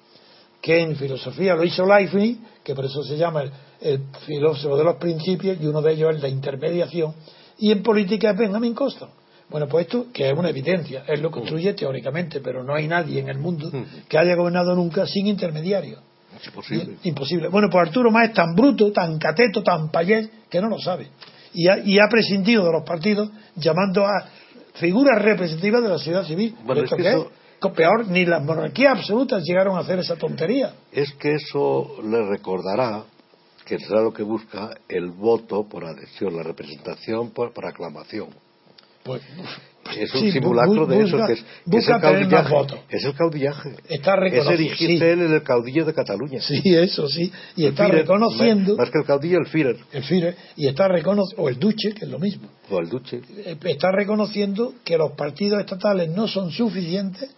que 0.65 0.81
en 0.81 0.95
filosofía 0.95 1.53
lo 1.53 1.63
hizo 1.63 1.85
Leibniz, 1.85 2.39
que 2.63 2.73
por 2.73 2.85
eso 2.85 3.03
se 3.03 3.15
llama 3.17 3.43
el, 3.43 3.51
el 3.81 3.99
filósofo 4.25 4.75
de 4.75 4.83
los 4.83 4.95
principios, 4.95 5.61
y 5.61 5.67
uno 5.67 5.79
de 5.79 5.93
ellos 5.93 6.15
es 6.15 6.23
la 6.23 6.27
intermediación, 6.27 7.13
y 7.59 7.71
en 7.71 7.83
política 7.83 8.31
es 8.31 8.37
Benjamin 8.37 8.73
Constant. 8.73 9.11
Bueno, 9.49 9.67
pues 9.67 9.85
esto, 9.85 10.07
que 10.11 10.29
es 10.31 10.37
una 10.37 10.49
evidencia, 10.49 11.03
él 11.07 11.21
lo 11.21 11.29
construye 11.31 11.73
teóricamente, 11.73 12.39
pero 12.41 12.63
no 12.63 12.73
hay 12.73 12.87
nadie 12.87 13.19
en 13.19 13.29
el 13.29 13.37
mundo 13.37 13.71
que 14.09 14.17
haya 14.17 14.35
gobernado 14.35 14.75
nunca 14.75 15.05
sin 15.05 15.27
intermediario. 15.27 15.99
Es 16.39 16.47
imposible. 16.47 16.97
Y- 17.03 17.09
Imposible. 17.09 17.47
Bueno, 17.49 17.69
pues 17.71 17.87
Arturo 17.87 18.11
Más 18.11 18.29
es 18.29 18.33
tan 18.33 18.55
bruto, 18.55 18.91
tan 18.91 19.17
cateto, 19.19 19.61
tan 19.63 19.89
payés, 19.89 20.29
que 20.49 20.59
no 20.59 20.67
lo 20.67 20.79
sabe. 20.79 21.07
Y 21.53 21.67
ha, 21.69 21.77
y 21.77 21.97
ha 21.99 22.09
prescindido 22.09 22.65
de 22.65 22.71
los 22.73 22.83
partidos 22.83 23.29
llamando 23.55 24.05
a 24.05 24.27
figuras 24.73 25.21
representativas 25.21 25.81
de 25.83 25.89
la 25.89 25.97
sociedad 25.97 26.25
civil. 26.25 26.55
Bueno, 26.65 26.83
¿Esto 26.83 26.95
es 26.95 27.03
que 27.03 27.03
qué 27.09 27.15
eso- 27.15 27.31
Peor, 27.73 28.07
ni 28.09 28.25
las 28.25 28.43
monarquías 28.43 28.99
absolutas 28.99 29.41
llegaron 29.43 29.75
a 29.75 29.79
hacer 29.79 29.97
esa 29.97 30.15
tontería. 30.17 30.73
Es 30.91 31.11
que 31.13 31.33
eso 31.33 31.95
le 32.03 32.23
recordará 32.29 33.03
que 33.65 33.79
será 33.79 34.01
lo 34.01 34.13
que 34.13 34.21
busca 34.21 34.69
el 34.87 35.09
voto 35.09 35.63
por 35.67 35.83
adhesión, 35.83 36.35
la 36.35 36.43
representación 36.43 37.31
por, 37.31 37.53
por 37.53 37.65
aclamación. 37.65 38.27
Pues, 39.05 39.21
Es 39.95 40.11
un 40.15 40.21
sí, 40.21 40.31
simulacro 40.31 40.87
bu- 40.87 40.89
de 40.89 41.03
eso 41.03 41.11
busca- 41.17 41.27
que 41.27 41.33
es, 41.33 41.39
que 41.41 41.45
es 41.45 41.65
busca 41.67 41.95
el 41.95 42.01
caudillaje. 42.01 42.55
Es 42.89 43.05
el 43.05 43.13
caudillaje. 43.13 43.69
Está 43.87 44.15
es 44.25 44.47
erigirse 44.47 44.97
sí. 44.97 45.03
él 45.05 45.21
en 45.21 45.31
el 45.33 45.43
caudillo 45.43 45.85
de 45.85 45.93
Cataluña. 45.93 46.41
Sí, 46.41 46.59
eso 46.75 47.07
sí. 47.07 47.31
Y 47.55 47.65
El 47.65 47.69
está 47.73 47.85
Führer, 47.85 48.01
reconociendo, 48.01 48.75
Más 48.77 48.89
que 48.89 48.97
el 48.97 49.05
caudillo, 49.05 49.37
el 49.37 49.45
Führer. 49.45 49.77
el 49.93 50.03
Führer, 50.03 50.35
y 50.57 50.67
está 50.67 50.87
reconociendo, 50.87 51.43
o 51.43 51.49
el 51.49 51.59
Duce, 51.59 51.93
que 51.93 52.05
es 52.05 52.09
lo 52.11 52.17
mismo, 52.17 52.49
O 52.71 52.79
el 52.79 52.89
duche. 52.89 53.21
eh, 53.45 53.55
está 53.65 53.91
reconociendo 53.91 54.73
que 54.83 54.97
los 54.97 55.11
partidos 55.11 55.59
estatales 55.59 56.09
no 56.09 56.27
son 56.27 56.49
suficientes 56.49 57.29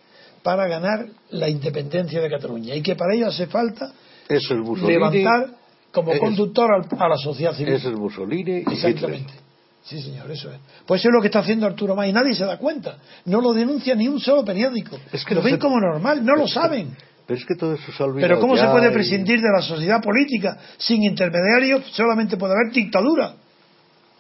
para 0.41 0.67
ganar 0.67 1.05
la 1.31 1.49
independencia 1.49 2.21
de 2.21 2.29
Cataluña 2.29 2.73
y 2.75 2.81
que 2.81 2.95
para 2.95 3.13
ello 3.13 3.27
hace 3.27 3.47
falta 3.47 3.91
Eso 4.29 4.53
es 4.53 4.81
levantar 4.83 5.47
como 5.91 6.13
es- 6.13 6.19
conductor 6.21 6.71
al- 6.71 6.87
a 6.97 7.09
la 7.09 7.17
sociedad 7.17 7.53
civil. 7.53 7.73
Eso 7.73 7.89
es 7.89 7.97
Mussolini 7.97 8.59
y 8.59 8.71
Exactamente. 8.73 9.33
Hitler. 9.33 9.46
Sí, 9.87 10.01
señor, 10.01 10.29
eso 10.29 10.51
es. 10.51 10.57
Pues 10.85 10.99
eso 11.01 11.09
es 11.09 11.13
lo 11.13 11.21
que 11.21 11.27
está 11.27 11.39
haciendo 11.39 11.65
Arturo 11.65 11.95
Más 11.95 12.07
y 12.07 12.13
nadie 12.13 12.35
se 12.35 12.43
da 12.45 12.57
cuenta. 12.57 12.97
No 13.25 13.39
lo 13.41 13.53
denuncia 13.53 13.95
ni 13.95 14.07
un 14.07 14.19
solo 14.19 14.43
periódico. 14.43 14.99
Es 15.13 15.23
que 15.23 15.33
lo 15.33 15.39
no 15.41 15.45
ven 15.45 15.53
se- 15.55 15.59
como 15.59 15.79
normal, 15.79 16.25
no 16.25 16.35
lo 16.35 16.47
saben. 16.47 16.95
Pero 17.25 17.39
es 17.39 17.45
que 17.45 17.55
todo 17.55 17.73
eso 17.73 17.91
se 17.91 18.03
ha 18.03 18.07
Pero 18.13 18.39
¿cómo 18.39 18.57
se 18.57 18.65
puede 18.67 18.89
y- 18.89 18.93
prescindir 18.93 19.39
de 19.39 19.49
la 19.55 19.61
sociedad 19.61 20.01
política? 20.01 20.57
Sin 20.77 21.03
intermediarios 21.03 21.85
solamente 21.91 22.35
puede 22.37 22.53
haber 22.53 22.73
dictadura. 22.73 23.33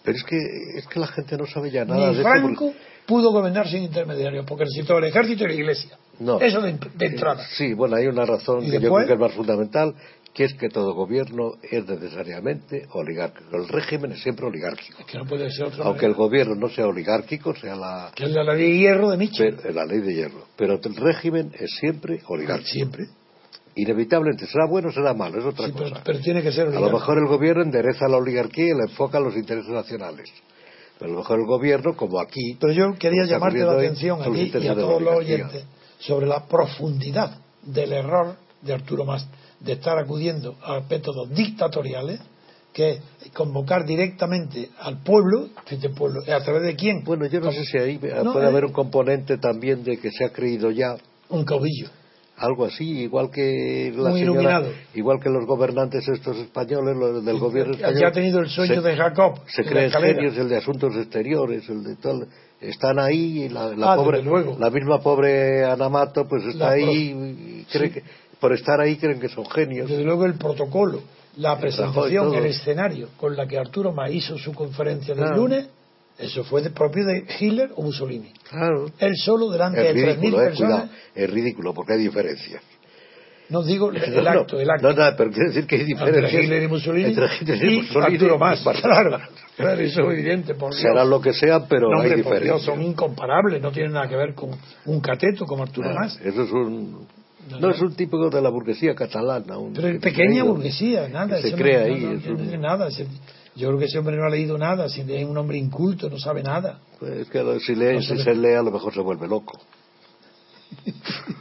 Pero 0.03 0.17
es 0.17 0.23
que, 0.23 0.37
es 0.77 0.87
que 0.87 0.99
la 1.01 1.07
gente 1.07 1.37
no 1.37 1.45
sabe 1.45 1.69
ya 1.69 1.83
nada 1.83 1.99
Ni 1.99 2.05
de 2.15 2.21
esto. 2.21 2.23
Franco 2.23 2.65
porque- 2.67 2.77
pudo 3.05 3.31
gobernar 3.31 3.67
sin 3.69 3.83
intermediarios, 3.83 4.45
porque 4.45 4.65
necesitó 4.65 4.97
el 4.97 5.05
ejército 5.05 5.43
y 5.45 5.47
la 5.47 5.53
iglesia. 5.53 5.97
No. 6.19 6.39
Eso 6.41 6.61
de, 6.61 6.77
de 6.95 7.05
entrada. 7.05 7.45
Sí, 7.57 7.73
bueno, 7.73 7.95
hay 7.97 8.07
una 8.07 8.25
razón 8.25 8.63
¿Y 8.63 8.71
que 8.71 8.79
yo 8.79 8.93
creo 8.93 9.07
que 9.07 9.13
es 9.13 9.19
más 9.19 9.31
fundamental, 9.33 9.93
que 10.37 10.43
es 10.43 10.53
que 10.53 10.69
todo 10.69 10.93
gobierno 10.93 11.53
es 11.63 11.83
necesariamente 11.87 12.85
oligárquico. 12.93 13.49
El 13.57 13.67
régimen 13.67 14.11
es 14.11 14.21
siempre 14.21 14.45
oligárquico. 14.45 15.03
Que 15.07 15.17
no 15.17 15.25
puede 15.25 15.49
ser 15.49 15.65
otra 15.65 15.83
Aunque 15.85 16.05
el 16.05 16.13
gobierno 16.13 16.53
no 16.53 16.69
sea 16.69 16.85
oligárquico, 16.85 17.55
sea 17.55 17.75
la, 17.75 18.11
Que 18.13 18.25
es 18.25 18.31
la 18.31 18.43
ley 18.43 18.61
de 18.71 18.77
hierro 18.77 19.09
de 19.09 19.17
Mitchell. 19.17 19.57
pero- 19.59 19.73
la 19.73 19.85
ley 19.87 19.99
de 19.99 20.13
hierro. 20.13 20.45
Pero 20.55 20.79
el 20.81 20.95
régimen 20.95 21.51
es 21.59 21.71
siempre 21.79 22.21
oligárquico. 22.27 22.69
Siempre. 22.69 23.05
Inevitablemente, 23.75 24.45
será 24.45 24.67
bueno 24.67 24.89
o 24.89 24.91
será 24.91 25.15
malo, 25.15 25.39
es 25.39 25.45
otra 25.45 25.65
Sí, 25.67 25.71
cosa. 25.71 26.01
pero 26.05 26.19
tiene 26.19 26.43
que 26.43 26.51
ser 26.51 26.61
A 26.61 26.65
lo 26.65 26.77
oligárquico. 26.77 26.99
mejor 26.99 27.17
el 27.17 27.25
gobierno 27.27 27.63
endereza 27.63 28.07
la 28.07 28.17
oligarquía 28.17 28.65
y 28.65 28.77
la 28.77 28.83
enfoca 28.83 29.17
a 29.17 29.21
los 29.21 29.35
intereses 29.35 29.69
nacionales. 29.71 30.29
Pero 30.99 31.11
a 31.11 31.13
lo 31.15 31.19
mejor 31.21 31.39
el 31.39 31.45
gobierno, 31.47 31.95
como 31.95 32.19
aquí. 32.19 32.57
Pero 32.59 32.73
yo 32.73 32.93
quería 32.99 33.25
llamarte 33.25 33.57
la 33.59 33.71
atención 33.73 34.19
los 34.19 34.27
aquí 34.27 34.51
y 34.53 34.67
a 34.67 34.75
todos 34.75 35.01
los 35.01 35.15
oyentes 35.15 35.65
sobre 35.99 36.27
la 36.27 36.45
profundidad 36.47 37.37
del 37.63 37.91
error 37.93 38.35
de 38.61 38.73
Arturo 38.73 39.03
Mas 39.05 39.27
de 39.59 39.73
estar 39.73 39.97
acudiendo 39.97 40.55
a 40.63 40.81
métodos 40.89 41.29
dictatoriales, 41.31 42.19
que 42.73 42.91
es 42.91 43.31
convocar 43.33 43.85
directamente 43.85 44.69
al 44.79 45.01
pueblo, 45.01 45.49
pueblo, 45.97 46.21
¿a 46.31 46.39
través 46.43 46.63
de 46.63 46.75
quién? 46.75 47.03
Bueno, 47.03 47.25
yo 47.25 47.39
no 47.39 47.51
sé 47.51 47.63
si 47.65 47.77
ahí 47.77 47.99
No, 48.23 48.33
puede 48.33 48.45
eh. 48.45 48.49
haber 48.49 48.65
un 48.65 48.71
componente 48.71 49.37
también 49.39 49.83
de 49.83 49.97
que 49.97 50.11
se 50.11 50.25
ha 50.25 50.29
creído 50.29 50.69
ya 50.69 50.95
Un 51.29 51.43
caudillo. 51.43 51.89
algo 52.37 52.65
así, 52.65 52.83
igual 53.01 53.31
que 53.31 53.91
la 53.97 54.09
Muy 54.11 54.19
señora- 54.19 54.61
igual 54.93 55.19
que 55.19 55.29
los 55.29 55.47
gobernantes 55.47 56.07
estos 56.07 56.37
españoles, 56.37 56.95
los 56.95 57.25
del 57.25 57.39
gobierno 57.39 57.73
español. 57.73 57.99
ya 57.99 58.07
ha 58.09 58.11
tenido 58.11 58.39
el 58.41 58.49
sueño 58.49 58.81
se- 58.81 58.87
de 58.89 58.95
Jacob. 58.95 59.39
Se 59.47 59.63
creen 59.63 59.89
genios, 59.91 60.37
el 60.37 60.47
de 60.49 60.57
asuntos 60.57 60.95
exteriores, 60.95 61.67
el 61.69 61.83
de 61.83 61.95
tal. 61.95 62.27
Están 62.61 62.99
ahí 62.99 63.43
y 63.45 63.49
la, 63.49 63.69
la 63.75 63.93
Ah, 63.93 63.95
pobre, 63.95 64.21
luego. 64.21 64.55
la 64.59 64.69
misma 64.69 64.99
pobre 64.99 65.63
Anamato, 65.65 66.27
pues 66.27 66.43
está 66.45 66.65
La 66.65 66.71
ahí 66.71 66.83
y 67.61 67.65
cree 67.71 67.87
Sí. 67.89 67.93
que, 67.95 68.03
por 68.39 68.53
estar 68.53 68.79
ahí 68.79 68.97
creen 68.97 69.19
que 69.19 69.29
son 69.29 69.45
genios. 69.49 69.89
Desde 69.89 70.03
luego 70.03 70.25
el 70.25 70.35
protocolo, 70.35 71.01
la 71.37 71.57
presentación, 71.59 72.33
el 72.35 72.45
escenario 72.45 73.09
con 73.17 73.35
la 73.35 73.47
que 73.47 73.57
Arturo 73.57 73.91
Mas 73.91 74.11
hizo 74.11 74.37
su 74.37 74.53
conferencia 74.53 75.13
del 75.15 75.23
Claro. 75.25 75.37
lunes, 75.37 75.69
eso 76.17 76.43
fue 76.43 76.61
de 76.63 76.71
propio 76.71 77.05
de 77.05 77.25
Hitler 77.39 77.69
o 77.75 77.83
Mussolini. 77.83 78.31
Claro. 78.49 78.87
Él 78.99 79.15
solo 79.17 79.49
delante 79.49 79.87
Es 79.87 79.93
de 79.95 80.01
3.000 80.01 80.15
ridículo, 80.15 80.41
eh, 80.41 80.45
personas. 80.45 80.71
cuidado, 80.79 80.89
es 81.15 81.29
ridículo 81.29 81.73
porque 81.73 81.93
hay 81.93 81.99
diferencias. 81.99 82.63
No 83.49 83.63
digo 83.63 83.91
el 83.93 84.13
No, 84.15 84.21
no, 84.23 84.29
acto, 84.41 84.59
el 84.59 84.69
acto. 84.69 84.93
No, 84.93 84.93
no, 84.93 85.15
pero 85.15 85.29
quiere 85.31 85.49
decir 85.49 85.67
que 85.67 85.75
hay 85.75 85.83
diferencias. 85.85 86.25
entre 86.25 86.43
Hitler 86.43 86.63
y 86.63 86.67
Mussolini 86.67 87.09
entre 87.09 87.27
Hitler 87.39 87.63
y, 87.65 87.73
y 87.73 87.77
Mussolini 87.81 88.13
Arturo 88.15 88.37
Mas. 88.39 88.61
Claro, 88.81 89.19
claro, 89.55 89.79
eso 89.81 90.01
es 90.01 90.17
evidente. 90.19 90.55
Por 90.55 90.71
Dios. 90.71 90.81
Serán 90.81 91.09
lo 91.09 91.21
que 91.21 91.33
sean, 91.33 91.65
pero 91.69 91.89
No, 91.89 92.01
hay 92.01 92.07
hombre, 92.09 92.23
por 92.23 92.31
Dios, 92.33 92.41
diferencias. 92.41 92.65
son 92.75 92.81
incomparables, 92.83 93.61
no 93.61 93.71
tienen 93.71 93.93
nada 93.93 94.09
que 94.09 94.15
ver 94.17 94.33
con 94.33 94.49
un 94.85 94.99
cateto 94.99 95.45
como 95.45 95.63
Arturo 95.63 95.89
Ah, 95.91 95.95
Mas. 96.01 96.19
Eso 96.21 96.41
es 96.43 96.51
un. 96.51 97.07
No, 97.59 97.69
es 97.71 97.81
un 97.81 97.93
típico 97.95 98.29
de 98.29 98.41
la 98.41 98.49
burguesía 98.49 98.93
catalana. 98.95 99.57
Un, 99.57 99.73
Pero 99.73 99.87
que 99.93 99.99
pequeña 99.99 100.43
burguesía, 100.43 101.07
nada. 101.07 101.41
Se 101.41 101.53
hombre 101.53 101.77
ahí, 101.77 102.01
no- 102.01 102.09
no 102.11 102.17
es 102.17 102.23
tiene 102.23 102.55
un- 102.55 102.61
nada. 102.61 102.89
Yo 102.89 103.67
creo 103.69 103.79
que 103.79 103.85
ese 103.85 103.97
hombre 103.97 104.15
no 104.17 104.25
ha 104.25 104.29
leído 104.29 104.57
nada, 104.57 104.87
si 104.89 105.01
es 105.01 105.25
un 105.25 105.37
hombre 105.37 105.57
inculto, 105.57 106.09
no 106.09 106.19
sabe 106.19 106.43
nada. 106.43 106.79
Pues 106.99 107.11
es 107.13 107.29
que 107.29 107.59
si, 107.65 107.73
lee, 107.75 107.95
No 107.95 108.01
si 108.01 108.17
se 108.17 108.35
lee, 108.35 108.53
a 108.53 108.61
lo 108.61 108.71
mejor 108.71 108.93
se 108.93 109.01
vuelve 109.01 109.27
loco. 109.27 109.59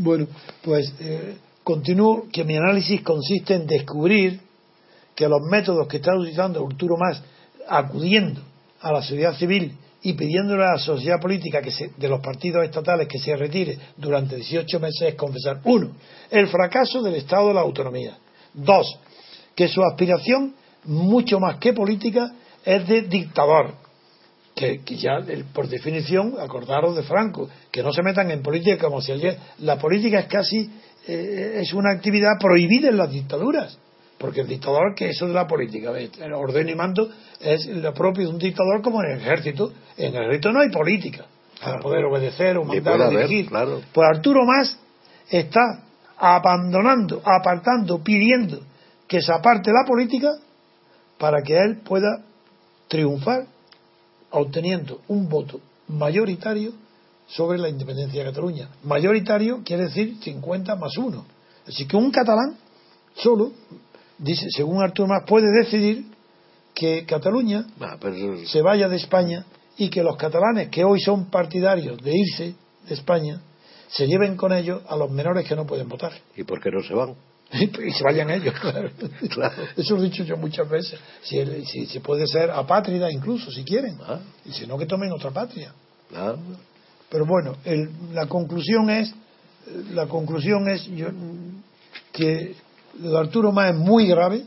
Bueno, 0.00 0.26
pues 0.62 0.94
eh, 1.00 1.36
continúo 1.64 2.26
que 2.32 2.44
mi 2.44 2.56
análisis 2.56 3.02
consiste 3.02 3.54
en 3.54 3.66
descubrir 3.66 4.40
que 5.16 5.28
los 5.28 5.40
métodos 5.50 5.88
que 5.88 5.96
está 5.96 6.14
utilizando 6.16 6.64
Arturo 6.64 6.96
Más 6.96 7.20
acudiendo 7.68 8.40
a 8.80 8.92
la 8.92 9.02
sociedad 9.02 9.34
civil 9.36 9.76
y 10.02 10.12
pidiéndole 10.12 10.64
a 10.64 10.72
la 10.72 10.78
sociedad 10.78 11.20
política 11.20 11.60
que 11.60 11.72
de 11.96 12.08
los 12.08 12.20
partidos 12.20 12.64
estatales 12.64 13.08
que 13.08 13.18
se 13.18 13.34
retire 13.36 13.78
durante 13.96 14.36
18 14.36 14.78
meses 14.80 15.02
es 15.08 15.14
confesar, 15.14 15.60
uno, 15.64 15.90
el 16.30 16.46
fracaso 16.48 17.02
del 17.02 17.16
Estado 17.16 17.48
de 17.48 17.54
la 17.54 17.60
autonomía, 17.62 18.16
dos, 18.54 18.98
que 19.54 19.66
su 19.68 19.82
aspiración, 19.82 20.54
mucho 20.84 21.40
más 21.40 21.56
que 21.56 21.72
política, 21.72 22.32
es 22.64 22.86
de 22.86 23.02
dictador, 23.02 23.74
que, 24.54 24.80
ya 24.96 25.18
por 25.52 25.68
definición 25.68 26.34
acordaros 26.40 26.96
de 26.96 27.02
Franco 27.04 27.48
que 27.70 27.82
no 27.82 27.92
se 27.92 28.02
metan 28.02 28.30
en 28.30 28.42
política 28.42 28.76
como 28.78 29.00
si 29.00 29.12
el- 29.12 29.36
la 29.60 29.78
política 29.78 30.20
es 30.20 30.26
casi 30.26 30.68
eh, 31.06 31.60
es 31.62 31.72
una 31.72 31.92
actividad 31.92 32.32
prohibida 32.40 32.88
en 32.88 32.96
las 32.96 33.10
dictaduras 33.10 33.78
porque 34.18 34.40
el 34.40 34.48
dictador 34.48 34.94
que 34.94 35.10
eso 35.10 35.26
de 35.26 35.34
la 35.34 35.46
política 35.46 35.92
el 35.98 36.32
orden 36.32 36.68
y 36.68 36.74
mando 36.74 37.08
es 37.40 37.66
lo 37.66 37.92
propio 37.94 38.26
de 38.26 38.30
un 38.30 38.38
dictador 38.38 38.82
como 38.82 39.02
en 39.02 39.12
el 39.12 39.20
ejército 39.20 39.72
en 39.96 40.14
el 40.14 40.22
ejército 40.22 40.52
no 40.52 40.60
hay 40.60 40.70
política 40.70 41.26
para 41.62 41.80
poder 41.80 42.04
obedecer 42.04 42.56
o 42.58 42.64
mandar 42.64 43.00
o 43.00 43.04
haber, 43.04 43.26
dirigir 43.26 43.48
claro. 43.48 43.80
pues 43.92 44.08
Arturo 44.08 44.44
Más 44.44 44.78
está 45.30 45.84
abandonando 46.16 47.22
apartando 47.24 48.02
pidiendo 48.02 48.60
que 49.06 49.22
se 49.22 49.32
aparte 49.32 49.70
la 49.70 49.86
política 49.86 50.30
para 51.18 51.42
que 51.42 51.56
él 51.56 51.78
pueda 51.84 52.22
triunfar 52.88 53.46
obteniendo 54.30 55.00
un 55.08 55.28
voto 55.28 55.60
mayoritario 55.88 56.72
sobre 57.28 57.58
la 57.58 57.68
independencia 57.68 58.22
de 58.22 58.30
Cataluña. 58.30 58.68
Mayoritario 58.84 59.62
quiere 59.64 59.84
decir 59.84 60.16
50 60.20 60.76
más 60.76 60.96
1. 60.96 61.24
Así 61.66 61.86
que 61.86 61.96
un 61.96 62.10
catalán 62.10 62.56
solo, 63.14 63.52
dice, 64.18 64.46
según 64.50 64.82
Arturo 64.82 65.08
Mas, 65.08 65.24
puede 65.26 65.46
decidir 65.62 66.04
que 66.74 67.04
Cataluña 67.06 67.64
Ah, 67.80 67.96
pero 68.00 68.14
se 68.46 68.62
vaya 68.62 68.88
de 68.88 68.96
España 68.96 69.44
y 69.76 69.88
que 69.90 70.02
los 70.02 70.16
catalanes 70.16 70.68
que 70.68 70.84
hoy 70.84 71.00
son 71.00 71.26
partidarios 71.30 71.98
de 72.02 72.12
irse 72.16 72.54
de 72.88 72.94
España 72.94 73.40
se 73.88 74.06
lleven 74.06 74.36
con 74.36 74.52
ellos 74.52 74.82
a 74.88 74.96
los 74.96 75.10
menores 75.10 75.46
que 75.48 75.56
no 75.56 75.66
pueden 75.66 75.88
votar. 75.88 76.12
¿Y 76.36 76.44
por 76.44 76.60
qué 76.60 76.70
no 76.70 76.82
se 76.82 76.94
van? 76.94 77.14
y 77.52 77.92
se 77.92 78.04
vayan 78.04 78.30
ellos, 78.30 78.54
claro. 78.60 78.90
Claro. 79.30 79.54
Eso 79.76 79.94
lo 79.96 80.02
he 80.02 80.10
dicho 80.10 80.24
yo 80.24 80.36
muchas 80.36 80.68
veces. 80.68 80.98
Si, 81.22 81.42
si 81.64 81.86
se 81.86 82.00
puede 82.00 82.26
ser 82.26 82.50
apátrida 82.50 83.10
incluso, 83.10 83.50
si 83.50 83.64
quieren. 83.64 83.96
Ah. 84.06 84.20
Y 84.44 84.52
si 84.52 84.66
no, 84.66 84.76
que 84.76 84.84
tomen 84.86 85.10
otra 85.12 85.30
patria. 85.30 85.72
Ah, 86.14 86.34
Pero 87.08 87.24
bueno, 87.24 87.56
el- 87.64 87.88
la 88.12 88.26
conclusión 88.26 88.90
es, 88.90 89.14
la 89.94 90.06
conclusión 90.06 90.68
es 90.68 90.84
yo- 90.88 91.08
que 92.12 92.54
lo 93.00 93.10
de 93.10 93.18
Arturo 93.18 93.52
Más 93.52 93.70
es 93.70 93.76
muy 93.76 94.06
grave, 94.06 94.44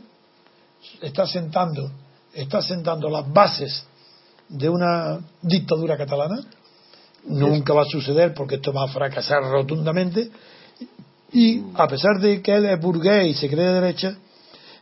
está 1.02 1.26
sentando, 1.26 1.92
está 2.34 2.62
sentando 2.62 3.10
las 3.10 3.32
bases 3.32 3.86
de 4.50 4.70
una 4.70 5.20
dictadura 5.42 5.98
catalana. 5.98 6.44
Nunca 7.26 7.74
va 7.74 7.84
a 7.84 7.86
suceder 7.86 8.34
porque 8.34 8.56
esto 8.56 8.74
va 8.74 8.86
a 8.86 8.88
fracasar 8.88 9.44
rotundamente. 9.44 10.30
Y 11.32 11.64
a 11.76 11.88
pesar 11.88 12.20
de 12.20 12.42
que 12.42 12.54
él 12.54 12.66
es 12.66 12.80
burgués 12.80 13.28
y 13.28 13.34
se 13.36 13.48
cree 13.48 13.68
de 13.68 13.74
derecha, 13.82 14.18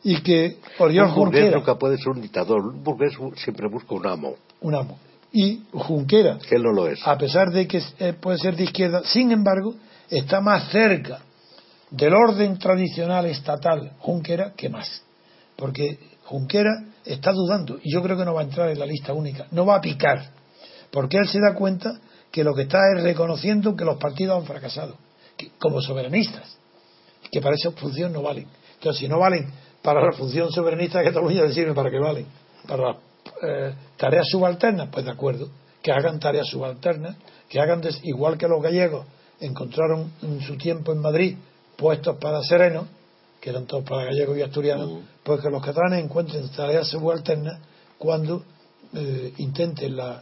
y 0.03 0.21
que 0.21 0.57
Oriol 0.79 1.09
un 1.09 1.15
burgués 1.15 1.41
Junquera, 1.41 1.57
nunca 1.57 1.77
puede 1.77 1.97
ser 1.97 2.09
un 2.09 2.21
dictador. 2.21 2.65
Un 2.65 2.83
burgués 2.83 3.13
siempre 3.35 3.67
busca 3.67 3.93
un 3.93 4.07
amo, 4.07 4.35
un 4.61 4.73
amo, 4.73 4.97
y 5.31 5.63
Junquera, 5.73 6.39
que 6.39 6.57
no 6.57 6.71
lo 6.71 6.87
es. 6.87 7.05
a 7.05 7.17
pesar 7.17 7.51
de 7.51 7.67
que 7.67 7.83
eh, 7.99 8.13
puede 8.13 8.37
ser 8.37 8.55
de 8.55 8.63
izquierda, 8.63 9.03
sin 9.03 9.31
embargo, 9.31 9.75
está 10.09 10.41
más 10.41 10.69
cerca 10.71 11.19
del 11.91 12.13
orden 12.13 12.57
tradicional 12.59 13.25
estatal 13.25 13.93
Junquera 13.99 14.53
que 14.55 14.69
más. 14.69 15.01
Porque 15.55 15.99
Junquera 16.25 16.85
está 17.05 17.31
dudando, 17.31 17.79
y 17.83 17.91
yo 17.91 18.01
creo 18.03 18.17
que 18.17 18.25
no 18.25 18.33
va 18.33 18.41
a 18.41 18.43
entrar 18.43 18.69
en 18.69 18.79
la 18.79 18.85
lista 18.85 19.13
única, 19.13 19.47
no 19.51 19.65
va 19.65 19.75
a 19.77 19.81
picar, 19.81 20.29
porque 20.91 21.17
él 21.17 21.27
se 21.27 21.39
da 21.39 21.55
cuenta 21.55 21.99
que 22.31 22.43
lo 22.43 22.53
que 22.53 22.63
está 22.63 22.77
es 22.95 23.03
reconociendo 23.03 23.75
que 23.75 23.85
los 23.85 23.97
partidos 23.97 24.39
han 24.39 24.45
fracasado, 24.45 24.95
como 25.59 25.81
soberanistas, 25.81 26.57
que 27.31 27.41
para 27.41 27.55
esa 27.55 27.71
función 27.71 28.13
no 28.13 28.21
valen. 28.21 28.45
Entonces, 28.75 28.99
si 28.99 29.07
no 29.07 29.19
valen 29.19 29.47
para 29.81 30.03
la 30.05 30.11
función 30.11 30.51
soberanista 30.51 30.99
de 30.99 31.05
Cataluña, 31.05 31.43
decirme 31.43 31.73
para 31.73 31.89
qué 31.89 31.99
valen. 31.99 32.25
Para 32.67 32.91
eh, 33.41 33.73
tareas 33.97 34.27
subalternas, 34.29 34.89
pues 34.91 35.05
de 35.05 35.11
acuerdo, 35.11 35.49
que 35.81 35.91
hagan 35.91 36.19
tareas 36.19 36.47
subalternas, 36.47 37.15
que 37.47 37.59
hagan 37.59 37.81
des- 37.81 37.99
igual 38.03 38.37
que 38.37 38.47
los 38.47 38.61
gallegos 38.61 39.05
encontraron 39.39 40.11
en 40.21 40.41
su 40.41 40.57
tiempo 40.57 40.91
en 40.91 40.99
Madrid 40.99 41.37
puestos 41.79 42.17
para 42.17 42.41
serenos, 42.43 42.85
que 43.39 43.49
eran 43.51 43.65
todos 43.65 43.83
para 43.85 44.05
gallegos 44.05 44.37
y 44.37 44.41
asturianos, 44.41 44.89
Mm. 44.91 44.97
pues 45.23 45.39
que 45.41 45.49
los 45.49 45.63
catalanes 45.63 46.03
encuentren 46.03 46.47
tareas 46.49 46.87
subalternas 46.87 47.59
cuando 47.97 48.43
eh, 48.93 49.33
intenten 49.37 49.95
la, 49.95 50.21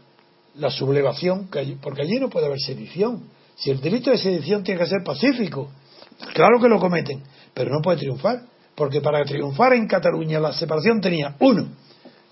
la 0.56 0.70
sublevación, 0.70 1.48
que 1.50 1.60
allí- 1.60 1.78
porque 1.82 2.02
allí 2.02 2.20
no 2.20 2.30
puede 2.30 2.48
haber 2.48 2.60
sedición. 2.60 3.24
Si 3.56 3.72
el 3.72 3.80
delito 3.80 4.12
de 4.12 4.18
sedición 4.18 4.62
tiene 4.64 4.80
que 4.82 4.88
ser 4.88 5.04
pacífico, 5.06 5.70
claro 6.34 6.60
que 6.62 6.68
lo 6.68 6.78
cometen, 6.80 7.24
pero 7.54 7.72
no 7.72 7.82
puede 7.82 7.98
triunfar, 8.00 8.42
porque 8.76 9.00
para 9.02 9.24
triunfar 9.24 9.74
en 9.74 9.88
Cataluña 9.88 10.40
la 10.40 10.52
separación 10.54 11.00
tenía, 11.02 11.36
uno, 11.40 11.68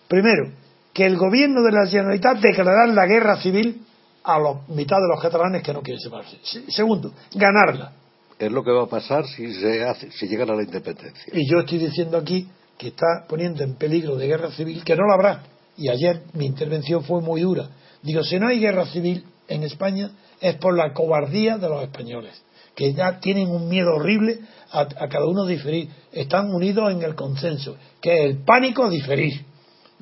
primero, 0.10 0.52
que 0.94 1.06
el 1.06 1.16
gobierno 1.18 1.62
de 1.64 1.72
la 1.72 1.88
Generalitat 1.88 2.40
declarar 2.40 2.90
la 2.90 3.06
guerra 3.06 3.38
civil 3.42 3.82
a 4.24 4.38
la 4.40 4.54
mitad 4.68 4.98
de 4.98 5.08
los 5.14 5.22
catalanes 5.22 5.64
que 5.64 5.72
no 5.74 5.82
quieren 5.82 6.02
separarse. 6.02 6.38
Se- 6.44 6.70
Segundo, 6.72 7.14
ganarla. 7.34 7.94
Es 8.38 8.52
lo 8.52 8.64
que 8.64 8.72
va 8.72 8.84
a 8.84 8.88
pasar 8.88 9.26
si, 9.28 9.54
se 9.54 10.28
llegan 10.28 10.50
a 10.50 10.56
la 10.56 10.64
independencia. 10.64 11.34
Y 11.34 11.50
yo 11.50 11.60
estoy 11.60 11.78
diciendo 11.78 12.18
aquí 12.18 12.48
que 12.78 12.88
está 12.90 13.26
poniendo 13.28 13.64
en 13.64 13.76
peligro 13.76 14.18
de 14.18 14.28
guerra 14.28 14.52
civil, 14.52 14.84
que 14.84 14.96
no 14.96 15.08
la 15.08 15.14
habrá. 15.14 15.44
Y 15.78 15.90
ayer 15.90 16.24
mi 16.34 16.46
intervención 16.46 17.04
fue 17.04 17.22
muy 17.22 17.42
dura. 17.42 17.70
Digo, 18.02 18.24
si 18.24 18.38
no 18.40 18.48
hay 18.48 18.60
guerra 18.60 18.86
civil 18.88 19.24
en 19.48 19.64
España 19.64 20.12
es 20.42 20.56
por 20.56 20.76
la 20.76 20.94
cobardía 20.94 21.58
de 21.58 21.70
los 21.70 21.84
españoles, 21.84 22.42
que 22.76 22.94
ya 22.94 23.20
tienen 23.20 23.50
un 23.50 23.70
miedo 23.70 23.96
horrible 23.96 24.40
a, 24.72 24.82
a 24.82 25.08
cada 25.08 25.26
uno 25.26 25.46
diferir. 25.46 25.90
Están 26.12 26.54
unidos 26.54 26.92
en 26.92 27.02
el 27.04 27.16
consenso, 27.16 27.78
que 28.02 28.14
es 28.14 28.26
el 28.32 28.44
pánico 28.44 28.84
a 28.84 28.90
diferir 28.90 29.46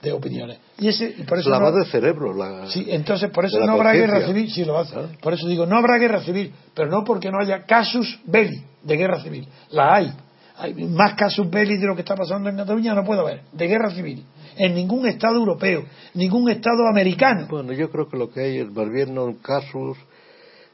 de 0.04 0.12
opiniones. 0.12 0.60
Y 0.78 0.90
ese, 0.90 1.16
y 1.18 1.24
por 1.24 1.40
eso 1.40 1.50
no- 1.50 1.56
Lavado 1.56 1.78
de 1.80 1.86
cerebro. 1.86 2.34
La, 2.34 2.68
Sí, 2.68 2.86
entonces 2.90 3.32
por 3.32 3.46
eso 3.46 3.60
no 3.66 3.72
habrá 3.74 3.94
guerra 3.94 4.26
civil, 4.28 4.52
sí 4.52 4.66
lo 4.66 4.78
hace. 4.78 4.96
Ah. 4.96 5.08
Por 5.22 5.34
eso 5.34 5.48
digo, 5.48 5.66
no 5.66 5.78
habrá 5.78 5.98
guerra 5.98 6.22
civil, 6.22 6.54
pero 6.76 6.90
no 6.92 7.04
porque 7.04 7.32
no 7.32 7.40
haya 7.42 7.64
casus 7.66 8.20
belli 8.26 8.62
de 8.84 8.98
guerra 8.98 9.22
civil. 9.24 9.48
La 9.72 9.96
hay. 9.96 10.14
hay 10.58 10.74
más 10.74 11.16
casos 11.16 11.50
belli 11.50 11.78
de 11.78 11.88
lo 11.88 11.96
que 11.96 12.02
está 12.02 12.16
pasando 12.16 12.50
en 12.50 12.58
Cataluña 12.58 12.94
no 12.94 13.04
puede 13.04 13.22
haber, 13.22 13.42
de 13.54 13.68
guerra 13.68 13.90
civil, 13.92 14.24
en 14.58 14.76
ningún 14.76 15.08
Estado 15.08 15.36
europeo, 15.38 15.84
ningún 16.14 16.50
Estado 16.50 16.88
americano. 16.90 17.48
Bueno, 17.50 17.74
yo 17.74 17.90
creo 17.90 18.08
que 18.10 18.18
lo 18.18 18.30
que 18.30 18.42
hay 18.42 18.58
es 18.60 18.72
más 18.72 18.90
bien 18.90 19.16
no 19.16 19.36
casos 19.42 19.98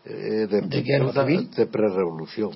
eh, 0.05 0.47
de, 0.49 0.61
¿De 0.61 0.81
guerra 0.81 1.11
civil? 1.13 1.49
de 1.51 1.65
prerevolución, 1.67 2.51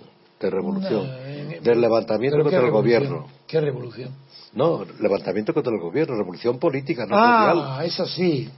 de 0.47 0.51
revolución, 0.51 1.07
No, 1.07 1.17
en- 1.25 1.63
del 1.63 1.81
levantamiento 1.81 2.37
¿Pero 2.37 2.49
qué 2.49 2.55
contra 2.55 2.65
el 2.67 2.71
gobierno. 2.71 3.27
¿Qué 3.47 3.61
revolución? 3.61 4.09
No, 4.53 4.85
levantamiento 4.99 5.53
contra 5.53 5.73
el 5.73 5.79
gobierno, 5.79 6.15
revolución 6.15 6.59
política, 6.59 7.05
no 7.05 7.15
social. 7.15 7.57
ah, 7.63 7.81
eso 7.85 8.05
sí. 8.05 8.49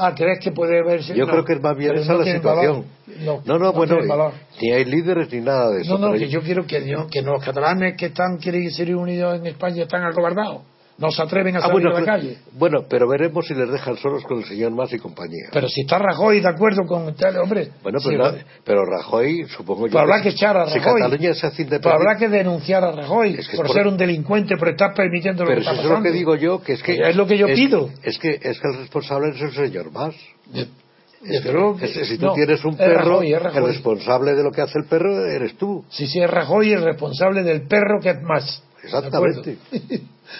Ah, 0.00 0.14
¿crees 0.14 0.38
que 0.38 0.52
puede 0.52 0.80
verse? 0.84 1.12
Yo 1.14 1.26
No, 1.26 1.32
creo 1.32 1.44
que 1.44 1.54
es 1.54 1.60
más 1.62 1.76
bien 1.76 1.96
esa 1.96 2.12
no 2.12 2.18
la 2.20 2.24
situación. 2.32 2.84
valor. 3.24 3.42
No, 3.44 3.58
no, 3.58 3.72
bueno, 3.72 3.96
ni 4.60 4.70
hay 4.70 4.84
líderes 4.84 5.32
ni 5.32 5.40
nada 5.40 5.70
de 5.70 5.80
eso. 5.82 5.98
No, 5.98 6.08
no, 6.10 6.14
que 6.16 6.28
yo 6.28 6.40
quiero 6.40 6.64
que, 6.66 6.84
que 7.10 7.22
los 7.22 7.42
catalanes 7.42 7.96
que 7.96 8.06
están 8.06 8.36
quieren 8.36 8.70
ser 8.70 8.94
unidos 8.94 9.40
en 9.40 9.46
España 9.46 9.82
están 9.82 10.04
acobardados. 10.04 10.62
No 10.98 11.12
se 11.12 11.22
atreven 11.22 11.54
a 11.54 11.58
Ah, 11.58 11.62
salir 11.62 11.74
bueno, 11.74 11.90
a 11.90 11.92
la 11.92 11.98
pero- 12.00 12.06
calle. 12.06 12.38
bueno, 12.54 12.78
pero 12.90 13.08
veremos 13.08 13.46
si 13.46 13.54
les 13.54 13.70
dejan 13.70 13.96
solos 13.98 14.24
con 14.24 14.38
el 14.38 14.44
señor 14.46 14.72
Mas 14.72 14.92
y 14.92 14.98
compañía. 14.98 15.48
Pero 15.52 15.68
si 15.68 15.82
está 15.82 15.96
Rajoy 15.98 16.40
de 16.40 16.48
acuerdo 16.48 16.82
con 16.88 17.14
tal 17.14 17.38
hombre. 17.38 17.68
bueno, 17.84 18.00
sí, 18.00 18.06
pues 18.08 18.18
nada, 18.18 18.34
pero 18.64 18.84
Rajoy, 18.84 19.44
supongo 19.48 19.86
yo. 19.86 19.92
Pues 19.92 20.02
habrá 20.02 20.20
que 20.20 20.30
echar 20.30 20.56
a 20.56 20.66
Si 20.68 20.78
Rajoy. 20.80 21.00
Cataluña 21.00 21.34
se 21.34 21.46
hace 21.46 21.48
Pues 21.50 21.60
independiente. 21.60 21.90
habrá 21.96 22.18
que 22.18 22.28
denunciar 22.28 22.82
a 22.82 22.90
Rajoy 22.92 23.28
Es 23.30 23.46
que 23.46 23.52
es 23.52 23.56
por, 23.56 23.66
por- 23.68 23.76
ser 23.76 23.86
un 23.86 23.96
delincuente, 23.96 24.56
por 24.56 24.68
estar 24.70 24.92
permitiendo 24.92 25.44
lo 25.44 25.50
Pero 25.50 25.60
que 25.62 25.70
eso 25.70 25.80
es 25.80 25.86
lo 25.88 26.02
que 26.02 26.10
digo 26.10 26.34
yo, 26.34 26.60
que 26.62 26.72
es 26.72 26.82
que. 26.82 26.94
Es 26.96 27.14
lo 27.14 27.26
que 27.28 27.38
yo 27.38 27.46
es- 27.46 27.54
pido. 27.54 27.90
Es 28.02 28.18
que, 28.18 28.30
es 28.42 28.58
que 28.60 28.68
el 28.68 28.78
responsable 28.78 29.30
es 29.36 29.40
el 29.40 29.52
señor 29.52 29.92
Mas. 29.92 30.16
De- 30.52 30.62
Es 31.20 31.42
que- 31.42 32.00
es 32.00 32.08
si 32.08 32.18
tú 32.18 32.26
no, 32.26 32.32
tienes 32.32 32.64
un 32.64 32.76
perro, 32.76 33.20
Rajoy, 33.20 33.32
el 33.32 33.64
responsable 33.66 34.34
de 34.34 34.42
lo 34.42 34.50
que 34.52 34.62
hace 34.62 34.78
el 34.78 34.86
perro 34.88 35.24
eres 35.26 35.56
tú. 35.56 35.84
Si 35.90 36.06
sí, 36.08 36.20
es 36.20 36.30
Rajoy 36.30 36.72
el 36.72 36.82
responsable 36.82 37.42
del 37.44 37.66
perro 37.68 38.00
que 38.00 38.10
es 38.10 38.22
más. 38.22 38.64
¿De 38.92 38.98
Exactamente. 38.98 39.58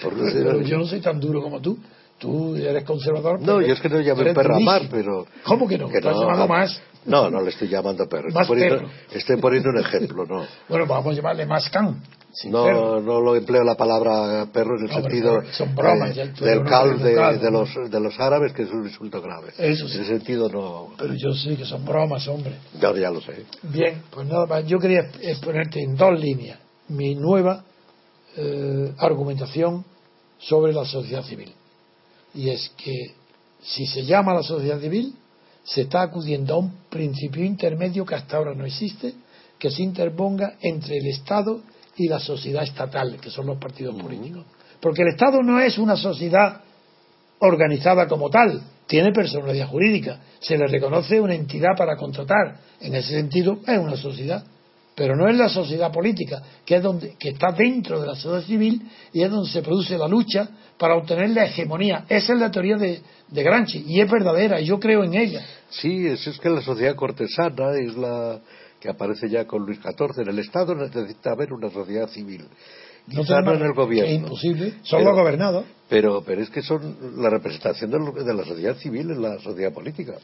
no 0.05 0.11
Pero 0.33 0.61
yo 0.63 0.79
no 0.79 0.87
soy 0.87 1.01
tan 1.01 1.21
duro 1.21 1.43
como 1.43 1.61
tú. 1.61 1.79
Tú 2.19 2.57
eres 2.57 2.83
conservador. 2.83 3.41
No, 3.41 3.61
yo 3.61 3.73
es 3.75 3.81
que 3.81 3.89
no 3.89 3.99
llamo 4.01 4.23
eres 4.23 4.35
perro 4.35 4.57
a 4.57 4.59
Mar, 4.61 4.89
durísimo. 4.89 5.25
pero. 5.25 5.27
¿Cómo 5.45 5.69
que 5.69 5.79
no? 5.79 5.87
Estás 5.89 6.17
llamando 6.17 6.49
más. 6.49 6.81
No, 7.05 7.31
no 7.31 7.41
le 7.41 7.51
estoy 7.51 7.69
llamando 7.69 8.09
perro. 8.09 8.29
Más 8.33 8.43
estoy, 8.43 8.57
poniendo, 8.59 8.77
perro. 8.79 8.91
estoy 9.13 9.37
poniendo 9.37 9.71
un 9.71 9.79
ejemplo, 9.79 10.27
no. 10.27 10.45
Bueno, 10.69 10.87
vamos 10.87 11.13
a 11.13 11.17
llamarle 11.17 11.47
más 11.47 11.71
can. 11.71 11.95
perro. 12.43 12.51
No, 12.51 13.01
no 13.01 13.21
lo 13.21 13.37
empleo 13.37 13.63
la 13.63 13.77
palabra 13.77 14.47
perro 14.53 14.77
en 14.79 14.87
el 14.87 14.91
No, 14.91 15.01
sentido 15.01 15.43
son 15.53 15.75
bromas, 15.77 16.17
eh, 16.17 16.33
del 16.41 16.65
cal 16.65 16.99
de, 16.99 17.15
de 17.15 17.51
¿no? 17.53 17.61
los, 17.61 17.91
de 17.91 18.01
los 18.01 18.19
árabes, 18.19 18.53
que 18.53 18.63
es 18.63 18.71
un 18.73 18.85
insulto 18.85 19.23
grave. 19.23 19.53
Eso 19.57 19.87
sí. 19.89 19.99
En 19.99 20.03
ese 20.03 20.15
sentido 20.19 20.49
no. 20.49 20.89
Pero 20.99 21.15
yo 21.15 21.33
sé 21.33 21.57
que 21.57 21.65
son 21.65 21.85
bromas, 21.85 22.27
hombre. 22.27 22.57
Ya, 22.81 22.93
ya 22.95 23.11
lo 23.13 23.21
sé. 23.21 23.45
Bien, 23.63 24.03
pues 24.11 24.27
nada 24.27 24.45
más. 24.47 24.67
Yo 24.67 24.79
quería 24.81 25.09
exponerte 25.21 25.81
en 25.81 25.95
dos 25.95 26.19
líneas 26.19 26.59
mi 26.89 27.15
nueva 27.15 27.63
eh, 28.41 28.93
argumentación 28.99 29.85
sobre 30.39 30.73
la 30.73 30.85
sociedad 30.85 31.25
civil. 31.25 31.53
Y 32.35 32.51
es 32.51 32.71
que 32.77 33.15
si 33.61 33.87
se 33.87 34.05
llama 34.05 34.33
la 34.33 34.45
sociedad 34.45 34.81
civil, 34.81 35.15
se 35.65 35.83
está 35.83 36.03
acudiendo 36.03 36.55
a 36.55 36.59
un 36.59 36.73
principio 36.89 37.45
intermedio 37.45 38.07
que 38.07 38.15
hasta 38.15 38.37
ahora 38.37 38.55
no 38.55 38.65
existe, 38.65 39.13
que 39.59 39.71
se 39.71 39.83
interponga 39.83 40.55
entre 40.61 40.99
el 40.99 41.09
Estado 41.09 41.63
y 41.97 42.07
la 42.07 42.21
sociedad 42.21 42.63
estatal, 42.63 43.19
que 43.21 43.31
son 43.31 43.47
los 43.47 43.59
partidos 43.59 44.01
políticos. 44.01 44.47
Porque 44.81 45.03
el 45.03 45.09
Estado 45.09 45.43
no 45.43 45.59
es 45.61 45.77
una 45.77 45.97
sociedad 45.97 46.61
organizada 47.41 48.07
como 48.07 48.31
tal, 48.31 48.63
tiene 48.87 49.13
personalidad 49.13 49.69
jurídica, 49.69 50.21
se 50.41 50.57
le 50.57 50.67
reconoce 50.69 51.21
una 51.21 51.35
entidad 51.35 51.77
para 51.77 51.97
contratar, 51.97 52.61
en 52.81 52.95
ese 52.95 53.15
sentido 53.15 53.59
es 53.67 53.79
una 53.79 53.97
sociedad, 53.97 54.45
pero 54.99 55.15
no 55.17 55.29
es 55.29 55.37
la 55.37 55.49
sociedad 55.49 55.93
política, 55.93 56.43
que 56.67 56.75
es 56.77 56.83
donde 56.83 57.15
que 57.17 57.29
está 57.31 57.53
dentro 57.53 58.01
de 58.01 58.09
la 58.09 58.17
sociedad 58.17 58.43
civil 58.43 58.83
y 59.13 59.23
es 59.23 59.31
donde 59.31 59.49
se 59.49 59.63
produce 59.63 59.97
la 59.97 60.09
lucha 60.09 60.49
para 60.77 60.97
obtener 60.97 61.31
la 61.31 61.45
hegemonía. 61.47 62.05
Esa 62.09 62.33
es 62.35 62.39
la 62.41 62.51
teoría 62.51 62.77
de, 62.77 63.01
de 63.29 63.43
Gramsci 63.45 63.85
y 63.87 64.01
es 64.01 64.11
verdadera, 64.11 64.61
y 64.61 64.65
yo 64.67 64.81
creo 64.81 65.05
en 65.05 65.15
ella. 65.15 65.47
Sí, 65.71 66.07
es, 66.09 66.27
es 66.27 66.39
que 66.41 66.51
la 66.51 66.61
sociedad 66.61 66.97
cortesana 66.97 67.71
es 67.81 67.97
la 67.97 68.41
que 68.81 68.89
aparece 68.91 69.29
ya 69.31 69.47
con 69.47 69.65
Luis 69.65 69.79
XIV. 69.81 70.23
En 70.23 70.29
el 70.31 70.39
Estado 70.41 70.75
necesita 70.75 71.31
haber 71.31 71.53
una 71.53 71.71
sociedad 71.71 72.09
civil. 72.09 72.47
No 73.07 73.23
Quizá 73.23 73.41
no 73.41 73.55
en 73.55 73.63
el 73.63 73.73
gobierno. 73.75 74.11
Es 74.13 74.19
imposible, 74.19 74.71
son 74.83 74.99
Pero- 75.01 75.11
los 75.13 75.19
gobernados. 75.19 75.65
Pero, 75.89 76.23
pero 76.27 76.43
es 76.43 76.51
que 76.51 76.61
son 76.61 76.97
la 77.17 77.31
representación 77.31 77.91
de, 77.91 77.99
lo- 77.99 78.13
de 78.13 78.35
la 78.35 78.45
sociedad 78.45 78.77
civil 78.77 79.11
en 79.13 79.23
la 79.23 79.39
sociedad 79.39 79.73
política. 79.73 80.15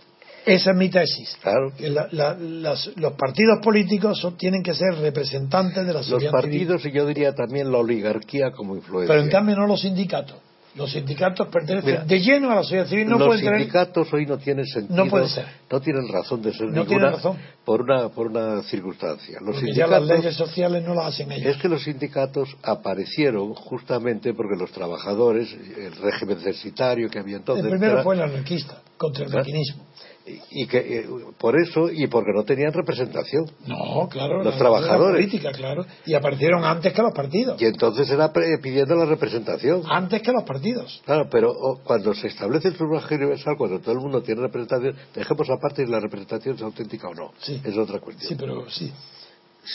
Esa 0.47 0.71
es 0.73 0.77
mi 0.77 0.89
tesis. 0.91 1.37
Claro. 1.43 1.73
Que 1.77 1.89
la- 1.91 2.09
la- 2.13 2.35
las- 2.39 2.91
los 2.97 3.13
partidos 3.15 3.59
políticos 3.63 4.19
son- 4.21 4.37
tienen 4.37 4.63
que 4.63 4.75
ser 4.75 4.95
representantes 4.97 5.77
de 5.87 5.93
la 5.93 6.01
Los 6.01 6.07
sociedad 6.07 6.33
civil. 6.33 6.43
partidos 6.43 6.85
y 6.87 6.93
yo 6.93 7.07
diría 7.07 7.33
también 7.35 7.73
la 7.73 7.79
oligarquía 7.79 8.51
como 8.53 8.77
influencia. 8.77 9.13
Pero 9.13 9.25
en 9.25 9.31
cambio 9.31 9.57
no 9.57 9.67
los 9.67 9.81
sindicatos. 9.81 10.37
Los 10.77 10.91
sindicatos 10.91 11.47
pertenecen 11.53 11.89
Mira, 11.89 12.05
de 12.05 12.19
lleno 12.21 12.51
a 12.51 12.57
la 12.57 12.63
sociedad 12.65 12.89
civil. 12.89 13.07
No 13.09 13.17
los 13.17 13.29
pueden 13.29 13.45
tener. 13.45 13.61
sindicatos 13.61 14.13
hoy 14.13 14.27
no 14.27 14.39
tienen 14.39 14.67
sentido. 14.67 15.05
No 15.05 15.09
puede 15.09 15.29
ser. 15.29 15.47
no 15.71 15.81
tienen 15.81 16.09
razón 16.09 16.43
de 16.43 16.51
ser 16.53 16.63
No 16.67 16.73
ninguna 16.73 16.89
tienen 16.89 17.13
razón. 17.13 17.39
por 17.65 17.81
una 17.83 18.09
por 18.09 18.27
una 18.27 18.61
circunstancia. 18.65 19.39
Los 19.41 19.55
Porque 19.55 19.73
ya 19.73 19.87
las 19.87 20.01
sindicatos 20.01 20.09
leyes 20.25 20.37
sociales 20.37 20.83
no 20.85 20.95
las 20.97 21.07
hacen 21.15 21.31
ellos. 21.31 21.47
es 21.55 21.63
que 21.63 21.69
los 21.69 21.85
sindicatos 21.85 22.57
aparecieron 22.65 23.55
justamente 23.55 24.35
porque 24.35 24.57
los 24.59 24.73
trabajadores, 24.73 25.53
el 25.53 25.95
régimen 25.95 26.41
censitario 26.41 27.09
que 27.09 27.21
había 27.21 27.37
entonces, 27.37 27.65
el 27.65 27.71
primero 27.71 27.93
era- 27.95 28.03
fue 28.03 28.17
el 28.17 28.23
anarquista, 28.23 28.83
contra 28.97 29.27
el 29.27 29.31
maquinismo. 29.33 29.85
Y, 30.27 30.67
que 30.67 30.79
eh, 30.79 31.07
por 31.39 31.55
eso 31.61 31.91
y 31.91 32.07
porque 32.07 32.31
no 32.35 32.45
tenían 32.45 32.73
representación. 32.73 33.45
No, 33.67 34.09
claro. 34.09 34.43
Los 34.43 34.57
trabajadores. 34.57 35.17
política, 35.17 35.53
claro. 35.53 35.85
Y 36.07 36.15
aparecieron 36.15 36.65
antes 36.65 36.93
que 36.95 37.03
los 37.03 37.13
partidos. 37.13 37.61
Y 37.61 37.67
entonces 37.67 38.09
era 38.11 38.33
pre- 38.33 38.59
pidiendo 38.63 38.95
la 38.95 39.05
representación. 39.05 39.83
Antes 39.87 40.23
que 40.23 40.33
los 40.33 40.45
partidos. 40.45 41.03
Claro, 41.05 41.29
pero 41.31 41.51
oh, 41.51 41.81
cuando 41.85 42.15
se 42.15 42.29
establece 42.29 42.69
el 42.69 42.77
sufragio 42.77 43.17
universal, 43.19 43.57
cuando 43.59 43.81
todo 43.81 43.93
el 43.93 44.01
mundo 44.01 44.23
tiene 44.23 44.41
representación, 44.41 44.97
dejemos 45.15 45.51
aparte 45.51 45.85
si 45.85 45.91
la 45.91 46.01
representación 46.01 46.57
es 46.57 46.63
auténtica 46.63 47.09
o 47.09 47.15
no. 47.15 47.33
Sí. 47.41 47.61
Es 47.63 47.77
otra 47.77 47.99
cuestión. 48.01 48.29
Sí, 48.31 48.35
pero 48.39 48.69
sí. 48.71 48.91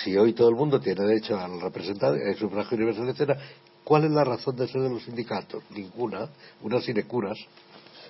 Si 0.03 0.17
hoy 0.17 0.33
todo 0.33 0.49
el 0.49 0.55
mundo 0.55 0.79
tiene 0.79 1.05
derecho 1.05 1.37
al 1.37 1.61
representar 1.61 2.15
el 2.15 2.35
sufragio 2.37 2.75
universal, 2.75 3.07
etcétera, 3.09 3.39
¿cuál 3.83 4.05
es 4.05 4.11
la 4.11 4.23
razón 4.23 4.55
de 4.55 4.67
ser 4.67 4.81
de 4.81 4.89
los 4.89 5.03
sindicatos? 5.03 5.63
Ninguna. 5.75 6.27
Unas 6.61 6.83
sinecuras. 6.83 7.37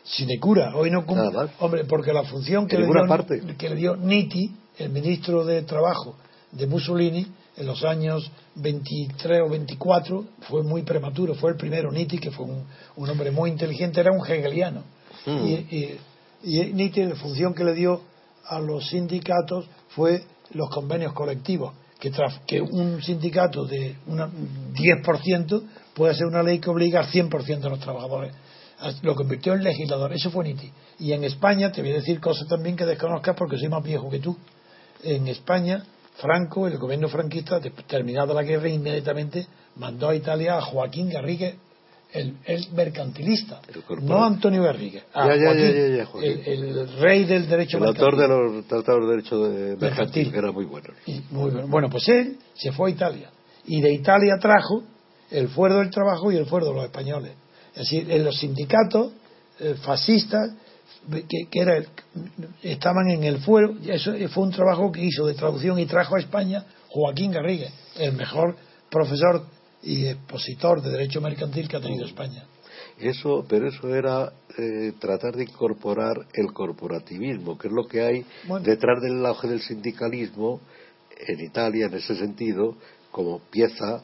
Sinecura, 0.04 0.76
hoy 0.76 0.90
no 0.92 1.06
cumple. 1.06 1.28
Hombre, 1.60 1.86
porque 1.86 2.14
la 2.14 2.24
función 2.24 2.68
que 2.68 2.78
le, 2.78 2.86
dio, 2.86 3.08
parte. 3.08 3.42
que 3.58 3.70
le 3.70 3.76
dio 3.76 3.96
Nitti, 3.96 4.52
el 4.78 4.90
ministro 4.90 5.46
de 5.46 5.62
Trabajo 5.64 6.16
de 6.52 6.66
Mussolini, 6.68 7.28
en 7.58 7.66
los 7.68 7.84
años 7.84 8.32
23 8.56 9.42
o 9.46 9.50
24, 9.50 10.26
fue 10.48 10.64
muy 10.64 10.82
prematuro. 10.84 11.36
Fue 11.36 11.52
el 11.52 11.58
primero, 11.58 11.92
Nitti, 11.92 12.18
que 12.18 12.32
fue 12.32 12.46
un, 12.46 12.64
un 12.96 13.10
hombre 13.10 13.32
muy 13.32 13.50
inteligente, 13.52 14.00
era 14.00 14.12
un 14.12 14.26
hegeliano. 14.26 14.84
Hmm. 15.26 15.46
Y, 15.46 15.54
y, 15.54 16.00
y 16.44 16.74
Nitti, 16.74 17.04
la 17.04 17.16
función 17.16 17.54
que 17.54 17.64
le 17.64 17.74
dio 17.74 18.02
a 18.46 18.60
los 18.60 18.88
sindicatos 18.90 19.68
fue 19.90 20.24
los 20.54 20.70
convenios 20.70 21.14
colectivos. 21.14 21.74
Que, 22.00 22.12
tras- 22.12 22.40
que 22.48 22.62
un 22.62 23.04
sindicato 23.04 23.66
de 23.66 23.98
una, 24.08 24.30
10% 24.74 25.62
puede 25.94 26.16
ser 26.16 26.28
una 26.28 26.42
ley 26.42 26.60
que 26.60 26.70
obliga 26.70 27.02
al 27.02 27.08
100% 27.12 27.60
de 27.60 27.70
los 27.70 27.80
trabajadores 27.80 28.34
lo 29.02 29.16
convirtió 29.16 29.54
en 29.54 29.64
legislador. 29.64 30.14
Eso 30.14 30.30
fue 30.32 30.46
Nitti. 30.46 30.72
Y 31.00 31.12
en 31.14 31.24
España, 31.24 31.72
te 31.72 31.82
voy 31.82 31.92
a 31.92 31.96
decir 31.96 32.20
cosas 32.20 32.48
también 32.48 32.76
que 32.76 32.86
desconozcas 32.86 33.36
porque 33.36 33.58
soy 33.58 33.70
más 33.70 33.84
viejo 33.84 34.10
que 34.10 34.20
tú. 34.20 34.38
En 35.04 35.28
España, 35.28 35.84
Franco, 36.18 36.68
el 36.68 36.78
gobierno 36.78 37.08
franquista, 37.08 37.60
terminada 37.88 38.34
la 38.34 38.44
guerra, 38.44 38.68
inmediatamente 38.70 39.48
mandó 39.78 40.10
a 40.10 40.16
Italia 40.16 40.58
a 40.58 40.62
Joaquín 40.62 41.10
Garrigues, 41.10 41.56
el, 42.12 42.36
el 42.46 42.68
mercantilista, 42.74 43.62
El 43.68 43.84
no 44.06 44.24
Antonio 44.26 44.64
Garrigues. 44.64 45.04
a 45.14 45.28
Ya, 45.28 45.42
Joaquín, 45.46 45.62
ya, 45.62 45.88
ya, 45.88 45.98
ya, 45.98 46.06
Joaquín. 46.06 46.42
El, 46.46 46.64
el 46.80 46.94
rey 47.00 47.24
del 47.26 47.48
derecho 47.48 47.78
El 47.78 47.86
autor 47.86 48.18
mercantil. 48.18 48.48
de 48.48 48.54
los 48.58 48.66
tratados 48.68 49.02
de 49.06 49.10
derecho 49.16 49.44
de 49.44 49.50
mercantil, 49.50 49.80
Mercantil. 49.82 50.32
que 50.32 50.38
era 50.40 50.52
muy 50.52 50.66
bueno. 50.66 50.88
Y 51.06 51.22
muy 51.30 51.52
bueno. 51.52 51.68
Bueno, 51.68 51.90
pues 51.90 52.08
él 52.10 52.38
se 52.56 52.72
fue 52.72 52.90
a 52.90 52.94
Italia. 52.94 53.30
Y 53.66 53.80
de 53.82 53.94
Italia 53.94 54.38
trajo 54.42 54.84
el 55.30 55.50
fuero 55.50 55.78
del 55.78 55.92
trabajo 55.92 56.32
y 56.32 56.38
el 56.38 56.48
fuero 56.48 56.66
de 56.68 56.74
los 56.74 56.84
españoles. 56.86 57.34
Es 57.74 57.90
decir, 57.90 58.12
en 58.12 58.24
los 58.24 58.38
sindicatos 58.40 59.14
eh, 59.60 59.76
fascistas 59.82 60.52
que, 61.10 61.48
que 61.50 61.60
era 61.60 61.84
estaban 62.62 63.10
en 63.10 63.24
el 63.24 63.40
fuero, 63.40 63.76
eso 63.88 64.14
fue 64.30 64.44
un 64.44 64.52
trabajo 64.52 64.92
que 64.92 65.02
hizo 65.04 65.26
de 65.26 65.34
traducción 65.34 65.80
y 65.80 65.86
trajo 65.86 66.16
a 66.16 66.20
España 66.20 66.66
Joaquín 66.90 67.32
Garrigues, 67.32 67.72
el 67.98 68.14
mejor 68.14 68.56
profesor 68.90 69.46
y 69.84 70.08
expositor 70.08 70.82
de 70.82 70.90
derecho 70.90 71.22
mercantil 71.22 71.68
que 71.68 71.78
ha 71.78 71.82
tenido 71.82 72.06
España. 72.06 72.44
Eso, 73.00 73.46
pero 73.48 73.70
eso 73.70 73.96
era 73.96 74.34
eh, 74.58 74.94
tratar 75.00 75.36
de 75.36 75.44
incorporar 75.44 76.16
el 76.34 76.52
corporativismo, 76.52 77.58
que 77.58 77.68
es 77.68 77.74
lo 77.74 77.88
que 77.88 78.02
hay 78.02 78.26
Bueno. 78.48 78.66
detrás 78.66 79.02
del 79.02 79.26
auge 79.26 79.48
del 79.48 79.62
sindicalismo 79.62 80.60
en 81.28 81.40
Italia, 81.40 81.86
en 81.86 81.94
ese 81.94 82.16
sentido, 82.16 82.76
como 83.12 83.40
pieza 83.40 84.02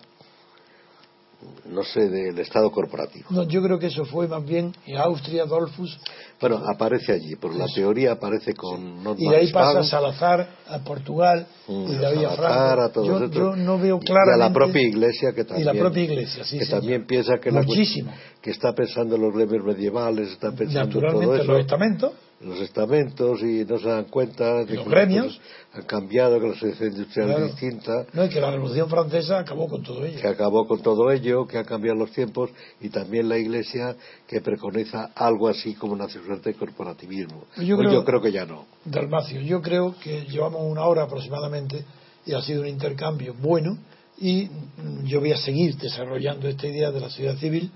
no 1.65 1.83
sé, 1.83 2.09
del 2.09 2.37
Estado 2.39 2.71
corporativo. 2.71 3.25
No, 3.29 3.43
yo 3.43 3.61
creo 3.61 3.79
que 3.79 3.87
eso 3.87 4.05
fue 4.05 4.27
más 4.27 4.45
bien 4.45 4.73
en 4.85 4.97
Austria, 4.97 5.45
Dolfus. 5.45 5.97
Bueno, 6.39 6.61
aparece 6.67 7.13
allí, 7.13 7.35
por 7.35 7.55
la 7.55 7.65
teoría 7.73 8.13
aparece 8.13 8.53
con 8.53 9.01
Y 9.17 9.29
de 9.29 9.35
ahí 9.37 9.51
pasa 9.51 9.79
a 9.79 9.83
Salazar, 9.83 10.47
a 10.67 10.79
Portugal, 10.79 11.47
Mm, 11.67 11.85
y 11.91 11.95
de 11.95 12.05
ahí 12.05 12.23
a 12.25 12.35
Salazar, 12.35 12.37
Franco. 12.75 12.81
a 12.83 12.91
todos 12.91 13.07
yo, 13.07 13.31
yo 13.31 13.55
no 13.55 13.79
veo 13.79 13.99
y 14.01 14.05
claramente... 14.05 14.43
a 14.43 14.47
la 14.49 14.53
propia 14.53 14.81
Iglesia 14.83 15.33
que 15.33 15.43
también 15.45 15.61
y 15.69 15.73
la 15.73 15.79
propia 15.81 16.03
Iglesia, 16.03 16.43
sí, 16.43 16.59
que 16.59 16.65
señor. 16.65 16.81
también 16.81 17.07
piensa 17.07 17.37
que 17.41 17.49
la 17.51 17.61
Muchísimo. 17.63 18.11
que 18.41 18.51
está 18.51 18.73
pensando 18.73 19.15
en 19.15 19.21
los 19.23 19.35
leyes 19.35 19.63
medievales, 19.63 20.29
está 20.31 20.51
pensando 20.51 20.81
en 20.81 20.91
todo 20.91 21.01
Naturalmente, 21.01 21.43
eso. 21.43 21.51
los 21.51 21.61
estamentos, 21.61 22.11
los 22.41 22.59
estamentos 22.59 23.41
y 23.41 23.63
no 23.65 23.79
se 23.79 23.87
dan 23.87 24.05
cuenta 24.05 24.65
de 24.65 24.75
Los 24.75 24.83
que 24.83 24.89
gremios. 24.89 25.39
han 25.73 25.83
cambiado, 25.83 26.39
que 26.39 26.47
la 26.49 26.53
sociedad 26.53 26.91
industrial 26.91 27.27
Claro. 27.29 27.45
es 27.45 27.51
distinta, 27.51 28.05
no, 28.13 28.25
y 28.25 28.29
que 28.29 28.41
la 28.41 28.51
Revolución 28.51 28.89
Francesa 28.89 29.39
acabó 29.39 29.67
con 29.69 29.81
todo 29.83 30.05
ello. 30.05 30.19
que 30.19 30.27
acabó 30.27 30.67
con 30.67 30.81
todo 30.81 31.11
ello, 31.11 31.47
que 31.47 31.57
han 31.57 31.65
cambiado 31.65 31.97
los 31.97 32.11
tiempos 32.11 32.49
y 32.81 32.89
también 32.89 33.29
la 33.29 33.37
Iglesia 33.37 33.95
que 34.27 34.41
preconiza 34.41 35.11
algo 35.15 35.47
así 35.47 35.75
como 35.75 35.95
suerte 36.09 36.51
de 36.51 36.55
corporativismo. 36.57 37.45
Yo 37.57 37.77
Pues 37.77 37.87
creo- 37.87 37.93
yo 38.01 38.05
creo 38.05 38.21
que 38.21 38.31
ya 38.33 38.45
no. 38.45 38.65
Dalmacio, 38.83 39.39
yo 39.41 39.61
creo 39.61 39.95
que 40.03 40.25
llevamos 40.25 40.61
una 40.63 40.83
hora 40.85 41.03
aproximadamente 41.03 41.83
y 42.25 42.33
ha 42.33 42.41
sido 42.41 42.61
un 42.61 42.67
intercambio 42.67 43.33
bueno 43.39 43.77
y 44.17 44.45
mm, 44.77 45.05
yo 45.05 45.19
voy 45.21 45.31
a 45.31 45.37
seguir 45.37 45.77
desarrollando 45.77 46.47
esta 46.49 46.67
idea 46.67 46.91
de 46.91 46.99
la 46.99 47.09
sociedad 47.09 47.37
civil 47.37 47.71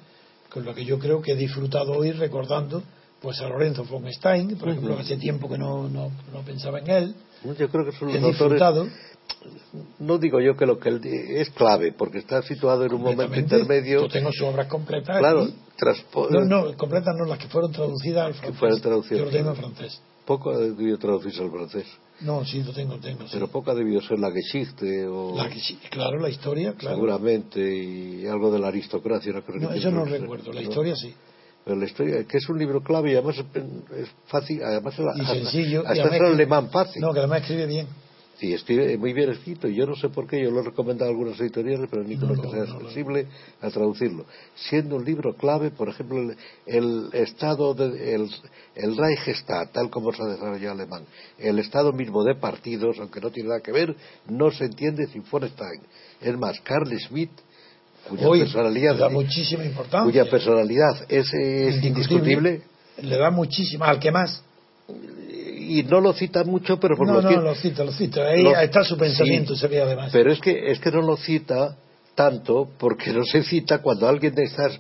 con 0.50 0.66
lo 0.66 0.74
que 0.76 0.84
yo 0.86 1.00
creo 1.00 1.22
que 1.22 1.32
he 1.32 1.36
disfrutado 1.36 1.94
hoy 1.94 2.12
recordando 2.12 2.84
pues 3.22 3.40
a 3.42 3.48
Lorenzo 3.50 3.84
von 3.86 4.12
Stein, 4.14 4.58
por 4.58 4.70
ejemplo, 4.70 4.98
hace 4.98 5.18
tiempo 5.18 5.50
que 5.50 5.58
no, 5.58 5.90
no, 5.90 6.10
no 6.34 6.42
pensaba 6.46 6.80
en 6.80 6.90
él, 6.90 7.16
Yo 7.44 7.70
creo 7.70 7.86
que 7.86 7.92
son 7.98 8.08
los 8.14 8.16
autores 8.18 8.34
disfrutado 8.54 8.88
no 10.00 10.18
digo 10.18 10.42
yo 10.42 10.58
que 10.58 10.66
lo 10.66 10.80
que 10.80 10.90
él 10.90 11.02
es 11.06 11.50
clave 11.52 11.94
porque 11.94 12.18
está 12.18 12.42
situado 12.42 12.84
en 12.86 12.94
un 12.94 13.02
momento 13.02 13.40
intermedio 13.40 14.02
Yo 14.02 14.08
tengo 14.10 14.32
sus 14.32 14.42
obras 14.42 14.68
completas 14.68 15.18
claro 15.20 15.48
no, 16.32 16.46
no, 16.46 16.76
completas 16.76 17.16
no, 17.16 17.26
las 17.26 17.38
que 17.40 17.48
fueron 17.48 17.72
traducidas 17.72 18.26
al 18.26 18.34
francés. 18.34 18.60
fueron 18.60 18.82
traducidas. 18.82 19.20
Yo 19.20 19.26
lo 19.26 19.32
tengo 19.32 19.50
en 19.52 19.56
francés. 19.56 20.02
poco 20.26 20.50
ha 20.52 20.58
debido 20.58 20.98
traducirse 20.98 21.42
al 21.42 21.52
francés 21.52 21.86
No, 22.22 22.44
sí, 22.44 22.64
lo 22.64 22.74
tengo, 22.74 22.98
tengo. 23.00 23.22
sí. 23.24 23.30
pero 23.34 23.48
poco 23.48 23.72
ha 23.72 23.76
debido 23.76 24.02
ser 24.02 24.20
la 24.20 24.32
Geschichte 24.32 25.08
o 25.08 25.38
La 25.38 25.48
que 25.50 25.62
claro, 25.90 26.20
la 26.20 26.30
historia, 26.30 26.74
claro. 26.74 26.96
seguramente 26.98 27.62
y 27.62 28.26
algo 28.26 28.52
de 28.52 28.60
la 28.60 28.68
aristocracia 28.68 29.32
no 29.32 29.44
creo 29.44 29.62
No, 29.62 29.70
que 29.70 29.78
eso 29.78 29.92
no 29.92 30.04
recuerdo, 30.04 30.52
la 30.52 30.62
historia 30.64 30.96
sí. 30.96 31.14
Pero 31.66 31.78
la 31.78 31.86
historia 31.86 32.24
que 32.24 32.38
es 32.38 32.50
un 32.50 32.58
libro 32.58 32.82
clave 32.82 33.12
y 33.12 33.16
además 33.16 33.36
es, 33.38 34.10
fácil 34.28 34.62
además 34.64 34.96
Y 35.16 35.26
sencillo. 35.26 35.82
hasta 35.86 36.04
es 36.04 36.10
que- 36.10 36.26
alemán 36.26 36.70
fácil 36.70 37.02
No, 37.02 37.14
que 37.14 37.20
además 37.20 37.42
escribe 37.42 37.68
bien. 37.68 37.88
Sí, 38.40 38.54
escribe 38.54 38.98
muy 38.98 39.12
bien 39.12 39.30
escrito 39.32 39.68
y 39.68 39.76
yo 39.76 39.86
no 39.86 39.98
sé 39.98 40.08
por 40.08 40.26
qué, 40.26 40.42
yo 40.42 40.50
lo 40.50 40.62
he 40.62 40.64
recomendado 40.64 41.10
a 41.10 41.14
algunas 41.14 41.38
editoriales, 41.42 41.90
pero 41.92 42.06
ninguno 42.06 42.36
No, 42.36 42.42
que 42.42 42.48
no, 42.48 42.54
sea 42.54 42.64
no, 42.64 42.74
no. 42.76 42.80
sensible 42.86 43.28
a 43.60 43.70
traducirlo. 43.70 44.26
Siendo 44.56 44.96
un 44.96 45.04
libro 45.04 45.36
clave, 45.36 45.72
por 45.72 45.90
ejemplo, 45.90 46.22
el, 46.22 46.38
el 46.66 47.10
estado, 47.12 47.74
de, 47.74 48.16
el, 48.16 48.30
el 48.76 48.96
Reichstag, 48.96 49.74
tal 49.74 49.90
como 49.90 50.14
se 50.14 50.24
ha 50.24 50.28
desarrollado 50.28 50.74
en 50.76 50.80
alemán, 50.80 51.04
el 51.38 51.60
estado 51.60 51.92
mismo 51.92 52.24
de 52.24 52.36
partidos, 52.36 52.98
aunque 53.00 53.20
no 53.20 53.30
tiene 53.30 53.50
nada 53.50 53.62
que 53.62 53.74
ver, 53.74 53.94
no 54.30 54.50
se 54.52 54.64
entiende 54.68 55.08
sin 55.08 55.26
von 55.30 55.46
Stein. 55.50 55.82
Es 56.22 56.38
más, 56.38 56.62
Carl 56.62 56.90
Schmitt, 56.98 57.32
cuya 58.08 58.28
Hoy 58.28 58.40
personalidad, 58.40 58.94
le 58.96 59.00
da 59.00 59.10
muchísima 59.10 59.64
importancia. 59.66 60.04
cuya 60.12 60.30
personalidad 60.30 61.06
es, 61.10 61.34
es 61.34 61.84
indiscutible, 61.84 62.62
Le 63.02 63.18
da 63.18 63.30
muchísima, 63.32 63.88
al 63.88 64.00
que 64.00 64.12
más. 64.12 64.44
y 65.68 65.84
no 65.84 66.02
lo 66.02 66.14
cita 66.14 66.44
mucho, 66.44 66.80
pero 66.80 66.96
por 66.98 67.06
no, 67.08 67.14
lo 67.16 67.22
no, 67.22 67.30
que- 67.30 67.36
lo 67.36 67.54
cita, 67.56 67.84
lo 67.84 67.92
cita. 67.92 68.28
Ahí 68.28 68.42
Lo- 68.44 68.58
está 68.60 68.84
su 68.84 68.98
pensamiento, 68.98 69.54
sí, 69.54 69.62
se 69.62 69.68
ve 69.68 69.82
además. 69.82 70.10
Pero 70.12 70.32
es 70.32 70.40
que, 70.40 70.72
es 70.72 70.80
que 70.80 70.90
no 70.92 71.02
lo 71.02 71.16
cita 71.18 71.76
tanto 72.16 72.70
porque 72.78 73.12
no 73.14 73.24
se 73.24 73.44
cita 73.44 73.80
cuando 73.82 74.08
alguien 74.08 74.34
de 74.34 74.44
estas, 74.46 74.80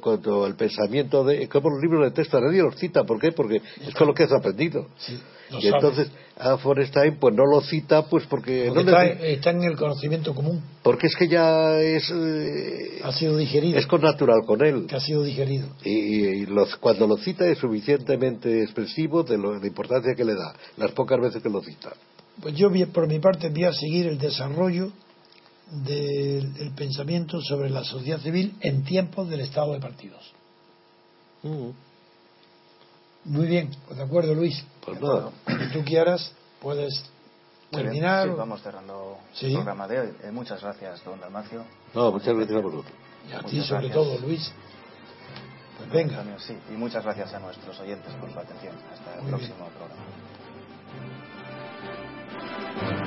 cuando 0.00 0.46
el 0.46 0.54
pensamiento 0.54 1.24
de, 1.24 1.46
como 1.48 1.68
los 1.70 1.80
libros 1.82 2.04
de 2.04 2.10
texto, 2.12 2.40
nadie 2.40 2.62
los 2.62 2.76
cita. 2.76 3.04
¿Por 3.04 3.20
qué? 3.20 3.32
Porque 3.32 3.60
es 3.86 3.94
con 3.94 4.06
lo 4.06 4.14
que 4.14 4.22
has 4.22 4.32
aprendido. 4.32 4.88
Sí, 4.98 5.18
y 5.58 5.68
sabe. 5.68 6.06
A 6.36 6.56
Forestein 6.58 7.16
pues 7.20 7.32
no 7.34 7.44
lo 7.46 7.60
cita 7.60 8.06
pues 8.06 8.24
porque, 8.26 8.66
Porque 8.68 8.84
no 8.84 8.90
está, 8.90 9.04
está 9.06 9.50
en 9.50 9.62
el 9.62 9.76
conocimiento 9.76 10.34
común, 10.34 10.60
porque 10.82 11.06
es 11.06 11.14
que 11.16 11.28
ya 11.28 11.78
es, 11.80 12.10
eh, 12.10 13.00
ha 13.04 13.12
sido 13.12 13.36
digerido. 13.36 13.78
es 13.78 13.86
con 13.86 14.00
natural 14.00 14.40
con 14.46 14.64
él. 14.64 14.86
que 14.88 14.96
ha 14.96 15.00
sido 15.00 15.22
digerido. 15.22 15.68
Y, 15.84 15.90
y 15.92 16.46
los- 16.46 16.74
cuando 16.76 17.06
lo 17.06 17.16
cita 17.18 17.46
es 17.46 17.58
suficientemente 17.58 18.62
expresivo 18.62 19.22
de 19.22 19.38
lo- 19.38 19.52
de 19.54 19.60
la 19.60 19.66
importancia 19.68 20.14
que 20.16 20.24
le 20.24 20.34
da, 20.34 20.54
las 20.76 20.90
pocas 20.92 21.20
veces 21.20 21.42
que 21.42 21.48
lo 21.48 21.60
cita. 21.62 21.92
Pues 22.42 22.54
yo, 22.56 22.68
por 22.92 23.06
mi 23.06 23.20
parte, 23.20 23.48
voy 23.50 23.64
a 23.64 23.72
seguir 23.72 24.06
el 24.08 24.18
desarrollo 24.18 24.90
del, 25.70 26.52
del 26.54 26.70
pensamiento 26.72 27.40
sobre 27.40 27.70
la 27.70 27.84
sociedad 27.84 28.18
civil 28.20 28.54
en 28.60 28.82
tiempos 28.84 29.28
del 29.30 29.40
estado 29.40 29.72
de 29.72 29.80
partidos. 29.80 30.32
Mm. 31.42 31.70
Muy 33.24 33.46
bien, 33.46 33.70
pues 33.86 33.96
de 33.98 34.04
acuerdo, 34.04 34.34
Luis. 34.34 34.64
Pues 34.84 35.00
nada. 35.00 35.30
Si 35.46 35.72
tú 35.72 35.84
quieras, 35.84 36.32
puedes 36.60 37.04
terminar. 37.70 38.28
Sí, 38.28 38.34
vamos 38.36 38.62
cerrando 38.62 39.18
¿Sí? 39.32 39.46
el 39.46 39.54
programa 39.54 39.88
de 39.88 40.00
hoy. 40.00 40.14
Eh, 40.22 40.30
muchas 40.30 40.60
gracias, 40.62 41.02
don 41.04 41.18
Dalmacio. 41.20 41.64
No, 41.94 42.12
muchas 42.12 42.34
gracias 42.36 42.58
a 42.58 42.60
vosotros. 42.60 42.92
Y 43.28 43.32
a 43.32 43.40
ti, 43.40 43.60
sobre 43.62 43.88
gracias. 43.88 43.94
todo, 43.94 44.18
Luis. 44.18 44.52
Pues 45.78 45.90
venga. 45.90 46.22
Sí, 46.38 46.56
y 46.70 46.72
muchas 46.76 47.02
gracias 47.02 47.32
a 47.34 47.38
nuestros 47.40 47.78
oyentes 47.80 48.12
por 48.14 48.30
su 48.32 48.38
atención. 48.38 48.74
Hasta 48.92 49.14
el 49.16 49.22
Muy 49.22 49.30
próximo 49.30 49.56
bien. 49.56 49.70
programa. 52.78 53.03